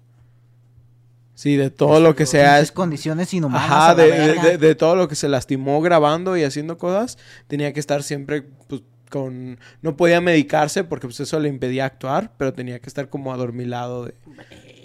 Sí, 1.33 1.57
de 1.57 1.71
todo 1.71 1.99
lo 1.99 2.15
que 2.15 2.27
sea. 2.27 2.53
Pinches 2.55 2.71
condiciones 2.71 3.33
inhumanas. 3.33 3.69
Ajá, 3.69 3.95
de 3.95 4.75
todo 4.75 4.95
lo 4.95 5.07
que 5.07 5.15
se 5.15 5.27
lastimó 5.27 5.81
grabando 5.81 6.37
y 6.37 6.43
haciendo 6.43 6.77
cosas, 6.77 7.17
tenía 7.47 7.73
que 7.73 7.79
estar 7.79 8.03
siempre 8.03 8.43
pues, 8.67 8.83
con... 9.09 9.59
No 9.81 9.97
podía 9.97 10.21
medicarse 10.21 10.83
porque 10.83 11.07
pues, 11.07 11.19
eso 11.19 11.39
le 11.39 11.49
impedía 11.49 11.85
actuar, 11.85 12.31
pero 12.37 12.53
tenía 12.53 12.79
que 12.79 12.87
estar 12.87 13.09
como 13.09 13.33
adormilado 13.33 14.05
de... 14.05 14.13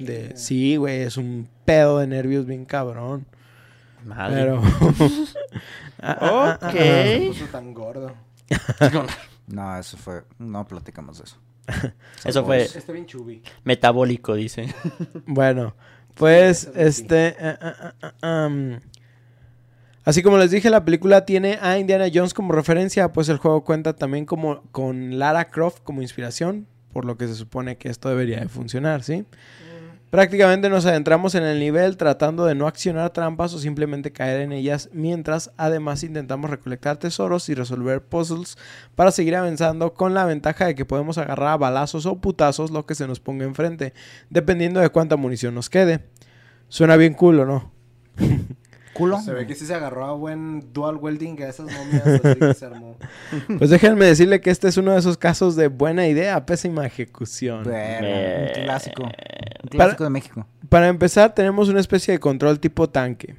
de 0.00 0.36
sí, 0.36 0.76
güey, 0.76 1.02
es 1.02 1.18
un 1.18 1.48
pedo 1.66 1.98
de 1.98 2.06
nervios 2.06 2.46
bien 2.46 2.64
cabrón. 2.64 3.26
Madre. 4.05 4.34
Pero... 4.42 4.62
Ah, 6.03 6.16
ah, 6.18 6.59
ah, 6.62 6.66
Ok. 6.68 6.72
Se 6.72 7.16
¿Eh? 7.16 7.26
puso 7.28 7.44
tan 7.46 7.74
gordo. 7.74 8.14
No, 9.46 9.76
eso 9.76 9.96
fue. 9.96 10.22
No 10.38 10.64
platicamos 10.66 11.18
de 11.18 11.24
eso. 11.24 11.36
Eso 12.24 12.44
fue 12.44 12.62
Está 12.62 12.92
bien 12.92 13.05
chubi. 13.07 13.42
metabólico, 13.64 14.34
dice. 14.34 14.72
Bueno, 15.26 15.74
pues 16.14 16.70
este... 16.74 17.36
ah, 17.40 17.94
ah, 18.22 18.46
um, 18.46 18.78
Así 20.05 20.22
como 20.22 20.38
les 20.38 20.51
dije, 20.53 20.70
la 20.70 20.84
película 20.84 21.26
tiene 21.26 21.59
a 21.61 21.78
Indiana 21.78 22.07
Jones 22.12 22.32
como 22.32 22.53
referencia, 22.53 23.12
pues 23.12 23.28
el 23.28 23.36
juego 23.38 23.64
cuenta 23.64 23.94
también 23.94 24.24
como 24.24 24.62
con 24.72 25.18
Lara 25.18 25.51
Croft 25.51 25.80
como 25.82 26.01
inspiración, 26.01 26.66
por 26.92 27.05
lo 27.05 27.16
que 27.16 27.26
se 27.28 27.34
supone 27.34 27.76
que 27.76 27.88
esto 27.90 28.09
debería 28.09 28.40
de 28.40 28.48
funcionar, 28.48 29.03
¿sí? 29.03 29.26
Prácticamente 30.11 30.68
nos 30.68 30.86
adentramos 30.86 31.36
en 31.36 31.44
el 31.44 31.61
nivel 31.61 31.96
tratando 31.96 32.44
de 32.44 32.56
no 32.56 32.66
accionar 32.66 33.11
trampas 33.11 33.54
o 33.54 33.61
simplemente 33.61 34.11
caer 34.11 34.40
en 34.40 34.50
ellas, 34.50 34.90
mientras 34.92 35.52
además 35.56 36.02
intentamos 36.02 36.50
recolectar 36.50 36.96
tesoros 36.96 37.48
y 37.48 37.54
resolver 37.54 38.02
puzzles 38.02 38.58
para 38.96 39.12
seguir 39.12 39.36
avanzando 39.36 39.94
con 39.94 40.12
la 40.12 40.24
ventaja 40.24 40.66
de 40.66 40.74
que 40.74 40.84
podemos 40.84 41.16
agarrar 41.16 41.50
a 41.50 41.56
balazos 41.56 42.06
o 42.06 42.20
putazos 42.20 42.72
lo 42.72 42.86
que 42.86 42.96
se 42.96 43.06
nos 43.06 43.20
ponga 43.20 43.44
enfrente, 43.44 43.94
dependiendo 44.30 44.80
de 44.80 44.88
cuánta 44.88 45.16
munición 45.16 45.54
nos 45.54 45.70
quede. 45.70 46.00
Suena 46.68 46.96
bien 46.96 47.14
cool, 47.14 47.38
¿o 47.38 47.46
no? 47.46 47.72
¿Culo? 49.01 49.20
Se 49.20 49.32
ve 49.32 49.46
que 49.46 49.55
sí 49.55 49.66
se 49.66 49.74
agarró 49.74 50.05
a 50.07 50.12
buen 50.12 50.72
dual 50.72 50.96
welding 50.96 51.42
a 51.42 51.48
esas 51.48 51.66
momias, 51.72 52.07
así 52.07 52.38
que 52.38 52.55
se 52.55 52.66
armó. 52.66 52.96
Pues 53.59 53.70
déjenme 53.70 54.05
decirle 54.07 54.40
que 54.40 54.51
este 54.51 54.68
es 54.68 54.76
uno 54.76 54.92
de 54.92 54.98
esos 55.01 55.16
casos 55.18 55.57
de 55.57 55.68
buena 55.68 56.07
idea, 56.07 56.46
pésima 56.46 56.86
ejecución. 56.86 57.64
Verga, 57.64 58.53
un 58.59 58.64
clásico. 58.64 59.03
Un 59.03 59.11
Para- 59.11 59.70
clásico 59.70 60.05
de 60.05 60.11
México. 60.11 60.46
Para 60.68 60.88
empezar, 60.88 61.34
tenemos 61.34 61.68
una 61.68 61.80
especie 61.80 62.12
de 62.12 62.20
control 62.20 62.61
tipo 62.61 62.88
tanque. 62.88 63.34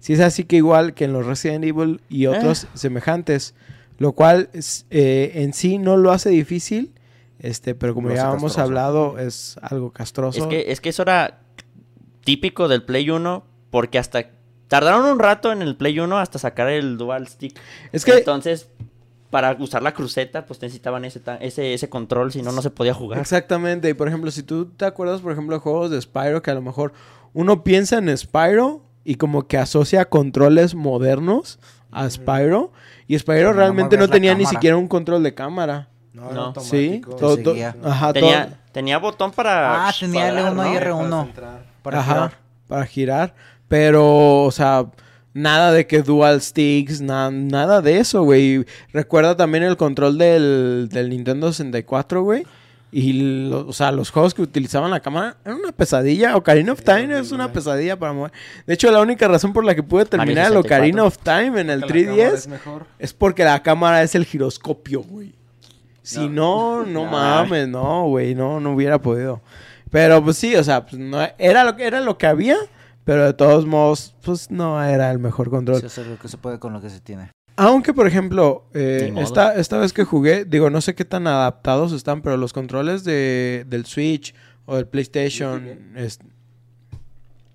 Si 0.00 0.12
es 0.12 0.20
así 0.20 0.44
que 0.44 0.56
igual 0.56 0.92
que 0.94 1.04
en 1.04 1.12
los 1.12 1.24
Resident 1.24 1.64
Evil 1.64 2.00
y 2.08 2.26
otros 2.26 2.66
semejantes, 2.74 3.54
lo 3.98 4.12
cual 4.12 4.50
es, 4.52 4.86
eh, 4.90 5.32
en 5.36 5.52
sí 5.54 5.78
no 5.78 5.96
lo 5.96 6.10
hace 6.12 6.30
difícil, 6.30 6.92
este, 7.38 7.74
pero 7.74 7.94
como 7.94 8.10
ya 8.10 8.22
hemos 8.22 8.34
castroso. 8.42 8.60
hablado, 8.60 9.18
es 9.18 9.56
algo 9.62 9.92
castroso. 9.92 10.40
Es 10.42 10.46
que, 10.46 10.72
es 10.72 10.80
que 10.80 10.88
eso 10.90 11.02
era 11.02 11.40
típico 12.24 12.68
del 12.68 12.82
Play 12.82 13.08
1 13.10 13.44
porque 13.70 13.98
hasta 13.98 14.26
tardaron 14.74 15.04
un 15.06 15.18
rato 15.20 15.52
en 15.52 15.62
el 15.62 15.76
Play 15.76 16.00
1 16.00 16.18
hasta 16.18 16.38
sacar 16.40 16.68
el 16.68 16.96
Dual 16.98 17.28
Stick. 17.28 17.56
Es 17.92 18.04
que- 18.04 18.14
Entonces, 18.18 18.68
para 19.30 19.52
usar 19.60 19.82
la 19.84 19.92
cruceta, 19.94 20.46
pues 20.46 20.60
necesitaban 20.62 21.04
ese, 21.04 21.20
ese, 21.40 21.74
ese 21.74 21.88
control, 21.88 22.32
si 22.32 22.42
no, 22.42 22.50
no 22.50 22.60
se 22.60 22.70
podía 22.70 22.92
jugar. 22.92 23.20
Exactamente, 23.20 23.88
y 23.88 23.94
por 23.94 24.08
ejemplo, 24.08 24.30
si 24.32 24.42
tú 24.42 24.66
te 24.66 24.84
acuerdas, 24.84 25.20
por 25.20 25.30
ejemplo, 25.30 25.54
de 25.54 25.60
juegos 25.60 25.90
de 25.92 26.00
Spyro, 26.00 26.42
que 26.42 26.50
a 26.50 26.54
lo 26.54 26.62
mejor 26.62 26.92
uno 27.34 27.62
piensa 27.62 27.98
en 27.98 28.16
Spyro 28.16 28.82
y 29.04 29.14
como 29.14 29.46
que 29.46 29.58
asocia 29.58 30.04
controles 30.06 30.74
modernos 30.74 31.58
a 31.92 32.10
Spyro, 32.10 32.72
y 33.06 33.16
Spyro 33.18 33.52
realmente 33.52 33.96
no 33.96 34.08
tenía 34.08 34.34
ni 34.34 34.46
siquiera 34.46 34.76
un 34.76 34.88
control 34.88 35.22
de 35.22 35.34
cámara. 35.34 35.88
No, 36.12 36.30
No. 36.32 36.50
era 36.52 36.60
Sí, 36.60 37.00
todo, 37.18 37.36
Te 37.36 37.42
to- 37.44 37.50
seguía. 37.50 37.76
ajá, 37.84 38.12
Tenía, 38.12 38.46
todo- 38.46 38.56
tenía 38.72 38.98
botón 38.98 39.30
para... 39.32 39.88
Ah, 39.88 39.92
tenía 39.98 40.22
para 40.28 40.42
dar, 40.42 40.52
L1 40.52 40.66
y 40.66 40.74
¿no? 40.74 40.80
R1. 40.80 41.08
Para 41.10 41.24
centrar. 41.24 41.64
Para 41.82 41.98
Ajá, 42.00 42.12
girar. 42.14 42.38
para 42.68 42.86
girar. 42.86 43.34
Pero, 43.74 44.44
o 44.44 44.52
sea, 44.52 44.86
Nada 45.36 45.72
de 45.72 45.84
que 45.88 46.00
dual 46.02 46.40
sticks, 46.40 47.00
na- 47.00 47.28
nada 47.32 47.80
de 47.82 47.98
eso, 47.98 48.22
güey. 48.22 48.64
Recuerda 48.92 49.36
también 49.36 49.64
el 49.64 49.76
control 49.76 50.16
del, 50.16 50.88
del 50.92 51.10
Nintendo 51.10 51.52
64, 51.52 52.22
güey. 52.22 52.46
Y, 52.92 53.48
lo- 53.48 53.66
o 53.66 53.72
sea, 53.72 53.90
los 53.90 54.10
juegos 54.10 54.32
que 54.32 54.42
utilizaban 54.42 54.92
la 54.92 55.00
cámara 55.00 55.36
eran 55.44 55.58
una 55.58 55.72
pesadilla. 55.72 56.36
Ocarina 56.36 56.70
of 56.72 56.82
Time 56.84 57.18
es 57.18 57.32
una 57.32 57.52
pesadilla 57.52 57.98
para 57.98 58.12
mover. 58.12 58.30
De 58.64 58.74
hecho, 58.74 58.92
la 58.92 59.00
única 59.00 59.26
razón 59.26 59.52
por 59.52 59.64
la 59.64 59.74
que 59.74 59.82
pude 59.82 60.04
terminar 60.04 60.46
el 60.46 60.52
64. 60.52 60.76
Ocarina 60.76 61.02
of 61.04 61.18
Time 61.18 61.60
en 61.62 61.70
el 61.70 61.80
Que 61.84 61.88
la 62.04 62.06
cámara 62.06 62.30
3DS 62.30 62.34
es 62.34 62.48
es 63.00 63.12
porque 63.12 63.42
la 63.42 63.60
cámara 63.60 64.02
es 64.04 64.14
el 64.14 64.24
giroscopio, 64.26 65.02
güey. 65.02 65.34
Si 66.00 66.28
no, 66.28 66.84
no, 66.84 67.06
No. 67.06 67.10
mames, 67.10 67.66
no, 67.66 68.06
güey, 68.06 68.36
no, 68.36 68.60
no 68.60 68.72
hubiera 68.74 69.00
podido. 69.00 69.40
Pero 69.90 70.22
pues 70.22 70.36
sí, 70.36 70.54
o 70.54 70.62
sea, 70.62 70.86
pues, 70.86 70.96
no, 71.02 71.18
era, 71.38 71.64
lo, 71.64 71.74
que- 71.74 71.86
era 71.88 71.98
lo 72.00 72.16
que 72.18 72.28
había, 72.28 72.56
pero 73.04 73.24
de 73.24 73.32
todos 73.34 73.66
modos, 73.66 74.14
pues 74.22 74.50
no 74.50 74.82
era 74.82 75.10
el 75.10 75.18
mejor 75.18 75.50
control. 75.50 75.80
Se 75.80 75.86
hace 75.86 76.04
lo 76.04 76.18
que 76.18 76.28
se 76.28 76.36
puede 76.38 76.58
con 76.58 76.72
lo 76.72 76.80
que 76.80 76.90
se 76.90 77.00
tiene. 77.00 77.30
Aunque, 77.56 77.92
por 77.94 78.06
ejemplo, 78.08 78.64
eh, 78.74 79.12
esta, 79.18 79.54
esta 79.54 79.78
vez 79.78 79.92
que 79.92 80.02
jugué, 80.04 80.44
digo, 80.44 80.70
no 80.70 80.80
sé 80.80 80.94
qué 80.96 81.04
tan 81.04 81.26
adaptados 81.28 81.92
están, 81.92 82.20
pero 82.20 82.36
los 82.36 82.52
controles 82.52 83.04
de, 83.04 83.64
del 83.68 83.86
Switch 83.86 84.34
o 84.66 84.74
del 84.76 84.88
PlayStation, 84.88 85.92
es- 85.94 86.18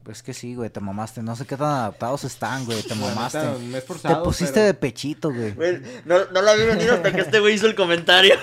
Pues 0.03 0.23
que 0.23 0.33
sí, 0.33 0.55
güey, 0.55 0.69
te 0.69 0.79
mamaste. 0.79 1.21
No 1.21 1.35
sé 1.35 1.45
qué 1.45 1.57
tan 1.57 1.67
adaptados 1.67 2.23
están, 2.23 2.63
güey, 2.65 2.81
te 2.81 2.95
mamaste. 2.95 3.39
neta, 3.39 3.57
me 3.59 3.77
he 3.77 3.81
Te 3.81 4.15
pusiste 4.23 4.53
pero- 4.53 4.65
de 4.67 4.73
pechito, 4.73 5.33
güey. 5.33 5.51
Güey, 5.51 5.81
no, 6.05 6.15
no 6.33 6.41
lo 6.41 6.55
vi 6.57 6.65
venir 6.65 6.91
hasta 6.91 7.11
que 7.11 7.21
este 7.21 7.39
güey 7.41 7.55
hizo 7.55 7.67
el 7.67 7.75
comentario. 7.75 8.35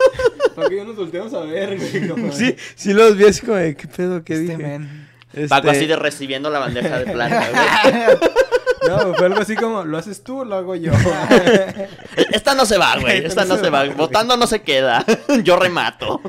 Para 0.56 0.68
que 0.68 0.76
ya 0.76 0.84
nos 0.84 0.96
volteamos 0.96 1.32
a 1.34 1.40
ver, 1.40 1.76
güey. 1.78 2.32
sí, 2.32 2.56
sí 2.74 2.92
los 2.94 3.16
vi 3.16 3.26
así 3.26 3.42
como 3.46 3.58
de, 3.58 3.76
¿qué 3.76 3.86
pedo? 3.86 4.24
¿Qué 4.24 4.32
Este 4.34 4.44
dije? 4.56 4.56
men. 4.56 5.05
Este, 5.36 5.48
Paco 5.48 5.68
así 5.68 5.86
de 5.86 5.96
recibiendo 5.96 6.48
la 6.48 6.58
bandeja 6.58 6.98
de 6.98 7.12
plata, 7.12 7.46
güey. 8.16 8.18
No, 8.88 9.14
fue 9.14 9.26
algo 9.26 9.40
así 9.40 9.54
como, 9.54 9.84
¿lo 9.84 9.98
haces 9.98 10.22
tú 10.22 10.40
o 10.40 10.44
lo 10.44 10.54
hago 10.54 10.74
yo? 10.76 10.92
Esta 12.32 12.54
no 12.54 12.64
se 12.64 12.78
va, 12.78 12.98
güey. 12.98 13.24
Esta 13.24 13.44
no 13.44 13.58
se 13.58 13.68
va. 13.68 13.84
Votando 13.90 14.36
no 14.38 14.46
se 14.46 14.62
queda. 14.62 15.04
Yo 15.42 15.56
remato. 15.56 16.20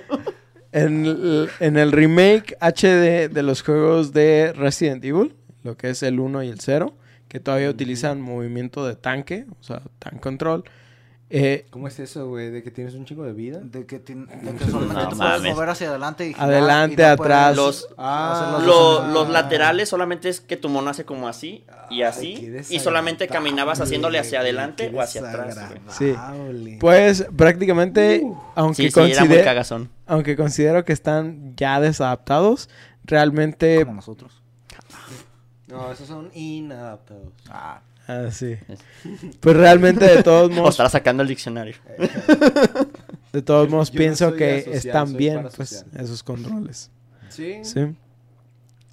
En 0.72 1.06
el, 1.06 1.50
en 1.60 1.78
el 1.78 1.92
remake 1.92 2.58
HD 2.60 3.30
de 3.30 3.44
los 3.44 3.62
juegos 3.62 4.12
de 4.12 4.54
Resident 4.54 5.04
Evil, 5.06 5.36
lo 5.64 5.78
que 5.78 5.90
es 5.90 6.04
el 6.04 6.20
1 6.20 6.44
y 6.44 6.50
el 6.50 6.60
0, 6.60 6.94
que 7.28 7.40
todavía 7.40 7.70
utilizan 7.70 8.22
movimiento 8.22 8.86
de 8.86 8.96
tanque, 8.96 9.46
o 9.60 9.64
sea, 9.64 9.82
tank 10.00 10.20
control. 10.20 10.64
Eh, 11.30 11.66
¿Cómo 11.72 11.88
es 11.90 12.00
eso, 12.00 12.28
güey? 12.30 12.50
¿De 12.52 12.64
que 12.64 12.72
tienes 12.72 12.94
un 12.94 13.04
chingo 13.06 13.24
de 13.26 13.34
vida? 13.34 13.60
De 13.62 13.86
que, 13.86 14.04
tien- 14.04 14.28
de 14.28 14.54
que 14.56 14.64
solamente 14.66 14.94
No 15.04 15.10
te 15.10 15.16
mames. 15.16 15.40
puedes 15.42 15.56
mover 15.56 15.70
hacia 15.70 15.90
adelante 15.90 16.26
y 16.26 16.34
girar 16.34 16.50
Adelante, 16.50 16.94
y 17.04 17.06
no 17.06 17.12
atrás. 17.12 17.56
Los- 17.58 17.88
Ah, 17.98 18.60
los 18.66 19.08
Lo- 19.14 19.28
laterales 19.30 19.90
solamente 19.90 20.30
es 20.30 20.40
que 20.40 20.56
tu 20.56 20.70
mono 20.70 20.90
hace 20.90 21.04
como 21.04 21.28
así 21.28 21.66
y 21.90 22.04
así. 22.04 22.50
y 22.70 22.80
solamente 22.80 23.28
caminabas 23.28 23.82
haciéndole 23.82 24.20
hacia 24.20 24.40
adelante 24.40 24.90
o 24.96 25.02
hacia 25.02 25.22
atrás. 25.28 25.48
desagradable. 25.56 26.78
pues 26.80 27.26
prácticamente, 27.36 28.24
aunque, 28.56 28.84
Sí, 28.84 28.92
sí, 28.92 29.00
era 29.00 29.04
muy 29.04 29.12
consider- 29.30 29.44
cagazón. 29.44 29.90
aunque 30.06 30.36
considero 30.38 30.86
que 30.86 30.94
están 30.94 31.56
ya 31.58 31.80
desadaptados, 31.82 32.70
realmente... 33.04 33.80
como 33.84 33.96
nosotros. 33.96 34.42
No, 35.68 35.92
esos 35.92 36.08
son 36.08 36.30
inadaptados. 36.34 37.34
Ah, 37.50 37.82
Ah, 38.08 38.30
sí. 38.32 38.56
Pues 39.40 39.58
realmente 39.58 40.06
de 40.06 40.24
todos 40.24 40.50
O 40.52 40.54
modos, 40.54 40.70
estará 40.76 40.90
sacando 40.90 41.24
el 41.24 41.30
diccionario. 41.30 41.76
de 43.34 43.42
todos 43.42 43.70
modos 43.70 43.92
Yo 43.92 43.98
pienso 43.98 44.34
que 44.34 44.60
asocial, 44.60 44.76
están 44.76 45.18
bien 45.18 45.48
pues 45.56 45.86
esos 45.98 46.24
controles. 46.24 46.90
Sí. 47.30 47.56
Sí. 47.64 47.82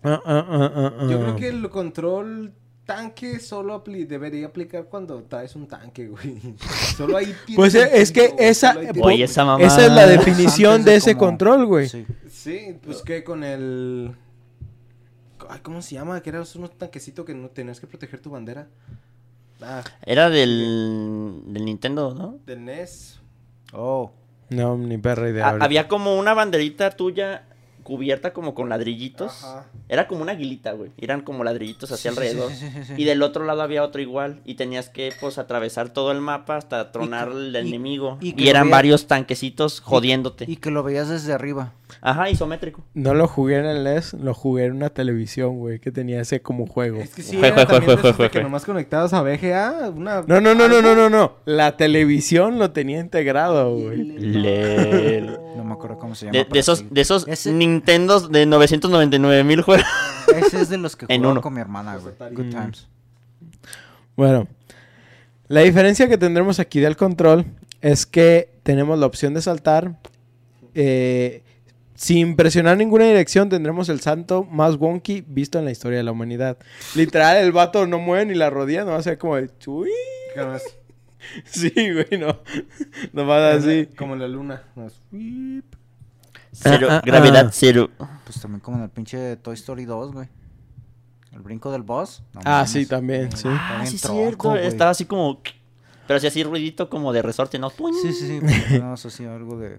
Ah, 0.02 0.20
ah, 0.24 0.46
ah, 0.48 0.92
ah, 1.00 1.06
Yo 1.08 1.20
creo 1.20 1.36
que 1.36 1.48
el 1.48 1.70
control 1.70 2.52
tanque 2.84 3.40
solo 3.40 3.82
apli- 3.82 4.06
debería 4.06 4.46
aplicar 4.48 4.84
cuando 4.84 5.22
traes 5.22 5.56
un 5.56 5.66
tanque, 5.66 6.08
güey. 6.08 6.38
Solo 6.96 7.16
ahí 7.16 7.34
Pues, 7.56 7.74
es 7.74 8.12
que 8.12 8.34
esa- 8.38 8.74
tienes- 8.74 9.02
Oye, 9.02 9.24
esa 9.24 9.44
mamá. 9.46 9.64
Esa 9.64 9.86
es 9.86 9.92
la 9.92 10.06
definición 10.06 10.84
de 10.84 10.96
ese 10.96 11.14
como- 11.14 11.28
control, 11.30 11.64
güey. 11.66 11.88
Sí. 11.88 12.04
Sí, 12.30 12.76
pues 12.84 13.00
que 13.00 13.24
con 13.24 13.42
el... 13.42 14.14
Ay, 15.48 15.60
¿Cómo 15.62 15.82
se 15.82 15.94
llama? 15.94 16.20
Que 16.22 16.30
era 16.30 16.42
un 16.42 16.68
tanquecito 16.76 17.24
que 17.24 17.34
no 17.34 17.48
tenías 17.48 17.80
que 17.80 17.86
proteger 17.86 18.20
tu 18.20 18.30
bandera. 18.30 18.68
Ah, 19.62 19.82
Era 20.04 20.30
del, 20.30 21.40
del 21.46 21.64
Nintendo, 21.64 22.14
¿no? 22.14 22.38
del 22.44 22.64
NES. 22.64 23.20
Oh. 23.72 24.10
No, 24.50 24.76
ni 24.76 24.98
perra 24.98 25.28
idea. 25.30 25.48
Ha- 25.48 25.64
había 25.64 25.88
como 25.88 26.18
una 26.18 26.34
banderita 26.34 26.90
tuya 26.90 27.44
cubierta 27.82 28.32
como 28.32 28.54
con 28.54 28.68
ladrillitos. 28.68 29.44
Ajá. 29.44 29.66
Era 29.88 30.06
como 30.08 30.22
una 30.22 30.32
aguilita, 30.32 30.72
güey. 30.72 30.90
Eran 30.98 31.20
como 31.22 31.44
ladrillitos 31.44 31.92
hacia 31.92 32.10
sí, 32.12 32.16
alrededor. 32.16 32.50
sí, 32.50 32.56
sí, 32.58 32.70
sí, 32.72 32.84
sí. 32.84 32.94
Y 32.96 33.04
del 33.04 33.22
otro 33.22 33.44
lado 33.44 33.62
había 33.62 33.82
otro 33.84 34.00
igual. 34.00 34.40
Y 34.44 34.54
tenías 34.54 34.88
que, 34.88 35.12
pues, 35.20 35.38
atravesar 35.38 35.90
todo 35.90 36.10
el 36.12 36.20
mapa 36.20 36.56
hasta 36.56 36.92
tronar 36.92 37.30
y- 37.34 37.56
enemigo. 37.56 38.18
y 38.20 38.48
eran 38.48 38.64
veía- 38.66 38.76
varios 38.76 39.06
tanquecitos 39.06 39.80
jodiéndote. 39.80 40.44
Y 40.48 40.56
que 40.56 40.70
lo 40.70 40.82
veías 40.82 41.08
desde 41.08 41.32
arriba. 41.32 41.72
Ajá, 42.06 42.28
isométrico. 42.28 42.84
No 42.92 43.14
lo 43.14 43.26
jugué 43.26 43.56
en 43.56 43.64
el 43.64 43.82
NES, 43.82 44.12
lo 44.12 44.34
jugué 44.34 44.66
en 44.66 44.72
una 44.74 44.90
televisión, 44.90 45.56
güey, 45.58 45.78
que 45.78 45.90
tenía 45.90 46.20
ese 46.20 46.42
como 46.42 46.66
juego. 46.66 46.98
Es 47.00 47.14
que 47.14 47.22
sí, 47.22 47.38
Jue, 47.38 47.48
era 47.48 47.64
jue, 47.64 47.66
también 47.80 47.98
jue, 47.98 48.12
de 48.12 48.30
que 48.30 48.42
nomás 48.42 48.66
conectados 48.66 49.14
a 49.14 49.22
VGA, 49.22 49.88
una... 49.88 50.20
No, 50.26 50.38
no, 50.38 50.54
no, 50.54 50.68
no, 50.68 50.82
no, 50.82 50.94
no, 50.94 51.08
no. 51.08 51.32
La 51.46 51.78
televisión 51.78 52.58
lo 52.58 52.72
tenía 52.72 53.00
integrado, 53.00 53.74
güey. 53.74 54.02
Lel. 54.04 55.38
No 55.56 55.64
me 55.64 55.72
acuerdo 55.72 55.98
cómo 55.98 56.14
se 56.14 56.26
llama. 56.26 56.46
De, 56.52 56.58
esos, 56.58 56.80
sí. 56.80 56.88
de 56.90 57.00
esos 57.00 57.26
Ese- 57.26 57.52
Nintendos 57.52 58.30
de 58.30 58.44
999 58.44 59.42
mil 59.44 59.62
juegos. 59.62 59.86
Ese 60.36 60.60
es 60.60 60.68
de 60.68 60.76
los 60.76 60.96
que 60.96 61.06
uno. 61.18 61.40
con 61.40 61.54
mi 61.54 61.62
hermana, 61.62 61.96
güey. 61.96 62.14
Good 62.34 62.44
Mm. 62.44 62.50
times. 62.50 62.86
Bueno, 64.16 64.46
la 65.48 65.60
diferencia 65.60 66.08
que 66.08 66.18
tendremos 66.18 66.60
aquí 66.60 66.80
del 66.80 66.96
control 66.96 67.46
es 67.80 68.04
que 68.06 68.50
tenemos 68.62 68.98
la 68.98 69.06
opción 69.06 69.32
de 69.32 69.40
saltar. 69.42 69.98
eh, 70.74 71.42
sin 71.94 72.36
presionar 72.36 72.76
ninguna 72.76 73.04
dirección 73.06 73.48
tendremos 73.48 73.88
el 73.88 74.00
salto 74.00 74.44
más 74.44 74.76
wonky 74.76 75.24
visto 75.26 75.58
en 75.58 75.64
la 75.64 75.70
historia 75.70 75.98
de 75.98 76.04
la 76.04 76.12
humanidad. 76.12 76.58
Literal, 76.94 77.36
el 77.38 77.52
vato 77.52 77.86
no 77.86 77.98
mueve 77.98 78.26
ni 78.26 78.34
la 78.34 78.50
rodilla, 78.50 78.84
no 78.84 78.92
va 78.92 78.98
a 78.98 79.02
ser 79.02 79.18
como 79.18 79.36
de... 79.36 79.50
"Chui". 79.58 79.90
Sí, 81.46 81.70
güey, 81.74 82.20
no. 82.20 82.38
Nomás 83.14 83.54
así. 83.56 83.88
Como 83.96 84.14
la 84.14 84.28
luna. 84.28 84.62
Cero, 86.52 86.86
ah, 86.90 87.02
gravedad 87.04 87.46
ah. 87.46 87.50
cero. 87.52 87.88
Pues 88.24 88.40
también 88.40 88.60
como 88.60 88.76
en 88.76 88.84
el 88.84 88.90
pinche 88.90 89.36
Toy 89.36 89.54
Story 89.54 89.86
2, 89.86 90.12
güey. 90.12 90.28
El 91.32 91.40
brinco 91.40 91.72
del 91.72 91.82
boss. 91.82 92.22
No 92.34 92.40
Ah, 92.44 92.50
mames. 92.58 92.70
sí, 92.70 92.86
también, 92.86 93.30
sí. 93.32 93.48
Está 93.48 93.80
Ah, 93.80 93.86
sí, 93.86 93.98
tronco, 93.98 94.20
cierto. 94.22 94.48
güey. 94.50 94.66
Estaba 94.66 94.90
así 94.90 95.04
como. 95.06 95.40
Pero 96.06 96.20
sí, 96.20 96.26
así 96.26 96.44
ruidito 96.44 96.90
como 96.90 97.12
de 97.12 97.22
resorte, 97.22 97.58
¿no? 97.58 97.70
Sí, 97.70 98.12
sí, 98.12 98.12
sí. 98.40 98.40
No, 98.80 98.94
eso 98.94 99.08
sí, 99.10 99.24
algo 99.24 99.58
de... 99.58 99.78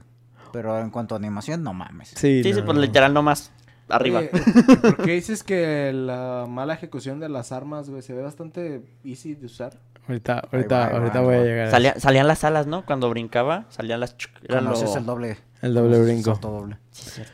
Pero 0.56 0.80
en 0.80 0.90
cuanto 0.90 1.16
a 1.16 1.18
animación, 1.18 1.64
no 1.64 1.74
mames. 1.74 2.10
Sí, 2.10 2.42
Sí, 2.42 2.54
sí, 2.54 2.60
no, 2.60 2.66
pues 2.66 2.76
no. 2.78 2.82
literal 2.82 3.14
nomás. 3.14 3.52
Arriba. 3.90 4.20
Oye, 4.20 4.30
¿Por 4.82 4.98
qué 5.04 5.12
dices 5.12 5.44
que 5.44 5.92
la 5.94 6.46
mala 6.50 6.74
ejecución 6.74 7.20
de 7.20 7.28
las 7.28 7.52
armas, 7.52 7.90
güey, 7.90 8.02
se 8.02 8.14
ve 8.14 8.24
bastante 8.24 8.82
easy 9.04 9.36
de 9.36 9.48
usar? 9.48 9.78
Ahorita, 10.08 10.40
ahorita, 10.52 10.76
Ahí 10.78 10.84
va, 10.84 10.88
ahí 10.88 10.96
ahorita 11.02 11.20
va, 11.20 11.26
voy 11.26 11.36
a 11.36 11.44
llegar. 11.44 11.72
Salía- 11.72 12.00
salían 12.00 12.28
las 12.28 12.44
alas, 12.46 12.68
¿no? 12.68 12.86
Cuando 12.86 13.10
brincaba, 13.10 13.66
salían 13.70 14.00
las. 14.00 14.16
Era 14.48 14.62
lo... 14.62 14.74
el 14.98 15.06
doble. 15.06 15.38
El 15.62 15.74
doble 15.74 16.02
brinco. 16.02 16.32
Salto 16.32 16.52
doble. 16.52 16.78
Sí, 16.92 17.10
cierto. 17.10 17.34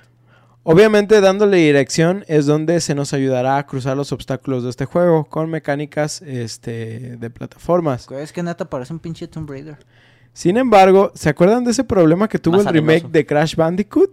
Obviamente 0.63 1.21
dándole 1.21 1.57
dirección 1.57 2.23
es 2.27 2.45
donde 2.45 2.81
se 2.81 2.95
nos 2.95 3.13
ayudará 3.13 3.57
a 3.57 3.65
cruzar 3.65 3.97
los 3.97 4.11
obstáculos 4.11 4.63
de 4.63 4.69
este 4.71 4.85
juego 4.85 5.25
con 5.25 5.49
mecánicas 5.49 6.21
este, 6.21 7.17
de 7.17 7.29
plataformas. 7.29 8.07
Es 8.11 8.31
que 8.31 8.43
neta 8.43 8.65
parece 8.69 8.93
un 8.93 8.99
pinche 8.99 9.27
Tomb 9.27 9.49
Raider. 9.49 9.77
Sin 10.33 10.57
embargo, 10.57 11.11
¿se 11.13 11.29
acuerdan 11.29 11.63
de 11.65 11.71
ese 11.71 11.83
problema 11.83 12.27
que 12.27 12.39
tuvo 12.39 12.57
Más 12.57 12.65
el 12.67 12.73
remake 12.73 13.07
de 13.09 13.25
Crash 13.25 13.55
Bandicoot? 13.55 14.11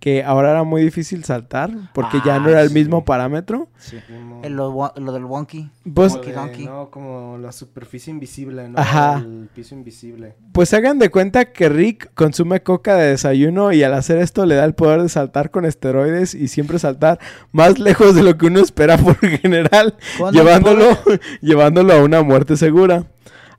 Que 0.00 0.24
ahora 0.24 0.50
era 0.50 0.64
muy 0.64 0.82
difícil 0.82 1.22
saltar 1.22 1.70
porque 1.94 2.18
ya 2.26 2.40
no 2.40 2.48
Ah, 2.48 2.50
era 2.50 2.62
el 2.62 2.70
sí. 2.70 2.74
mismo 2.74 3.04
parámetro. 3.04 3.68
Sí. 3.78 3.98
Como- 4.08 4.42
El, 4.42 4.54
lo, 4.54 5.12
del 5.12 5.24
wonky. 5.24 5.70
Pues, 5.94 6.14
como 6.14 6.24
de- 6.24 6.32
Donkey. 6.32 6.64
No, 6.64 6.90
como 6.90 7.38
la 7.38 7.52
superficie 7.52 8.10
invisible, 8.10 8.68
¿no? 8.68 8.80
Ajá. 8.80 9.18
El 9.18 9.48
piso 9.54 9.76
invisible. 9.76 10.34
pues 10.50 10.74
hagan 10.74 10.98
de 10.98 11.08
cuenta 11.08 11.52
que 11.52 11.68
Rick 11.68 12.10
consume 12.14 12.64
coca 12.64 12.96
de 12.96 13.10
desayuno 13.10 13.70
y 13.72 13.84
al 13.84 13.94
hacer 13.94 14.18
esto 14.18 14.44
le 14.44 14.56
da 14.56 14.64
el 14.64 14.74
poder 14.74 15.02
de 15.02 15.08
saltar 15.08 15.52
con 15.52 15.64
esteroides 15.66 16.34
y 16.34 16.48
siempre 16.48 16.80
saltar 16.80 17.20
más 17.52 17.78
lejos 17.78 18.16
de 18.16 18.24
lo 18.24 18.36
que 18.36 18.46
uno 18.46 18.58
espera 18.58 18.98
por 18.98 19.14
general. 19.18 19.94
Llevándolo, 20.32 20.98
llevándolo 21.42 21.92
a 21.92 22.02
una 22.02 22.22
muerte 22.22 22.56
segura. 22.56 23.06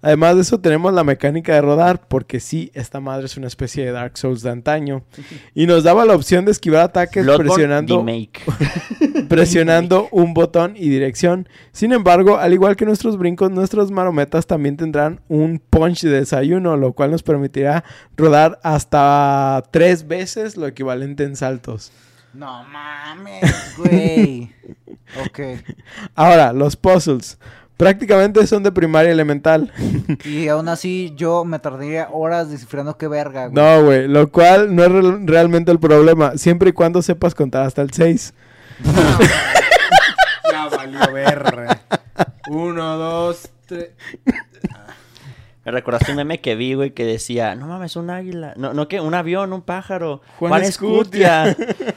Además 0.03 0.35
de 0.35 0.41
eso 0.41 0.59
tenemos 0.59 0.93
la 0.93 1.05
mecánica 1.05 1.53
de 1.53 1.61
rodar, 1.61 2.07
porque 2.09 2.41
sí, 2.41 2.71
esta 2.73 2.99
madre 2.99 3.25
es 3.25 3.37
una 3.37 3.47
especie 3.47 3.85
de 3.85 3.91
Dark 3.93 4.17
Souls 4.17 4.43
de 4.43 4.51
antaño. 4.51 5.03
Y 5.55 5.67
nos 5.67 5.83
daba 5.83 6.03
la 6.05 6.15
opción 6.15 6.45
de 6.45 6.51
esquivar 6.51 6.81
ataques 6.81 7.23
Bloodborne 7.23 7.49
presionando, 7.49 8.05
presionando 9.29 10.09
un 10.11 10.33
botón 10.33 10.73
y 10.75 10.89
dirección. 10.89 11.47
Sin 11.71 11.93
embargo, 11.93 12.37
al 12.37 12.53
igual 12.53 12.75
que 12.75 12.85
nuestros 12.85 13.17
brincos, 13.17 13.51
nuestros 13.51 13.91
marometas 13.91 14.45
también 14.45 14.75
tendrán 14.75 15.21
un 15.29 15.59
punch 15.69 16.01
de 16.01 16.19
desayuno, 16.19 16.75
lo 16.75 16.93
cual 16.93 17.11
nos 17.11 17.23
permitirá 17.23 17.83
rodar 18.17 18.59
hasta 18.63 19.63
tres 19.71 20.07
veces 20.07 20.57
lo 20.57 20.67
equivalente 20.67 21.23
en 21.23 21.35
saltos. 21.35 21.91
No 22.33 22.63
mames, 22.63 23.75
güey. 23.77 24.51
ok. 25.25 25.39
Ahora, 26.15 26.51
los 26.51 26.75
puzzles. 26.75 27.37
Prácticamente 27.84 28.47
son 28.47 28.63
de 28.63 28.71
primaria 28.71 29.11
elemental. 29.11 29.71
Y 30.25 30.47
aún 30.47 30.67
así 30.69 31.13
yo 31.15 31.43
me 31.45 31.59
tardaría 31.59 32.07
horas 32.11 32.49
descifrando 32.49 32.97
qué 32.97 33.07
verga, 33.07 33.47
güey. 33.47 33.53
No, 33.55 33.84
güey. 33.84 34.07
Lo 34.07 34.31
cual 34.31 34.75
no 34.75 34.84
es 34.84 34.91
re- 34.91 35.19
realmente 35.25 35.71
el 35.71 35.79
problema. 35.79 36.38
Siempre 36.38 36.69
y 36.69 36.73
cuando 36.73 37.01
sepas 37.01 37.36
contar 37.36 37.63
hasta 37.65 37.81
el 37.81 37.91
6. 37.91 38.34
Ya 40.51 40.67
valió 40.69 41.11
ver. 41.13 41.43
Uno, 42.49 42.97
dos, 42.97 43.49
tres. 43.65 43.89
Me 45.65 45.71
recordaste 45.71 46.11
un 46.11 46.17
meme 46.17 46.41
que 46.41 46.55
vi, 46.55 46.73
güey, 46.73 46.91
que 46.91 47.05
decía, 47.05 47.55
no 47.55 47.67
mames, 47.67 47.95
un 47.95 48.09
águila. 48.09 48.53
No, 48.57 48.73
no, 48.73 48.88
que 48.88 48.99
un 48.99 49.13
avión, 49.15 49.53
un 49.53 49.61
pájaro. 49.61 50.21
Juan 50.38 50.49
Juan, 50.51 50.63
Escutia. 50.63 51.49
Escutia. 51.49 51.95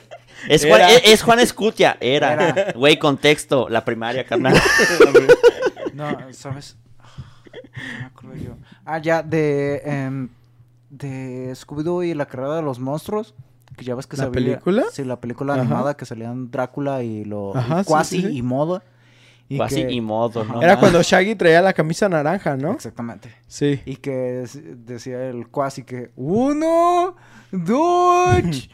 es, 0.49 0.65
Juan, 0.65 0.81
es, 0.83 1.03
es 1.05 1.23
Juan 1.23 1.41
Escutia. 1.41 1.97
Era. 2.01 2.33
Era. 2.33 2.73
Güey, 2.77 2.99
contexto. 2.99 3.69
La 3.69 3.85
primaria, 3.85 4.25
carnal. 4.25 4.55
No, 5.97 6.33
¿sabes? 6.33 6.77
No 7.53 7.99
me 8.01 8.05
acuerdo 8.07 8.37
yo. 8.37 8.57
Ah, 8.85 8.99
ya, 8.99 9.23
de... 9.23 9.83
em, 9.85 10.29
de 10.91 11.53
Scooby-Doo 11.55 12.05
y 12.07 12.15
la 12.15 12.27
carrera 12.27 12.57
de 12.57 12.63
los 12.63 12.79
monstruos. 12.79 13.35
Que 13.77 13.85
ya 13.85 13.95
ves 13.95 14.07
que 14.07 14.17
¿La 14.17 14.31
película? 14.31 14.85
Sí, 14.93 15.05
la 15.05 15.21
película 15.21 15.55
Ajá. 15.55 15.63
animada 15.63 15.97
que 15.97 16.07
salían 16.07 16.51
Drácula 16.51 17.03
y 17.03 17.25
lo... 17.25 17.55
Ajá, 17.57 17.81
y 17.83 17.85
Quasi 17.85 18.21
sí, 18.23 18.29
sí. 18.29 18.37
y 18.39 18.43
Modo. 18.43 18.83
Y 19.49 19.59
que- 19.69 19.93
y 19.93 20.01
modo, 20.01 20.45
¿no? 20.45 20.61
Era 20.61 20.77
cuando 20.81 21.01
Shaggy 21.03 21.37
traía 21.37 21.63
la 21.63 21.73
camisa 21.73 22.09
naranja, 22.09 22.57
¿no? 22.57 22.73
Exactamente. 22.73 23.31
Sí. 23.47 23.81
Y 23.87 23.95
que 23.97 24.45
decía 24.85 25.29
el 25.29 25.47
Quasi 25.49 25.85
que... 25.85 26.11
Uno, 26.17 27.15
dos, 27.51 28.69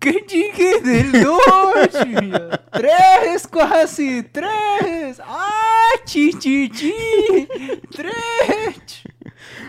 que 0.00 0.12
llegue 0.28 0.80
del 0.80 1.22
dos. 1.22 2.06
Y 2.06 2.30
yo, 2.30 2.48
Tres, 2.72 3.46
Quasi, 3.48 4.22
tres. 4.24 5.20
Ah, 5.24 5.92
chi, 6.04 6.32
chi, 6.38 6.70
chi. 6.70 6.94
Tres. 7.90 9.02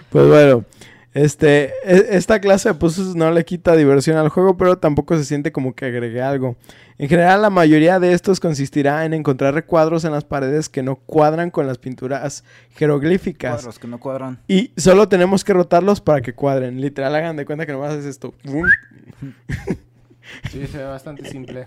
Pues 0.10 0.28
bueno, 0.28 0.66
este, 1.14 1.74
e- 1.84 2.16
esta 2.16 2.40
clase 2.40 2.70
de 2.70 2.76
puzzles 2.76 3.16
no 3.16 3.32
le 3.32 3.44
quita 3.46 3.76
diversión 3.76 4.18
al 4.18 4.30
juego, 4.30 4.58
pero 4.58 4.78
tampoco 4.78 5.18
se 5.18 5.26
siente 5.26 5.52
como 5.52 5.74
que 5.76 5.86
agregue 5.86 6.22
algo. 6.22 6.56
En 6.98 7.10
general, 7.10 7.42
la 7.42 7.50
mayoría 7.50 8.00
de 8.00 8.14
estos 8.14 8.40
consistirá 8.40 9.06
en 9.06 9.14
encontrar 9.14 9.54
recuadros 9.54 10.06
en 10.06 10.12
las 10.12 10.24
paredes 10.24 10.70
que 10.70 10.84
no 10.84 10.96
cuadran 10.98 11.50
con 11.50 11.66
las 11.66 11.80
pinturas 11.80 12.44
jeroglíficas. 12.76 13.56
Cuadros 13.56 13.80
que 13.80 13.88
no 13.88 14.00
cuadran. 14.00 14.40
Y 14.48 14.72
solo 14.78 15.10
tenemos 15.10 15.44
que 15.44 15.54
rotarlos 15.54 16.00
para 16.00 16.22
que 16.22 16.34
cuadren. 16.34 16.80
Literal, 16.80 17.16
hagan 17.16 17.36
de 17.38 17.46
cuenta 17.46 17.66
que 17.66 17.72
nomás 17.72 17.94
haces 17.94 18.06
esto. 18.06 18.34
Sí, 20.52 20.68
se 20.68 20.78
ve 20.78 20.84
bastante 20.86 21.30
simple. 21.30 21.66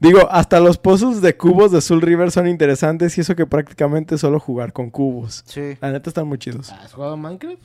Digo, 0.00 0.28
hasta 0.32 0.58
los 0.58 0.78
puzzles 0.78 1.20
de 1.20 1.36
cubos 1.36 1.70
de 1.70 1.80
Soul 1.80 2.00
River 2.00 2.32
son 2.32 2.48
interesantes 2.48 3.16
y 3.18 3.20
eso 3.20 3.36
que 3.36 3.46
prácticamente 3.46 4.16
es 4.16 4.20
solo 4.20 4.40
jugar 4.40 4.72
con 4.72 4.90
cubos. 4.90 5.44
Sí. 5.46 5.76
La 5.80 5.92
neta 5.92 6.10
están 6.10 6.26
muy 6.26 6.38
chidos. 6.38 6.72
¿Has 6.72 6.92
jugado 6.92 7.16
Minecraft? 7.16 7.62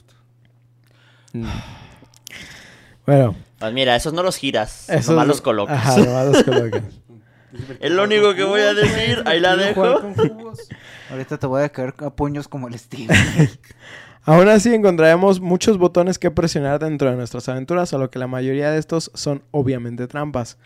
Bueno, 3.06 3.36
Pues 3.60 3.74
mira, 3.74 3.96
esos 3.96 4.14
no 4.14 4.22
los 4.24 4.36
giras. 4.38 4.90
eso 4.90 5.12
nomás 5.12 5.24
es- 5.26 5.28
los 5.30 5.42
colocas. 5.42 5.78
Ajá, 5.78 5.98
nomás 5.98 6.28
los 6.28 6.44
colocas. 6.44 6.84
Es 7.80 7.90
lo 7.92 8.04
único 8.04 8.36
que 8.36 8.44
voy 8.44 8.60
a 8.60 8.74
decir. 8.74 9.24
Ahí 9.26 9.40
la 9.40 9.56
dejo. 9.56 9.84
Ahorita 11.10 11.38
te 11.40 11.48
voy 11.48 11.64
a 11.64 11.70
caer 11.70 11.96
a 12.00 12.10
puños 12.12 12.48
como 12.48 12.68
el 12.68 12.78
Steve. 12.78 13.08
Aún 14.26 14.50
así 14.50 14.76
encontraremos 14.76 15.40
muchos 15.40 15.78
botones 15.78 16.20
que 16.20 16.30
presionar 16.30 16.78
dentro 16.80 17.10
de 17.10 17.16
nuestras 17.16 17.48
aventuras, 17.48 17.88
solo 17.90 18.12
que 18.12 18.20
la 18.20 18.28
mayoría 18.28 18.70
de 18.70 18.78
estos 18.78 19.10
son 19.16 19.42
obviamente 19.52 20.06
trampas. 20.08 20.58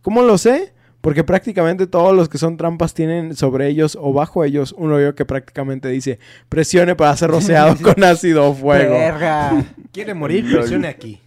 ¿Cómo 0.00 0.22
lo 0.22 0.38
sé? 0.38 0.72
Porque 1.00 1.24
prácticamente 1.24 1.86
todos 1.86 2.14
los 2.14 2.28
que 2.28 2.36
son 2.36 2.56
trampas 2.58 2.92
tienen 2.92 3.34
sobre 3.34 3.68
ellos 3.68 3.96
o 4.00 4.12
bajo 4.12 4.44
ellos 4.44 4.74
un 4.76 4.92
hoyo 4.92 5.14
que 5.14 5.24
prácticamente 5.24 5.88
dice 5.88 6.18
presione 6.50 6.94
para 6.94 7.16
ser 7.16 7.30
rociado 7.30 7.74
con 7.82 8.04
ácido 8.04 8.50
o 8.50 8.54
fuego. 8.54 8.92
Verga. 8.92 9.64
¿Quiere 9.92 10.12
morir? 10.14 10.50
Presione 10.50 10.88
aquí. 10.88 11.20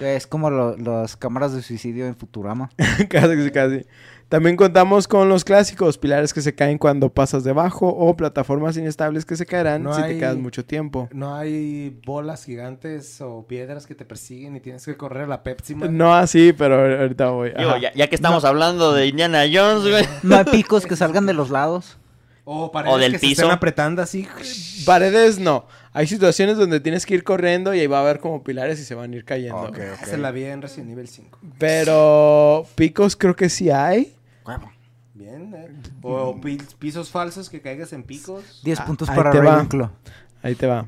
Es 0.00 0.26
como 0.26 0.48
lo- 0.50 0.76
las 0.76 1.16
cámaras 1.16 1.54
de 1.54 1.62
suicidio 1.62 2.06
en 2.06 2.16
Futurama. 2.16 2.70
casi, 3.08 3.50
casi. 3.50 3.84
También 4.30 4.54
contamos 4.54 5.08
con 5.08 5.28
los 5.28 5.44
clásicos, 5.44 5.98
pilares 5.98 6.32
que 6.32 6.40
se 6.40 6.54
caen 6.54 6.78
cuando 6.78 7.12
pasas 7.12 7.42
debajo 7.42 7.88
o 7.88 8.16
plataformas 8.16 8.76
inestables 8.76 9.24
que 9.24 9.34
se 9.34 9.44
caerán 9.44 9.82
No 9.82 9.92
si 9.92 10.02
te 10.02 10.18
quedas 10.18 10.36
mucho 10.36 10.64
tiempo. 10.64 11.08
No 11.12 11.34
hay 11.34 12.00
bolas 12.06 12.44
gigantes 12.44 13.20
o 13.20 13.44
piedras 13.48 13.88
que 13.88 13.96
te 13.96 14.04
persiguen 14.04 14.54
y 14.54 14.60
tienes 14.60 14.84
que 14.84 14.96
correr 14.96 15.24
a 15.24 15.26
la 15.26 15.42
Pepsi 15.42 15.74
Man. 15.74 15.98
No 15.98 16.14
así, 16.14 16.52
pero 16.52 17.00
ahorita 17.00 17.30
voy. 17.30 17.52
Digo, 17.58 17.76
ya, 17.78 17.92
ya 17.92 18.06
que 18.06 18.14
estamos 18.14 18.44
hablando 18.44 18.92
de 18.92 19.08
Indiana 19.08 19.42
Jones, 19.52 19.90
güey. 19.90 20.06
No 20.22 20.36
hay 20.36 20.44
picos 20.44 20.86
que 20.86 20.94
salgan 20.94 21.26
de 21.26 21.32
los 21.32 21.50
lados. 21.50 21.98
O 22.44 22.70
paredes 22.70 22.94
O 22.94 22.98
del 22.98 23.12
que 23.12 23.18
se 23.18 23.26
piso. 23.26 23.42
estén 23.42 23.52
apretando 23.52 24.00
así. 24.00 24.28
Paredes 24.86 25.40
no. 25.40 25.66
Hay 25.92 26.06
situaciones 26.06 26.56
donde 26.56 26.78
tienes 26.78 27.04
que 27.04 27.14
ir 27.14 27.24
corriendo 27.24 27.74
y 27.74 27.80
ahí 27.80 27.88
va 27.88 27.98
a 27.98 28.02
haber 28.02 28.20
como 28.20 28.44
pilares 28.44 28.78
y 28.78 28.84
se 28.84 28.94
van 28.94 29.12
a 29.12 29.16
ir 29.16 29.24
cayendo. 29.24 29.62
Ok, 29.62 29.78
ok. 29.98 30.06
Se 30.06 30.18
la 30.18 30.30
vi 30.30 30.44
en 30.44 30.62
Resident 30.62 30.92
Evil 30.92 31.08
5. 31.08 31.38
Pero 31.58 32.64
picos 32.76 33.16
creo 33.16 33.34
que 33.34 33.48
sí 33.48 33.70
hay. 33.70 34.14
Huevo. 34.50 34.72
Bien, 35.14 35.52
¿eh? 35.54 35.68
O 36.02 36.40
pi- 36.40 36.58
pisos 36.78 37.10
falsos 37.10 37.50
que 37.50 37.60
caigas 37.60 37.92
en 37.92 38.02
picos. 38.04 38.60
10 38.64 38.80
Ah, 38.80 38.84
puntos 38.86 39.08
para. 39.08 39.32
Ravenclaw. 39.32 39.90
Ahí 40.42 40.54
te 40.54 40.66
va. 40.66 40.86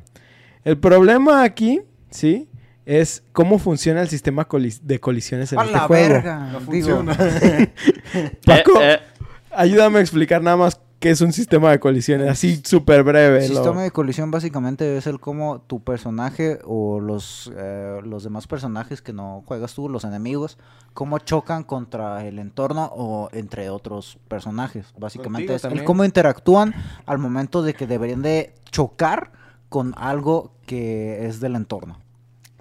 El 0.64 0.78
problema 0.78 1.42
aquí, 1.42 1.80
¿sí? 2.10 2.48
Es 2.86 3.24
cómo 3.32 3.58
funciona 3.58 4.00
el 4.02 4.08
sistema 4.08 4.48
colis- 4.48 4.80
de 4.80 4.98
colisiones 5.00 5.52
en 5.52 5.58
A 5.58 5.62
este 5.62 5.72
la 5.76 5.80
juego. 5.86 6.08
verga. 6.14 6.38
No 6.52 6.60
funciona. 6.60 7.16
Paco, 8.46 8.80
Eh, 8.80 8.94
eh, 8.94 9.00
ayúdame 9.54 9.98
a 9.98 10.02
explicar 10.02 10.42
nada 10.42 10.56
más 10.56 10.80
qué 11.02 11.10
es 11.10 11.20
un 11.20 11.32
sistema 11.32 11.70
de 11.72 11.80
colisiones. 11.80 12.30
Así 12.30 12.62
súper 12.64 13.02
breve. 13.02 13.44
El 13.44 13.50
lo- 13.52 13.56
sistema 13.56 13.82
de 13.82 13.90
colisión 13.90 14.30
básicamente 14.30 14.96
es 14.96 15.06
el 15.06 15.20
cómo 15.20 15.60
tu 15.60 15.80
personaje 15.82 16.60
o 16.64 17.00
los, 17.00 17.52
eh, 17.56 18.00
los 18.04 18.22
demás 18.24 18.46
personajes 18.46 19.02
que 19.02 19.12
no 19.12 19.42
juegas 19.46 19.74
tú, 19.74 19.88
los 19.88 20.04
enemigos, 20.04 20.58
cómo 20.94 21.18
chocan 21.18 21.64
contra 21.64 22.24
el 22.26 22.38
entorno 22.38 22.90
o 22.94 23.28
entre 23.32 23.68
otros 23.68 24.18
personajes. 24.28 24.94
Básicamente 24.96 25.52
Contigo 25.52 25.68
es 25.74 25.80
el 25.80 25.84
cómo 25.84 26.04
interactúan 26.04 26.72
al 27.04 27.18
momento 27.18 27.62
de 27.62 27.74
que 27.74 27.86
deberían 27.86 28.22
de 28.22 28.54
chocar 28.70 29.32
con 29.68 29.94
algo 29.96 30.52
que 30.66 31.26
es 31.26 31.40
del 31.40 31.56
entorno. 31.56 31.98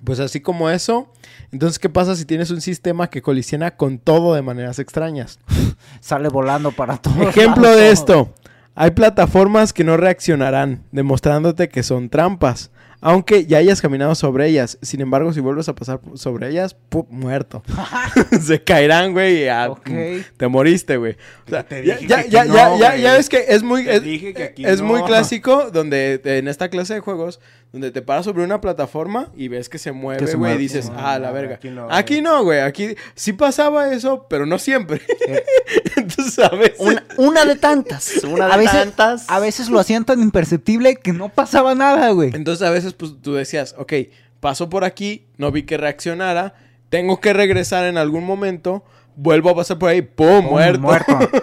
Pues 0.04 0.20
así 0.20 0.42
como 0.42 0.70
eso. 0.70 1.12
Entonces, 1.52 1.78
¿qué 1.80 1.90
pasa 1.90 2.16
si 2.16 2.26
tienes 2.26 2.50
un 2.52 2.62
sistema 2.62 3.10
que 3.10 3.22
colisiona 3.22 3.76
con 3.76 4.00
todo 4.00 4.34
de 4.34 4.42
maneras 4.42 4.80
extrañas? 4.80 5.40
Sale 6.00 6.30
volando 6.30 6.72
para 6.72 6.98
todos 6.98 7.18
Ejemplo 7.18 7.64
lados. 7.64 7.78
de 7.78 7.92
esto. 7.92 8.34
Hay 8.74 8.92
plataformas 8.92 9.74
que 9.74 9.84
no 9.84 9.98
reaccionarán, 9.98 10.84
demostrándote 10.92 11.70
que 11.70 11.84
son 11.84 12.10
trampas. 12.10 12.72
Aunque 13.04 13.48
ya 13.48 13.58
hayas 13.58 13.82
caminado 13.82 14.14
sobre 14.14 14.48
ellas. 14.48 14.78
Sin 14.84 15.02
embargo, 15.02 15.34
si 15.34 15.40
vuelves 15.40 15.68
a 15.68 15.74
pasar 15.74 16.00
sobre 16.14 16.50
ellas, 16.50 16.76
¡pum! 16.90 17.06
muerto. 17.10 17.64
Se 18.42 18.64
caerán, 18.64 19.14
güey. 19.14 19.42
y 19.42 19.46
ya, 19.46 19.72
Ok. 19.72 19.90
Te 20.38 20.48
moriste, 20.48 20.98
güey. 20.98 21.18
O 21.48 21.50
sea, 21.50 21.64
Te 21.64 21.84
ya, 21.84 21.96
dije 21.96 22.08
ya, 22.08 22.16
que 22.18 22.22
aquí 22.22 22.30
ya, 22.32 22.46
no, 22.46 22.54
ya, 22.54 22.78
ya, 22.78 22.90
güey. 22.92 23.02
ya 23.02 23.14
ves 23.14 23.28
que 23.28 23.44
es 23.50 23.64
muy... 23.64 23.90
Es, 23.90 24.04
dije 24.04 24.34
que 24.36 24.44
aquí 24.44 24.64
es 24.66 24.82
no. 24.82 24.88
muy 24.88 25.02
clásico 25.02 25.72
donde 25.72 26.22
en 26.24 26.48
esta 26.48 26.70
clase 26.70 26.94
de 26.94 27.00
juegos, 27.00 27.40
donde 27.72 27.92
te 27.92 28.02
paras 28.02 28.26
sobre 28.26 28.44
una 28.44 28.60
plataforma 28.60 29.30
y 29.36 29.48
ves 29.48 29.70
que 29.70 29.78
se 29.78 29.92
mueve, 29.94 30.28
se 30.28 30.36
güey, 30.36 30.56
y 30.56 30.58
dices, 30.58 30.90
No, 30.90 30.96
ah, 30.98 31.18
la 31.20 31.30
no, 31.30 31.34
verga. 31.34 31.56
aquí 31.56 31.70
no, 31.70 31.88
Aquí 31.90 32.14
güey. 32.16 32.22
no, 32.22 32.44
güey. 32.44 32.60
Aquí 32.60 32.96
sí 33.16 33.32
pasaba 33.34 33.94
eso, 33.94 34.26
pero 34.30 34.46
no 34.46 34.60
siempre. 34.60 35.02
Eh, 35.28 35.44
Entonces, 35.96 36.40
a 36.40 36.50
veces... 36.50 36.80
una, 36.80 37.04
una 37.18 37.46
de 37.46 37.56
tantas. 37.56 38.18
Una 38.26 38.48
de 38.48 38.54
a, 38.54 38.58
veces, 38.58 38.74
tantas. 38.74 39.30
a 39.30 39.40
veces 39.40 39.70
lo 39.70 39.80
hacían 39.80 40.04
tan 40.04 40.22
imperceptible 40.22 40.96
que 40.98 41.14
no 41.14 41.30
pasaba 41.30 41.74
nada, 41.76 42.10
güey. 42.12 42.32
Entonces 42.34 42.68
a 42.68 42.72
veces 42.72 42.94
pues 42.94 43.14
tú 43.22 43.34
decías, 43.36 43.74
ok, 43.78 43.94
paso 44.42 44.70
por 44.70 44.84
aquí, 44.84 45.28
no 45.38 45.52
vi 45.52 45.64
que 45.64 45.78
reaccionara, 45.78 46.56
tengo 46.90 47.22
que 47.22 47.32
regresar 47.32 47.86
en 47.86 47.98
algún 47.98 48.26
momento, 48.26 48.84
vuelvo 49.16 49.50
a 49.52 49.56
pasar 49.56 49.80
por 49.80 49.90
ahí, 49.90 50.02
¡pum! 50.02 50.42
Pum, 50.42 50.52
muerto. 50.52 50.82
muerto. 50.82 51.20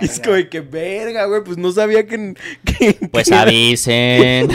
Y 0.00 0.04
es 0.04 0.20
como 0.20 0.36
de 0.36 0.48
que 0.48 0.60
verga, 0.60 1.24
güey, 1.26 1.42
pues 1.42 1.58
no 1.58 1.72
sabía 1.72 2.06
que... 2.06 2.34
que- 2.64 2.96
Pues 3.10 3.28
que- 3.28 3.34
avisen. 3.34 4.48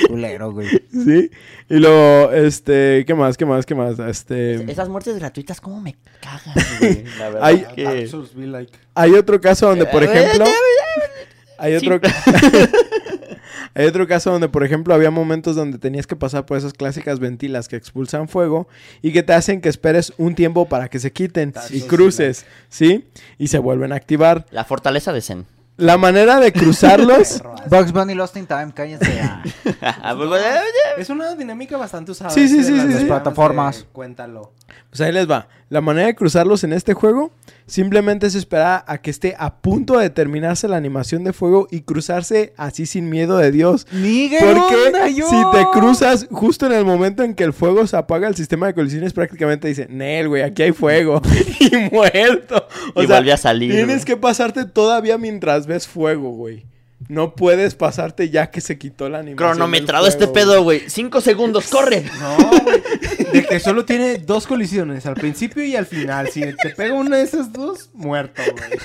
Qué 0.00 0.06
culero, 0.08 0.52
güey. 0.52 0.68
Sí. 0.90 1.30
Y 1.68 1.76
luego, 1.76 2.32
este, 2.32 3.04
¿qué 3.06 3.14
más? 3.14 3.36
¿Qué 3.36 3.46
más? 3.46 3.64
¿Qué 3.66 3.74
más? 3.74 3.98
Este... 3.98 4.70
Esas 4.70 4.88
muertes 4.88 5.16
gratuitas, 5.18 5.60
¿cómo 5.60 5.80
me 5.80 5.96
cagan, 6.20 6.54
güey? 6.80 7.04
La 7.18 7.28
verdad 7.30 7.44
Hay- 7.44 7.64
que... 7.74 8.10
Like. 8.36 8.72
Hay 8.94 9.12
otro 9.12 9.40
caso 9.40 9.68
donde, 9.68 9.86
por 9.86 10.02
Eh, 10.02 10.06
ejemplo... 10.06 10.46
eh, 10.46 10.50
Hay 11.58 11.74
otro... 11.76 12.00
Hay 13.76 13.86
otro 13.86 14.06
caso 14.06 14.30
donde, 14.30 14.48
por 14.48 14.62
ejemplo, 14.62 14.94
había 14.94 15.10
momentos 15.10 15.56
donde 15.56 15.78
tenías 15.78 16.06
que 16.06 16.14
pasar 16.14 16.46
por 16.46 16.56
esas 16.56 16.72
clásicas 16.74 17.18
ventilas 17.18 17.66
que 17.66 17.74
expulsan 17.74 18.28
fuego 18.28 18.68
y 19.02 19.12
que 19.12 19.24
te 19.24 19.32
hacen 19.32 19.60
que 19.60 19.68
esperes 19.68 20.12
un 20.16 20.36
tiempo 20.36 20.68
para 20.68 20.88
que 20.88 21.00
se 21.00 21.12
quiten 21.12 21.52
y 21.70 21.80
cruces, 21.80 22.46
¿sí? 22.68 23.04
Y 23.36 23.48
se 23.48 23.58
vuelven 23.58 23.92
a 23.92 23.96
activar. 23.96 24.46
La 24.52 24.64
fortaleza 24.64 25.12
de 25.12 25.22
Zen. 25.22 25.46
La 25.76 25.96
manera 25.98 26.38
de 26.40 26.52
cruzarlos... 26.52 27.42
Bugs 27.70 27.92
Bunny 27.92 28.14
Lost 28.14 28.36
in 28.36 28.46
Time, 28.46 28.72
cállense. 28.74 29.20
ah. 29.82 30.14
Pues, 30.16 30.42
eh, 30.42 30.60
Es 30.98 31.08
una 31.08 31.34
dinámica 31.34 31.76
bastante 31.78 32.12
usada. 32.12 32.30
Sí, 32.30 32.46
sí, 32.46 32.62
sí, 32.62 32.72
las 32.72 32.82
sí, 32.82 32.92
sí. 32.92 32.98
ventanas 32.98 33.04
Plataformas. 33.04 33.78
de 33.78 33.84
Cuéntalo. 33.86 34.52
Pues 34.90 35.00
ahí 35.00 35.12
les 35.12 35.28
va. 35.30 35.48
La 35.70 35.80
manera 35.80 36.06
de 36.06 36.14
cruzarlos 36.14 36.62
en 36.62 36.72
este 36.72 36.94
juego 36.94 37.32
simplemente 37.66 38.26
es 38.26 38.34
esperar 38.34 38.84
a 38.86 38.98
que 38.98 39.10
esté 39.10 39.34
a 39.38 39.56
punto 39.56 39.98
de 39.98 40.10
terminarse 40.10 40.68
la 40.68 40.76
animación 40.76 41.24
de 41.24 41.32
fuego 41.32 41.66
y 41.70 41.80
cruzarse 41.80 42.52
así 42.56 42.86
sin 42.86 43.08
miedo 43.08 43.38
de 43.38 43.50
Dios. 43.50 43.86
Miguel, 43.90 44.40
Porque 44.44 45.12
si 45.14 45.42
te 45.52 45.66
cruzas 45.72 46.28
justo 46.30 46.66
en 46.66 46.72
el 46.72 46.84
momento 46.84 47.24
en 47.24 47.34
que 47.34 47.42
el 47.44 47.52
fuego 47.52 47.86
se 47.86 47.96
apaga, 47.96 48.28
el 48.28 48.36
sistema 48.36 48.66
de 48.66 48.74
colisiones 48.74 49.12
prácticamente 49.12 49.66
dice, 49.66 49.86
Nel, 49.90 50.28
güey, 50.28 50.42
aquí 50.42 50.62
hay 50.62 50.72
fuego. 50.72 51.20
y 51.60 51.76
muerto. 51.92 52.68
O 52.94 53.02
Y 53.02 53.06
sea, 53.06 53.16
vuelve 53.16 53.32
a 53.32 53.36
salir, 53.36 53.72
Tienes 53.72 54.04
que 54.04 54.16
pasarte 54.16 54.66
todavía 54.66 55.18
mientras 55.18 55.66
ves 55.66 55.88
fuego, 55.88 56.30
güey. 56.30 56.66
No 57.08 57.34
puedes 57.34 57.74
pasarte 57.74 58.30
ya 58.30 58.50
que 58.50 58.62
se 58.62 58.78
quitó 58.78 59.10
la 59.10 59.18
animación. 59.18 59.36
del 59.48 59.56
Cronometrado 59.56 60.06
este 60.06 60.26
pedo, 60.26 60.62
güey. 60.62 60.84
Cinco 60.86 61.20
segundos, 61.20 61.66
corre. 61.68 62.04
No, 62.18 62.36
güey. 62.62 62.82
De 63.34 63.46
que 63.46 63.60
solo 63.60 63.84
tiene 63.84 64.18
dos 64.18 64.46
colisiones, 64.46 65.06
al 65.06 65.14
principio 65.14 65.64
y 65.64 65.76
al 65.76 65.86
final. 65.86 66.28
Si 66.28 66.40
te 66.40 66.70
pega 66.76 66.94
una 66.94 67.16
de 67.16 67.22
esas 67.22 67.52
dos, 67.52 67.90
muerto, 67.92 68.42
güey. 68.52 68.78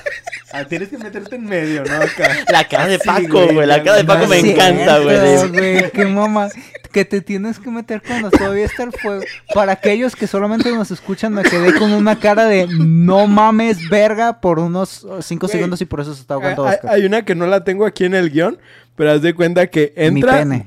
Ah, 0.51 0.65
tienes 0.65 0.89
que 0.89 0.97
meterte 0.97 1.35
en 1.35 1.45
medio, 1.45 1.83
¿no? 1.83 1.93
Acá. 1.95 2.29
La 2.51 2.63
cara 2.67 2.87
de 2.87 2.97
Paco, 2.99 3.47
güey. 3.53 3.67
La 3.67 3.83
cara 3.83 3.97
de 3.97 4.03
Paco 4.05 4.25
me 4.27 4.39
encanta, 4.39 4.99
cierto, 5.01 5.49
güey. 5.49 5.49
güey. 5.79 5.91
Qué 5.91 6.05
mamá. 6.05 6.49
Que 6.91 7.05
te 7.05 7.21
tienes 7.21 7.59
que 7.59 7.69
meter 7.69 8.01
cuando 8.01 8.31
todavía 8.31 8.65
está 8.65 8.81
el 8.81 8.91
fuego. 8.91 9.21
Para 9.53 9.73
aquellos 9.73 10.15
que 10.15 10.25
solamente 10.25 10.71
nos 10.71 10.89
escuchan, 10.89 11.31
me 11.33 11.43
quedé 11.43 11.75
con 11.77 11.91
una 11.93 12.19
cara 12.19 12.45
de 12.45 12.67
no 12.67 13.27
mames, 13.27 13.87
verga, 13.89 14.41
por 14.41 14.57
unos 14.57 15.05
5 15.21 15.45
Güey. 15.45 15.51
segundos 15.55 15.81
y 15.81 15.85
por 15.85 15.99
eso 16.01 16.15
se 16.15 16.21
está 16.21 16.33
ahogando 16.33 16.65
hay- 16.67 16.77
hay 16.87 17.05
una 17.05 17.23
que 17.25 17.35
no 17.35 17.45
la 17.45 17.63
tengo 17.63 17.85
aquí 17.85 18.05
en 18.05 18.15
el 18.15 18.31
guion, 18.31 18.57
pero 18.95 19.11
haz 19.11 19.21
de 19.21 19.35
cuenta 19.35 19.67
que 19.67 19.93
Mi 19.95 20.05
entra. 20.05 20.39
pene. 20.39 20.65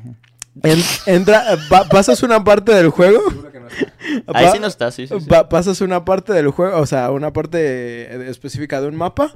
en- 0.63 0.83
entra, 1.07 1.43
pa- 1.69 1.89
pasas 1.89 2.23
una 2.23 2.45
parte 2.45 2.73
del 2.73 2.91
juego. 2.91 3.21
Ahí 4.35 4.49
sí 4.53 4.59
no 4.59 4.67
está, 4.67 4.91
sí, 4.91 5.07
sí. 5.07 5.15
sí. 5.21 5.27
pa- 5.27 5.49
pasas 5.49 5.81
una 5.81 6.05
parte 6.05 6.33
del 6.33 6.49
juego, 6.51 6.79
o 6.79 6.87
sea, 6.87 7.11
una 7.11 7.33
parte 7.33 8.29
específica 8.31 8.81
de 8.81 8.89
un 8.89 8.97
mapa. 8.97 9.33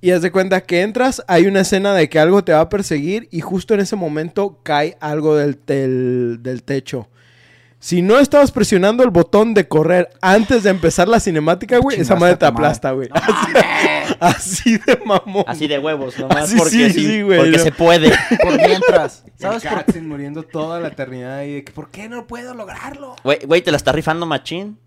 Y 0.00 0.12
haz 0.12 0.22
de 0.22 0.30
cuenta 0.30 0.60
que 0.60 0.82
entras, 0.82 1.24
hay 1.26 1.46
una 1.48 1.60
escena 1.62 1.92
de 1.92 2.08
que 2.08 2.20
algo 2.20 2.44
te 2.44 2.52
va 2.52 2.60
a 2.60 2.68
perseguir 2.68 3.26
y 3.32 3.40
justo 3.40 3.74
en 3.74 3.80
ese 3.80 3.96
momento 3.96 4.60
cae 4.62 4.96
algo 5.00 5.34
del, 5.36 5.58
del, 5.66 6.38
del 6.40 6.62
techo. 6.62 7.08
Si 7.80 8.02
no 8.02 8.18
estabas 8.18 8.50
presionando 8.50 9.04
el 9.04 9.10
botón 9.10 9.54
de 9.54 9.68
correr 9.68 10.10
antes 10.20 10.64
de 10.64 10.70
empezar 10.70 11.06
la 11.06 11.20
cinemática, 11.20 11.78
güey, 11.78 12.00
esa 12.00 12.16
madre 12.16 12.36
te 12.36 12.46
aplasta, 12.46 12.90
güey. 12.90 13.08
Así 14.20 14.78
de 14.78 14.98
mamón. 15.04 15.44
Así 15.46 15.68
de 15.68 15.78
huevos, 15.78 16.18
nomás 16.18 16.44
Así, 16.44 16.56
porque 16.56 16.70
sí, 16.70 16.90
sí, 16.90 17.06
sí, 17.06 17.22
güey, 17.22 17.38
porque 17.38 17.56
no. 17.58 17.62
se 17.62 17.70
puede. 17.70 18.10
Por 18.42 18.56
mientras. 18.56 19.24
¿Sabes 19.36 19.62
¿Sabes 19.62 19.84
por 19.84 20.02
muriendo 20.02 20.42
toda 20.42 20.80
la 20.80 20.88
eternidad 20.88 21.42
y 21.44 21.54
de 21.54 21.64
que, 21.64 21.72
¿por 21.72 21.90
qué 21.90 22.08
no 22.08 22.26
puedo 22.26 22.54
lograrlo? 22.54 23.14
Güey, 23.22 23.38
güey, 23.46 23.62
te 23.62 23.70
la 23.70 23.76
está 23.76 23.92
rifando 23.92 24.26
machín. 24.26 24.78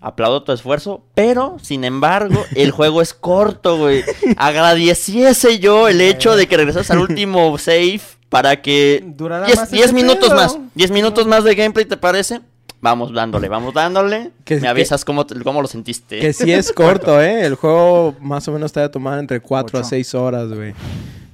Aplaudo 0.00 0.42
tu 0.42 0.52
esfuerzo, 0.52 1.04
pero 1.14 1.58
sin 1.60 1.84
embargo, 1.84 2.44
el 2.56 2.70
juego 2.70 3.02
es 3.02 3.14
corto, 3.14 3.76
güey. 3.76 4.02
Agradeciese 4.36 5.60
yo 5.60 5.88
el 5.88 6.00
hecho 6.00 6.34
de 6.34 6.48
que 6.48 6.56
regresas 6.56 6.90
al 6.90 6.98
último 6.98 7.56
save 7.58 8.00
para 8.30 8.62
que 8.62 9.04
Durará 9.06 9.44
10 9.44 9.58
más 9.58 9.70
10 9.70 9.84
ese 9.84 9.94
minutos 9.94 10.32
más, 10.32 10.58
10 10.74 10.90
minutos 10.90 11.26
más 11.26 11.44
de 11.44 11.54
gameplay, 11.54 11.84
¿te 11.84 11.98
parece? 11.98 12.40
Vamos 12.80 13.12
dándole, 13.12 13.48
vamos 13.50 13.74
dándole. 13.74 14.30
Que- 14.44 14.54
Me 14.54 14.60
que- 14.62 14.68
avisas 14.68 15.04
cómo, 15.04 15.26
cómo 15.44 15.60
lo 15.60 15.68
sentiste. 15.68 16.18
Que 16.20 16.32
sí 16.32 16.50
es 16.50 16.72
corto, 16.72 17.20
¿eh? 17.20 17.44
El 17.44 17.56
juego 17.56 18.16
más 18.20 18.48
o 18.48 18.52
menos 18.52 18.72
te 18.72 18.80
va 18.80 18.86
a 18.86 18.90
tomar 18.90 19.18
entre 19.18 19.40
4 19.40 19.76
a 19.76 19.80
Ocho. 19.82 19.88
6 19.90 20.14
horas, 20.14 20.48
güey. 20.48 20.72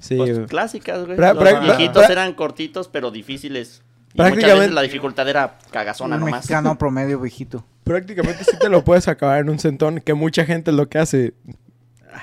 Sí, 0.01 0.17
Pues, 0.17 0.41
clásicas, 0.49 1.05
güey. 1.07 1.17
Pra- 1.17 1.35
Los 1.35 1.63
viejitos 1.63 2.11
eran 2.11 2.33
cortitos, 2.35 2.89
pero 2.89 3.13
difíciles. 3.13 3.83
Y 4.13 4.17
Prácticamente- 4.17 4.47
muchas 4.47 4.59
veces 4.61 4.75
la 4.75 4.83
dificultad 4.83 5.29
era 5.29 5.59
cagazona 5.71 6.17
un 6.17 6.21
nomás. 6.23 6.37
mexicano 6.41 6.77
promedio 6.79 7.21
viejito? 7.21 7.65
Prácticamente 7.85 8.43
sí 8.43 8.57
te 8.59 8.69
lo 8.69 8.83
puedes 8.83 9.07
acabar 9.07 9.39
en 9.41 9.49
un 9.51 9.59
centón, 9.61 10.01
que 10.01 10.15
mucha 10.15 10.45
gente 10.45 10.73
lo 10.73 10.89
que 10.89 10.99
hace. 10.99 11.35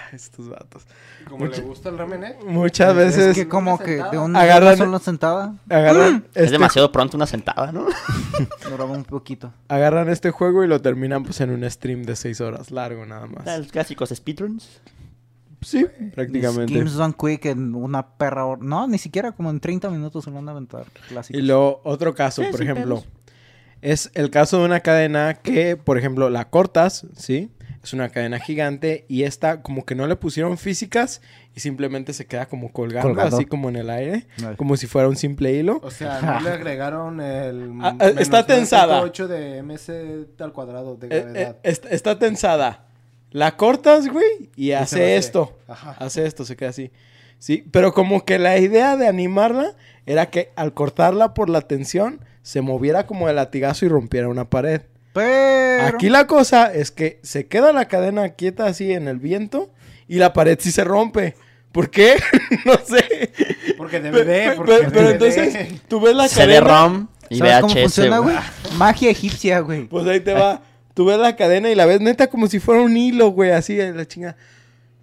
Estos 0.13 0.49
vatos. 0.49 0.83
Como 1.27 1.45
Mucho- 1.45 1.61
le 1.61 1.67
gusta 1.67 1.89
el 1.89 1.97
ramen, 1.97 2.23
¿eh? 2.23 2.35
Muchas 2.45 2.89
Es 2.91 2.95
veces 2.95 3.35
que 3.35 3.47
como 3.47 3.75
Una 3.75 3.83
que 3.85 3.91
de 3.91 3.97
sentada. 4.01 4.21
un 4.23 4.35
Agarran- 4.35 4.67
una 4.75 4.77
sola 4.77 4.99
sentada 4.99 5.55
agarran, 5.69 6.25
Es 6.33 6.43
este, 6.43 6.51
demasiado 6.51 6.91
pronto 6.91 7.17
una 7.17 7.27
sentada, 7.27 7.71
¿no? 7.71 7.85
duraba 8.69 8.91
un 8.91 9.03
poquito. 9.03 9.53
agarran 9.67 10.09
este 10.09 10.31
juego 10.31 10.63
y 10.63 10.67
lo 10.67 10.81
terminan 10.81 11.23
pues 11.23 11.39
en 11.41 11.49
un 11.51 11.69
stream 11.69 12.03
de 12.03 12.15
6 12.15 12.41
horas 12.41 12.71
largo 12.71 13.05
nada 13.05 13.27
más. 13.27 13.45
Los 13.59 13.71
clásicos 13.71 14.09
speedruns. 14.09 14.81
Sí, 15.61 15.85
prácticamente. 16.13 16.73
Games 16.73 16.93
Done 16.95 17.13
Quick 17.17 17.45
en 17.45 17.73
una 17.73 18.05
perra 18.17 18.45
hora. 18.45 18.59
No, 18.61 18.85
ni 18.85 18.97
siquiera 18.97 19.31
como 19.31 19.49
en 19.49 19.61
30 19.61 19.89
minutos 19.91 20.25
se 20.25 20.29
lo 20.29 20.35
van 20.35 20.49
a 20.49 20.51
aventar. 20.51 20.85
Y 21.29 21.41
luego 21.41 21.79
otro 21.85 22.13
caso, 22.13 22.41
Sí, 22.43 22.49
por 22.51 22.61
ejemplo, 22.61 23.01
es 23.81 24.11
el 24.13 24.29
caso 24.29 24.59
de 24.59 24.65
una 24.65 24.81
cadena 24.81 25.35
que, 25.35 25.77
por 25.77 25.97
ejemplo, 25.97 26.29
la 26.29 26.49
cortas, 26.49 27.05
¿sí? 27.15 27.49
Es 27.83 27.91
una 27.93 28.07
cadena 28.09 28.39
gigante 28.39 29.03
y 29.09 29.23
esta 29.23 29.61
como 29.61 29.85
que 29.85 29.93
no 29.93 30.07
le 30.07 30.15
pusieron 30.15 30.57
físicas 30.57 31.21
y 31.53 31.59
simplemente 31.59 32.13
se 32.13 32.25
queda 32.25 32.45
como 32.45 32.71
colgando, 32.71 33.09
Colgado. 33.09 33.35
así 33.35 33.45
como 33.45 33.67
en 33.67 33.75
el 33.75 33.89
aire, 33.89 34.25
Ay. 34.45 34.55
como 34.55 34.77
si 34.77 34.87
fuera 34.87 35.09
un 35.09 35.17
simple 35.17 35.51
hilo. 35.51 35.81
O 35.83 35.91
sea, 35.91 36.21
no 36.21 36.39
le 36.39 36.49
agregaron 36.51 37.19
el... 37.19 37.71
Ah, 37.81 37.95
ah, 37.99 38.07
está 38.19 38.45
tensada. 38.45 39.01
8 39.01 39.27
de 39.27 39.61
MS 39.63 39.89
al 40.39 40.53
cuadrado 40.53 40.95
de 40.95 41.07
Eh, 41.07 41.09
eh, 41.11 41.21
gravedad. 41.23 41.57
est- 41.63 41.85
está 41.89 42.17
tensada. 42.17 42.85
La 43.31 43.57
cortas, 43.57 44.07
güey, 44.07 44.49
y 44.55 44.67
se 44.67 44.75
hace 44.75 45.15
esto. 45.17 45.57
Ajá. 45.67 45.97
Hace 45.99 46.25
esto, 46.25 46.45
se 46.45 46.55
queda 46.55 46.69
así. 46.69 46.91
Sí, 47.39 47.65
pero 47.71 47.93
como 47.93 48.23
que 48.23 48.39
la 48.39 48.57
idea 48.59 48.95
de 48.95 49.07
animarla 49.07 49.75
era 50.05 50.27
que 50.29 50.51
al 50.55 50.73
cortarla 50.73 51.33
por 51.33 51.49
la 51.49 51.61
tensión 51.61 52.21
se 52.43 52.61
moviera 52.61 53.05
como 53.07 53.27
de 53.27 53.33
latigazo 53.33 53.85
y 53.85 53.89
rompiera 53.89 54.29
una 54.29 54.49
pared. 54.49 54.83
Pero... 55.13 55.87
Aquí 55.87 56.09
la 56.09 56.27
cosa 56.27 56.73
es 56.73 56.91
que 56.91 57.19
se 57.23 57.45
queda 57.47 57.71
la 57.71 57.87
cadena 57.87 58.29
quieta 58.29 58.65
así 58.65 58.91
en 58.91 59.07
el 59.07 59.17
viento 59.19 59.71
y 60.07 60.17
la 60.17 60.33
pared 60.33 60.57
sí 60.59 60.71
se 60.71 60.83
rompe. 60.83 61.35
¿Por 61.71 61.89
qué? 61.89 62.15
no 62.65 62.73
sé. 62.85 63.31
Porque 63.77 63.99
DVD, 63.99 64.55
porque 64.55 64.73
pe- 64.73 64.89
pero 64.91 65.01
DVD. 65.09 65.11
entonces 65.13 65.81
tú 65.87 66.01
ves 66.01 66.15
la 66.15 66.27
CD 66.27 66.55
cadena. 66.59 66.67
ROM 66.67 67.07
y 67.29 67.37
¿Sabes 67.37 67.61
cómo 67.61 67.73
VHS, 67.73 67.81
funciona, 67.81 68.17
güey. 68.19 68.35
güey? 68.35 68.77
Magia 68.77 69.09
egipcia, 69.09 69.59
güey. 69.59 69.85
Pues 69.85 70.05
ahí 70.07 70.19
te 70.19 70.33
va. 70.33 70.61
Tú 70.93 71.05
ves 71.05 71.17
la 71.17 71.35
cadena 71.35 71.69
y 71.71 71.75
la 71.75 71.85
ves 71.87 72.01
neta 72.01 72.27
como 72.27 72.45
si 72.47 72.59
fuera 72.59 72.81
un 72.81 72.95
hilo, 72.95 73.29
güey, 73.29 73.49
así 73.51 73.73
de 73.75 73.91
la 73.93 74.05
chinga. 74.07 74.35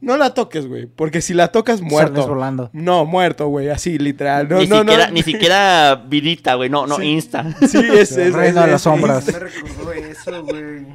No 0.00 0.16
la 0.16 0.32
toques, 0.32 0.66
güey, 0.66 0.86
porque 0.86 1.20
si 1.20 1.34
la 1.34 1.48
tocas 1.48 1.80
muerto. 1.82 2.14
Sales 2.14 2.28
volando. 2.28 2.70
No, 2.72 3.04
muerto, 3.04 3.48
güey, 3.48 3.68
así 3.68 3.98
literal. 3.98 4.48
No, 4.48 4.58
ni, 4.58 4.66
no, 4.66 4.78
siquiera, 4.80 5.06
no. 5.08 5.12
ni 5.12 5.22
siquiera 5.22 5.94
vidita, 6.08 6.54
güey. 6.54 6.70
No, 6.70 6.86
no, 6.86 6.96
Sí. 6.96 7.02
insta. 7.04 7.44
Sí, 7.68 7.78
es, 7.78 8.12
es, 8.12 8.32
Reino 8.32 8.60
es- 8.60 8.66
de 8.66 8.72
las 8.72 8.82
sombras. 8.82 9.26
Me 9.26 9.38
recordó 9.38 9.92
eso, 9.92 10.42
güey. 10.44 10.86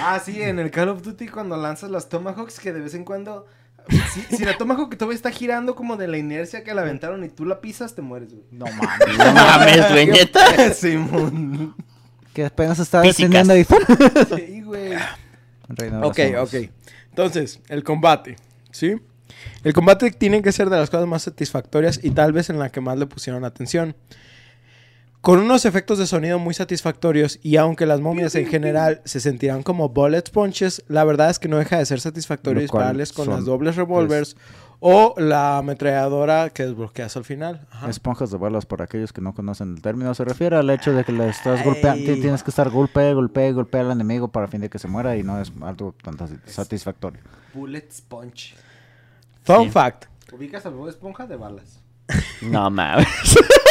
Ah, 0.00 0.20
sí, 0.24 0.40
en 0.40 0.58
el 0.60 0.70
Call 0.70 0.88
of 0.90 1.02
Duty 1.02 1.26
cuando 1.28 1.56
lanzas 1.56 1.90
las 1.90 2.08
Tomahawks 2.08 2.60
que 2.60 2.72
de 2.72 2.80
vez 2.80 2.94
en 2.94 3.04
cuando... 3.04 3.46
Si, 4.14 4.36
si 4.36 4.44
la 4.46 4.56
Tomahawk 4.56 4.96
todavía 4.96 5.14
está 5.16 5.30
girando 5.30 5.74
como 5.74 5.96
de 5.98 6.08
la 6.08 6.16
inercia 6.16 6.64
que 6.64 6.72
la 6.72 6.80
aventaron 6.80 7.22
y 7.22 7.28
tú 7.28 7.44
la 7.44 7.60
pisas, 7.60 7.94
te 7.94 8.00
mueres, 8.00 8.32
güey. 8.32 8.44
No 8.50 8.64
mames. 8.64 9.18
No 9.18 9.32
mames, 9.34 9.90
güey, 9.90 10.06
neta. 10.06 10.72
Simón. 10.72 11.74
que 12.32 12.46
apenas 12.46 12.78
está 12.78 13.02
Físicas. 13.02 13.46
deteniendo 13.46 13.56
y 13.58 13.64
¡pum! 13.64 13.78
Sí, 14.38 14.62
güey. 14.62 14.92
Reino 15.68 16.00
de 16.00 16.00
las 16.00 16.38
Ok, 16.38 16.54
ok. 16.54 16.70
Entonces, 17.14 17.60
el 17.68 17.84
combate, 17.84 18.34
¿sí? 18.72 18.96
El 19.62 19.72
combate 19.72 20.10
tiene 20.10 20.42
que 20.42 20.50
ser 20.50 20.68
de 20.68 20.76
las 20.76 20.90
cosas 20.90 21.06
más 21.06 21.22
satisfactorias 21.22 22.00
y 22.02 22.10
tal 22.10 22.32
vez 22.32 22.50
en 22.50 22.58
la 22.58 22.70
que 22.70 22.80
más 22.80 22.98
le 22.98 23.06
pusieron 23.06 23.44
atención. 23.44 23.94
Con 25.20 25.38
unos 25.38 25.64
efectos 25.64 25.98
de 25.98 26.06
sonido 26.06 26.38
muy 26.38 26.52
satisfactorios 26.54 27.38
y 27.42 27.56
aunque 27.56 27.86
las 27.86 28.00
momias 28.00 28.34
en 28.34 28.46
general 28.46 29.00
se 29.06 29.20
sentirán 29.20 29.62
como 29.62 29.88
bullet 29.88 30.22
punches, 30.30 30.82
la 30.88 31.02
verdad 31.04 31.30
es 31.30 31.38
que 31.38 31.48
no 31.48 31.56
deja 31.56 31.78
de 31.78 31.86
ser 31.86 32.00
satisfactorio 32.00 32.60
dispararles 32.60 33.12
con 33.12 33.26
son- 33.26 33.34
las 33.36 33.44
dobles 33.46 33.76
revólveres 33.76 34.36
o 34.86 35.14
la 35.16 35.56
ametralladora 35.56 36.50
que 36.50 36.64
desbloqueas 36.64 37.16
al 37.16 37.24
final. 37.24 37.66
Ajá. 37.70 37.88
Esponjas 37.88 38.30
de 38.30 38.36
balas, 38.36 38.66
para 38.66 38.84
aquellos 38.84 39.14
que 39.14 39.22
no 39.22 39.32
conocen 39.34 39.76
el 39.76 39.80
término, 39.80 40.12
se 40.14 40.24
refiere 40.26 40.56
al 40.56 40.68
hecho 40.68 40.92
de 40.92 41.04
que 41.04 41.12
le 41.12 41.26
estás 41.30 41.64
golpeando, 41.64 42.04
tienes 42.12 42.42
que 42.42 42.50
estar 42.50 42.68
golpe, 42.68 43.14
golpe, 43.14 43.50
golpe 43.52 43.78
al 43.78 43.90
enemigo 43.92 44.28
para 44.28 44.46
fin 44.46 44.60
de 44.60 44.68
que 44.68 44.78
se 44.78 44.86
muera 44.86 45.16
y 45.16 45.22
no 45.22 45.40
es 45.40 45.50
algo 45.62 45.94
tan 46.02 46.18
sati- 46.18 46.38
satisfactorio. 46.46 47.22
Bullet 47.54 47.86
Sponge. 47.90 48.54
Fun 49.44 49.64
Sí. 49.64 49.70
fact. 49.70 50.04
Ubicas 50.34 50.66
al 50.66 50.74
Bob 50.74 50.88
Esponja 50.90 51.26
de 51.26 51.36
balas. 51.36 51.80
No 52.42 52.68
mames. 52.70 53.06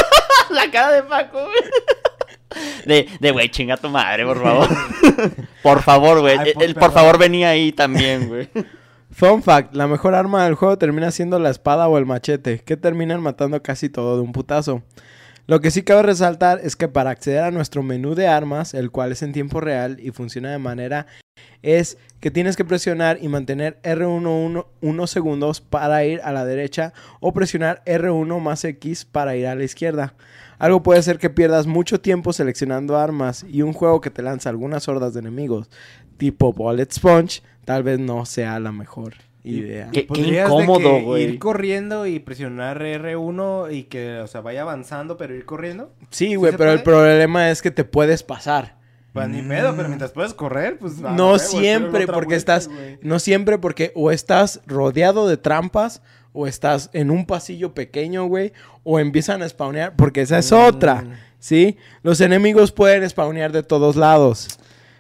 La 0.50 0.72
cara 0.72 0.94
de 0.94 1.04
Paco, 1.04 1.38
güey. 1.46 2.64
De, 2.86 3.08
de 3.20 3.32
güey, 3.32 3.50
chinga 3.50 3.78
tu 3.78 3.88
madre, 3.90 4.26
por 4.26 4.40
favor. 4.44 4.68
por 5.62 5.82
favor, 5.84 6.22
güey. 6.22 6.38
Ay, 6.40 6.48
El, 6.50 6.54
por 6.54 6.64
el 6.64 6.74
por 6.74 6.82
perdón. 6.82 6.96
favor 6.96 7.18
venía 7.20 7.50
ahí 7.50 7.72
también, 7.72 8.28
güey. 8.30 8.50
Fun 9.14 9.44
fact, 9.44 9.76
la 9.76 9.88
mejor 9.88 10.16
arma 10.16 10.44
del 10.46 10.56
juego 10.56 10.78
termina 10.78 11.12
siendo 11.12 11.38
la 11.40 11.50
espada 11.50 11.88
o 11.88 11.98
el 11.98 12.06
machete, 12.06 12.60
que 12.60 12.78
terminan 12.78 13.22
matando 13.22 13.62
casi 13.62 13.90
todo 13.90 14.16
de 14.16 14.24
un 14.24 14.32
putazo. 14.32 14.82
Lo 15.46 15.60
que 15.60 15.72
sí 15.72 15.84
cabe 15.84 16.04
resaltar 16.04 16.60
es 16.64 16.76
que 16.76 16.88
para 16.88 17.10
acceder 17.12 17.44
a 17.44 17.52
nuestro 17.52 17.84
menú 17.84 18.16
de 18.16 18.28
armas, 18.28 18.74
el 18.74 18.92
cual 18.92 19.12
es 19.12 19.22
en 19.22 19.34
tiempo 19.34 19.60
real 19.60 19.98
y 20.00 20.12
funciona 20.12 20.52
de 20.52 20.58
manera 20.58 21.06
es 21.62 21.98
que 22.20 22.32
tienes 22.32 22.56
que 22.56 22.64
presionar 22.66 23.18
y 23.22 23.28
mantener 23.28 23.80
R1 23.84 24.28
uno- 24.46 24.68
unos 24.82 25.12
segundos 25.12 25.62
para 25.62 26.04
ir 26.06 26.22
a 26.24 26.32
la 26.32 26.46
derecha 26.46 26.94
o 27.20 27.34
presionar 27.34 27.82
R1 27.86 28.40
más 28.40 28.64
X 28.64 29.06
para 29.06 29.36
ir 29.36 29.48
a 29.48 29.56
la 29.56 29.64
izquierda. 29.64 30.14
Algo 30.64 30.82
puede 30.82 31.00
hacer 31.00 31.18
que 31.20 31.30
pierdas 31.30 31.68
mucho 31.68 32.00
tiempo 32.00 32.32
seleccionando 32.32 32.98
armas 32.98 33.46
y 33.50 33.64
un 33.64 33.74
juego 33.74 34.00
que 34.00 34.10
te 34.10 34.22
lanza 34.22 34.50
algunas 34.50 34.88
hordas 34.88 35.14
de 35.14 35.20
enemigos 35.20 35.70
tipo 36.18 36.54
Bullet 36.54 36.88
Sponge 36.90 37.42
tal 37.66 37.84
vez 37.84 38.00
no 38.00 38.26
sea 38.26 38.60
la 38.62 38.72
mejor 38.72 39.16
idea. 39.44 39.90
¿Qué- 39.92 40.08
incómodo, 40.10 40.96
que 40.96 41.02
güey. 41.02 41.24
Ir 41.24 41.40
corriendo 41.40 42.08
y 42.08 42.20
presionar 42.20 42.80
R1 42.82 43.74
y 43.74 43.84
que, 43.84 44.20
o 44.20 44.28
sea, 44.28 44.40
vaya 44.40 44.62
avanzando, 44.62 45.18
pero 45.18 45.36
ir 45.36 45.44
corriendo. 45.44 45.92
Sí, 46.12 46.36
güey, 46.36 46.56
pero 46.56 46.72
el 46.72 46.82
problema 46.82 47.50
es 47.52 47.62
que 47.62 47.72
te 47.72 47.84
puedes 47.84 48.24
pasar. 48.24 48.78
Pues 49.12 49.28
ni 49.28 49.42
pedo, 49.42 49.76
pero 49.76 49.90
mientras 49.90 50.12
puedes 50.12 50.34
correr, 50.34 50.80
pues. 50.80 51.04
a 51.04 51.12
No 51.12 51.38
siempre, 51.40 52.08
porque 52.08 52.36
vuelta, 52.36 52.56
estás, 52.58 52.70
no 53.02 53.20
siempre 53.20 53.58
porque 53.60 53.92
o 53.96 54.12
estás 54.12 54.62
rodeado 54.66 55.28
de 55.28 55.38
trampas 55.38 56.02
o 56.34 56.48
estás 56.48 56.90
en 56.94 57.12
un 57.12 57.26
pasillo 57.26 57.74
pequeño, 57.74 58.26
güey, 58.26 58.52
o 58.84 59.00
empiezan 59.00 59.42
a 59.42 59.48
spawnear, 59.50 59.96
porque 59.96 60.22
esa 60.22 60.38
es 60.40 60.52
otra, 60.52 61.02
Mm. 61.04 61.12
¿sí? 61.40 61.78
Los 62.02 62.20
enemigos 62.22 62.72
pueden 62.72 63.08
spawnear 63.10 63.52
de 63.52 63.64
todos 63.64 63.96
lados. 63.96 64.48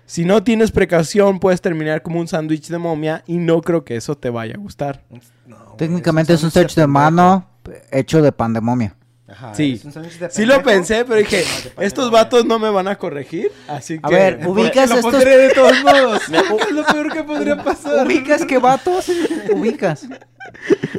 Si 0.05 0.25
no 0.25 0.43
tienes 0.43 0.71
precaución, 0.71 1.39
puedes 1.39 1.61
terminar 1.61 2.01
como 2.01 2.19
un 2.19 2.27
sándwich 2.27 2.67
de 2.67 2.77
momia 2.77 3.23
y 3.25 3.37
no 3.37 3.61
creo 3.61 3.83
que 3.83 3.95
eso 3.95 4.15
te 4.15 4.29
vaya 4.29 4.53
a 4.55 4.57
gustar. 4.59 5.03
No, 5.47 5.57
Técnicamente 5.77 6.33
es 6.33 6.43
un 6.43 6.51
sándwich 6.51 6.75
de 6.75 6.87
mano 6.87 7.47
hecho 7.91 8.21
de 8.21 8.31
pan 8.31 8.53
de 8.53 8.61
momia. 8.61 8.95
Ajá, 9.33 9.55
Sí. 9.55 9.73
es 9.73 9.85
un 9.85 9.91
sándwich 9.91 10.19
de 10.19 10.29
Sí 10.29 10.45
lo 10.45 10.61
pensé, 10.61 11.05
pero 11.05 11.15
dije, 11.17 11.43
estos 11.79 12.11
vatos 12.11 12.45
no 12.45 12.59
me 12.59 12.69
van 12.69 12.87
a 12.87 12.95
corregir, 12.97 13.51
así 13.67 13.99
A 14.03 14.07
que... 14.07 14.13
ver, 14.15 14.39
Porque 14.41 14.61
ubicas 14.61 14.89
lo 14.91 14.95
estos... 14.97 15.11
pondré 15.11 15.37
de 15.37 15.49
todos 15.49 15.81
modos. 15.83 16.21
es 16.29 16.71
lo 16.71 16.85
peor 16.85 17.11
que 17.11 17.23
podría 17.23 17.57
pasar. 17.63 18.05
¿Ubicas 18.05 18.45
qué 18.45 18.59
vatos? 18.59 19.09
¿Ubicas? 19.51 20.07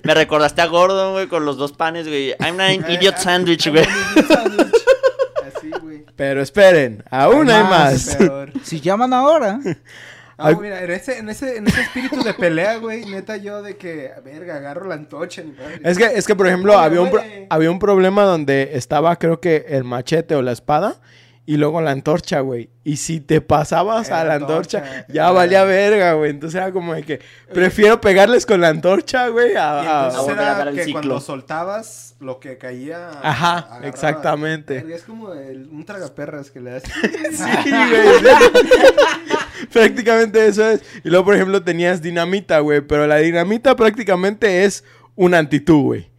Me 0.03 0.15
recordaste 0.15 0.63
a 0.63 0.67
Gordon, 0.67 1.13
güey, 1.13 1.29
con 1.29 1.45
los 1.45 1.57
dos 1.57 1.73
panes, 1.73 2.09
güey. 2.09 2.31
I'm 2.41 2.59
an 2.59 2.91
idiot 2.91 3.17
sandwich, 3.19 3.69
güey. 3.69 3.85
Así, 3.85 5.71
güey. 5.81 6.05
Pero 6.17 6.43
esperen, 6.43 7.05
aún 7.11 7.49
hay 7.51 7.63
más. 7.63 8.17
Peor. 8.17 8.53
Si 8.65 8.81
llaman 8.81 9.13
ahora... 9.13 9.61
Mira, 10.61 10.83
en 10.83 10.91
ese, 10.91 11.19
en 11.19 11.29
ese, 11.29 11.57
en 11.57 11.67
ese 11.67 11.81
espíritu 11.83 12.23
de 12.23 12.35
pelea, 12.35 12.77
güey, 12.77 13.05
neta 13.07 13.37
yo 13.37 13.63
de 13.63 13.77
que, 13.77 14.11
verga, 14.25 14.57
agarro 14.57 14.87
la 14.89 14.95
antorcha. 14.95 15.43
Es 15.83 15.99
que, 15.99 16.05
es 16.05 16.27
que 16.27 16.35
por 16.37 16.47
ejemplo, 16.47 16.79
había 16.79 17.01
un, 17.01 17.11
pro- 17.11 17.21
muere. 17.21 17.47
había 17.51 17.71
un 17.71 17.79
problema 17.79 18.25
donde 18.25 18.71
estaba, 18.75 19.17
creo 19.17 19.41
que, 19.41 19.65
el 19.69 19.85
machete 19.85 20.35
o 20.35 20.43
la 20.43 20.53
espada 20.53 21.01
y 21.47 21.59
luego 21.59 21.83
la 21.83 21.91
antorcha, 21.91 22.41
güey. 22.41 22.71
Y 22.85 22.97
si 22.97 23.21
te 23.21 23.43
pasabas 23.43 24.09
Era 24.09 24.23
a 24.23 24.25
la 24.25 24.35
antorcha, 24.37 24.79
antorcha, 24.79 25.07
ya 25.13 25.23
era- 25.25 25.31
valía 25.33 25.65
verga, 25.65 26.13
güey. 26.15 26.31
Entonces 26.31 26.57
era 26.57 26.73
como 26.73 26.95
de 26.95 27.03
que 27.03 27.21
prefiero 27.53 28.01
pegarles 28.01 28.47
con 28.47 28.63
la 28.63 28.69
antorcha, 28.69 29.29
güey, 29.29 29.55
a... 29.55 30.07
a- 30.07 30.09
entonces 30.09 30.39
a 30.39 30.41
dar 30.43 30.61
era 30.63 30.71
el 30.71 30.77
que 30.77 30.85
ciclo. 30.85 31.01
cuando 31.01 31.21
soltabas 31.21 32.17
lo 32.21 32.41
que 32.41 32.57
caía. 32.57 33.11
Ajá, 33.23 33.59
agarraba. 33.59 33.87
exactamente. 33.89 34.85
Es 34.95 35.03
como 35.03 35.35
el- 35.35 35.69
un 35.71 35.85
tragaperras 35.85 36.51
que 36.51 36.61
le 36.61 36.71
das. 36.71 36.83
Sí, 37.33 37.71
güey. 37.71 38.33
prácticamente 39.73 40.47
eso 40.47 40.69
es. 40.71 40.83
Y 41.05 41.11
luego, 41.11 41.27
por 41.27 41.35
ejemplo, 41.35 41.63
tenías 41.63 42.03
dinamita, 42.03 42.61
güey. 42.61 42.81
Pero 42.81 43.07
la 43.07 43.19
dinamita 43.19 43.77
prácticamente 43.77 44.65
es 44.65 44.85
un 45.15 45.35
antitú, 45.35 45.83
güey. 45.83 46.11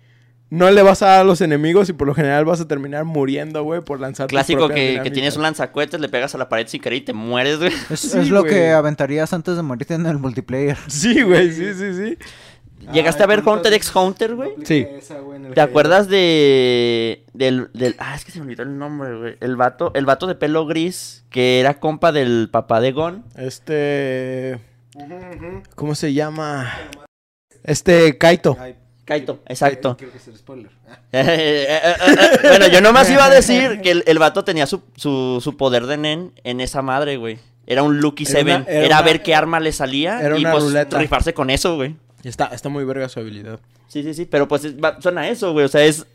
No 0.52 0.70
le 0.70 0.84
vas 0.84 1.02
a 1.02 1.08
dar 1.08 1.22
a 1.22 1.24
los 1.24 1.42
enemigos 1.42 1.90
y 1.90 1.94
por 1.94 2.08
lo 2.08 2.14
general 2.14 2.46
vas 2.46 2.62
a 2.62 2.68
terminar 2.68 3.04
muriendo, 3.04 3.64
güey, 3.64 3.82
por 3.82 4.00
lanzar 4.00 4.28
Clásico 4.28 4.70
que, 4.70 5.02
que 5.04 5.10
tienes 5.12 5.36
un 5.36 5.42
lanzacuetes, 5.42 6.00
le 6.00 6.08
pegas 6.08 6.36
a 6.36 6.38
la 6.38 6.48
pared 6.50 6.68
sin 6.68 6.82
querer 6.82 7.00
y 7.00 7.02
te 7.02 7.14
mueres, 7.14 7.58
güey. 7.58 7.74
Es, 7.90 8.00
Sí, 8.00 8.18
es 8.18 8.30
lo 8.30 8.44
que 8.44 8.70
aventarías 8.72 9.34
antes 9.34 9.56
de 9.56 9.64
morirte 9.64 9.96
en 9.96 10.06
el 10.06 10.20
multiplayer. 10.20 10.78
Sí, 10.88 11.24
güey, 11.24 11.52
sí, 11.52 11.74
sí, 11.74 11.94
sí. 11.94 12.18
¿Llegaste 12.94 13.22
Ay, 13.22 13.26
a 13.26 13.28
ver 13.28 13.44
¿cuántas 13.44 13.68
Hunter 13.68 13.72
veces 13.74 13.88
x 13.88 13.96
Hunter, 13.96 14.36
güey? 14.36 14.52
Sí. 14.64 14.88
¿Te 15.54 15.62
acuerdas 15.62 16.08
de 16.08 17.24
del, 17.34 17.70
del 17.74 17.96
ah 18.00 18.16
es 18.16 18.26
que 18.26 18.32
se 18.32 18.40
me 18.40 18.46
olvidó 18.46 18.64
el 18.64 18.78
nombre, 18.78 19.16
güey? 19.18 19.38
El 19.40 19.56
vato, 19.56 19.92
el 19.96 20.06
vato 20.06 20.28
de 20.28 20.36
pelo 20.36 20.66
gris 20.66 21.24
que 21.30 21.60
era 21.60 21.80
compa 21.80 22.12
del 22.12 22.50
papá 22.52 22.80
de 22.82 22.92
Gon. 22.92 23.24
Este... 23.38 24.60
¿Cómo 25.76 25.96
se 25.96 26.14
llama? 26.14 26.72
Este, 27.64 28.18
Kaito. 28.18 28.58
Kaito, 29.04 29.40
exacto. 29.48 29.98
Quiero 29.98 30.14
que 30.14 30.20
sea 30.20 30.36
spoiler. 30.36 30.72
Ah. 30.90 30.98
bueno, 32.44 32.68
yo 32.68 32.82
nomás 32.82 33.10
iba 33.12 33.26
a 33.26 33.30
decir 33.30 33.82
que 33.82 33.92
el, 33.92 34.04
el 34.08 34.18
vato 34.20 34.44
tenía 34.44 34.66
su, 34.66 34.82
su, 34.96 35.40
su 35.44 35.58
poder 35.58 35.86
de 35.86 35.98
Nen 35.98 36.32
en 36.44 36.60
esa 36.62 36.82
madre, 36.82 37.18
güey. 37.18 37.38
Era 37.68 37.84
un 37.84 38.00
Lucky 38.00 38.24
Era 38.24 38.32
Seven. 38.32 38.56
una- 38.62 38.72
era 38.72 38.86
Era, 38.86 38.96
una- 38.98 39.06
ver 39.06 39.24
qué 39.24 39.36
arma 39.36 39.60
le 39.60 39.72
salía 39.74 40.22
era 40.22 40.38
y 40.38 40.42
una 40.42 40.52
pues 40.52 40.64
ruleta. 40.64 40.98
rifarse 40.98 41.34
con 41.34 41.50
eso, 41.50 41.76
güey. 41.76 41.96
Está, 42.28 42.46
está 42.48 42.70
muy 42.70 42.84
verga 42.86 43.08
su 43.10 43.20
habilidad. 43.20 43.60
Sí, 43.88 44.04
sí, 44.04 44.14
sí, 44.14 44.26
pero 44.26 44.48
pues 44.48 44.66
es- 44.66 44.76
va- 44.78 45.00
suena 45.02 45.28
eso, 45.30 45.54
güey. 45.54 45.66
O 45.66 45.70
sea, 45.70 45.84
es. 45.86 46.06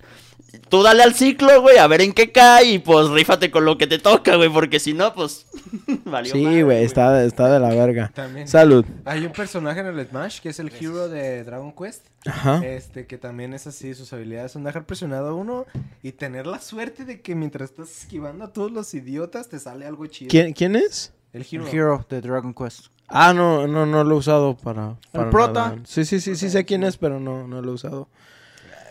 Tú 0.69 0.83
dale 0.83 1.03
al 1.05 1.15
ciclo, 1.15 1.61
güey, 1.63 1.79
a 1.79 1.87
ver 1.87 2.01
en 2.01 2.13
qué 2.13 2.33
cae 2.33 2.65
y 2.73 2.79
pues 2.81 3.09
rífate 3.11 3.51
con 3.53 3.65
lo 3.65 3.79
que 3.79 3.87
te 3.87 3.99
toca, 3.99 4.35
güey, 4.37 4.49
porque 4.49 4.81
si 4.81 4.93
no, 4.95 5.15
pues. 5.15 5.47
valió 6.05 6.33
Sí, 6.33 6.43
madre, 6.43 6.63
güey, 6.65 6.85
está, 6.85 7.25
está 7.25 7.49
de 7.53 7.61
la 7.61 7.69
verga. 7.69 8.11
También. 8.15 8.49
Salud. 8.49 8.85
Hay 9.05 9.25
un 9.25 9.33
personaje 9.33 9.81
en 9.81 9.87
el 9.87 10.07
Smash 10.09 10.41
que 10.41 10.49
es 10.49 10.59
el 10.59 10.73
hero 10.81 11.09
de 11.09 11.45
Dragon 11.45 11.73
Quest. 11.73 12.07
Ajá. 12.27 12.67
Este, 12.67 13.07
que 13.07 13.17
también 13.17 13.55
es 13.55 13.67
así, 13.69 13.95
sus 13.95 14.13
habilidades 14.13 14.51
son 14.53 14.65
dejar 14.65 14.85
presionado 14.87 15.29
a 15.29 15.35
uno 15.35 15.67
y 16.03 16.13
tener 16.13 16.47
la 16.47 16.61
suerte 16.61 17.05
de 17.05 17.21
que 17.21 17.35
mientras 17.37 17.71
estás 17.71 17.91
esquivando 18.03 18.45
a 18.45 18.53
todos 18.53 18.73
los 18.73 18.93
idiotas 18.95 19.49
te 19.49 19.59
sale 19.61 19.87
algo 19.87 20.07
chido. 20.07 20.31
¿Quién, 20.31 20.53
¿Quién 20.53 20.75
es? 20.75 21.13
El 21.33 21.43
El 21.43 21.47
hero. 21.53 21.69
Hero 21.73 22.07
de 22.11 22.21
Dragon 22.21 22.53
Quest. 22.53 22.87
Ah, 23.11 23.33
no, 23.35 23.67
no, 23.67 23.87
no 23.87 24.05
lo 24.05 24.15
he 24.15 24.19
usado 24.19 24.57
para. 24.57 24.97
para 25.13 25.31
prota. 25.31 25.69
nada. 25.71 25.79
Sí, 25.85 26.05
sí, 26.05 26.21
sí, 26.21 26.37
sí 26.37 26.49
sé 26.51 26.65
quién 26.65 26.85
es, 26.85 26.97
pero 26.97 27.19
no, 27.21 27.47
no 27.47 27.61
lo 27.61 27.73
he 27.73 27.75
usado. 27.75 28.09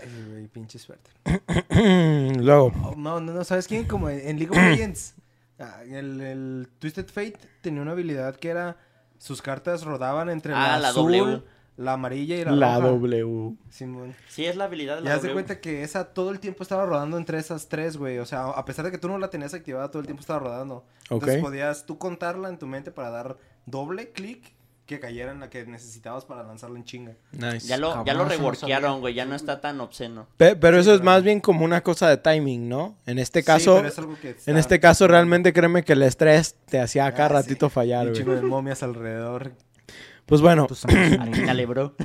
Ay, 0.02 0.26
güey, 0.30 0.48
pinche 0.48 0.78
suerte. 0.80 1.10
Luego. 2.40 2.72
Oh, 2.84 2.96
no, 2.98 3.20
no, 3.20 3.34
no, 3.34 3.44
¿sabes 3.44 3.68
quién? 3.68 3.86
Como 3.86 4.10
en, 4.10 4.38
League 4.38 4.52
of 4.52 4.58
Legends. 4.78 5.16
ah, 5.60 5.82
el, 5.90 6.20
el 6.22 6.68
Twisted 6.80 7.08
Fate 7.08 7.38
tenía 7.62 7.82
una 7.82 7.92
habilidad 7.92 8.36
que 8.36 8.50
era 8.50 8.78
sus 9.18 9.42
cartas 9.42 9.84
rodaban 9.84 10.30
entre 10.30 10.54
Ah, 10.54 10.74
la, 10.74 10.80
la 10.80 10.90
azul, 10.90 11.12
W. 11.12 11.44
la 11.80 11.94
amarilla 11.94 12.36
y 12.36 12.44
la, 12.44 12.52
La 12.52 12.76
roja. 12.80 12.90
W. 12.90 13.56
Simón. 13.70 14.14
Sí, 14.28 14.46
es 14.46 14.56
la 14.58 14.66
habilidad 14.66 14.96
de 14.98 15.02
la 15.02 15.10
Ya 15.12 15.16
haz 15.16 15.22
de 15.22 15.30
W. 15.30 15.34
cuenta 15.34 15.62
que 15.62 15.82
esa 15.84 16.14
todo 16.14 16.32
el 16.32 16.40
tiempo 16.40 16.62
estaba 16.64 16.86
rodando 16.86 17.18
entre 17.18 17.40
esas 17.40 17.70
tres, 17.70 17.96
güey. 17.98 18.18
O 18.20 18.26
sea, 18.26 18.50
a 18.50 18.66
pesar 18.66 18.84
de 18.86 18.92
que 18.92 18.98
tú 18.98 19.08
no 19.08 19.18
la 19.18 19.30
tenías 19.30 19.54
activada, 19.54 19.90
todo 19.90 20.02
el 20.02 20.06
tiempo 20.06 20.20
estaba 20.22 20.40
rodando. 20.40 20.84
Entonces 21.10 21.42
podías 21.42 21.86
tú 21.86 21.98
contarla 21.98 22.50
en 22.50 22.60
tu 22.60 22.68
mente 22.68 22.92
para 22.92 23.10
dar 23.10 23.38
doble 23.66 24.12
clic 24.12 24.54
que 24.86 25.00
cayera 25.00 25.32
en 25.32 25.40
la 25.40 25.52
que 25.52 25.66
necesitabas 25.68 26.26
para 26.26 26.42
lanzarla 26.44 26.78
en 26.80 26.84
chinga. 26.84 27.14
Nice. 27.32 27.68
Ya 27.68 27.78
lo, 27.78 28.04
ya 28.06 28.14
lo 28.16 28.26
reworkearon, 28.26 29.02
güey, 29.02 29.14
ya 29.14 29.24
no 29.24 29.36
está 29.36 29.62
tan 29.62 29.80
obsceno. 29.82 30.26
Pe- 30.36 30.56
pero 30.56 30.80
eso 30.80 30.96
es 30.96 31.02
más 31.04 31.22
bien 31.22 31.40
como 31.42 31.64
una 31.64 31.82
cosa 31.82 32.10
de 32.10 32.18
timing, 32.18 32.68
¿no? 32.68 32.98
En 33.06 33.20
este 33.20 33.42
Sí, 33.42 33.46
caso, 33.46 33.76
pero 33.76 33.88
es 33.88 34.00
algo 34.00 34.16
que 34.20 34.36
en 34.48 34.58
este 34.58 34.80
caso 34.80 35.08
realmente 35.08 35.54
créeme 35.54 35.84
que 35.84 35.94
el 35.94 36.02
estrés 36.02 36.56
te 36.66 36.80
hacía 36.82 37.06
a 37.06 37.12
cada 37.14 37.26
Ah, 37.26 37.44
sí. 37.44 37.50
ratito 37.50 37.70
fallar, 37.70 38.08
Un 38.08 38.14
güey. 38.14 38.20
chingo 38.24 38.36
de 38.36 38.42
momias 38.42 38.82
alrededor. 38.82 39.52
Pues 40.30 40.42
bueno, 40.42 40.68
amigos. 40.70 40.86
Atínale, 40.86 41.66
bro. 41.66 41.96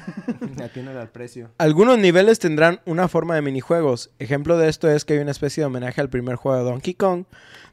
Atiéndale 0.63 0.99
al 0.99 1.11
precio. 1.11 1.51
algunos 1.59 1.99
niveles 1.99 2.39
tendrán 2.39 2.81
una 2.87 3.07
forma 3.07 3.35
de 3.35 3.43
minijuegos. 3.43 4.11
Ejemplo 4.19 4.57
de 4.57 4.69
esto 4.69 4.89
es 4.91 5.05
que 5.05 5.13
hay 5.15 5.19
una 5.21 5.31
especie 5.31 5.61
de 5.61 5.67
homenaje 5.67 6.01
al 6.01 6.09
primer 6.09 6.37
juego 6.37 6.57
de 6.59 6.65
Donkey 6.65 6.95
Kong, 6.95 7.25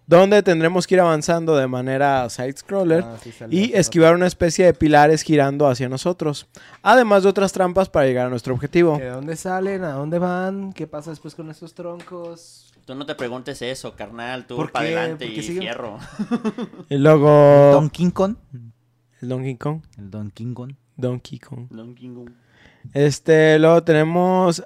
donde 0.07 0.43
tendremos 0.43 0.87
que 0.87 0.95
ir 0.95 1.01
avanzando 1.01 1.55
de 1.55 1.67
manera 1.67 2.29
side-scroller 2.29 3.03
Ah, 3.03 3.15
sí, 3.23 3.31
y 3.49 3.71
esquivar 3.73 4.13
una 4.13 4.27
especie 4.27 4.65
de 4.65 4.73
pilares 4.73 5.21
girando 5.21 5.67
hacia 5.67 5.87
nosotros, 5.87 6.47
además 6.81 7.23
de 7.23 7.29
otras 7.29 7.53
trampas 7.53 7.87
para 7.89 8.05
llegar 8.07 8.27
a 8.27 8.29
nuestro 8.29 8.53
objetivo. 8.53 8.97
¿De 8.97 9.07
dónde 9.09 9.37
salen? 9.37 9.85
¿A 9.85 9.93
dónde 9.93 10.19
van? 10.19 10.73
¿Qué 10.73 10.85
pasa 10.85 11.11
después 11.11 11.33
con 11.33 11.49
esos 11.49 11.73
troncos? 11.73 12.73
Tú 12.85 12.95
no 12.95 13.05
te 13.05 13.15
preguntes 13.15 13.61
eso, 13.61 13.95
carnal. 13.95 14.47
Tú 14.47 14.57
¿Por 14.57 14.71
para 14.73 14.85
adelante 14.87 15.25
¿Por 15.27 15.33
qué 15.35 15.39
y 15.39 15.43
siguen? 15.43 15.61
fierro. 15.61 15.97
Y 16.89 16.97
luego... 16.97 17.69
Donkey 17.73 18.11
Kong. 18.11 18.35
El 19.21 19.29
Donkey 19.29 19.55
Kong. 19.55 19.81
El 19.97 20.09
Donkey 20.11 20.53
Kong. 20.53 20.73
Donkey 20.97 21.39
Kong. 21.39 21.67
Donkey 21.69 22.09
Kong. 22.09 22.29
Este, 22.93 23.59
luego 23.59 23.83
tenemos. 23.83 24.63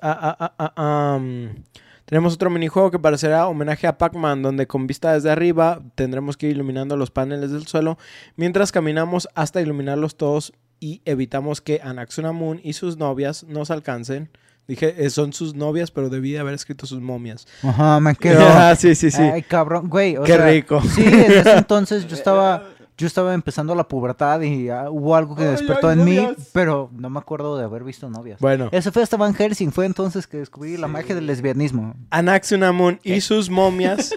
tenemos 2.06 2.34
otro 2.34 2.49
minijuego 2.49 2.91
que 2.91 2.99
parecerá 2.99 3.48
homenaje 3.48 3.88
a 3.88 3.98
Pac-Man, 3.98 4.41
donde 4.41 4.68
con 4.68 4.88
vista 4.88 5.14
desde 5.14 5.32
arriba 5.32 5.82
tendremos 5.95 6.38
que 6.38 6.48
ir 6.48 6.56
iluminando 6.56 6.95
los 6.98 7.11
paneles 7.11 7.52
del 7.52 7.68
suelo 7.68 7.98
mientras 8.36 8.72
caminamos 8.72 9.27
hasta 9.36 9.61
iluminarlos 9.61 10.15
todos 10.15 10.53
y 10.80 11.02
evitamos 11.06 11.61
que 11.61 11.82
Anaxuna 11.84 12.32
Moon 12.32 12.60
y 12.64 12.73
sus 12.73 12.98
novias 12.98 13.44
nos 13.45 13.72
alcancen. 13.72 14.30
Dije, 14.68 15.06
eh, 15.06 15.11
son 15.11 15.32
sus 15.32 15.53
novias, 15.53 15.91
pero 15.91 16.10
debí 16.10 16.32
de 16.32 16.40
haber 16.40 16.56
escrito 16.56 16.88
sus 16.88 16.99
momias. 16.99 17.48
Ajá, 17.61 17.99
me 17.99 18.15
quedo. 18.19 18.40
Ah, 18.41 18.76
sí, 18.76 18.95
sí, 18.95 19.11
sí. 19.11 19.22
Ay, 19.22 19.44
cabrón, 19.44 19.90
güey. 19.90 20.18
o 20.18 20.23
Qué 20.23 20.34
sea, 20.34 20.48
rico. 20.49 20.82
Sí, 20.82 21.03
en 21.03 21.32
ese 21.34 21.57
entonces 21.57 22.07
yo 22.07 22.15
estaba 22.15 22.68
yo 22.98 23.08
estaba 23.08 23.34
empezando 23.34 23.76
la 23.76 23.88
pubertad 23.88 24.42
y 24.42 24.70
ah, 24.70 24.90
hubo 24.90 25.16
algo 25.16 25.36
que 25.36 25.44
Ay, 25.44 25.52
despertó 25.52 25.90
ay, 25.90 26.00
en 26.00 26.06
mí, 26.06 26.28
pero 26.54 26.90
no 26.94 27.10
me 27.10 27.20
acuerdo 27.20 27.58
de 27.58 27.66
haber 27.66 27.84
visto 27.84 28.10
novias. 28.10 28.40
Bueno, 28.40 28.70
Eso 28.72 28.92
fue 28.92 29.04
hasta 29.04 29.18
Van 29.18 29.34
Helsing, 29.34 29.72
fue 29.72 29.86
entonces 29.86 30.28
que 30.28 30.38
descubrí 30.38 30.78
la 30.78 30.88
magia 30.88 31.16
del 31.16 31.28
lesbianismo. 31.28 31.96
Anaxunamun 32.10 33.00
y 33.04 33.22
sus 33.22 33.50
momias 33.50 34.16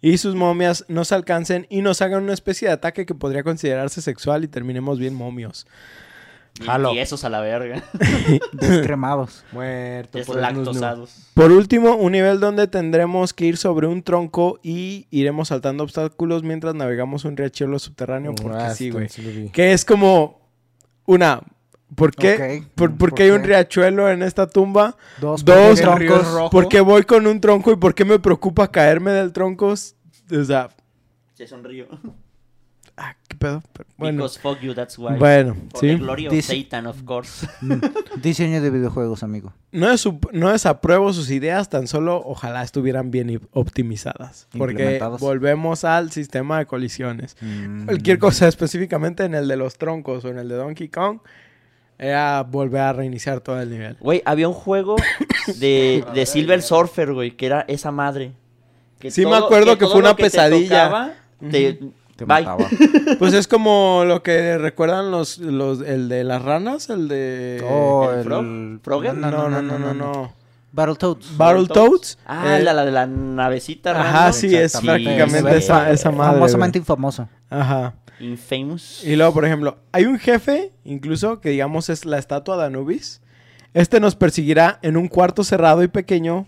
y 0.00 0.18
sus 0.18 0.34
momias 0.34 0.84
nos 0.88 1.12
alcancen 1.12 1.66
y 1.68 1.82
nos 1.82 2.00
hagan 2.02 2.22
una 2.22 2.32
especie 2.32 2.68
de 2.68 2.74
ataque 2.74 3.04
que 3.04 3.14
podría 3.14 3.42
considerarse 3.42 4.00
sexual 4.00 4.44
y 4.44 4.48
terminemos 4.48 4.98
bien 4.98 5.14
momios. 5.14 5.66
Y, 6.60 6.64
Jalo. 6.64 6.92
y 6.94 6.98
esos 6.98 7.24
a 7.24 7.28
la 7.30 7.40
verga. 7.40 7.84
Descremados. 8.52 9.44
Muerto. 9.52 10.18
por 10.26 10.38
el 10.38 10.44
snus-nu. 10.44 10.64
Deslactosados. 10.72 11.30
Por 11.34 11.52
último, 11.52 11.94
un 11.96 12.12
nivel 12.12 12.40
donde 12.40 12.66
tendremos 12.66 13.32
que 13.32 13.44
ir 13.46 13.56
sobre 13.56 13.86
un 13.86 14.02
tronco 14.02 14.58
y 14.62 15.06
iremos 15.10 15.48
saltando 15.48 15.84
obstáculos 15.84 16.42
mientras 16.42 16.74
navegamos 16.74 17.24
un 17.24 17.36
riachuelo 17.36 17.78
subterráneo 17.78 18.34
porque 18.34 18.56
Ah, 18.58 18.74
sí, 18.74 18.90
güey. 18.90 19.08
sí. 19.08 19.50
Que 19.52 19.72
es 19.72 19.84
como 19.84 20.40
una 21.06 21.40
¿Por 21.94 22.14
qué? 22.14 22.34
Ok, 22.34 22.68
¿Por, 22.74 22.90
mm, 22.90 22.92
por 22.92 22.98
¿por 22.98 23.14
qué 23.14 23.22
hay 23.24 23.30
un 23.30 23.42
riachuelo 23.44 24.10
en 24.10 24.22
esta 24.22 24.46
tumba? 24.46 24.94
Dos, 25.22 25.42
Dos, 25.42 25.56
río 25.56 25.72
es 25.72 25.80
troncos. 25.80 26.32
rojo. 26.34 26.50
¿Por 26.50 26.68
qué 26.68 26.80
voy 26.80 27.04
con 27.04 27.26
un 27.26 27.40
tronco 27.40 27.72
y 27.72 27.76
por 27.76 27.94
qué 27.94 28.04
me 28.04 28.18
preocupa 28.18 28.70
caerme 28.70 29.12
del 29.12 29.32
tronco? 29.32 29.68
O 29.68 30.44
sea, 30.44 30.68
Se 31.32 31.46
sonrío. 31.46 31.86
Ah, 32.98 33.16
¿qué 33.28 33.36
pedo? 33.36 33.62
Pero 33.72 33.88
bueno, 33.96 34.16
Because 34.24 34.38
fuck 34.40 34.60
you, 34.60 34.74
that's 34.74 34.98
why. 34.98 35.16
bueno, 35.18 35.54
For 35.70 35.80
the 35.80 35.92
sí. 35.94 35.96
glory 35.98 36.26
of 36.26 36.32
Dice- 36.32 36.62
Satan, 36.62 36.86
of 36.86 37.02
course. 37.04 37.46
Mm, 37.60 37.74
Diseño 38.22 38.60
de 38.60 38.70
videojuegos, 38.70 39.22
amigo. 39.22 39.52
No, 39.72 39.86
desup- 39.90 40.30
no 40.32 40.50
desapruebo 40.50 41.12
sus 41.12 41.30
ideas, 41.30 41.68
tan 41.68 41.86
solo 41.86 42.20
ojalá 42.24 42.62
estuvieran 42.62 43.10
bien 43.10 43.40
optimizadas. 43.52 44.48
Porque 44.56 45.00
volvemos 45.20 45.84
al 45.84 46.10
sistema 46.12 46.58
de 46.58 46.66
colisiones. 46.66 47.36
Mm. 47.40 47.84
Cualquier 47.86 48.18
cosa, 48.18 48.48
específicamente 48.48 49.24
en 49.24 49.34
el 49.34 49.46
de 49.48 49.56
los 49.56 49.78
troncos 49.78 50.24
o 50.24 50.28
en 50.28 50.38
el 50.38 50.48
de 50.48 50.56
Donkey 50.56 50.88
Kong, 50.88 51.20
era 51.98 52.42
volver 52.44 52.80
a 52.82 52.92
reiniciar 52.92 53.40
todo 53.40 53.60
el 53.60 53.70
nivel. 53.70 53.96
Güey, 54.00 54.22
había 54.24 54.46
un 54.48 54.54
juego 54.54 54.96
de, 55.58 56.04
de 56.14 56.26
Silver 56.26 56.62
Surfer, 56.62 57.12
güey, 57.12 57.32
que 57.36 57.46
era 57.46 57.64
esa 57.68 57.90
madre. 57.90 58.32
Que 59.00 59.10
Sí 59.10 59.24
me 59.26 59.36
acuerdo 59.36 59.78
que 59.78 59.86
fue 59.86 59.98
una 59.98 60.10
que 60.14 60.24
te 60.24 60.30
pesadilla. 60.30 60.84
tocaba, 60.86 61.12
te- 61.50 61.80
Te 62.18 62.24
bye. 62.24 62.42
mataba. 62.44 62.68
Pues 63.20 63.32
es 63.32 63.46
como 63.48 64.02
lo 64.04 64.22
que 64.24 64.58
recuerdan 64.58 65.10
los, 65.10 65.38
los 65.38 65.80
el 65.80 66.08
de 66.08 66.24
las 66.24 66.42
ranas, 66.42 66.90
el 66.90 67.06
de... 67.08 67.64
Oh, 67.68 68.10
¿El 68.12 68.18
el... 68.18 68.24
Frog? 68.24 68.44
¿Frogger? 68.82 69.14
no, 69.16 69.30
no, 69.30 69.48
no, 69.62 69.78
no, 69.78 69.94
no. 69.94 70.32
Battletoads. 70.72 71.36
Battletoads. 71.36 72.18
Ah, 72.26 72.58
Eh, 72.58 72.62
la, 72.62 72.74
la 72.74 72.84
de 72.84 72.90
la 72.92 73.06
navecita. 73.06 73.92
Ajá, 73.92 74.12
random. 74.24 74.32
sí, 74.34 74.54
es 74.54 74.76
prácticamente 74.80 75.50
Sí, 75.52 75.56
esa, 75.58 75.90
esa 75.90 76.10
madre. 76.10 76.34
Famosamente 76.34 76.78
infamoso. 76.78 77.28
Ajá. 77.48 77.94
Infamous. 78.20 79.02
Y 79.04 79.14
luego, 79.16 79.32
por 79.32 79.44
ejemplo, 79.44 79.78
hay 79.92 80.04
un 80.04 80.18
jefe, 80.18 80.72
incluso, 80.84 81.40
que 81.40 81.50
digamos 81.50 81.88
es 81.88 82.04
la 82.04 82.18
estatua 82.18 82.56
de 82.58 82.64
Anubis. 82.66 83.22
Este 83.74 84.00
nos 84.00 84.16
perseguirá 84.16 84.78
en 84.82 84.96
un 84.96 85.06
cuarto 85.08 85.44
cerrado 85.44 85.82
y 85.84 85.88
pequeño. 85.88 86.46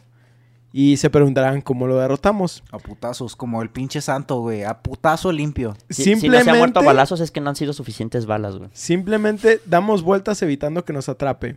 Y 0.72 0.98
se 0.98 1.10
preguntarán 1.10 1.62
cómo 1.62 1.86
lo 1.88 1.98
derrotamos. 1.98 2.62
A 2.70 2.78
putazos, 2.78 3.34
como 3.34 3.60
el 3.62 3.70
pinche 3.70 4.00
santo, 4.00 4.40
güey. 4.40 4.62
A 4.62 4.78
putazo 4.82 5.32
limpio. 5.32 5.74
Si, 5.88 6.04
si 6.04 6.10
no 6.14 6.20
simplemente, 6.20 6.44
se 6.44 6.50
ha 6.50 6.58
muerto 6.58 6.80
a 6.80 6.84
balazos 6.84 7.20
es 7.20 7.30
que 7.32 7.40
no 7.40 7.50
han 7.50 7.56
sido 7.56 7.72
suficientes 7.72 8.24
balas, 8.26 8.56
güey. 8.56 8.70
simplemente 8.72 9.60
damos 9.66 10.02
vueltas 10.02 10.40
evitando 10.42 10.84
que 10.84 10.92
nos 10.92 11.08
atrape. 11.08 11.56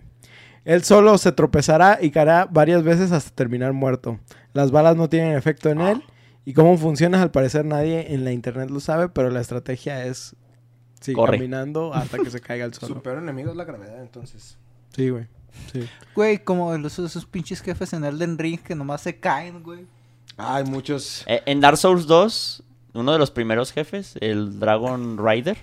Él 0.65 0.83
solo 0.83 1.17
se 1.17 1.31
tropezará 1.31 1.99
y 2.01 2.09
caerá 2.09 2.47
varias 2.49 2.83
veces 2.83 3.11
hasta 3.11 3.29
terminar 3.31 3.73
muerto. 3.73 4.19
Las 4.53 4.71
balas 4.71 4.95
no 4.95 5.09
tienen 5.09 5.35
efecto 5.37 5.69
en 5.69 5.81
él. 5.81 6.03
Y 6.45 6.53
cómo 6.53 6.77
funciona, 6.77 7.21
al 7.21 7.31
parecer 7.31 7.65
nadie 7.65 8.13
en 8.13 8.23
la 8.25 8.31
internet 8.31 8.69
lo 8.69 8.79
sabe, 8.79 9.09
pero 9.09 9.29
la 9.29 9.39
estrategia 9.41 10.05
es 10.05 10.35
sí, 11.01 11.13
Corre. 11.13 11.37
caminando 11.37 11.93
hasta 11.93 12.17
que 12.17 12.29
se 12.29 12.39
caiga 12.41 12.65
el 12.65 12.73
Su 12.73 12.87
suelo. 12.87 13.03
peor 13.03 13.19
enemigo 13.19 13.51
es 13.51 13.55
la 13.57 13.63
gravedad, 13.63 14.01
entonces. 14.01 14.57
Sí, 14.95 15.09
güey. 15.09 15.27
Sí. 15.71 15.87
Güey, 16.15 16.43
como 16.43 16.77
los- 16.77 16.99
esos 16.99 17.25
pinches 17.25 17.61
jefes 17.61 17.93
en 17.93 18.03
Elden 18.03 18.37
Ring 18.37 18.59
que 18.59 18.75
nomás 18.75 19.01
se 19.01 19.19
caen, 19.19 19.63
güey. 19.63 19.85
Hay 20.37 20.63
muchos. 20.63 21.23
Eh, 21.27 21.41
en 21.45 21.61
Dark 21.61 21.77
Souls 21.77 22.07
2, 22.07 22.63
uno 22.93 23.11
de 23.11 23.19
los 23.19 23.31
primeros 23.31 23.71
jefes, 23.71 24.15
el 24.19 24.59
Dragon 24.59 25.17
Rider, 25.23 25.57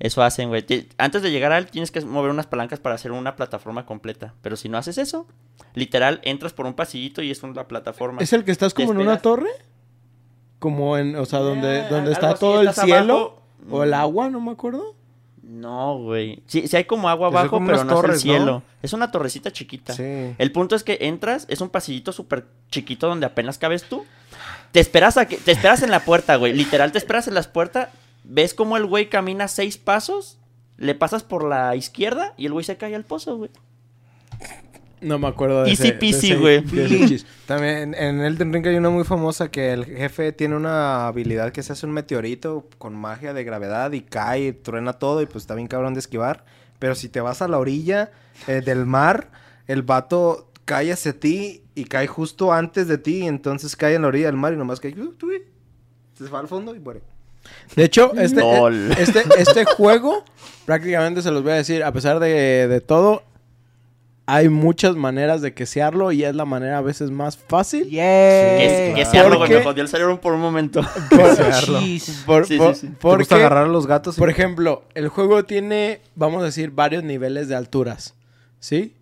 eso 0.00 0.22
hacen, 0.22 0.48
güey. 0.48 0.64
Antes 0.98 1.22
de 1.22 1.30
llegar 1.30 1.52
a 1.52 1.58
él 1.58 1.66
tienes 1.66 1.90
que 1.90 2.00
mover 2.00 2.30
unas 2.30 2.46
palancas 2.46 2.80
para 2.80 2.94
hacer 2.96 3.12
una 3.12 3.36
plataforma 3.36 3.86
completa. 3.86 4.34
Pero 4.42 4.56
si 4.56 4.68
no 4.68 4.76
haces 4.78 4.98
eso, 4.98 5.26
literal, 5.74 6.20
entras 6.24 6.52
por 6.52 6.66
un 6.66 6.74
pasillito 6.74 7.22
y 7.22 7.30
es 7.30 7.42
una 7.42 7.66
plataforma. 7.68 8.20
¿Es 8.22 8.32
el 8.32 8.44
que 8.44 8.50
estás 8.52 8.74
como 8.74 8.92
en 8.92 8.98
una 8.98 9.18
torre? 9.18 9.50
Como 10.58 10.96
en, 10.96 11.16
o 11.16 11.24
sea, 11.26 11.40
donde, 11.40 11.80
Eh, 11.80 11.86
donde 11.90 12.12
está 12.12 12.30
así, 12.30 12.40
todo 12.40 12.60
el 12.62 12.72
cielo 12.72 13.14
abajo. 13.16 13.42
o 13.70 13.82
el 13.82 13.90
Mm. 13.90 13.94
agua, 13.94 14.30
no 14.30 14.40
me 14.40 14.50
acuerdo. 14.52 14.94
No, 15.54 15.98
güey. 15.98 16.42
Sí, 16.46 16.66
sí 16.66 16.76
hay 16.76 16.84
como 16.84 17.08
agua 17.08 17.30
Pues 17.30 17.40
abajo, 17.40 17.56
como 17.56 17.66
pero 17.68 17.84
no 17.84 17.94
torres, 17.94 18.16
es 18.16 18.24
el 18.24 18.30
¿no? 18.30 18.36
cielo. 18.38 18.62
Es 18.82 18.92
una 18.92 19.12
torrecita 19.12 19.52
chiquita. 19.52 19.92
Sí. 19.92 20.34
El 20.36 20.50
punto 20.52 20.74
es 20.74 20.82
que 20.82 20.98
entras, 21.02 21.46
es 21.48 21.60
un 21.60 21.68
pasillito 21.68 22.10
súper 22.10 22.46
chiquito 22.70 23.06
donde 23.06 23.26
apenas 23.26 23.58
cabes 23.58 23.84
tú. 23.84 24.04
Te 24.72 24.80
esperas 24.80 25.16
a 25.16 25.26
que, 25.28 25.36
te 25.36 25.52
esperas 25.52 25.82
en 25.84 25.92
la 25.92 26.00
puerta, 26.00 26.34
güey. 26.36 26.52
Literal, 26.52 26.90
te 26.90 26.98
esperas 26.98 27.28
en 27.28 27.34
la 27.34 27.42
puerta. 27.42 27.90
Ves 28.24 28.52
cómo 28.52 28.76
el 28.76 28.84
güey 28.86 29.08
camina 29.08 29.46
seis 29.46 29.78
pasos. 29.78 30.38
Le 30.76 30.96
pasas 30.96 31.22
por 31.22 31.44
la 31.44 31.76
izquierda 31.76 32.34
y 32.36 32.46
el 32.46 32.52
güey 32.52 32.64
se 32.64 32.76
cae 32.76 32.96
al 32.96 33.04
pozo, 33.04 33.36
güey. 33.36 33.50
No 35.04 35.18
me 35.18 35.28
acuerdo 35.28 35.62
de 35.64 35.70
Easy 35.70 35.88
ese- 35.88 35.92
peasy, 35.92 36.34
güey. 36.34 36.62
También 37.46 37.94
en 37.94 38.20
Elden 38.20 38.52
Ring 38.52 38.66
hay 38.66 38.76
una 38.76 38.90
muy 38.90 39.04
famosa 39.04 39.50
que 39.50 39.72
el 39.72 39.84
jefe 39.84 40.32
tiene 40.32 40.56
una 40.56 41.06
habilidad 41.06 41.52
que 41.52 41.62
se 41.62 41.72
hace 41.72 41.86
un 41.86 41.92
meteorito 41.92 42.66
con 42.78 42.94
magia 42.96 43.34
de 43.34 43.44
gravedad 43.44 43.92
y 43.92 44.00
cae, 44.00 44.46
y 44.46 44.52
truena 44.52 44.94
todo 44.94 45.20
y 45.22 45.26
pues 45.26 45.44
está 45.44 45.54
bien 45.54 45.68
cabrón 45.68 45.94
de 45.94 46.00
esquivar. 46.00 46.44
Pero 46.78 46.94
si 46.94 47.08
te 47.08 47.20
vas 47.20 47.42
a 47.42 47.48
la 47.48 47.58
orilla 47.58 48.10
eh, 48.48 48.62
del 48.64 48.86
mar, 48.86 49.30
el 49.66 49.82
vato 49.82 50.50
cae 50.64 50.92
hacia 50.92 51.12
ti 51.18 51.62
y 51.74 51.84
cae 51.84 52.06
justo 52.06 52.52
antes 52.52 52.88
de 52.88 52.98
ti, 52.98 53.26
entonces 53.26 53.76
cae 53.76 53.94
en 53.94 54.02
la 54.02 54.08
orilla 54.08 54.26
del 54.26 54.36
mar 54.36 54.52
y 54.52 54.56
nomás 54.56 54.80
cae. 54.80 54.98
uh, 54.98 55.12
tui, 55.12 55.42
Se 56.16 56.24
va 56.28 56.40
al 56.40 56.48
fondo 56.48 56.74
y 56.74 56.80
muere. 56.80 57.02
De 57.76 57.84
hecho, 57.84 58.12
este, 58.14 58.40
eh, 58.42 58.94
este, 58.98 59.22
este 59.36 59.64
juego, 59.66 60.24
prácticamente 60.64 61.20
se 61.20 61.30
los 61.30 61.42
voy 61.42 61.52
a 61.52 61.56
decir, 61.56 61.84
a 61.84 61.92
pesar 61.92 62.18
de, 62.18 62.66
de 62.68 62.80
todo, 62.80 63.22
hay 64.26 64.48
muchas 64.48 64.96
maneras 64.96 65.42
de 65.42 65.52
quesearlo 65.52 66.10
y 66.12 66.24
es 66.24 66.34
la 66.34 66.44
manera 66.46 66.78
a 66.78 66.80
veces 66.80 67.10
más 67.10 67.36
fácil. 67.36 67.88
Yeah. 67.90 68.94
que 68.94 69.04
sea 69.10 69.20
algo, 69.22 69.36
güey. 69.36 69.40
porque- 69.50 69.58
Me 69.58 69.62
jodió 69.64 69.82
el 69.82 69.88
cerebro 69.88 70.20
por 70.20 70.32
un 70.32 70.40
momento. 70.40 70.80
Quesearlo. 71.10 71.80
Por- 72.26 72.46
Sí, 72.46 72.56
por- 72.56 72.74
sí, 72.74 72.80
sí. 72.80 72.86
¿Te 72.88 72.94
porque, 73.00 73.18
gusta 73.18 73.36
agarrar 73.36 73.64
a 73.64 73.68
los 73.68 73.86
gatos? 73.86 74.16
y- 74.16 74.20
por 74.20 74.30
ejemplo, 74.30 74.84
el 74.94 75.08
juego 75.08 75.44
tiene, 75.44 76.00
vamos 76.14 76.42
a 76.42 76.46
decir, 76.46 76.70
varios 76.70 77.04
niveles 77.04 77.48
de 77.48 77.54
alturas. 77.56 78.14
¿Sí? 78.60 78.94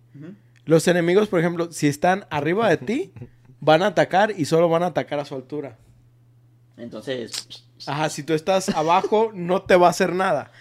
Los 0.65 0.87
enemigos, 0.87 1.27
por 1.29 1.39
ejemplo, 1.39 1.71
si 1.71 1.87
están 1.87 2.25
arriba 2.29 2.69
de 2.69 2.77
ti, 2.77 3.13
van 3.61 3.81
a 3.83 3.87
atacar 3.87 4.33
y 4.37 4.45
solo 4.45 4.67
van 4.67 4.83
a 4.83 4.87
atacar 4.87 5.19
a 5.19 5.25
su 5.25 5.35
altura. 5.35 5.77
Entonces, 6.77 7.31
Ajá, 7.85 8.09
si 8.09 8.23
tú 8.23 8.33
estás 8.33 8.69
abajo, 8.69 9.31
no 9.33 9.61
te 9.61 9.75
va 9.75 9.87
a 9.87 9.89
hacer 9.91 10.13
nada. 10.13 10.51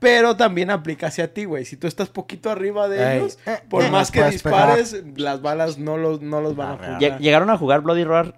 Pero 0.00 0.36
también 0.36 0.70
aplica 0.70 1.06
hacia 1.08 1.32
ti, 1.32 1.44
güey. 1.44 1.64
Si 1.64 1.76
tú 1.76 1.86
estás 1.86 2.08
poquito 2.08 2.50
arriba 2.50 2.88
de 2.88 3.12
Ey, 3.12 3.18
ellos, 3.18 3.38
eh, 3.46 3.58
por 3.68 3.84
eh, 3.84 3.90
más 3.90 4.10
que 4.10 4.24
dispares, 4.24 5.04
las 5.16 5.40
balas 5.42 5.78
no 5.78 5.96
los, 5.98 6.20
no 6.22 6.40
los 6.40 6.56
van 6.56 6.82
a 6.82 6.98
lle- 6.98 7.18
¿llegaron 7.18 7.50
a 7.50 7.56
jugar 7.58 7.82
Bloody 7.82 8.04
Roar 8.04 8.34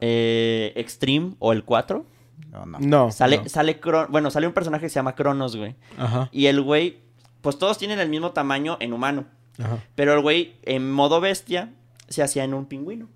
eh, 0.00 0.72
Extreme 0.76 1.34
o 1.38 1.52
el 1.52 1.64
4? 1.64 2.06
No, 2.50 2.66
no. 2.66 2.78
No. 2.80 3.10
Sale, 3.10 3.38
no. 3.38 3.48
sale 3.48 3.80
Cron- 3.80 4.08
bueno, 4.10 4.30
sale 4.30 4.46
un 4.46 4.52
personaje 4.52 4.86
que 4.86 4.90
se 4.90 4.94
llama 4.96 5.14
Cronos, 5.14 5.56
güey. 5.56 5.74
Ajá, 5.98 6.28
Y 6.32 6.46
el 6.46 6.60
güey, 6.62 7.00
pues 7.40 7.58
todos 7.58 7.78
tienen 7.78 7.98
el 7.98 8.08
mismo 8.08 8.30
tamaño 8.32 8.76
en 8.80 8.92
humano. 8.92 9.24
ajá. 9.58 9.78
Pero 9.94 10.12
el 10.14 10.20
güey, 10.20 10.54
en 10.62 10.90
modo 10.92 11.20
bestia, 11.20 11.72
se 12.08 12.22
hacía 12.22 12.44
en 12.44 12.54
un 12.54 12.66
pingüino. 12.66 13.08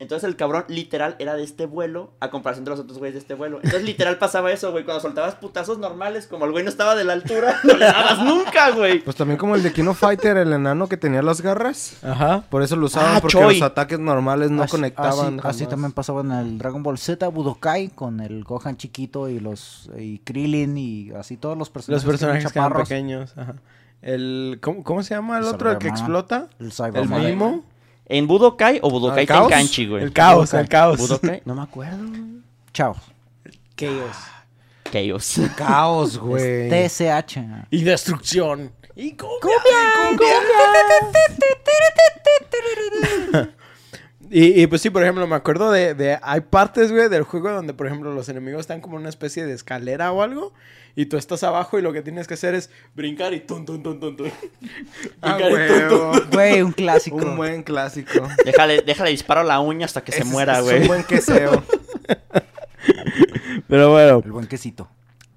Entonces 0.00 0.28
el 0.28 0.36
cabrón 0.36 0.64
literal 0.68 1.16
era 1.18 1.34
de 1.34 1.42
este 1.42 1.66
vuelo 1.66 2.12
a 2.20 2.30
comparación 2.30 2.64
de 2.64 2.70
los 2.70 2.78
otros 2.78 2.98
güeyes 2.98 3.14
de 3.14 3.18
este 3.18 3.34
vuelo. 3.34 3.56
Entonces 3.56 3.82
literal 3.82 4.16
pasaba 4.18 4.52
eso, 4.52 4.70
güey. 4.70 4.84
Cuando 4.84 5.00
soltabas 5.00 5.34
putazos 5.34 5.78
normales, 5.78 6.28
como 6.28 6.44
el 6.44 6.52
güey 6.52 6.62
no 6.62 6.70
estaba 6.70 6.94
de 6.94 7.02
la 7.02 7.14
altura, 7.14 7.56
no 7.64 7.74
le 7.74 7.84
dabas 7.86 8.20
nunca, 8.22 8.70
güey. 8.70 9.00
Pues 9.00 9.16
también 9.16 9.36
como 9.38 9.56
el 9.56 9.62
de 9.64 9.72
Kino 9.72 9.94
Fighter, 9.94 10.36
el 10.36 10.52
enano 10.52 10.88
que 10.88 10.96
tenía 10.96 11.20
las 11.20 11.40
garras. 11.40 11.96
Ajá. 12.04 12.42
Por 12.48 12.62
eso 12.62 12.76
lo 12.76 12.86
usaban, 12.86 13.16
Ah, 13.16 13.20
porque 13.20 13.38
Choi. 13.38 13.54
los 13.58 13.62
ataques 13.62 13.98
normales 13.98 14.50
no 14.52 14.62
Así- 14.62 14.70
conectaban. 14.70 15.40
Así, 15.42 15.66
también 15.66 15.90
pasaba 15.90 16.20
en 16.20 16.30
el 16.30 16.58
Dragon 16.58 16.82
Ball 16.84 16.96
Z 16.98 17.26
Budokai 17.26 17.88
con 17.88 18.20
el 18.20 18.44
Gohan 18.44 18.76
chiquito 18.76 19.28
y 19.28 19.40
los 19.40 19.90
y 19.98 20.20
Krillin 20.20 20.76
y 20.78 21.10
así 21.10 21.36
todos 21.36 21.58
los 21.58 21.70
personajes. 21.70 22.04
Los 22.04 22.12
personajes 22.12 22.52
que 22.52 22.58
eran 22.60 22.72
pequeños. 22.72 23.32
Ajá. 23.36 23.56
El, 24.00 24.60
¿cómo, 24.62 24.84
cómo 24.84 25.02
se 25.02 25.14
llama 25.16 25.38
el 25.38 25.44
El 25.44 25.54
otro? 25.54 25.72
El 25.72 25.78
que 25.78 25.88
explota. 25.88 26.46
El 26.60 26.66
El 26.66 26.72
Cyberman. 26.72 27.26
mimo. 27.26 27.64
¿En 28.08 28.26
Budokai 28.26 28.78
o 28.82 28.90
Budokai 28.90 29.20
¿El 29.22 29.26
caos? 29.28 29.48
Tenkanchi, 29.48 29.86
güey? 29.86 30.02
El 30.02 30.12
caos, 30.12 30.50
Budokai. 30.50 30.60
el 30.60 30.68
caos. 30.68 30.98
¿Budokai? 30.98 31.42
No 31.46 31.54
me 31.54 31.62
acuerdo. 31.62 31.98
güey. 32.08 32.22
Chao. 32.72 32.96
Chaos. 33.76 34.16
Chaos. 34.90 35.40
Caos, 35.56 36.18
güey. 36.20 36.68
TSH. 36.70 37.38
Y 37.70 37.84
destrucción. 37.84 38.72
Y 38.96 39.12
cumbia. 39.12 39.56
Y, 44.30 44.60
y, 44.62 44.66
pues 44.66 44.82
sí, 44.82 44.90
por 44.90 45.02
ejemplo, 45.02 45.26
me 45.26 45.36
acuerdo 45.36 45.70
de, 45.70 45.94
de... 45.94 46.18
Hay 46.20 46.42
partes, 46.42 46.92
güey, 46.92 47.08
del 47.08 47.22
juego 47.22 47.50
donde, 47.50 47.72
por 47.72 47.86
ejemplo, 47.86 48.12
los 48.12 48.28
enemigos 48.28 48.60
están 48.60 48.82
como 48.82 48.96
en 48.96 49.00
una 49.00 49.08
especie 49.08 49.46
de 49.46 49.54
escalera 49.54 50.12
o 50.12 50.20
algo. 50.20 50.52
Y 50.98 51.06
tú 51.06 51.16
estás 51.16 51.44
abajo 51.44 51.78
y 51.78 51.82
lo 51.82 51.92
que 51.92 52.02
tienes 52.02 52.26
que 52.26 52.34
hacer 52.34 52.56
es 52.56 52.70
brincar 52.96 53.32
y 53.32 53.38
tun, 53.38 53.64
tun, 53.64 53.84
tun, 53.84 54.00
tun, 54.00 54.16
tun. 54.16 54.32
Ah, 55.22 55.36
Brincar 55.36 55.52
y 55.52 55.68
tun, 55.68 55.78
tun. 55.88 55.98
huevo. 56.00 56.12
Güey, 56.32 56.62
un 56.62 56.72
clásico. 56.72 57.16
Un 57.18 57.36
buen 57.36 57.62
clásico. 57.62 58.26
Déjale, 58.44 58.82
déjale 58.82 59.10
disparo 59.10 59.44
la 59.44 59.60
uña 59.60 59.86
hasta 59.86 60.02
que 60.02 60.10
se 60.10 60.24
muera, 60.24 60.58
es 60.58 60.64
güey. 60.64 60.80
un 60.82 60.88
buen 60.88 61.04
queseo. 61.04 61.62
Pero 63.68 63.92
bueno, 63.92 64.22
El 64.24 64.32
buen 64.32 64.46
quesito. 64.48 64.88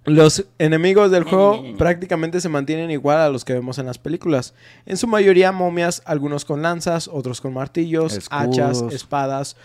los 0.05 0.45
enemigos 0.57 1.11
del 1.11 1.25
juego 1.25 1.63
prácticamente 1.77 2.41
se 2.41 2.49
mantienen 2.49 2.89
igual 2.89 3.19
a 3.19 3.29
los 3.29 3.45
que 3.45 3.53
vemos 3.53 3.77
en 3.77 3.85
las 3.85 3.99
películas. 3.99 4.55
En 4.87 4.97
su 4.97 5.05
mayoría 5.07 5.51
momias, 5.51 6.01
algunos 6.05 6.43
con 6.45 6.61
lanzas, 6.63 7.07
otros 7.07 7.39
con 7.41 7.53
martillos, 7.53 8.17
Escudos. 8.17 8.47
hachas, 8.57 8.81
espadas, 8.93 9.57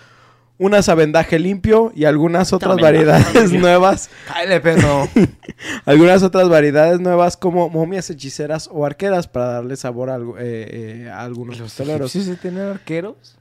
unas 0.58 0.88
a 0.88 0.94
vendaje 0.94 1.38
limpio 1.38 1.92
y 1.94 2.04
algunas 2.04 2.52
otras 2.52 2.76
variedades 2.76 3.52
nuevas. 3.52 4.08
Cállate, 4.26 4.60
perro. 4.60 5.08
Algunas 5.84 6.22
otras 6.22 6.48
variedades 6.48 7.00
nuevas 7.00 7.36
como 7.36 7.68
momias 7.70 8.08
hechiceras 8.10 8.68
o 8.72 8.84
arqueras 8.86 9.26
para 9.28 9.46
darle 9.52 9.76
sabor 9.76 10.10
a, 10.10 10.16
eh, 10.16 10.24
eh, 10.38 11.10
a 11.10 11.22
algunos 11.22 11.58
pistoleros. 11.60 12.10
¿Sí 12.12 12.22
se 12.22 12.36
tienen 12.36 12.62
arqueros? 12.62 13.36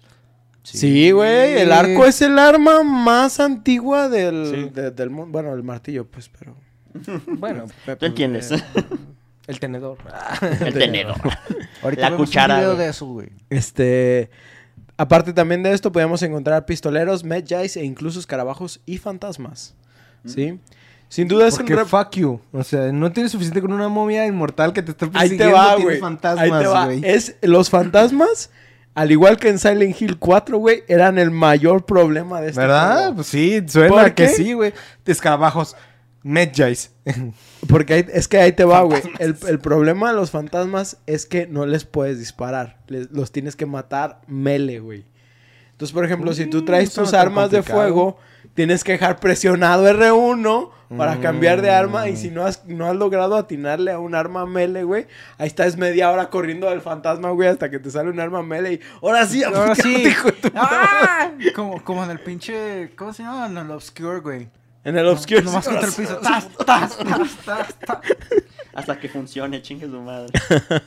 Sí, 0.64 1.12
güey, 1.12 1.58
el 1.60 1.72
arco 1.72 2.06
es 2.06 2.22
el 2.22 2.40
arma 2.40 2.84
más 2.84 3.40
antigua 3.40 4.10
del, 4.10 4.48
Sí. 4.50 4.72
de- 4.74 4.92
del 4.92 5.10
mundo. 5.10 5.32
Bueno, 5.32 5.54
el 5.54 5.64
martillo, 5.64 6.06
pues, 6.06 6.30
pero... 6.30 6.56
Bueno, 7.28 7.66
pues, 7.86 7.98
¿Tú 8.00 8.06
entiendes? 8.06 8.52
eh, 8.52 8.64
el 9.48 9.60
tenedor. 9.60 9.98
El 10.62 10.74
tenedor. 10.80 11.18
Ahorita 11.84 12.10
La 12.10 12.18
cuchara, 12.18 12.56
un 12.56 12.60
video 12.62 12.74
güey. 12.76 12.84
de 12.86 12.90
eso, 12.92 13.06
güey. 13.06 13.30
Este... 13.50 14.30
Aparte 14.98 15.34
también 15.34 15.62
de 15.64 15.74
esto, 15.74 15.92
podemos 15.92 16.22
encontrar 16.24 16.66
pistoleros, 16.66 17.24
medjais 17.24 17.76
e 17.78 17.84
incluso 17.84 18.20
escarabajos 18.20 18.80
y 18.86 18.98
fantasmas. 18.98 19.76
¿Sí? 20.26 20.60
Sin 21.10 21.28
duda 21.28 21.48
es 21.48 21.54
un... 21.56 21.60
Porque 21.66 21.76
rep- 21.76 21.86
fuck 21.86 22.16
you. 22.16 22.40
O 22.52 22.64
sea, 22.64 22.92
no 22.92 23.12
tienes 23.12 23.32
suficiente 23.32 23.62
con 23.62 23.72
una 23.74 23.90
momia 23.90 24.26
inmortal 24.26 24.74
que 24.74 24.82
te 24.82 24.92
está 24.92 25.06
Ahí 25.06 25.12
persiguiendo. 25.12 25.46
te 25.46 25.52
va, 25.54 25.74
güey. 25.76 25.88
Ahí 25.88 25.94
te 25.96 26.00
fantasmas, 26.02 26.68
va. 26.68 26.86
güey. 26.86 27.02
Es 27.06 27.36
los 27.42 27.70
fantasmas, 27.70 28.50
al 28.96 29.12
igual 29.12 29.38
que 29.38 29.50
en 29.50 29.60
Silent 29.60 30.02
Hill 30.02 30.18
4, 30.18 30.58
güey, 30.58 30.84
eran 30.88 31.20
el 31.20 31.30
mayor 31.30 31.86
problema 31.86 32.42
de 32.42 32.50
este 32.50 32.62
¿Verdad? 32.62 32.98
juego. 33.00 33.16
Pues 33.16 33.28
sí, 33.28 33.62
suena 33.68 33.90
¿Por 33.90 34.14
que 34.16 34.30
sí, 34.30 34.54
güey. 34.54 34.74
De 35.06 35.12
escarabajos. 35.12 35.76
Medjais. 36.28 36.92
Porque 37.70 37.94
ahí- 37.94 38.06
es 38.12 38.28
que 38.28 38.40
ahí 38.40 38.52
te 38.52 38.66
va, 38.66 38.82
güey. 38.82 39.02
El, 39.20 39.36
el 39.48 39.60
problema 39.60 40.10
de 40.10 40.16
los 40.16 40.32
fantasmas 40.32 40.98
es 41.06 41.28
que 41.28 41.46
no 41.46 41.66
les 41.68 41.86
puedes 41.86 42.18
disparar. 42.18 42.80
Les- 42.88 43.12
los 43.12 43.32
tienes 43.32 43.56
que 43.56 43.68
matar 43.68 44.22
mele, 44.28 44.80
güey. 44.80 45.06
Entonces, 45.74 45.94
por 45.94 46.04
ejemplo, 46.04 46.34
si 46.34 46.46
tú 46.48 46.62
Mm, 46.62 46.66
traes 46.66 46.94
tus 46.94 47.14
armas 47.14 47.52
de 47.52 47.62
fuego, 47.62 48.18
tienes 48.56 48.84
que 48.84 48.94
dejar 48.94 49.20
presionado 49.20 49.86
R1 49.88 50.72
para 50.98 51.20
cambiar 51.20 51.62
de 51.62 51.70
arma. 51.70 52.06
Mm. 52.06 52.10
Y 52.10 52.16
si 52.16 52.32
no 52.32 52.44
has, 52.46 52.66
no 52.66 52.88
has 52.88 52.96
logrado 52.96 53.36
atinarle 53.36 53.92
a 53.92 54.00
un 54.00 54.16
arma 54.16 54.46
mele, 54.48 54.84
güey, 54.84 55.06
ahí 55.38 55.46
estás 55.48 55.78
media 55.78 56.10
hora 56.12 56.30
corriendo 56.32 56.70
del 56.72 56.82
fantasma, 56.82 57.30
güey, 57.32 57.50
hasta 57.50 57.70
que 57.70 57.78
te 57.80 57.92
sale 57.92 58.10
un 58.10 58.20
arma 58.20 58.42
mele 58.42 58.74
y 58.74 58.80
ahora 59.04 59.28
sí, 59.28 59.44
Ahora 59.44 59.76
sí. 59.84 60.08
hijo 60.08 60.28
de 60.32 60.34
tu- 60.34 60.52
¡Ah! 60.56 61.32
Como, 61.56 61.84
como 61.84 62.04
en 62.04 62.10
el 62.12 62.20
pinche. 62.20 62.92
¿Cómo 62.96 63.14
se 63.14 63.22
llama? 63.24 63.46
En 63.48 63.58
el 63.58 63.70
Obscure, 63.70 64.22
güey. 64.22 64.48
En 64.86 64.98
el 64.98 65.08
obscure. 65.08 65.42
Nomás 65.42 65.68
contra 65.68 65.88
el 65.88 65.94
piso. 65.94 66.20
sí. 66.22 66.24
¡Tas, 66.24 66.48
tas, 66.66 66.98
tas, 66.98 67.38
tas, 67.46 67.76
tas! 67.80 68.00
Hasta 68.74 69.00
que 69.00 69.10
funcione, 69.10 69.62
chingue 69.62 69.88
su 69.88 70.00
madre. 70.02 70.32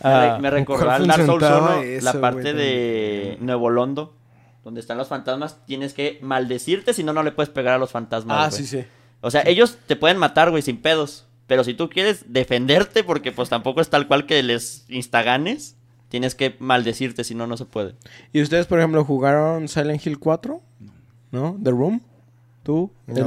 Ah, 0.00 0.38
me, 0.40 0.48
recordó 0.48 0.84
¿cuál 0.84 1.02
al 1.02 1.08
Dark 1.08 1.26
Souls 1.26 1.42
funcionaba 1.42 1.78
1 1.78 1.82
eso, 1.82 2.04
la 2.04 2.20
parte 2.20 2.54
de 2.54 3.36
Nuevo 3.40 3.68
Londo, 3.68 4.14
donde 4.62 4.80
están 4.80 4.96
los 4.96 5.08
fantasmas. 5.08 5.64
Tienes 5.66 5.92
que 5.92 6.20
maldecirte, 6.22 6.94
si 6.94 7.02
no, 7.02 7.12
no 7.12 7.24
le 7.24 7.32
puedes 7.32 7.50
pegar 7.50 7.74
a 7.74 7.78
los 7.78 7.90
fantasmas. 7.90 8.38
Ah, 8.38 8.56
sí, 8.56 8.64
sí. 8.64 8.84
O 9.22 9.32
sea, 9.32 9.42
ellos 9.44 9.76
te 9.88 9.96
pueden 9.96 10.16
matar, 10.18 10.50
güey, 10.50 10.62
sin 10.62 10.80
pedos. 10.80 11.26
Pero 11.48 11.64
si 11.64 11.74
tú 11.74 11.88
quieres 11.90 12.32
defenderte, 12.32 13.02
porque 13.02 13.32
pues 13.32 13.48
tampoco 13.48 13.80
es 13.80 13.90
tal 13.90 14.06
cual 14.06 14.26
que 14.26 14.40
les 14.44 14.84
instaganes, 14.88 15.76
tienes 16.08 16.34
que 16.34 16.54
maldecirte, 16.60 17.24
si 17.24 17.34
no, 17.34 17.46
no 17.46 17.56
se 17.56 17.64
puede. 17.64 17.96
¿Y 18.32 18.40
ustedes, 18.40 18.66
por 18.66 18.78
ejemplo, 18.78 19.04
jugaron 19.04 19.66
Silent 19.66 20.06
Hill 20.06 20.20
4? 20.20 20.62
¿No? 21.32 21.56
¿The 21.60 21.70
Room? 21.70 22.02
¿Tú, 22.68 22.92
Elio? 23.06 23.24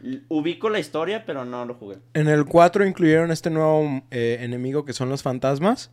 No. 0.00 0.18
Ubico 0.30 0.70
la 0.70 0.78
historia, 0.78 1.24
pero 1.26 1.44
no 1.44 1.66
lo 1.66 1.74
jugué. 1.74 1.98
En 2.14 2.28
el 2.28 2.46
4 2.46 2.86
incluyeron 2.86 3.30
este 3.30 3.50
nuevo 3.50 4.02
eh, 4.10 4.38
enemigo 4.40 4.86
que 4.86 4.94
son 4.94 5.10
los 5.10 5.22
fantasmas, 5.22 5.90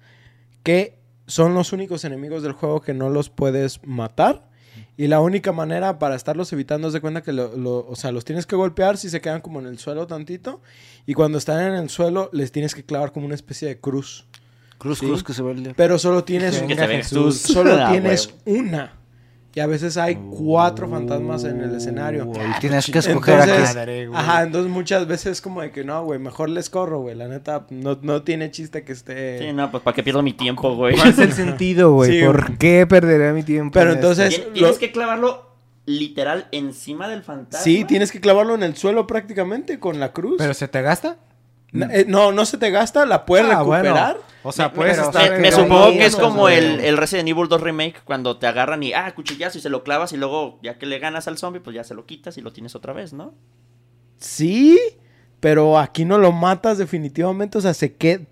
que 0.64 0.98
son 1.27 1.53
los 1.53 1.73
únicos 1.73 2.06
enemigos 2.06 2.43
del 2.43 2.53
juego 2.53 2.80
que 2.81 2.93
no 2.93 3.10
los 3.10 3.30
puedes 3.30 3.85
matar. 3.85 4.49
Y 4.95 5.07
la 5.07 5.19
única 5.19 5.52
manera 5.52 5.99
para 5.99 6.15
estarlos 6.15 6.53
evitando 6.53 6.88
es 6.88 6.93
de 6.93 7.02
cuenta 7.02 7.22
que 7.23 7.34
lo- 7.34 7.57
lo- 7.57 7.85
o 7.89 7.95
sea, 7.98 8.14
los 8.14 8.23
tienes 8.23 8.45
que 8.45 8.56
golpear 8.56 8.95
si 8.98 9.10
se 9.10 9.19
quedan 9.19 9.41
como 9.41 9.60
en 9.60 9.65
el 9.65 9.77
suelo 9.77 10.07
tantito. 10.07 10.61
Y 11.06 11.14
cuando 11.14 11.38
están 11.38 11.60
en 11.65 11.73
el 11.73 11.89
suelo, 11.89 12.30
les 12.31 12.53
tienes 12.53 12.73
que 12.73 12.85
clavar 12.85 13.11
como 13.11 13.26
una 13.26 13.35
especie 13.35 13.68
de 13.68 13.80
cruz. 13.81 14.27
Cruz, 14.77 14.99
Sí. 14.99 15.07
cruz, 15.07 15.23
que 15.26 15.34
se 15.34 15.41
ve 15.41 15.52
el... 15.52 15.73
Pero 15.76 15.99
solo 15.99 16.23
tienes, 16.23 16.57
Jesús. 16.61 17.38
solo 17.38 17.73
Ah, 17.81 17.91
tienes 17.91 18.34
una. 18.45 18.93
Y 19.53 19.60
a 19.60 19.68
veces 19.68 19.98
hay 19.98 20.15
cuatro 20.15 20.88
fantasmas 20.88 21.44
en 21.44 21.60
el 21.61 21.76
escenario. 21.76 22.26
Uy, 22.26 22.38
tienes 22.61 22.90
que 22.90 22.99
escoger 22.99 23.40
Entonces. 23.41 23.76
Madre, 23.76 24.07
güey. 24.07 24.18
ajá, 24.19 24.44
entonces 24.44 24.72
muchas 24.72 25.07
veces 25.07 25.34
es 25.34 25.41
como 25.41 25.61
de 25.61 25.72
que 25.72 25.84
no, 25.84 26.06
güey, 26.06 26.19
mejor 26.19 26.48
les 26.49 26.69
corro, 26.69 27.02
güey. 27.02 27.15
La 27.15 27.28
neta, 27.28 27.68
no, 27.69 27.99
no 28.02 28.23
tiene 28.23 28.49
chiste 28.52 28.84
que 28.86 28.94
esté. 28.94 29.40
Sí, 29.40 29.52
no, 29.53 29.69
pues 29.69 29.84
para 29.84 29.94
que 29.94 30.03
pierdo 30.03 30.22
mi 30.23 30.32
tiempo, 30.32 30.73
güey. 30.76 30.95
¿Cuál 30.95 31.10
es 31.10 31.19
el 31.19 31.34
sentido, 31.34 31.91
güey? 31.91 32.11
Sí, 32.19 32.26
¿Por 32.26 32.57
qué 32.57 32.88
perderé 32.88 33.34
mi 33.34 33.44
tiempo? 33.44 33.73
Pero 33.73 33.91
en 33.91 33.98
entonces- 33.98 34.36
esto? 34.36 34.52
Tienes 34.53 34.72
lo- 34.72 34.80
que 34.80 34.91
clavarlo 34.94 35.52
literal 35.86 36.48
encima 36.53 37.10
del 37.10 37.23
fantasma. 37.23 37.61
Sí, 37.64 37.84
tienes 37.84 38.11
que 38.14 38.22
clavarlo 38.22 38.56
en 38.56 38.64
el 38.64 38.78
suelo 38.78 39.06
prácticamente 39.07 39.80
con 39.80 39.99
la 39.99 40.14
cruz. 40.14 40.36
¿Pero 40.38 40.53
se 40.53 40.68
te 40.69 40.82
gasta? 40.82 41.18
Eh, 41.73 42.06
no, 42.07 42.31
no 42.34 42.45
se 42.45 42.57
te 42.57 42.69
gasta, 42.69 43.06
la 43.06 43.26
puedes 43.26 43.45
Ah, 43.49 43.61
bueno. 43.61 43.84
recuperar. 43.84 44.18
O 44.43 44.52
sea, 44.52 44.73
puedes 44.73 44.98
me- 44.98 45.03
estar... 45.03 45.39
me, 45.39 45.52
supongo 45.52 45.91
que 45.91 46.06
es 46.06 46.15
o 46.15 46.19
como 46.19 46.49
el, 46.49 46.80
el 46.81 46.98
Resident 46.98 47.30
Evil 47.30 47.48
2 47.48 47.61
Remake 47.61 47.95
cuando 48.03 48.38
te 48.38 48.48
agarran 48.48 48.81
y, 48.84 48.91
ah, 48.93 49.14
cuchillazo 49.15 49.57
y 49.57 49.61
se 49.61 49.69
lo 49.69 49.84
clavas 49.84 50.11
y 50.14 50.18
luego 50.18 50.60
ya 50.64 50.77
que 50.77 50.85
le 50.85 50.99
ganas 50.99 51.27
al 51.27 51.38
zombie, 51.38 51.61
pues 51.61 51.76
ya 51.76 51.84
se 51.84 51.93
lo 51.93 52.06
quitas 52.06 52.38
y 52.38 52.41
lo 52.41 52.52
tienes 52.52 52.76
otra 52.76 52.91
vez, 52.91 53.14
¿no? 53.14 53.34
Sí, 54.18 54.80
pero 55.39 55.80
aquí 55.80 56.06
no 56.06 56.18
lo 56.18 56.31
matas 56.31 56.77
definitivamente, 56.77 57.57
o 57.57 57.61
sea, 57.61 57.73
se 57.73 57.93
queda... 57.95 58.23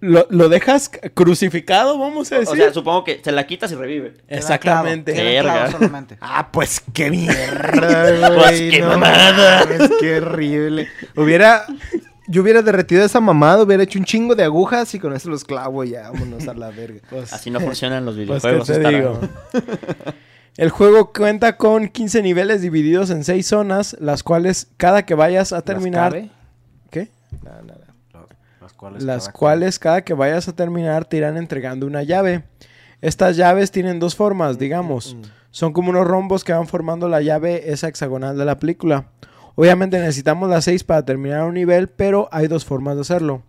Lo, 0.00 0.26
lo 0.30 0.48
dejas 0.48 0.90
crucificado, 1.14 1.96
vamos 1.96 2.32
a 2.32 2.36
O 2.36 2.40
decir. 2.40 2.56
sea, 2.56 2.72
supongo 2.72 3.04
que 3.04 3.20
se 3.22 3.30
la 3.30 3.46
quitas 3.46 3.70
y 3.70 3.76
revive. 3.76 4.14
Exactamente. 4.26 5.12
Clavo. 5.12 5.78
Ah, 6.20 6.50
pues 6.50 6.82
qué 6.92 7.08
mierda, 7.08 8.28
güey. 8.30 8.38
Pues 8.40 8.60
qué 8.72 8.80
no 8.80 8.88
mamada. 8.88 9.64
mames, 9.64 9.90
qué 10.00 10.16
horrible. 10.16 10.88
Hubiera... 11.14 11.66
Yo 12.32 12.40
hubiera 12.42 12.62
derretido 12.62 13.04
esa 13.04 13.20
mamada, 13.20 13.62
hubiera 13.62 13.82
hecho 13.82 13.98
un 13.98 14.06
chingo 14.06 14.34
de 14.34 14.42
agujas 14.44 14.94
y 14.94 14.98
con 14.98 15.12
eso 15.14 15.28
los 15.28 15.44
clavo 15.44 15.84
y 15.84 15.90
ya, 15.90 16.10
vámonos 16.10 16.48
a 16.48 16.54
la 16.54 16.70
verga. 16.70 17.00
Pues- 17.10 17.32
Así 17.32 17.50
no 17.50 17.60
funcionan 17.60 18.04
los 18.06 18.14
Pues, 18.16 18.42
¿qué 18.42 18.48
videojuegos. 18.52 18.66
te 18.66 18.88
digo? 18.88 19.20
El 20.56 20.70
juego 20.70 21.12
cuenta 21.12 21.56
con 21.56 21.88
15 21.88 22.22
niveles 22.22 22.60
divididos 22.62 23.10
en 23.10 23.24
6 23.24 23.46
zonas, 23.46 23.96
las 24.00 24.22
cuales 24.22 24.68
cada 24.76 25.04
que 25.04 25.14
vayas 25.14 25.52
a 25.52 25.62
terminar... 25.62 26.12
¿Las? 26.14 26.30
¿Qué? 26.90 27.10
No, 27.42 27.50
no, 27.62 27.74
no. 28.12 28.26
Las 28.60 28.72
cuales, 28.74 29.02
Las 29.02 29.24
cada- 29.24 29.32
cuales 29.32 29.78
cada 29.78 30.02
que 30.02 30.14
vayas 30.14 30.48
a 30.48 30.52
terminar 30.54 31.04
te 31.06 31.16
irán 31.18 31.36
entregando 31.36 31.86
una 31.86 32.02
llave. 32.02 32.44
Estas 33.00 33.36
llaves 33.36 33.70
tienen 33.70 33.98
dos 33.98 34.14
formas, 34.14 34.58
digamos. 34.58 35.16
Son 35.50 35.72
como 35.72 35.90
unos 35.90 36.06
rombos 36.06 36.44
que 36.44 36.52
van 36.52 36.66
formando 36.66 37.08
la 37.08 37.20
llave 37.22 37.72
esa 37.72 37.88
hexagonal 37.88 38.36
de 38.38 38.44
la 38.44 38.58
película. 38.58 39.06
Obviamente 39.54 39.98
necesitamos 39.98 40.48
las 40.48 40.64
6 40.64 40.84
para 40.84 41.04
terminar 41.04 41.44
un 41.44 41.54
nivel, 41.54 41.88
pero 41.88 42.28
hay 42.32 42.48
dos 42.48 42.64
formas 42.64 42.94
de 42.96 43.02
hacerlo. 43.02 43.42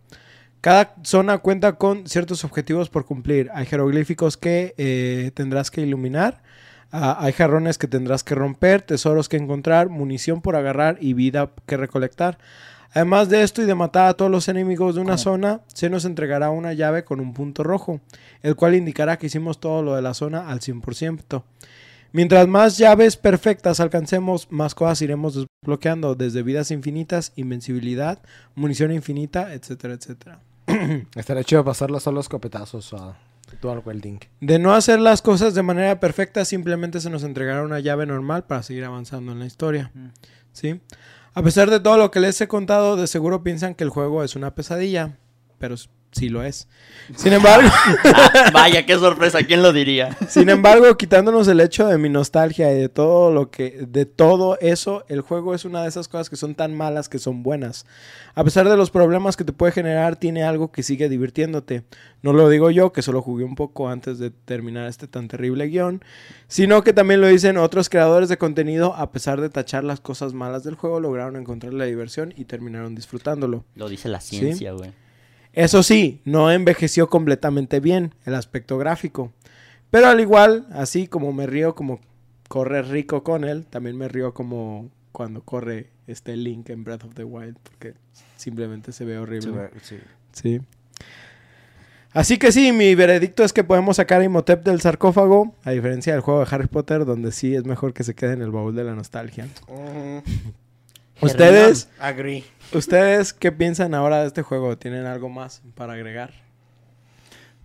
Cada 0.61 0.95
zona 1.03 1.39
cuenta 1.39 1.73
con 1.73 2.07
ciertos 2.07 2.43
objetivos 2.45 2.89
por 2.89 3.05
cumplir. 3.05 3.49
Hay 3.53 3.65
jeroglíficos 3.65 4.38
que 4.38 4.73
eh, 4.77 5.31
tendrás 5.34 5.71
que 5.71 5.81
iluminar. 5.81 6.41
Ah, 6.91 7.17
hay 7.19 7.34
jarrones 7.34 7.77
que 7.77 7.88
tendrás 7.88 8.23
que 8.23 8.35
romper, 8.35 8.81
tesoros 8.81 9.27
que 9.27 9.38
encontrar, 9.38 9.89
munición 9.89 10.41
por 10.41 10.55
agarrar 10.55 10.97
y 11.01 11.13
vida 11.13 11.51
que 11.65 11.75
recolectar. 11.75 12.38
Además 12.93 13.27
de 13.27 13.41
esto 13.41 13.63
y 13.63 13.65
de 13.65 13.73
matar 13.73 14.07
a 14.07 14.13
todos 14.13 14.30
los 14.30 14.47
enemigos 14.47 14.95
de 14.95 15.01
una 15.01 15.17
zona, 15.17 15.61
se 15.67 15.89
nos 15.89 16.05
entregará 16.05 16.51
una 16.51 16.73
llave 16.73 17.03
con 17.03 17.19
un 17.19 17.34
punto 17.34 17.63
rojo, 17.63 17.99
el 18.43 18.55
cual 18.55 18.75
indicará 18.75 19.17
que 19.17 19.25
hicimos 19.25 19.59
todo 19.59 19.81
lo 19.81 19.95
de 19.95 20.03
la 20.03 20.13
zona 20.13 20.47
al 20.49 20.59
100%. 20.59 21.43
Mientras 22.15 22.48
más 22.48 22.77
llaves 22.77 23.18
perfectas 23.18 23.80
alcancemos, 23.80 24.48
más 24.52 24.76
cosas 24.76 25.02
iremos 25.02 25.48
desbloqueando, 25.64 26.14
desde 26.14 26.44
vidas 26.44 26.69
infinitas, 26.69 27.34
invencibilidad, 27.35 28.22
munición 28.53 28.91
infinita, 28.91 29.52
etcétera, 29.56 29.95
etcétera. 29.95 30.40
Estaría 31.15 31.44
chido 31.44 31.65
pasarlo 31.65 31.99
solo 31.99 32.18
los 32.18 32.30
copetazos 32.30 32.94
a 32.94 33.18
Dual 33.60 33.81
Welding. 33.84 34.19
De 34.41 34.60
no 34.60 34.76
hacer 34.76 34.99
las 34.99 35.23
cosas 35.23 35.56
de 35.56 35.64
manera 35.64 35.99
perfecta, 35.99 36.45
simplemente 36.45 37.02
se 37.02 37.10
nos 37.10 37.23
entregará 37.23 37.64
una 37.64 37.80
llave 37.80 38.06
normal 38.06 38.44
para 38.44 38.61
seguir 38.61 38.85
avanzando 38.85 39.31
en 39.31 39.40
la 39.40 39.48
historia. 39.48 39.90
Mm. 39.95 40.07
¿Sí? 40.52 40.81
A 41.34 41.41
pesar 41.41 41.72
de 41.72 41.80
todo 41.80 41.98
lo 41.98 42.11
que 42.11 42.19
les 42.19 42.40
he 42.41 42.48
contado, 42.48 42.95
de 42.95 43.07
seguro 43.07 43.41
piensan 43.41 43.73
que 43.73 43.84
el 43.84 43.90
juego 43.90 44.23
es 44.23 44.35
una 44.35 44.53
pesadilla. 44.53 45.18
Pero 45.57 45.73
sí 46.14 46.30
lo 46.30 46.44
es. 46.44 46.68
Sin 47.18 47.34
embargo, 47.34 47.68
Ah, 48.06 48.49
vaya, 48.53 48.85
qué 48.85 48.95
sorpresa, 48.98 49.44
¿quién 49.44 49.61
lo 49.61 49.73
diría? 49.73 50.15
sin 50.30 50.49
embargo, 50.49 50.95
quitándonos 50.98 51.48
el 51.49 51.60
hecho 51.60 51.85
de 51.88 51.98
mi 51.98 52.07
nostalgia 52.10 52.72
y 52.72 52.80
de 52.80 52.88
todo 52.90 53.31
lo 53.31 53.52
que, 53.52 53.85
de 53.88 54.06
todo 54.06 54.57
eso, 54.61 55.03
el 55.10 55.19
juego 55.22 55.53
es 55.53 55.65
una 55.65 55.81
de 55.84 55.90
esas 55.90 56.07
cosas 56.07 56.30
que 56.30 56.35
son 56.38 56.56
tan 56.56 56.73
malas 56.76 57.10
que 57.10 57.19
son 57.19 57.44
buenas. 57.44 57.85
A 58.35 58.44
pesar 58.44 58.69
de 58.69 58.77
los 58.77 58.90
problemas 58.90 59.35
que 59.35 59.44
te 59.44 59.52
puede 59.53 59.73
generar, 59.73 60.15
tiene 60.15 60.44
algo 60.44 60.72
que 60.72 60.81
sigue 60.81 61.10
divirtiéndote. 61.10 61.84
No 62.22 62.31
lo 62.31 62.48
digo 62.49 62.72
yo, 62.72 62.94
que 62.94 63.02
solo 63.02 63.22
jugué 63.22 63.44
un 63.44 63.56
poco 63.56 63.90
antes 63.90 64.18
de 64.18 64.31
terminar 64.31 64.88
este 64.88 65.07
tan 65.07 65.27
terrible 65.27 65.68
guion, 65.68 66.02
sino 66.48 66.84
que 66.84 66.94
también 66.94 67.19
lo 67.19 67.27
dicen 67.27 67.57
otros 67.57 67.90
creadores 67.90 68.30
de 68.30 68.38
contenido, 68.38 68.95
a 68.95 69.11
pesar 69.11 69.41
de 69.41 69.49
tachar 69.49 69.84
las 69.84 69.99
cosas 69.99 70.34
malas 70.34 70.64
del 70.64 70.76
juego, 70.76 70.99
lograron 71.02 71.35
encontrar 71.35 71.73
la 71.73 71.85
diversión 71.85 72.34
y 72.38 72.45
terminaron 72.45 72.95
disfrutándolo. 72.95 73.65
Lo 73.76 73.90
dice 73.90 74.07
la 74.10 74.22
ciencia, 74.22 74.72
güey. 74.72 74.91
Eso 75.53 75.84
sí, 75.84 76.21
no 76.25 76.51
envejeció 76.51 77.09
completamente 77.09 77.80
bien 77.80 78.13
el 78.25 78.35
aspecto 78.35 78.77
gráfico. 78.77 79.31
Pero 79.91 80.07
al 80.07 80.19
igual, 80.19 80.67
así 80.71 81.07
como 81.07 81.31
me 81.31 81.45
río 81.45 81.75
como 81.75 82.01
corre 82.47 82.81
rico 82.81 83.23
con 83.23 83.43
él, 83.43 83.65
también 83.65 83.95
me 83.95 84.07
río 84.07 84.34
como 84.34 84.89
cuando 85.11 85.41
corre 85.41 85.91
este 86.07 86.35
Link 86.35 86.69
en 86.69 86.84
Breath 86.84 87.05
of 87.05 87.13
the 87.13 87.23
Wild, 87.23 87.57
porque 87.61 87.93
simplemente 88.35 88.91
se 88.91 89.05
ve 89.05 89.19
horrible. 89.19 89.69
Sí, 89.84 89.97
sí. 89.97 90.01
Sí. 90.31 90.61
Así 92.11 92.38
que 92.38 92.51
sí, 92.51 92.71
mi 92.71 92.93
veredicto 92.93 93.43
es 93.43 93.53
que 93.53 93.63
podemos 93.63 93.95
sacar 93.97 94.21
a 94.21 94.23
Imhotep 94.23 94.63
del 94.63 94.81
sarcófago, 94.81 95.55
a 95.63 95.71
diferencia 95.71 96.13
del 96.13 96.21
juego 96.21 96.41
de 96.41 96.47
Harry 96.51 96.67
Potter, 96.67 97.05
donde 97.05 97.31
sí 97.31 97.55
es 97.55 97.65
mejor 97.65 97.93
que 97.93 98.03
se 98.03 98.13
quede 98.13 98.34
en 98.34 98.43
el 98.43 98.51
baúl 98.51 98.75
de 98.75 98.84
la 98.84 98.93
nostalgia. 98.93 99.47
¿Ustedes, 101.22 101.90
Agree. 101.99 102.44
¿Ustedes 102.73 103.34
qué 103.34 103.52
piensan 103.52 103.94
ahora 103.94 104.22
de 104.22 104.27
este 104.27 104.41
juego? 104.41 104.77
¿Tienen 104.77 105.06
algo 105.06 105.30
más 105.30 105.61
para 105.76 105.94
agregar? 105.94 106.31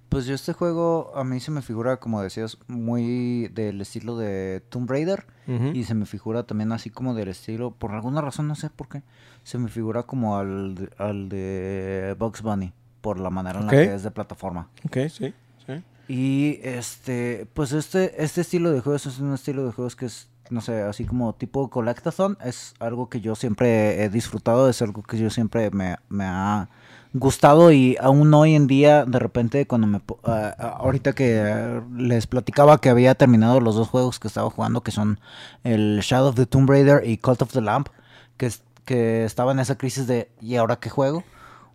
Pues 0.08 0.24
yo 0.26 0.34
este 0.34 0.52
juego 0.54 1.12
a 1.14 1.22
mí 1.24 1.38
se 1.40 1.50
me 1.50 1.60
figura, 1.60 1.98
como 1.98 2.22
decías, 2.22 2.56
muy 2.66 3.48
del 3.48 3.80
estilo 3.80 4.16
de 4.16 4.62
Tomb 4.68 4.90
Raider. 4.90 5.26
Y 5.74 5.84
se 5.84 5.94
me 5.94 6.04
figura 6.04 6.42
también 6.42 6.72
así 6.72 6.90
como 6.90 7.14
del 7.14 7.28
estilo, 7.28 7.70
por 7.70 7.92
alguna 7.92 8.20
razón, 8.20 8.48
no 8.48 8.54
sé 8.54 8.68
por 8.68 8.86
qué, 8.88 9.02
se 9.44 9.56
me 9.56 9.70
figura 9.70 10.02
como 10.02 10.36
al, 10.36 10.74
de- 10.74 10.90
al 10.98 11.30
de 11.30 12.14
Bugs 12.18 12.42
Bunny, 12.42 12.74
por 13.00 13.18
la 13.18 13.30
manera 13.30 13.58
en 13.60 13.64
la 13.64 13.70
que 13.86 13.94
es 13.94 14.02
de 14.02 14.10
plataforma. 14.10 14.68
Ok, 14.84 14.98
sí, 15.08 15.32
sí. 15.66 15.82
Y 16.06 16.60
este, 16.62 17.46
pues 17.54 17.72
este, 17.72 18.22
este 18.22 18.42
estilo 18.42 18.70
de 18.72 18.80
juegos 18.80 19.06
es 19.06 19.18
un 19.20 19.32
estilo 19.32 19.64
de 19.64 19.72
juegos 19.72 19.96
que 19.96 20.04
es, 20.04 20.28
no 20.50 20.60
sé, 20.60 20.82
así 20.82 21.04
como 21.04 21.34
tipo 21.34 21.68
collectathon, 21.68 22.38
es 22.44 22.74
algo 22.80 23.08
que 23.08 23.20
yo 23.20 23.34
siempre 23.34 24.02
he 24.02 24.08
disfrutado, 24.08 24.68
es 24.68 24.80
algo 24.82 25.02
que 25.02 25.18
yo 25.18 25.30
siempre 25.30 25.70
me, 25.70 25.96
me 26.08 26.24
ha 26.24 26.68
gustado 27.12 27.72
y 27.72 27.96
aún 28.00 28.32
hoy 28.34 28.54
en 28.54 28.66
día, 28.66 29.04
de 29.04 29.18
repente, 29.18 29.66
cuando 29.66 29.86
me, 29.86 30.00
ah, 30.24 30.76
ahorita 30.78 31.14
que 31.14 31.82
les 31.96 32.26
platicaba 32.26 32.80
que 32.80 32.90
había 32.90 33.14
terminado 33.14 33.60
los 33.60 33.76
dos 33.76 33.88
juegos 33.88 34.18
que 34.18 34.28
estaba 34.28 34.50
jugando, 34.50 34.82
que 34.82 34.90
son 34.90 35.20
el 35.64 36.00
Shadow 36.02 36.28
of 36.28 36.36
the 36.36 36.46
Tomb 36.46 36.68
Raider 36.68 37.08
y 37.08 37.18
Cult 37.18 37.42
of 37.42 37.52
the 37.52 37.60
Lamp, 37.60 37.88
que, 38.36 38.50
que 38.84 39.24
estaba 39.24 39.52
en 39.52 39.58
esa 39.58 39.76
crisis 39.76 40.06
de, 40.06 40.30
¿y 40.40 40.56
ahora 40.56 40.76
qué 40.76 40.90
juego? 40.90 41.24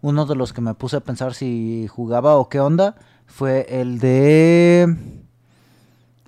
Uno 0.02 0.26
de 0.26 0.36
los 0.36 0.54
que 0.54 0.62
me 0.62 0.74
puse 0.74 0.98
a 0.98 1.02
pensar 1.02 1.34
si 1.34 1.88
jugaba 1.88 2.36
o 2.36 2.50
qué 2.50 2.60
onda 2.60 2.96
fue 3.26 3.66
el 3.70 4.00
de... 4.00 5.23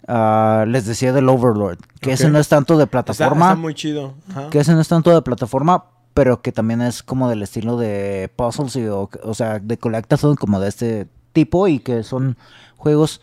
ah, 0.08 0.66
les 0.68 0.86
decía 0.86 1.14
del 1.14 1.30
Overlord, 1.30 1.80
que 2.02 2.14
ese 2.14 2.30
no 2.30 2.40
es 2.40 2.48
tanto 2.48 2.78
de 2.78 2.84
Está, 2.86 3.04
plataforma, 3.04 3.50
está 3.50 3.56
muy 3.56 3.74
chido. 3.74 4.14
Ajá. 4.30 4.50
que 4.50 4.60
ese 4.60 4.74
no 4.74 4.82
es 4.82 4.88
tanto 4.88 5.12
de 5.12 5.22
plataforma, 5.22 5.86
pero 6.14 6.42
que 6.42 6.52
también 6.52 6.82
es 6.82 7.04
como 7.04 7.30
del 7.30 7.42
estilo 7.42 7.78
de 7.78 8.32
puzzles, 8.36 8.76
y, 8.76 8.88
o, 8.88 9.10
o 9.24 9.34
sea, 9.34 9.60
de 9.60 9.78
collectathon 9.78 10.36
como 10.36 10.60
de 10.60 10.70
este 10.70 11.08
tipo 11.34 11.68
y 11.68 11.80
que 11.80 12.04
son 12.04 12.38
juegos 12.78 13.22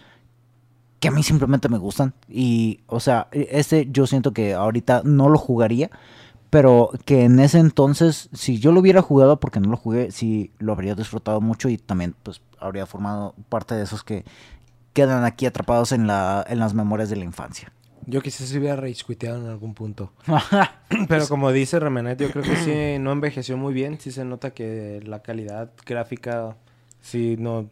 que 1.00 1.08
a 1.08 1.10
mí 1.10 1.22
simplemente 1.24 1.68
me 1.68 1.78
gustan 1.78 2.14
y, 2.28 2.80
o 2.86 3.00
sea, 3.00 3.26
este 3.32 3.88
yo 3.90 4.06
siento 4.06 4.32
que 4.32 4.54
ahorita 4.54 5.02
no 5.04 5.28
lo 5.28 5.36
jugaría, 5.38 5.90
pero 6.48 6.90
que 7.06 7.24
en 7.24 7.40
ese 7.40 7.58
entonces, 7.58 8.28
si 8.32 8.60
yo 8.60 8.70
lo 8.72 8.80
hubiera 8.80 9.02
jugado, 9.02 9.40
porque 9.40 9.58
no 9.58 9.70
lo 9.70 9.76
jugué, 9.76 10.12
sí 10.12 10.52
lo 10.58 10.72
habría 10.72 10.94
disfrutado 10.94 11.40
mucho 11.40 11.68
y 11.70 11.78
también 11.78 12.14
pues 12.22 12.40
habría 12.60 12.86
formado 12.86 13.34
parte 13.48 13.74
de 13.74 13.82
esos 13.82 14.04
que 14.04 14.24
quedan 14.92 15.24
aquí 15.24 15.46
atrapados 15.46 15.92
en, 15.92 16.06
la, 16.06 16.44
en 16.48 16.58
las 16.58 16.74
memorias 16.74 17.10
de 17.10 17.16
la 17.16 17.24
infancia. 17.24 17.72
Yo 18.06 18.20
quizás 18.20 18.48
se 18.48 18.58
hubiera 18.58 18.76
ragequiteado 18.76 19.38
en 19.38 19.46
algún 19.46 19.74
punto. 19.74 20.12
Pero 21.08 21.28
como 21.28 21.52
dice 21.52 21.78
Remenet, 21.78 22.20
yo 22.20 22.30
creo 22.30 22.42
que 22.42 22.56
sí 22.56 22.98
no 22.98 23.12
envejeció 23.12 23.56
muy 23.56 23.72
bien. 23.72 23.98
Sí 24.00 24.10
se 24.10 24.24
nota 24.24 24.50
que 24.50 25.00
la 25.04 25.22
calidad 25.22 25.70
gráfica 25.86 26.56
sí 27.00 27.36
no, 27.38 27.70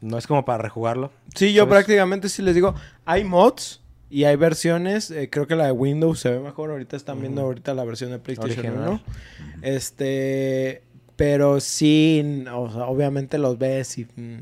no 0.00 0.18
es 0.18 0.26
como 0.26 0.44
para 0.44 0.62
rejugarlo. 0.62 1.10
Sí, 1.34 1.52
yo 1.54 1.62
¿sabes? 1.62 1.72
prácticamente 1.72 2.28
sí 2.28 2.42
les 2.42 2.54
digo, 2.54 2.74
hay 3.06 3.24
mods 3.24 3.80
y 4.10 4.24
hay 4.24 4.36
versiones, 4.36 5.10
eh, 5.10 5.30
creo 5.30 5.46
que 5.46 5.54
la 5.54 5.66
de 5.66 5.72
Windows 5.72 6.18
se 6.18 6.30
ve 6.30 6.40
mejor, 6.40 6.70
ahorita 6.70 6.96
están 6.96 7.20
viendo 7.20 7.42
ahorita 7.42 7.74
la 7.74 7.84
versión 7.84 8.10
de 8.10 8.18
PlayStation 8.18 8.66
Original. 8.66 8.88
1. 8.88 9.62
Este, 9.62 10.82
pero 11.20 11.60
sí, 11.60 12.46
o 12.50 12.70
sea, 12.70 12.86
obviamente 12.86 13.36
los 13.36 13.58
ves 13.58 13.98
y 13.98 14.06
mm, 14.06 14.38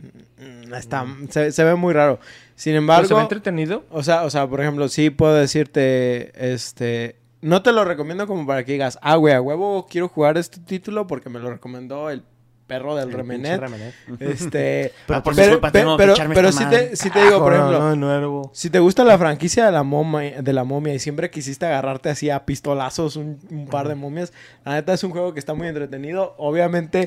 mm, 0.69 0.75
está, 0.75 1.05
se, 1.29 1.51
se 1.51 1.65
ve 1.65 1.75
muy 1.75 1.93
raro. 1.93 2.21
Sin 2.55 2.75
Pero 2.75 2.79
embargo, 2.79 3.09
¿Se 3.09 3.15
ve 3.15 3.21
entretenido? 3.21 3.85
o 3.91 4.05
sea, 4.05 4.23
o 4.23 4.31
sea, 4.31 4.47
por 4.47 4.61
ejemplo, 4.61 4.87
sí 4.87 5.11
puedo 5.11 5.35
decirte, 5.35 6.31
este, 6.37 7.17
no 7.41 7.63
te 7.63 7.73
lo 7.73 7.85
recomiendo 7.85 8.29
como 8.29 8.47
para 8.47 8.63
que 8.63 8.71
digas, 8.71 8.97
ah, 9.03 9.17
güey, 9.17 9.35
a 9.35 9.41
huevo 9.41 9.89
quiero 9.91 10.07
jugar 10.07 10.39
este 10.39 10.61
título 10.61 11.09
porque 11.09 11.29
me 11.29 11.41
lo 11.41 11.51
recomendó 11.51 12.11
el 12.11 12.23
perro 12.69 12.95
del 12.95 13.09
El 13.09 13.15
Remenet. 13.15 13.61
Este, 14.21 14.93
Pero 15.07 15.23
por 15.23 15.35
pero, 15.35 15.61
pero, 15.97 16.15
pero 16.35 16.53
sí 16.53 16.65
te, 16.67 16.95
sí 16.95 17.11
te 17.11 17.21
digo, 17.25 17.39
por 17.41 17.53
Ah, 17.55 17.57
ejemplo, 17.57 17.79
no, 17.81 17.97
no, 17.97 17.97
nuevo. 17.97 18.51
si 18.55 18.71
te 18.71 18.79
gusta 18.79 19.03
la 19.05 19.19
franquicia 19.19 19.67
de 19.67 19.73
la 19.73 19.83
momia, 19.83 20.41
de 20.43 20.53
la 20.53 20.65
momia 20.65 20.95
y 20.95 20.99
siempre 20.99 21.31
quisiste 21.31 21.67
agarrarte 21.67 22.11
así 22.11 22.31
a 22.31 22.45
pistolazos 22.45 23.17
un, 23.17 23.39
un 23.51 23.67
par 23.67 23.89
de 23.89 23.95
momias, 23.95 24.33
la 24.65 24.75
neta 24.75 24.93
es 24.93 25.03
un 25.03 25.11
juego 25.11 25.33
que 25.33 25.41
está 25.41 25.55
muy 25.55 25.67
entretenido. 25.67 26.35
Obviamente 26.39 27.07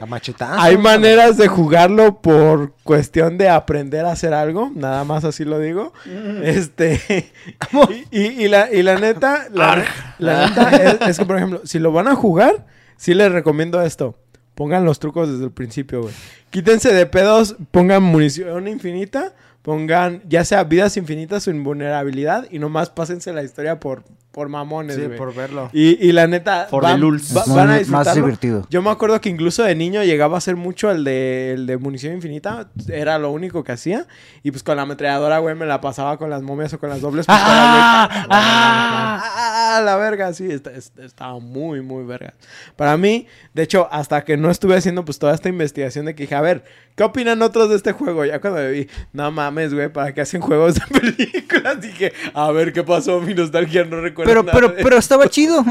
hay 0.57 0.77
maneras 0.77 1.37
de 1.37 1.47
jugarlo 1.47 2.21
por 2.21 2.73
cuestión 2.83 3.37
de 3.37 3.47
aprender 3.49 4.05
a 4.05 4.11
hacer 4.11 4.33
algo, 4.33 4.71
nada 4.75 5.03
más 5.03 5.23
así 5.23 5.45
lo 5.45 5.59
digo. 5.59 5.93
Este 6.43 6.99
y, 8.11 8.19
y- 8.19 8.45
y 8.45 8.47
la, 8.47 8.71
y 8.73 8.81
la 8.83 8.97
neta, 8.97 9.45
la, 9.53 9.83
la 10.17 10.47
neta 10.49 10.69
es, 10.71 11.09
es 11.09 11.17
que 11.19 11.25
por 11.25 11.37
ejemplo, 11.37 11.61
si 11.65 11.77
lo 11.79 11.91
van 11.91 12.07
a 12.07 12.15
jugar, 12.15 12.65
sí 12.97 13.13
les 13.13 13.31
recomiendo 13.31 13.81
esto. 13.81 14.17
Pongan 14.55 14.85
los 14.85 14.99
trucos 14.99 15.29
desde 15.29 15.45
el 15.45 15.51
principio, 15.51 16.03
güey. 16.03 16.13
Quítense 16.49 16.93
de 16.93 17.05
pedos, 17.05 17.55
pongan 17.71 18.03
munición 18.03 18.67
infinita, 18.67 19.33
pongan 19.61 20.21
ya 20.27 20.43
sea 20.43 20.63
vidas 20.63 20.97
infinitas 20.97 21.47
o 21.47 21.51
invulnerabilidad 21.51 22.47
y 22.51 22.59
nomás 22.59 22.89
pásense 22.89 23.31
la 23.33 23.43
historia 23.43 23.79
por, 23.79 24.03
por 24.31 24.47
mamones, 24.47 24.95
Sí, 24.95 25.03
güey. 25.05 25.17
por 25.17 25.35
verlo. 25.35 25.69
Y, 25.73 26.07
y 26.07 26.11
la 26.13 26.25
neta, 26.25 26.67
For 26.69 26.83
van, 26.83 26.93
the 26.93 26.99
lulz. 26.99 27.35
va- 27.35 27.41
Es 27.41 27.49
van 27.49 27.59
a 27.59 27.65
más 27.65 27.79
disfrutarlo. 27.79 28.13
divertido. 28.25 28.67
Yo 28.69 28.81
me 28.81 28.89
acuerdo 28.89 29.19
que 29.19 29.27
incluso 29.29 29.63
de 29.63 29.75
niño 29.75 30.03
llegaba 30.03 30.35
a 30.35 30.37
hacer 30.37 30.55
mucho 30.55 30.89
el 30.89 31.03
de, 31.03 31.53
el 31.53 31.65
de 31.67 31.77
munición 31.77 32.13
infinita. 32.13 32.69
Era 32.87 33.19
lo 33.19 33.31
único 33.31 33.63
que 33.65 33.73
hacía. 33.73 34.07
Y 34.41 34.51
pues 34.51 34.63
con 34.63 34.77
la 34.77 34.83
ametralladora, 34.83 35.39
güey, 35.39 35.55
me 35.55 35.65
la 35.65 35.81
pasaba 35.81 36.17
con 36.17 36.29
las 36.29 36.41
momias 36.43 36.73
o 36.73 36.79
con 36.79 36.89
las 36.89 37.01
dobles 37.01 37.25
pistolas, 37.25 38.07
güey. 38.09 38.27
¡Ah! 38.29 39.81
La 39.83 39.95
verga, 39.95 40.33
sí, 40.33 40.47
estaba 41.03 41.39
muy, 41.39 41.81
muy 41.81 42.03
verga. 42.05 42.33
Para 42.75 42.97
mí, 42.97 43.27
de 43.53 43.63
hecho, 43.63 43.87
hasta 43.91 44.23
que 44.23 44.37
no 44.37 44.49
estuve 44.49 44.75
haciendo 44.77 45.03
pues 45.05 45.19
toda 45.19 45.33
esta 45.33 45.49
investigación 45.49 46.05
de 46.05 46.15
que 46.15 46.23
dije, 46.23 46.35
a 46.35 46.41
ver, 46.41 46.63
¿qué 46.95 47.03
opinan 47.03 47.41
otros 47.41 47.69
de 47.69 47.75
este 47.75 47.91
juego? 47.93 48.25
Ya 48.25 48.39
cuando 48.41 48.59
me 48.59 48.69
vi, 48.71 48.87
no 49.13 49.31
mames, 49.31 49.73
güey, 49.73 49.91
¿para 49.91 50.13
qué 50.13 50.21
hacen 50.21 50.41
juegos 50.41 50.75
de 50.75 50.81
películas? 50.99 51.81
Dije, 51.81 52.13
a 52.33 52.51
ver, 52.51 52.73
¿qué 52.73 52.83
pasó? 52.83 53.19
Mi 53.21 53.33
nostalgia 53.33 53.83
no 53.85 54.01
recuerdo 54.01 54.29
Pero, 54.29 54.43
nada 54.43 54.53
pero, 54.53 54.67
de- 54.69 54.83
pero 54.83 54.97
estaba 54.97 55.27
chido. 55.29 55.63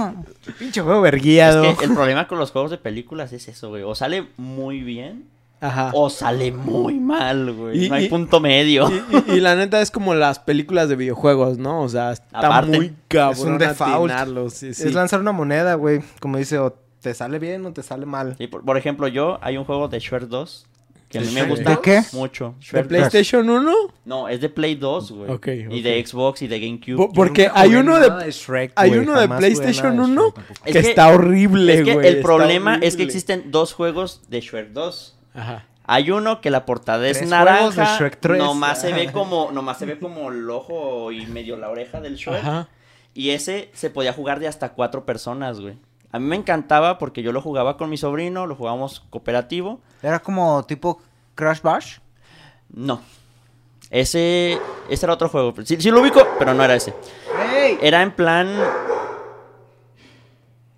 Pinche 0.58 0.80
juego 0.80 1.00
verguiado. 1.00 1.64
Es 1.64 1.78
que 1.78 1.84
el 1.84 1.94
problema 1.94 2.26
con 2.28 2.38
los 2.38 2.50
juegos 2.50 2.70
de 2.70 2.78
películas 2.78 3.32
es 3.32 3.48
eso, 3.48 3.68
güey. 3.68 3.82
O 3.82 3.94
sale 3.94 4.26
muy 4.36 4.80
bien 4.80 5.26
Ajá. 5.60 5.90
o 5.92 6.08
sale 6.10 6.52
muy 6.52 6.98
mal, 6.98 7.52
güey. 7.52 7.84
Y- 7.84 7.88
no 7.88 7.94
hay 7.94 8.04
y- 8.06 8.08
punto 8.08 8.40
medio. 8.40 8.88
Y, 8.90 9.32
y- 9.32 9.36
y 9.36 9.40
la 9.40 9.54
neta 9.56 9.80
es 9.82 9.90
como 9.90 10.14
las 10.14 10.38
películas 10.38 10.88
de 10.88 10.96
videojuegos, 10.96 11.58
¿no? 11.58 11.82
O 11.82 11.88
sea, 11.88 12.12
está 12.12 12.38
Aparte, 12.38 12.76
muy 12.76 12.92
cabrón 13.08 13.60
es 13.62 13.80
un 13.80 14.50
sí, 14.50 14.74
sí. 14.74 14.88
Es 14.88 14.94
lanzar 14.94 15.20
una 15.20 15.32
moneda, 15.32 15.74
güey. 15.74 16.00
Como 16.20 16.38
dice, 16.38 16.58
o 16.58 16.72
te 17.00 17.14
sale 17.14 17.38
bien 17.38 17.64
o 17.66 17.72
te 17.72 17.82
sale 17.82 18.06
mal. 18.06 18.34
Sí, 18.38 18.46
por, 18.46 18.64
por 18.64 18.76
ejemplo, 18.76 19.06
yo, 19.08 19.38
hay 19.42 19.56
un 19.56 19.64
juego 19.64 19.88
de 19.88 19.98
Shrek 20.00 20.24
2 20.24 20.66
que 21.10 21.18
a 21.18 21.20
mí 21.22 21.30
me 21.32 21.42
¿De 21.42 21.48
gusta 21.48 21.80
qué? 21.82 22.02
mucho. 22.12 22.54
¿De 22.58 22.64
Shrek 22.64 22.82
2. 22.84 22.88
PlayStation 22.88 23.50
1? 23.50 23.72
No, 24.04 24.28
es 24.28 24.40
de 24.40 24.48
Play 24.48 24.76
2, 24.76 25.10
güey. 25.12 25.30
Ok, 25.30 25.48
Y 25.48 25.82
de 25.82 26.06
Xbox 26.06 26.40
y 26.42 26.46
de 26.48 26.60
GameCube. 26.60 26.96
Po- 26.96 27.12
porque 27.12 27.50
hay 27.52 27.74
uno 27.74 27.98
de... 28.00 28.30
Shrek, 28.30 28.72
hay 28.76 28.90
güey. 28.90 29.00
uno 29.00 29.20
de 29.20 29.28
PlayStation 29.28 29.96
nada 29.96 30.06
de 30.06 30.12
1 30.14 30.34
Shrek. 30.36 30.62
que, 30.64 30.70
Es 30.70 30.72
que- 30.84 30.88
está 30.90 31.08
horrible, 31.08 31.74
es 31.74 31.84
que 31.84 31.94
güey. 31.94 32.06
el 32.06 32.20
problema 32.22 32.76
es 32.80 32.96
que 32.96 33.02
existen 33.02 33.50
dos 33.50 33.72
juegos 33.74 34.22
de 34.28 34.40
Shrek 34.40 34.68
2. 34.70 35.18
Ajá. 35.34 35.66
Hay 35.84 36.12
uno 36.12 36.40
que 36.40 36.50
la 36.50 36.64
portada 36.64 37.04
es 37.08 37.18
Tres 37.18 37.28
juegos 37.28 37.74
de 37.74 37.80
naranja, 37.82 37.98
Shrek 37.98 38.20
3. 38.20 38.38
nomás 38.38 38.80
se 38.80 38.92
ve 38.92 39.10
como 39.12 39.50
nomás 39.50 39.78
se 39.78 39.86
ve 39.86 39.98
como 39.98 40.30
el 40.30 40.48
ojo 40.48 41.10
y 41.10 41.26
medio 41.26 41.56
la 41.56 41.68
oreja 41.70 42.00
del 42.00 42.14
Shrek. 42.14 42.36
Ajá. 42.38 42.68
Y 43.14 43.30
ese 43.30 43.70
se 43.74 43.90
podía 43.90 44.12
jugar 44.12 44.38
de 44.38 44.46
hasta 44.46 44.68
cuatro 44.74 45.04
personas, 45.04 45.58
güey. 45.60 45.74
A 46.12 46.18
mí 46.18 46.26
me 46.26 46.36
encantaba 46.36 46.98
porque 46.98 47.22
yo 47.22 47.32
lo 47.32 47.40
jugaba 47.40 47.76
con 47.76 47.88
mi 47.88 47.96
sobrino, 47.96 48.46
lo 48.46 48.56
jugábamos 48.56 49.00
cooperativo. 49.10 49.80
Era 50.02 50.20
como 50.20 50.64
tipo 50.64 51.00
Crash 51.34 51.62
Bash. 51.62 51.98
No. 52.68 53.00
Ese, 53.90 54.58
ese 54.88 55.06
era 55.06 55.14
otro 55.14 55.28
juego. 55.28 55.54
Sí, 55.64 55.76
sí 55.80 55.90
lo 55.90 56.00
ubico, 56.00 56.26
pero 56.38 56.54
no 56.54 56.64
era 56.64 56.74
ese. 56.74 56.94
Era 57.80 58.02
en 58.02 58.12
plan... 58.12 58.48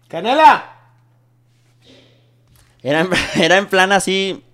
¡Canela! 0.09 0.77
Era 2.83 3.01
en, 3.01 3.09
era 3.41 3.59
en 3.59 3.67
plan 3.67 3.93
así... 3.93 4.45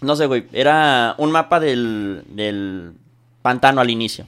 No 0.00 0.16
sé, 0.16 0.26
güey. 0.26 0.48
Era 0.52 1.14
un 1.18 1.30
mapa 1.30 1.60
del, 1.60 2.24
del 2.28 2.94
pantano 3.40 3.80
al 3.80 3.90
inicio. 3.90 4.26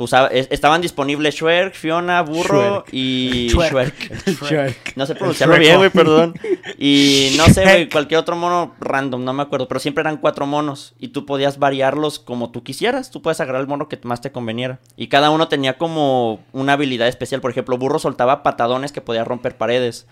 Usaba, 0.00 0.28
estaban 0.28 0.80
disponibles 0.80 1.34
Shrek, 1.34 1.74
Fiona, 1.74 2.22
Burro 2.22 2.84
y 2.90 3.48
Shrek. 3.48 4.86
No 4.96 5.06
sé 5.06 5.14
pronunciarlo 5.14 5.58
bien, 5.58 5.76
güey, 5.76 5.90
perdón. 5.90 6.34
Y 6.78 7.34
no 7.36 7.44
sé, 7.46 7.62
güey, 7.62 7.88
cualquier 7.88 8.20
otro 8.20 8.36
mono 8.36 8.74
random, 8.80 9.22
no 9.24 9.32
me 9.32 9.42
acuerdo. 9.42 9.68
Pero 9.68 9.80
siempre 9.80 10.00
eran 10.00 10.16
cuatro 10.16 10.46
monos. 10.46 10.94
Y 10.98 11.08
tú 11.08 11.26
podías 11.26 11.58
variarlos 11.58 12.18
como 12.18 12.50
tú 12.50 12.62
quisieras. 12.62 13.10
Tú 13.10 13.20
puedes 13.20 13.40
agarrar 13.40 13.60
el 13.60 13.66
mono 13.66 13.88
que 13.88 13.98
más 14.02 14.20
te 14.20 14.32
conveniera. 14.32 14.78
Y 14.96 15.08
cada 15.08 15.30
uno 15.30 15.48
tenía 15.48 15.76
como 15.76 16.40
una 16.52 16.72
habilidad 16.72 17.08
especial. 17.08 17.40
Por 17.40 17.50
ejemplo, 17.50 17.76
Burro 17.76 17.98
soltaba 17.98 18.42
patadones 18.42 18.92
que 18.92 19.02
podía 19.02 19.24
romper 19.24 19.56
paredes. 19.56 20.06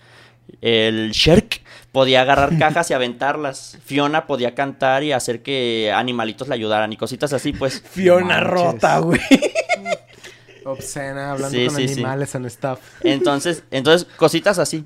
El 0.61 1.11
Shrek 1.11 1.61
podía 1.91 2.21
agarrar 2.21 2.57
cajas 2.59 2.89
y 2.91 2.93
aventarlas. 2.93 3.77
Fiona 3.83 4.27
podía 4.27 4.55
cantar 4.55 5.03
y 5.03 5.11
hacer 5.11 5.41
que 5.41 5.91
animalitos 5.93 6.47
le 6.47 6.55
ayudaran 6.55 6.91
y 6.93 6.97
cositas 6.97 7.33
así, 7.33 7.53
pues. 7.53 7.81
Fiona 7.81 8.41
Manches. 8.41 8.49
rota, 8.49 8.99
güey. 8.99 9.21
Obscena, 10.65 11.31
hablando 11.31 11.57
Sí, 11.57 11.65
con 11.67 11.75
sí, 11.75 11.87
sí. 11.87 11.93
animales 11.95 12.35
and 12.35 12.47
stuff. 12.49 12.79
Entonces, 13.03 13.63
entonces, 13.71 14.07
cositas 14.17 14.59
así. 14.59 14.85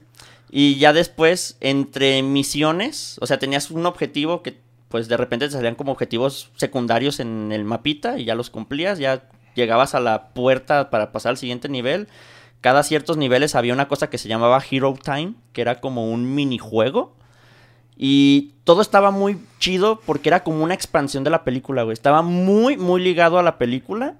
Y 0.49 0.75
ya 0.77 0.93
después, 0.93 1.57
entre 1.61 2.21
misiones, 2.21 3.17
o 3.21 3.27
sea, 3.27 3.39
tenías 3.39 3.71
un 3.71 3.85
objetivo 3.85 4.43
que, 4.43 4.59
pues, 4.89 5.07
de 5.07 5.17
repente 5.17 5.47
te 5.47 5.53
salían 5.53 5.75
como 5.75 5.91
objetivos 5.91 6.51
secundarios 6.55 7.19
en 7.19 7.51
el 7.51 7.63
mapita 7.65 8.19
y 8.19 8.25
ya 8.25 8.35
los 8.35 8.49
cumplías, 8.51 8.99
ya 8.99 9.23
llegabas 9.55 9.95
a 9.95 9.99
la 9.99 10.29
puerta 10.29 10.89
para 10.91 11.11
pasar 11.11 11.31
al 11.31 11.37
siguiente 11.37 11.69
nivel. 11.69 12.07
Cada 12.63 12.83
ciertos 12.83 13.17
niveles 13.17 13.55
había 13.55 13.73
una 13.73 13.89
cosa 13.89 14.09
que 14.09 14.17
se 14.17 14.29
llamaba 14.29 14.63
Hero 14.71 14.95
Time, 15.03 15.33
que 15.51 15.59
era 15.59 15.81
como 15.81 16.09
un 16.09 16.33
minijuego. 16.33 17.13
Y 17.97 18.53
todo 18.63 18.81
estaba 18.81 19.11
muy 19.11 19.37
chido 19.59 19.99
porque 20.05 20.29
era 20.29 20.45
como 20.45 20.63
una 20.63 20.73
expansión 20.73 21.25
de 21.25 21.29
la 21.29 21.43
película, 21.43 21.83
güey. 21.83 21.91
Estaba 21.91 22.21
muy, 22.21 22.77
muy 22.77 23.03
ligado 23.03 23.37
a 23.37 23.43
la 23.43 23.57
película 23.57 24.15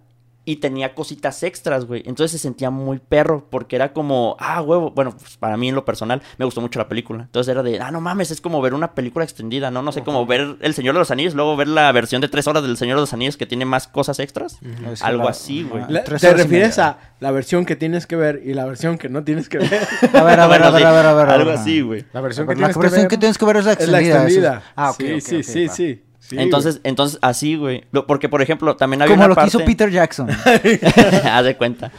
y 0.46 0.58
tenía 0.58 0.94
cositas 0.94 1.42
extras, 1.44 1.86
güey. 1.86 2.04
Entonces 2.06 2.32
se 2.32 2.38
sentía 2.38 2.70
muy 2.70 3.00
perro 3.00 3.48
porque 3.50 3.78
era 3.78 3.94
como, 3.94 4.36
ah, 4.40 4.62
huevo. 4.62 4.92
Bueno, 4.92 5.16
pues, 5.18 5.38
para 5.38 5.56
mí 5.56 5.70
en 5.70 5.76
lo 5.76 5.86
personal 5.86 6.22
me 6.38 6.44
gustó 6.44 6.60
mucho 6.60 6.80
la 6.80 6.90
película. 6.90 7.24
Entonces 7.24 7.50
era 7.50 7.64
de, 7.64 7.80
ah, 7.80 7.92
no 7.92 8.02
mames, 8.02 8.30
es 8.32 8.42
como 8.42 8.62
ver 8.62 8.74
una 8.74 8.94
película 8.94 9.24
extendida, 9.24 9.72
¿no? 9.72 9.82
No 9.82 9.92
sé, 9.94 10.04
como 10.04 10.26
ver 10.26 10.58
El 10.60 10.74
Señor 10.74 10.96
de 10.96 11.00
los 11.00 11.12
Anillos, 11.12 11.34
luego 11.34 11.56
ver 11.56 11.70
la 11.70 11.90
versión 11.94 12.20
de 12.22 12.28
tres 12.28 12.46
horas 12.48 12.62
del 12.64 12.76
Señor 12.76 12.98
de 12.98 13.02
los 13.02 13.14
Anillos 13.14 13.38
que 13.38 13.46
tiene 13.46 13.64
más 13.64 13.88
cosas 13.88 14.20
extras. 14.20 14.60
Es 14.92 15.02
que 15.02 15.08
Algo 15.08 15.24
la- 15.24 15.30
así, 15.30 15.64
güey. 15.64 15.86
La- 15.88 16.04
¿Te 16.04 16.34
refieres 16.34 16.78
a 16.78 16.98
la 17.22 17.32
versión 17.32 17.66
que 17.66 17.76
tienes 17.78 18.06
que 18.06 18.16
ver 18.18 18.42
y 18.44 18.54
la 18.54 18.66
versión 18.66 18.98
que 18.98 19.08
no 19.08 19.24
tienes 19.24 19.48
que 19.48 19.60
ver? 19.60 19.70
A 20.14 20.24
ver, 20.24 20.40
a 20.42 20.48
ver, 20.48 20.62
a 20.64 20.72
ver, 20.72 20.86
a 20.86 20.92
ver, 20.92 21.06
a 21.06 21.14
ver. 21.14 21.30
Algo 21.30 21.52
ver. 21.52 21.58
así, 21.60 21.80
güey. 21.82 22.04
La 22.12 22.20
versión 22.22 22.46
A 22.50 22.54
que 22.54 22.56
ver, 22.56 22.58
La 22.62 22.68
tienes 22.68 22.76
que 22.76 22.82
versión 22.82 23.02
ver. 23.04 23.10
que 23.10 23.18
tienes 23.18 23.38
que 23.38 23.46
ver 23.46 23.58
es 23.58 23.66
la 23.66 23.72
es 23.74 23.88
la 23.88 24.00
extendida. 24.02 24.24
extendida. 24.56 24.64
Ah, 24.76 24.92
ok, 24.92 24.98
sí, 24.98 25.22
sí, 25.22 25.44
sí, 25.44 25.68
va. 25.68 25.74
sí, 25.74 26.04
sí, 26.28 26.36
entonces, 26.40 26.80
entonces, 26.84 27.20
así, 27.22 27.56
güey. 27.56 27.84
Porque, 28.08 28.30
por 28.30 28.42
ejemplo, 28.42 28.76
también 28.76 29.02
había 29.02 29.16
Como 29.16 29.26
una 29.26 29.36
lo 29.36 29.42
que 29.42 29.48
hizo 29.48 29.60
Peter 29.60 29.90
Jackson. 29.90 30.30
haz 31.24 31.46
de 31.46 31.56
cuenta. 31.56 31.92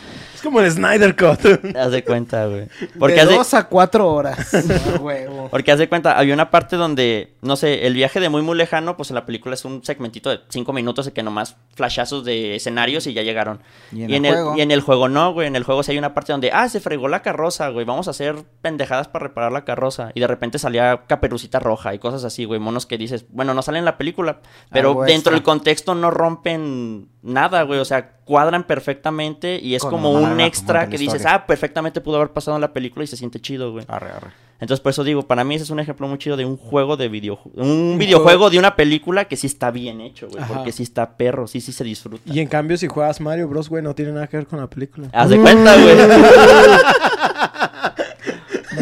Es 0.45 0.51
como 0.51 0.61
el 0.61 0.71
Snyder 0.71 1.17
Cut. 1.17 1.75
Haz 1.77 1.91
de 1.91 2.05
cuenta, 2.05 2.47
güey. 2.47 2.67
Porque 2.99 3.15
de 3.15 3.21
haz 3.23 3.29
de- 3.31 3.35
dos 3.37 3.55
a 3.55 3.65
cuatro 3.69 4.13
horas. 4.13 4.39
Ah, 4.75 4.99
huevo. 5.01 5.49
Porque 5.51 5.73
haz 5.73 5.79
de 5.79 5.89
cuenta, 5.89 6.19
había 6.19 6.35
una 6.35 6.51
parte 6.51 6.77
donde, 6.77 7.35
no 7.43 7.57
sé, 7.57 7.87
el 7.87 7.95
viaje 7.95 8.21
de 8.21 8.29
muy 8.29 8.43
muy 8.43 8.57
lejano, 8.57 8.97
pues 8.97 9.11
en 9.11 9.15
la 9.15 9.25
película 9.25 9.55
es 9.55 9.65
un 9.65 9.85
segmentito 9.85 10.31
de 10.31 10.41
cinco 10.49 10.73
minutos 10.73 11.07
de 11.07 11.13
que 11.13 11.23
nomás 11.23 11.57
flashazos 11.75 12.25
de 12.25 12.57
escenarios 12.57 13.07
y 13.07 13.15
ya 13.15 13.23
llegaron. 13.23 13.61
Y 13.93 14.15
en 14.15 14.25
el 14.25 14.35
juego. 14.35 14.57
y 14.57 14.61
en 14.63 14.71
el 14.71 14.81
juego 14.81 15.09
no, 15.09 15.33
güey. 15.33 15.47
En 15.47 15.57
el 15.57 15.63
juego 15.65 15.83
sí 15.83 15.93
hay 15.93 15.99
una 15.99 16.13
parte 16.15 16.33
donde, 16.33 16.51
ah, 16.53 16.69
se 16.69 16.81
fregó 16.81 17.09
la 17.09 17.23
carroza, 17.23 17.69
güey. 17.69 17.85
Vamos 17.87 18.09
a 18.09 18.11
hacer 18.11 18.37
pendejadas 18.63 19.09
para 19.09 19.25
reparar 19.29 19.53
la 19.53 19.65
carroza. 19.65 20.11
Y 20.15 20.21
de 20.21 20.27
repente 20.27 20.59
salía 20.59 21.03
caperucita 21.07 21.59
roja 21.61 21.95
y 21.95 21.99
cosas 21.99 22.25
así, 22.25 22.45
güey. 22.45 22.61
Monos 22.61 22.85
que 22.87 22.99
dices, 22.99 23.25
bueno, 23.31 23.55
no 23.55 23.63
salen 23.63 23.81
en 23.81 23.85
la 23.87 23.97
película. 23.99 24.41
Pero 24.71 24.91
Algo 24.91 25.01
dentro 25.03 25.15
extra. 25.17 25.33
del 25.33 25.43
contexto 25.43 25.95
no 25.95 26.11
rompen 26.11 27.09
nada, 27.23 27.63
güey. 27.63 27.81
O 27.81 27.85
sea, 27.85 28.17
cuadran 28.25 28.65
perfectamente 28.65 29.61
y 29.63 29.75
es 29.75 29.83
Con 29.83 29.91
como 29.93 30.13
un 30.13 30.23
manera 30.23 30.47
extra 30.47 30.89
que 30.89 30.99
dices, 30.99 31.25
ah, 31.27 31.47
perfectamente 31.47 32.01
pudo 32.01 32.17
haber 32.17 32.31
pasado 32.31 32.57
en 32.57 32.61
la 32.61 32.73
película 32.73 33.05
y 33.05 33.07
se 33.07 33.17
siente 33.17 33.41
chido, 33.41 33.73
güey. 33.73 33.85
Arre, 33.89 34.11
arre. 34.11 34.31
Entonces, 34.61 34.81
por 34.81 34.91
eso 34.91 35.05
digo, 35.05 35.27
para 35.27 35.45
mí 35.45 35.57
ese 35.57 35.65
es 35.65 35.71
un 35.71 35.81
ejemplo 35.81 36.07
muy 36.09 36.17
chido 36.17 36.37
de 36.37 36.45
un 36.47 36.57
juego 36.57 36.97
de 36.97 37.09
videojuego. 37.09 37.61
Un 37.61 37.99
videojuego 37.99 38.49
de 38.51 38.59
una 38.59 38.77
película 38.77 39.27
que 39.27 39.37
sí 39.37 39.47
está 39.47 39.71
bien 39.71 40.01
hecho, 40.01 40.29
güey. 40.29 40.43
Ajá. 40.43 40.55
Porque 40.55 40.73
sí 40.73 40.83
está 40.85 41.17
perro, 41.17 41.47
sí, 41.47 41.61
sí 41.61 41.73
se 41.73 41.85
disfruta. 41.85 42.23
Y 42.33 42.41
en 42.41 42.49
cambio, 42.49 42.77
si 42.79 42.87
juegas 42.87 43.21
Mario 43.21 43.49
Bros, 43.49 43.69
güey, 43.69 43.83
no 43.83 43.95
tiene 43.95 44.13
nada 44.13 44.27
que 44.27 44.39
ver 44.39 44.47
con 44.47 44.61
la 44.61 44.69
película. 44.69 45.09
Haz 45.13 45.29
de 45.29 45.39
cuenta, 45.39 45.75
güey. 45.83 45.97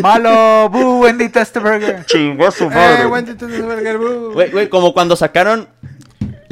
Malo, 0.01 0.69
bu, 0.71 1.03
Wendy 1.03 1.29
Testerberger. 1.29 2.05
Chingó 2.07 2.51
su 2.51 2.65
Eh, 2.71 3.07
Wendy 3.07 3.35
Testerberger, 3.35 3.99
boo. 3.99 4.33
Güey, 4.35 4.51
güey, 4.51 4.69
como 4.69 4.93
cuando 4.93 5.17
sacaron 5.17 5.69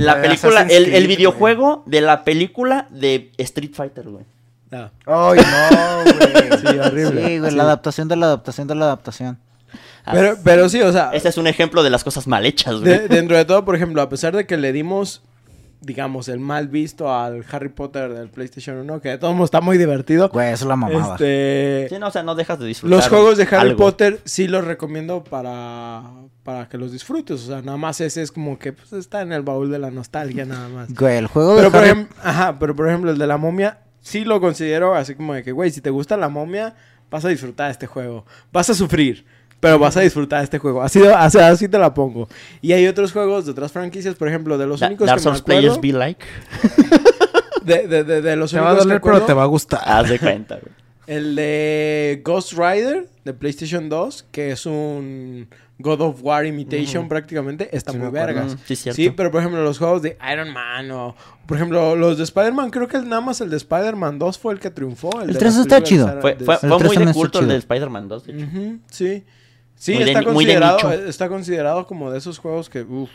la 0.05 0.17
de 0.17 0.23
película, 0.29 0.63
el, 0.63 0.67
Creed, 0.85 0.95
el 0.95 1.07
videojuego 1.07 1.83
de 1.87 2.01
la 2.01 2.25
película 2.25 2.87
de 2.91 3.31
Street 3.39 3.73
Fighter, 3.75 4.09
güey. 4.09 4.25
No. 4.71 4.91
Ay, 5.07 5.41
no, 5.41 6.13
güey. 6.13 6.61
Sí, 6.61 6.79
horrible. 6.79 7.27
Sí, 7.27 7.39
güey, 7.39 7.51
Sí. 7.51 7.57
la 7.57 7.63
adaptación 7.65 8.09
de 8.09 8.17
la 8.17 8.27
adaptación 8.27 8.69
de 8.69 8.75
la 8.75 8.85
adaptación. 8.87 9.39
Ah, 10.05 10.13
Pero, 10.15 10.37
pero 10.45 10.69
sí, 10.69 10.81
o 10.83 10.93
sea, 10.93 11.11
Ese 11.13 11.29
es 11.29 11.37
un 11.39 11.47
ejemplo 11.47 11.83
de 11.83 11.91
las 11.91 12.05
cosas 12.05 12.27
mal 12.27 12.45
hechas, 12.47 12.77
güey. 12.81 12.85
de- 13.01 13.09
dentro 13.09 13.37
de 13.37 13.45
todo, 13.45 13.65
por 13.65 13.75
ejemplo, 13.77 14.01
a 14.03 14.09
pesar 14.09 14.35
de 14.37 14.47
que 14.47 14.57
le 14.57 14.73
dimos, 14.73 15.23
digamos, 15.83 16.29
el 16.29 16.41
mal 16.41 16.69
visto 16.69 17.13
al 17.13 17.45
Harry 17.51 17.71
Potter 17.71 18.13
del 18.13 18.29
PlayStation 18.29 18.77
1, 18.79 19.01
que 19.01 19.09
de 19.11 19.19
todos 19.19 19.35
modos 19.35 19.49
está 19.49 19.61
muy 19.61 19.79
divertido. 19.79 20.29
Güey, 20.29 20.53
eso 20.53 20.65
es 20.65 20.69
la 20.69 20.77
mamada. 20.77 21.15
Este, 21.15 21.87
Sí, 21.89 21.99
no, 21.99 22.09
o 22.09 22.11
sea, 22.11 22.23
no 22.23 22.35
dejas 22.35 22.59
de 22.59 22.67
disfrutar. 22.67 22.97
los 22.99 23.09
juegos 23.09 23.39
de 23.39 23.45
Harry 23.45 23.71
algo. 23.71 23.77
Potter 23.79 24.21
sí 24.25 24.47
los 24.47 24.65
recomiendo 24.65 25.25
para, 25.25 26.03
para 26.45 26.69
que 26.69 26.77
los 26.77 26.93
disfrutes. 26.93 27.43
O 27.45 27.47
sea, 27.47 27.63
nada 27.63 27.79
más 27.79 28.01
ese 28.01 28.21
es 28.23 28.31
como 28.31 28.59
que 28.59 28.73
pues, 28.73 28.93
está 28.93 29.23
en 29.23 29.33
el 29.33 29.43
baúl 29.43 29.71
de 29.71 29.79
la 29.79 29.91
nostalgia, 29.91 30.45
nada 30.45 30.69
más. 30.69 30.93
Güey, 30.95 31.17
el 31.17 31.27
juego 31.29 31.57
Pero 31.57 31.67
de 31.67 31.71
por, 31.71 31.81
Harry... 31.81 31.91
ejemplo, 31.91 32.17
ajá, 32.23 32.59
pero 32.59 32.77
por 32.77 32.89
ejemplo, 32.89 33.11
el 33.11 33.19
de 33.19 33.27
la 33.27 33.39
momia, 33.39 33.79
sí 34.01 34.25
lo 34.25 34.41
considero 34.41 34.95
así 34.95 35.15
como 35.15 35.33
de 35.35 35.43
que, 35.43 35.53
güey, 35.53 35.71
si 35.71 35.81
te 35.81 35.91
gusta 35.91 36.17
la 36.19 36.29
momia, 36.29 36.75
vas 37.11 37.25
a 37.25 37.29
disfrutar 37.29 37.71
este 37.71 37.87
juego. 37.87 38.27
Vas 38.53 38.69
a 38.69 38.75
sufrir, 38.75 39.25
pero 39.61 39.79
vas 39.79 39.97
a 39.97 40.01
disfrutar 40.01 40.43
este 40.43 40.59
juego. 40.59 40.83
Así, 40.83 41.01
así, 41.07 41.39
así 41.39 41.69
te 41.69 41.79
la 41.79 41.93
pongo. 41.95 42.29
Y 42.63 42.73
hay 42.73 42.87
otros 42.87 43.13
juegos 43.13 43.45
de 43.47 43.53
otras 43.53 43.71
franquicias, 43.73 44.15
por 44.15 44.27
ejemplo, 44.29 44.57
de 44.59 44.67
los 44.67 44.81
Da- 44.81 44.87
únicos 44.89 45.07
Dark 45.07 45.19
que 45.21 45.21
me 45.21 45.25
Souls 45.37 45.41
acuerdo. 45.41 45.61
Players 45.61 45.81
Be 45.81 45.93
Like. 45.99 46.25
De, 47.65 47.87
de, 47.87 48.05
de, 48.05 48.23
de 48.23 48.37
los 48.37 48.51
Te 48.51 48.59
va 48.59 48.69
a 48.69 48.73
únicos 48.73 48.85
que 48.85 48.89
doler, 48.89 49.01
pero 49.03 49.13
acuerdo, 49.17 49.27
te 49.27 49.33
va 49.35 49.43
a 49.43 49.47
gustar. 49.47 49.81
Haz 49.85 50.09
de 50.09 50.19
cuenta, 50.19 50.55
güey. 50.57 50.73
El 51.07 51.35
de 51.37 52.23
Ghost 52.25 52.53
Rider 52.55 53.07
de 53.25 53.35
PlayStation 53.35 53.89
2, 53.89 54.27
que 54.31 54.53
es 54.53 54.65
un 54.65 55.47
God 55.79 56.01
of 56.01 56.21
War 56.23 56.47
imitation 56.47 57.07
prácticamente, 57.09 57.69
está 57.77 57.93
Sí, 57.93 57.99
muy 57.99 58.11
me 58.11 58.19
acuerdo. 58.21 58.41
vergas. 58.43 58.57
Sí, 58.65 58.77
cierto. 58.77 58.97
Sí, 58.97 59.11
pero 59.11 59.31
por 59.31 59.41
ejemplo, 59.41 59.63
los 59.63 59.77
juegos 59.79 60.01
de 60.03 60.17
Iron 60.33 60.53
Man 60.53 60.91
o, 60.91 61.15
por 61.47 61.57
ejemplo, 61.59 61.97
los 61.97 62.17
de 62.17 62.25
Spider-Man, 62.25 62.71
creo 62.71 62.89
que 62.89 62.97
el- 62.97 63.09
nada 63.09 63.21
más 63.21 63.41
el 63.41 63.51
de 63.51 63.57
Spider-Man 63.59 64.19
2 64.19 64.39
fue 64.39 64.55
el 64.55 64.59
que 64.61 64.71
triunfó. 64.71 65.21
El 65.21 65.33
de 65.35 65.39
3 65.39 65.55
las 65.57 65.63
está 65.67 65.83
chido. 65.83 66.07
de- 66.07 66.21
Fue, 66.23 66.35
de- 66.35 66.45
fue, 66.45 66.55
El 66.55 66.61
fue 66.61 66.69
muy 66.97 66.97
de 67.07 67.13
culto 67.13 67.41
el 67.41 67.49
de 67.49 67.57
Spider-Man 67.57 68.09
2, 68.09 68.25
de 68.27 68.33
hecho. 68.33 68.47
Ujú, 68.47 68.79
sí. 68.91 69.25
Sí, 69.81 69.95
Muy 69.95 70.05
de 70.05 70.11
está 70.11 70.21
ni- 70.21 70.27
muy 70.27 70.45
de 70.45 70.53
considerado, 70.53 70.77
nicho. 70.91 70.93
está 71.09 71.29
considerado 71.31 71.87
como 71.87 72.11
de 72.11 72.19
esos 72.19 72.39
juegos 72.39 72.69
que, 72.69 72.83
uff, 72.83 73.09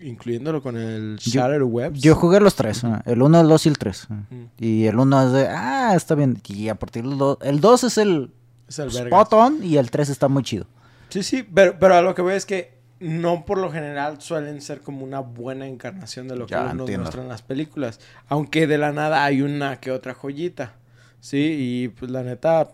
incluyéndolo 0.00 0.62
con 0.62 0.76
el 0.76 1.18
Yo- 1.18 1.40
Shattered 1.40 1.62
Webs. 1.62 2.00
Yo 2.00 2.14
jugué 2.14 2.38
los 2.40 2.54
tres, 2.54 2.84
eh, 2.84 2.88
el 3.06 3.22
1, 3.22 3.40
el 3.40 3.48
2 3.48 3.66
y 3.66 3.68
el 3.70 3.78
3. 3.78 4.06
Mm. 4.08 4.44
Y 4.58 4.86
el 4.86 4.98
1 4.98 5.26
es 5.26 5.32
de, 5.32 5.48
ah, 5.48 5.94
está 5.96 6.14
bien. 6.14 6.40
Y 6.48 6.68
a 6.68 6.74
partir 6.76 7.02
del 7.04 7.18
2, 7.18 7.38
el 7.42 7.60
2 7.60 7.84
es 7.84 7.98
el 7.98 8.30
es 8.68 8.78
el 8.78 8.88
spot 8.88 9.32
on 9.32 9.62
y 9.62 9.76
el 9.76 9.90
3 9.90 10.08
está 10.08 10.28
muy 10.28 10.42
chido. 10.42 10.66
Sí, 11.08 11.22
sí, 11.22 11.42
pero, 11.42 11.78
pero 11.78 11.94
a 11.96 12.02
lo 12.02 12.14
que 12.14 12.22
voy 12.22 12.34
es 12.34 12.46
que 12.46 12.76
no 12.98 13.44
por 13.44 13.58
lo 13.58 13.70
general 13.70 14.20
suelen 14.20 14.60
ser 14.60 14.80
como 14.80 15.04
una 15.04 15.20
buena 15.20 15.66
encarnación 15.66 16.28
de 16.28 16.36
lo 16.36 16.46
que 16.46 16.52
Ya, 16.52 16.62
nos 16.72 16.80
entiendo. 16.80 17.02
muestran 17.04 17.28
las 17.28 17.42
películas. 17.42 18.00
Aunque 18.28 18.66
de 18.66 18.78
la 18.78 18.92
nada 18.92 19.24
hay 19.24 19.42
una 19.42 19.80
que 19.80 19.90
otra 19.90 20.14
joyita. 20.14 20.74
Sí, 21.20 21.56
y 21.58 21.88
pues 21.88 22.10
la 22.10 22.22
neta, 22.22 22.68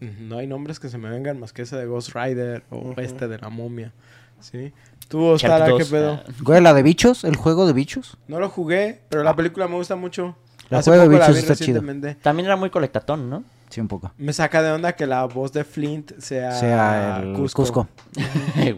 no 0.00 0.38
hay 0.38 0.46
nombres 0.46 0.80
que 0.80 0.88
se 0.88 0.98
me 0.98 1.10
vengan 1.10 1.38
más 1.38 1.52
que 1.52 1.62
ese 1.62 1.76
de 1.76 1.86
Ghost 1.86 2.14
Rider 2.14 2.62
o 2.70 2.94
este 2.98 3.28
de 3.28 3.38
la 3.38 3.48
momia. 3.50 3.92
Sí. 4.40 4.72
Tú, 5.08 5.24
Ostara, 5.24 5.66
¿qué 5.66 5.72
2, 5.72 5.88
pedo? 5.90 6.12
ah, 6.26 6.32
Güey, 6.42 6.60
la 6.62 6.72
de 6.72 6.82
bichos, 6.82 7.24
el 7.24 7.36
juego 7.36 7.66
de 7.66 7.72
bichos. 7.72 8.16
No 8.28 8.38
lo 8.40 8.48
jugué, 8.48 9.00
pero 9.08 9.22
la 9.22 9.34
película 9.36 9.66
me 9.68 9.74
gusta 9.74 9.96
mucho. 9.96 10.36
El 10.70 10.78
Hace 10.78 10.90
juego 10.90 11.08
de 11.08 11.18
la 11.18 11.26
bichos 11.26 11.36
está 11.38 11.54
chido. 11.56 11.80
recientemente. 11.80 12.14
También 12.22 12.46
era 12.46 12.56
muy 12.56 12.70
colectatón, 12.70 13.28
¿no? 13.28 13.42
Sí, 13.70 13.80
un 13.80 13.88
poco. 13.88 14.12
Me 14.18 14.32
saca 14.32 14.62
de 14.62 14.70
onda 14.72 14.92
que 14.94 15.06
la 15.06 15.24
voz 15.26 15.52
de 15.52 15.64
Flint 15.64 16.12
sea, 16.18 16.52
sea 16.52 17.20
el 17.22 17.32
Cusco. 17.34 17.88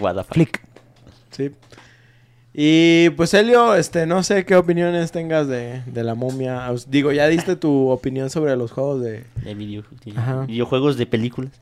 What 0.01 0.15
the 0.16 0.23
fuck. 0.24 0.32
Flick. 0.35 0.62
Sí. 1.31 1.55
Y 2.55 3.09
pues 3.11 3.33
Helio, 3.33 3.74
este, 3.74 4.05
no 4.07 4.23
sé 4.23 4.45
qué 4.45 4.57
opiniones 4.57 5.11
tengas 5.11 5.49
de, 5.49 5.83
de 5.87 6.05
la 6.05 6.15
momia. 6.15 6.70
Os- 6.70 6.91
Digo, 6.91 7.11
ya 7.12 7.27
diste 7.29 7.57
tu 7.57 7.89
opinión 7.91 8.29
sobre 8.29 8.57
los 8.57 8.73
juegos 8.73 9.01
de... 9.03 9.24
De 9.43 9.55
video- 9.55 9.85
de 10.05 10.12
Ajá. 10.19 10.45
videojuegos 10.47 10.97
de 10.99 11.07
películas. 11.07 11.53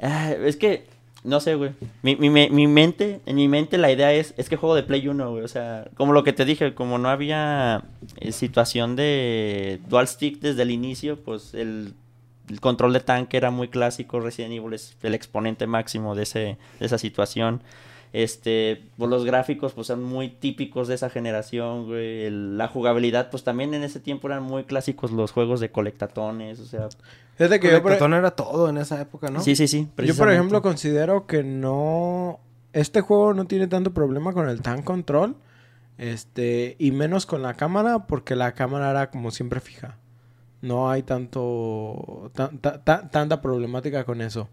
Ah, 0.00 0.32
es 0.32 0.56
que 0.56 0.84
No 1.24 1.40
sé, 1.40 1.54
güey. 1.54 1.70
Mi, 2.02 2.16
mi, 2.16 2.28
mi- 2.30 2.50
mi 2.50 2.66
mente, 2.66 3.20
en 3.24 3.36
mi 3.36 3.48
mente 3.48 3.78
la 3.78 3.90
idea 3.90 4.12
es, 4.12 4.34
es 4.36 4.48
que 4.50 4.56
juego 4.56 4.74
de 4.74 4.82
Play 4.82 5.08
1, 5.08 5.30
güey. 5.30 5.42
O 5.42 5.48
sea, 5.48 5.88
como 5.96 6.12
lo 6.12 6.22
que 6.22 6.34
te 6.34 6.44
dije, 6.44 6.74
como 6.74 6.98
no 6.98 7.08
había 7.08 7.82
eh, 8.20 8.32
situación 8.32 8.94
de 8.94 9.80
dual 9.88 10.06
stick 10.06 10.38
desde 10.40 10.62
el 10.62 10.70
inicio, 10.70 11.16
pues 11.18 11.54
el, 11.54 11.94
el 12.50 12.60
control 12.60 12.92
de 12.92 13.00
tanque 13.00 13.38
era 13.38 13.50
muy 13.50 13.68
clásico. 13.68 14.20
Resident 14.20 14.52
Evil 14.52 14.74
es 14.74 14.96
el 15.02 15.14
exponente 15.14 15.66
máximo 15.66 16.14
de, 16.14 16.24
ese, 16.24 16.58
de 16.78 16.86
esa 16.86 16.98
situación. 16.98 17.62
Este, 18.12 18.84
pues 18.96 19.10
los 19.10 19.24
gráficos 19.24 19.72
pues 19.74 19.86
son 19.88 20.02
muy 20.02 20.28
típicos 20.30 20.88
de 20.88 20.94
esa 20.94 21.10
generación, 21.10 21.86
güey. 21.86 22.24
El- 22.24 22.56
la 22.58 22.68
jugabilidad, 22.68 23.30
pues 23.30 23.44
también 23.44 23.74
en 23.74 23.82
ese 23.82 24.00
tiempo 24.00 24.28
eran 24.28 24.42
muy 24.42 24.64
clásicos 24.64 25.10
los 25.12 25.32
juegos 25.32 25.60
de 25.60 25.70
colectatones, 25.70 26.60
o 26.60 26.64
sea... 26.66 26.88
Fíjate 27.36 27.60
que 27.60 27.70
yo, 27.70 27.82
Colectatón 27.82 28.14
era 28.14 28.30
todo 28.30 28.70
en 28.70 28.78
esa 28.78 28.98
época, 29.00 29.28
¿no? 29.28 29.40
Sí, 29.40 29.54
sí, 29.56 29.68
sí. 29.68 29.86
yo, 29.98 30.14
por 30.16 30.30
ejemplo, 30.32 30.62
considero 30.62 31.26
que 31.26 31.42
no... 31.42 32.40
Este 32.72 33.02
juego 33.02 33.34
no 33.34 33.44
tiene 33.46 33.66
tanto 33.68 33.92
problema 33.92 34.32
con 34.32 34.48
el 34.48 34.62
tank 34.62 34.84
control. 34.84 35.36
Este, 35.98 36.76
y 36.78 36.92
menos 36.92 37.26
con 37.26 37.42
la 37.42 37.54
cámara, 37.54 38.06
porque 38.06 38.36
la 38.36 38.52
cámara 38.52 38.90
era 38.90 39.10
como 39.10 39.30
siempre 39.30 39.60
fija. 39.60 39.96
No 40.62 40.90
hay 40.90 41.02
tanto... 41.02 42.30
tan- 42.34 42.58
ta- 42.58 42.82
ta- 42.82 43.10
tanta 43.10 43.40
problemática 43.42 44.04
con 44.04 44.20
eso. 44.22 44.48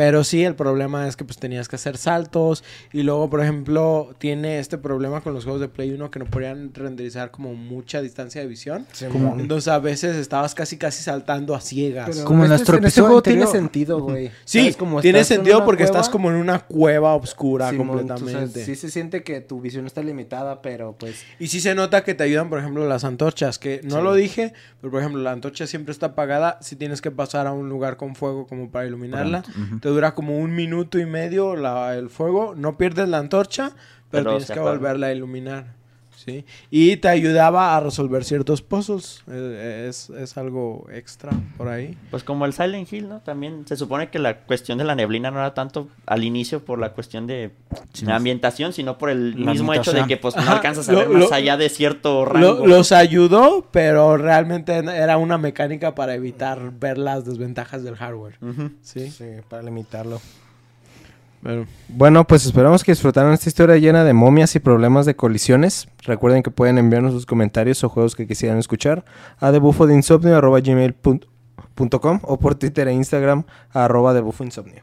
Pero 0.00 0.24
sí, 0.24 0.42
el 0.44 0.54
problema 0.54 1.06
es 1.06 1.14
que 1.14 1.26
pues 1.26 1.36
tenías 1.36 1.68
que 1.68 1.76
hacer 1.76 1.98
saltos. 1.98 2.64
Y 2.90 3.02
luego, 3.02 3.28
por 3.28 3.42
ejemplo, 3.42 4.14
tiene 4.16 4.58
este 4.58 4.78
problema 4.78 5.20
con 5.20 5.34
los 5.34 5.44
juegos 5.44 5.60
de 5.60 5.68
Play 5.68 5.90
1 5.92 6.10
que 6.10 6.18
no 6.18 6.24
podían 6.24 6.72
renderizar 6.72 7.30
como 7.30 7.52
mucha 7.54 8.00
distancia 8.00 8.40
de 8.40 8.46
visión. 8.46 8.86
Simón. 8.92 9.40
Entonces 9.40 9.68
a 9.68 9.78
veces 9.78 10.16
estabas 10.16 10.54
casi 10.54 10.78
casi 10.78 11.02
saltando 11.02 11.54
a 11.54 11.60
ciegas. 11.60 12.08
Pero 12.12 12.24
Como 12.24 12.44
este- 12.44 12.48
nuestro 12.48 12.78
en 12.78 12.84
este 12.86 12.88
episodio 13.00 13.06
juego 13.08 13.18
anterior. 13.18 13.46
tiene 13.50 13.60
sentido, 13.60 14.00
güey. 14.00 14.30
Sí, 14.46 14.60
¿Sabes? 14.60 14.76
Como 14.78 15.02
tiene 15.02 15.18
estás 15.20 15.32
en 15.32 15.36
sentido 15.44 15.64
porque 15.66 15.82
estás 15.82 16.08
cueva, 16.08 16.12
como 16.12 16.30
en 16.30 16.36
una 16.36 16.60
cueva 16.60 17.14
oscura 17.14 17.68
Simón, 17.68 17.88
completamente. 17.88 18.32
entonces, 18.38 18.64
sí 18.64 18.76
se 18.76 18.90
siente 18.90 19.22
que 19.22 19.42
tu 19.42 19.60
visión 19.60 19.84
está 19.84 20.02
limitada, 20.02 20.62
pero 20.62 20.96
pues... 20.98 21.24
Y 21.38 21.48
sí 21.48 21.60
se 21.60 21.74
nota 21.74 22.04
que 22.04 22.14
te 22.14 22.24
ayudan, 22.24 22.48
por 22.48 22.58
ejemplo, 22.58 22.88
las 22.88 23.04
antorchas, 23.04 23.58
que 23.58 23.82
no 23.84 23.98
Sí. 23.98 24.02
lo 24.02 24.14
dije, 24.14 24.54
pero 24.80 24.90
por 24.92 25.00
ejemplo, 25.00 25.20
la 25.20 25.32
antorcha 25.32 25.66
siempre 25.66 25.92
está 25.92 26.06
apagada 26.06 26.56
si 26.62 26.74
tienes 26.76 27.02
que 27.02 27.10
pasar 27.10 27.46
a 27.46 27.52
un 27.52 27.68
lugar 27.68 27.98
con 27.98 28.14
fuego 28.14 28.46
como 28.46 28.70
para 28.70 28.86
iluminarla. 28.86 29.42
Ujú. 29.66 29.78
Dura 29.90 30.14
como 30.14 30.38
un 30.38 30.54
minuto 30.54 30.98
y 30.98 31.06
medio 31.06 31.56
la- 31.56 31.96
el 31.96 32.08
fuego, 32.10 32.54
no 32.56 32.76
pierdes 32.76 33.08
la 33.08 33.18
antorcha, 33.18 33.70
pero, 34.10 34.24
Pero 34.24 34.30
tienes 34.30 34.50
que 34.50 34.58
volverla 34.60 35.08
a 35.08 35.12
iluminar. 35.12 35.79
¿Sí? 36.30 36.44
Y 36.70 36.96
te 36.96 37.08
ayudaba 37.08 37.76
a 37.76 37.80
resolver 37.80 38.24
ciertos 38.24 38.62
puzzles. 38.62 39.22
Es, 39.28 40.10
es 40.10 40.36
algo 40.36 40.86
extra 40.92 41.30
por 41.56 41.68
ahí. 41.68 41.96
Pues 42.10 42.24
como 42.24 42.46
el 42.46 42.52
Silent 42.52 42.92
Hill, 42.92 43.08
¿no? 43.08 43.20
También 43.20 43.64
se 43.66 43.76
supone 43.76 44.08
que 44.10 44.18
la 44.18 44.38
cuestión 44.40 44.78
de 44.78 44.84
la 44.84 44.94
neblina 44.94 45.30
no 45.30 45.38
era 45.38 45.54
tanto 45.54 45.88
al 46.06 46.24
inicio 46.24 46.64
por 46.64 46.78
la 46.78 46.92
cuestión 46.92 47.26
de 47.26 47.50
Sí. 47.92 48.04
la 48.06 48.16
ambientación, 48.16 48.72
sino 48.72 48.98
por 48.98 49.10
el 49.10 49.34
mismo 49.36 49.74
hecho 49.74 49.92
de 49.92 50.06
que 50.06 50.16
pues 50.16 50.36
no 50.36 50.42
Ajá, 50.42 50.52
alcanzas 50.52 50.88
a 50.88 50.92
lo- 50.92 50.98
ver 51.00 51.08
más 51.08 51.20
lo- 51.30 51.34
allá 51.34 51.56
de 51.56 51.68
cierto 51.68 52.24
rango. 52.24 52.40
Lo- 52.60 52.66
los 52.66 52.92
ayudó, 52.92 53.66
pero 53.70 54.16
realmente 54.16 54.72
era 54.78 55.16
una 55.18 55.38
mecánica 55.38 55.94
para 55.94 56.14
evitar 56.14 56.72
ver 56.78 56.98
las 56.98 57.24
desventajas 57.24 57.82
del 57.82 57.96
hardware. 57.96 58.38
Sí, 58.82 59.10
Sí, 59.10 59.24
para 59.48 59.62
limitarlo. 59.62 60.20
Pero 61.42 61.66
Bueno, 61.88 62.26
pues 62.26 62.46
esperamos 62.46 62.84
que 62.84 62.92
disfrutaran 62.92 63.32
esta 63.32 63.48
historia 63.48 63.78
llena 63.78 64.04
de 64.04 64.12
momias 64.12 64.54
y 64.56 64.60
problemas 64.60 65.06
de 65.06 65.16
colisiones. 65.16 65.88
Recuerden 66.04 66.42
que 66.42 66.50
pueden 66.50 66.76
enviarnos 66.78 67.12
sus 67.12 67.26
comentarios 67.26 67.82
o 67.84 67.88
juegos 67.88 68.16
que 68.16 68.26
quisieran 68.26 68.58
escuchar 68.58 69.04
a 69.38 69.50
debufodeinsomnio.gmail.com 69.50 72.20
o 72.22 72.38
por 72.38 72.54
Twitter 72.56 72.88
e 72.88 72.92
Instagram 72.92 73.44
a 73.72 73.84
arroba 73.84 74.12
debufoinsomnio. 74.14 74.82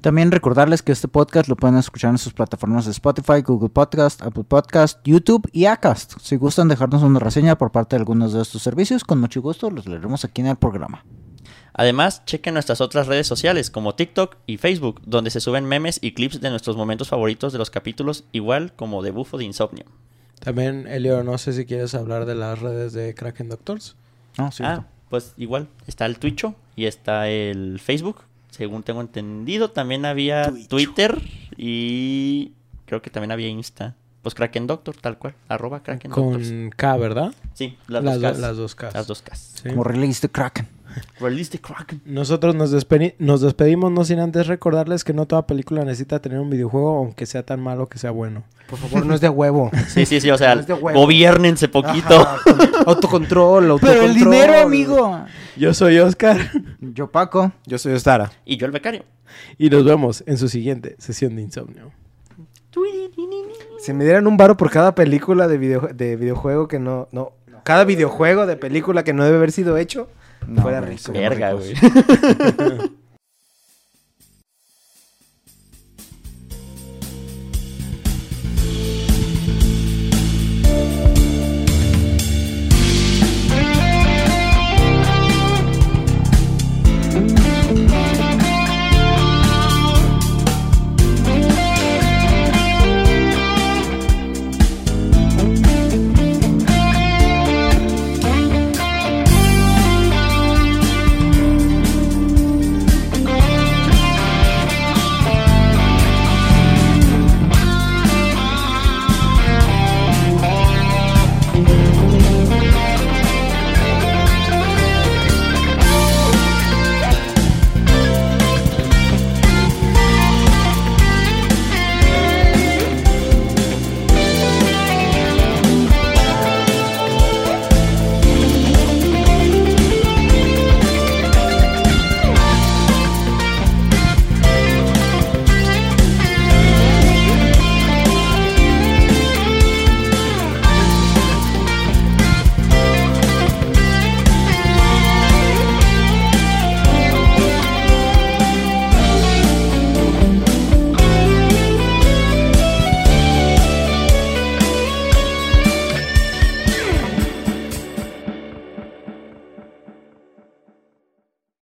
También 0.00 0.30
recordarles 0.30 0.82
que 0.82 0.92
este 0.92 1.08
podcast 1.08 1.48
lo 1.48 1.56
pueden 1.56 1.78
escuchar 1.78 2.10
en 2.10 2.18
sus 2.18 2.32
plataformas 2.32 2.84
de 2.84 2.92
Spotify, 2.92 3.42
Google 3.44 3.70
Podcast, 3.70 4.22
Apple 4.22 4.44
Podcast, 4.44 5.00
YouTube 5.04 5.48
y 5.52 5.64
Acast. 5.64 6.14
Si 6.20 6.36
gustan 6.36 6.68
dejarnos 6.68 7.02
una 7.02 7.18
reseña 7.18 7.58
por 7.58 7.72
parte 7.72 7.96
de 7.96 8.02
algunos 8.02 8.32
de 8.32 8.42
estos 8.42 8.62
servicios, 8.62 9.02
con 9.02 9.20
mucho 9.20 9.42
gusto 9.42 9.68
los 9.70 9.88
leeremos 9.88 10.24
aquí 10.24 10.42
en 10.42 10.48
el 10.48 10.56
programa. 10.56 11.04
Además, 11.78 12.24
chequen 12.24 12.54
nuestras 12.54 12.80
otras 12.80 13.06
redes 13.06 13.26
sociales 13.26 13.70
como 13.70 13.94
TikTok 13.94 14.36
y 14.46 14.56
Facebook, 14.56 15.02
donde 15.04 15.30
se 15.30 15.40
suben 15.40 15.66
memes 15.66 15.98
y 16.00 16.12
clips 16.12 16.40
de 16.40 16.48
nuestros 16.50 16.76
momentos 16.76 17.08
favoritos 17.08 17.52
de 17.52 17.58
los 17.58 17.68
capítulos, 17.70 18.24
igual 18.32 18.72
como 18.74 19.02
de 19.02 19.10
Bufo 19.10 19.36
de 19.36 19.44
Insomnio. 19.44 19.84
también, 20.40 20.86
Elio, 20.86 21.22
no 21.22 21.36
sé 21.38 21.52
si 21.52 21.66
quieres 21.66 21.94
hablar 21.94 22.24
de 22.24 22.34
las 22.34 22.60
redes 22.60 22.92
de 22.94 23.14
Kraken 23.14 23.48
Doctors. 23.50 23.94
No, 24.38 24.50
sí. 24.52 24.62
Ah, 24.64 24.86
pues 25.10 25.34
igual, 25.36 25.68
está 25.86 26.06
el 26.06 26.18
Twitch 26.18 26.46
y 26.76 26.86
está 26.86 27.28
el 27.28 27.78
Facebook, 27.78 28.22
según 28.50 28.82
tengo 28.82 29.00
entendido. 29.02 29.70
También 29.70 30.04
había 30.06 30.50
Twitch. 30.50 30.68
Twitter 30.68 31.20
y 31.56 32.52
creo 32.86 33.02
que 33.02 33.10
también 33.10 33.32
había 33.32 33.48
Insta. 33.48 33.94
Pues 34.22 34.34
Kraken 34.34 34.66
Doctor, 34.66 34.96
tal 34.96 35.18
cual, 35.18 35.34
arroba 35.48 35.82
Kraken 35.82 36.10
Doctors. 36.10 36.48
Con 36.48 36.70
K, 36.70 36.96
¿verdad? 36.96 37.32
Sí, 37.54 37.76
las, 37.86 38.02
Las, 38.02 38.14
dos 38.20 38.22
do- 38.22 38.32
Ks. 38.34 38.38
las 38.40 38.56
dos 38.56 38.74
K. 38.74 38.90
Las 38.94 39.06
dos 39.06 39.22
Ks. 39.22 39.38
Sí. 39.62 39.68
Como 39.68 39.84
release 39.84 40.20
de 40.22 40.28
Kraken. 40.30 40.68
Release 41.20 41.50
the 41.50 41.58
Kraken. 41.58 42.00
Nosotros 42.04 42.54
nos, 42.54 42.72
despedi- 42.72 43.14
nos 43.18 43.40
despedimos 43.40 43.90
no 43.92 44.04
sin 44.04 44.18
antes 44.20 44.46
recordarles 44.46 45.04
que 45.04 45.12
no 45.12 45.26
toda 45.26 45.46
película 45.46 45.84
necesita 45.84 46.20
tener 46.20 46.38
un 46.40 46.50
videojuego, 46.50 46.98
aunque 46.98 47.26
sea 47.26 47.42
tan 47.44 47.60
malo 47.60 47.88
que 47.88 47.98
sea 47.98 48.10
bueno. 48.10 48.44
Por 48.68 48.78
favor, 48.78 49.06
no 49.06 49.14
es 49.14 49.20
de 49.20 49.28
huevo. 49.28 49.70
Sí, 49.88 50.06
sí, 50.06 50.20
sí, 50.20 50.30
o 50.30 50.36
sea, 50.38 50.54
Es 50.54 50.66
de 50.66 50.74
huevo. 50.74 50.98
gobiernense 51.00 51.68
poquito. 51.68 52.14
Ajá, 52.20 52.38
autocontrol, 52.86 53.70
autocontrol. 53.70 53.80
Pero 53.80 54.04
el 54.06 54.14
dinero, 54.14 54.58
amigo. 54.60 55.24
Yo 55.56 55.72
soy 55.72 55.98
Oscar 55.98 56.38
Yo, 56.80 57.10
Paco. 57.10 57.52
Yo 57.66 57.78
soy 57.78 57.92
Ostara. 57.94 58.32
Y 58.44 58.56
yo 58.56 58.66
el 58.66 58.72
becario. 58.72 59.04
y 59.58 59.70
nos 59.70 59.84
vemos 59.84 60.24
en 60.26 60.36
su 60.38 60.48
siguiente 60.48 60.96
sesión 60.98 61.36
de 61.36 61.42
insomnio. 61.42 61.92
Si 63.78 63.92
me 63.92 64.04
dieran 64.04 64.26
un 64.26 64.36
varo 64.36 64.56
por 64.56 64.70
cada 64.70 64.94
película 64.94 65.48
de, 65.48 65.58
video- 65.58 65.88
de 65.94 66.16
videojuego 66.16 66.68
que 66.68 66.78
no, 66.78 67.08
no... 67.12 67.32
Cada 67.62 67.84
videojuego 67.84 68.46
de 68.46 68.56
película 68.56 69.02
que 69.04 69.12
no 69.12 69.24
debe 69.24 69.36
haber 69.38 69.50
sido 69.52 69.76
hecho, 69.76 70.08
No, 70.46 70.62
fuera 70.62 70.80
rico. 70.80 71.12
Verga, 71.12 71.52
güey. 71.52 71.74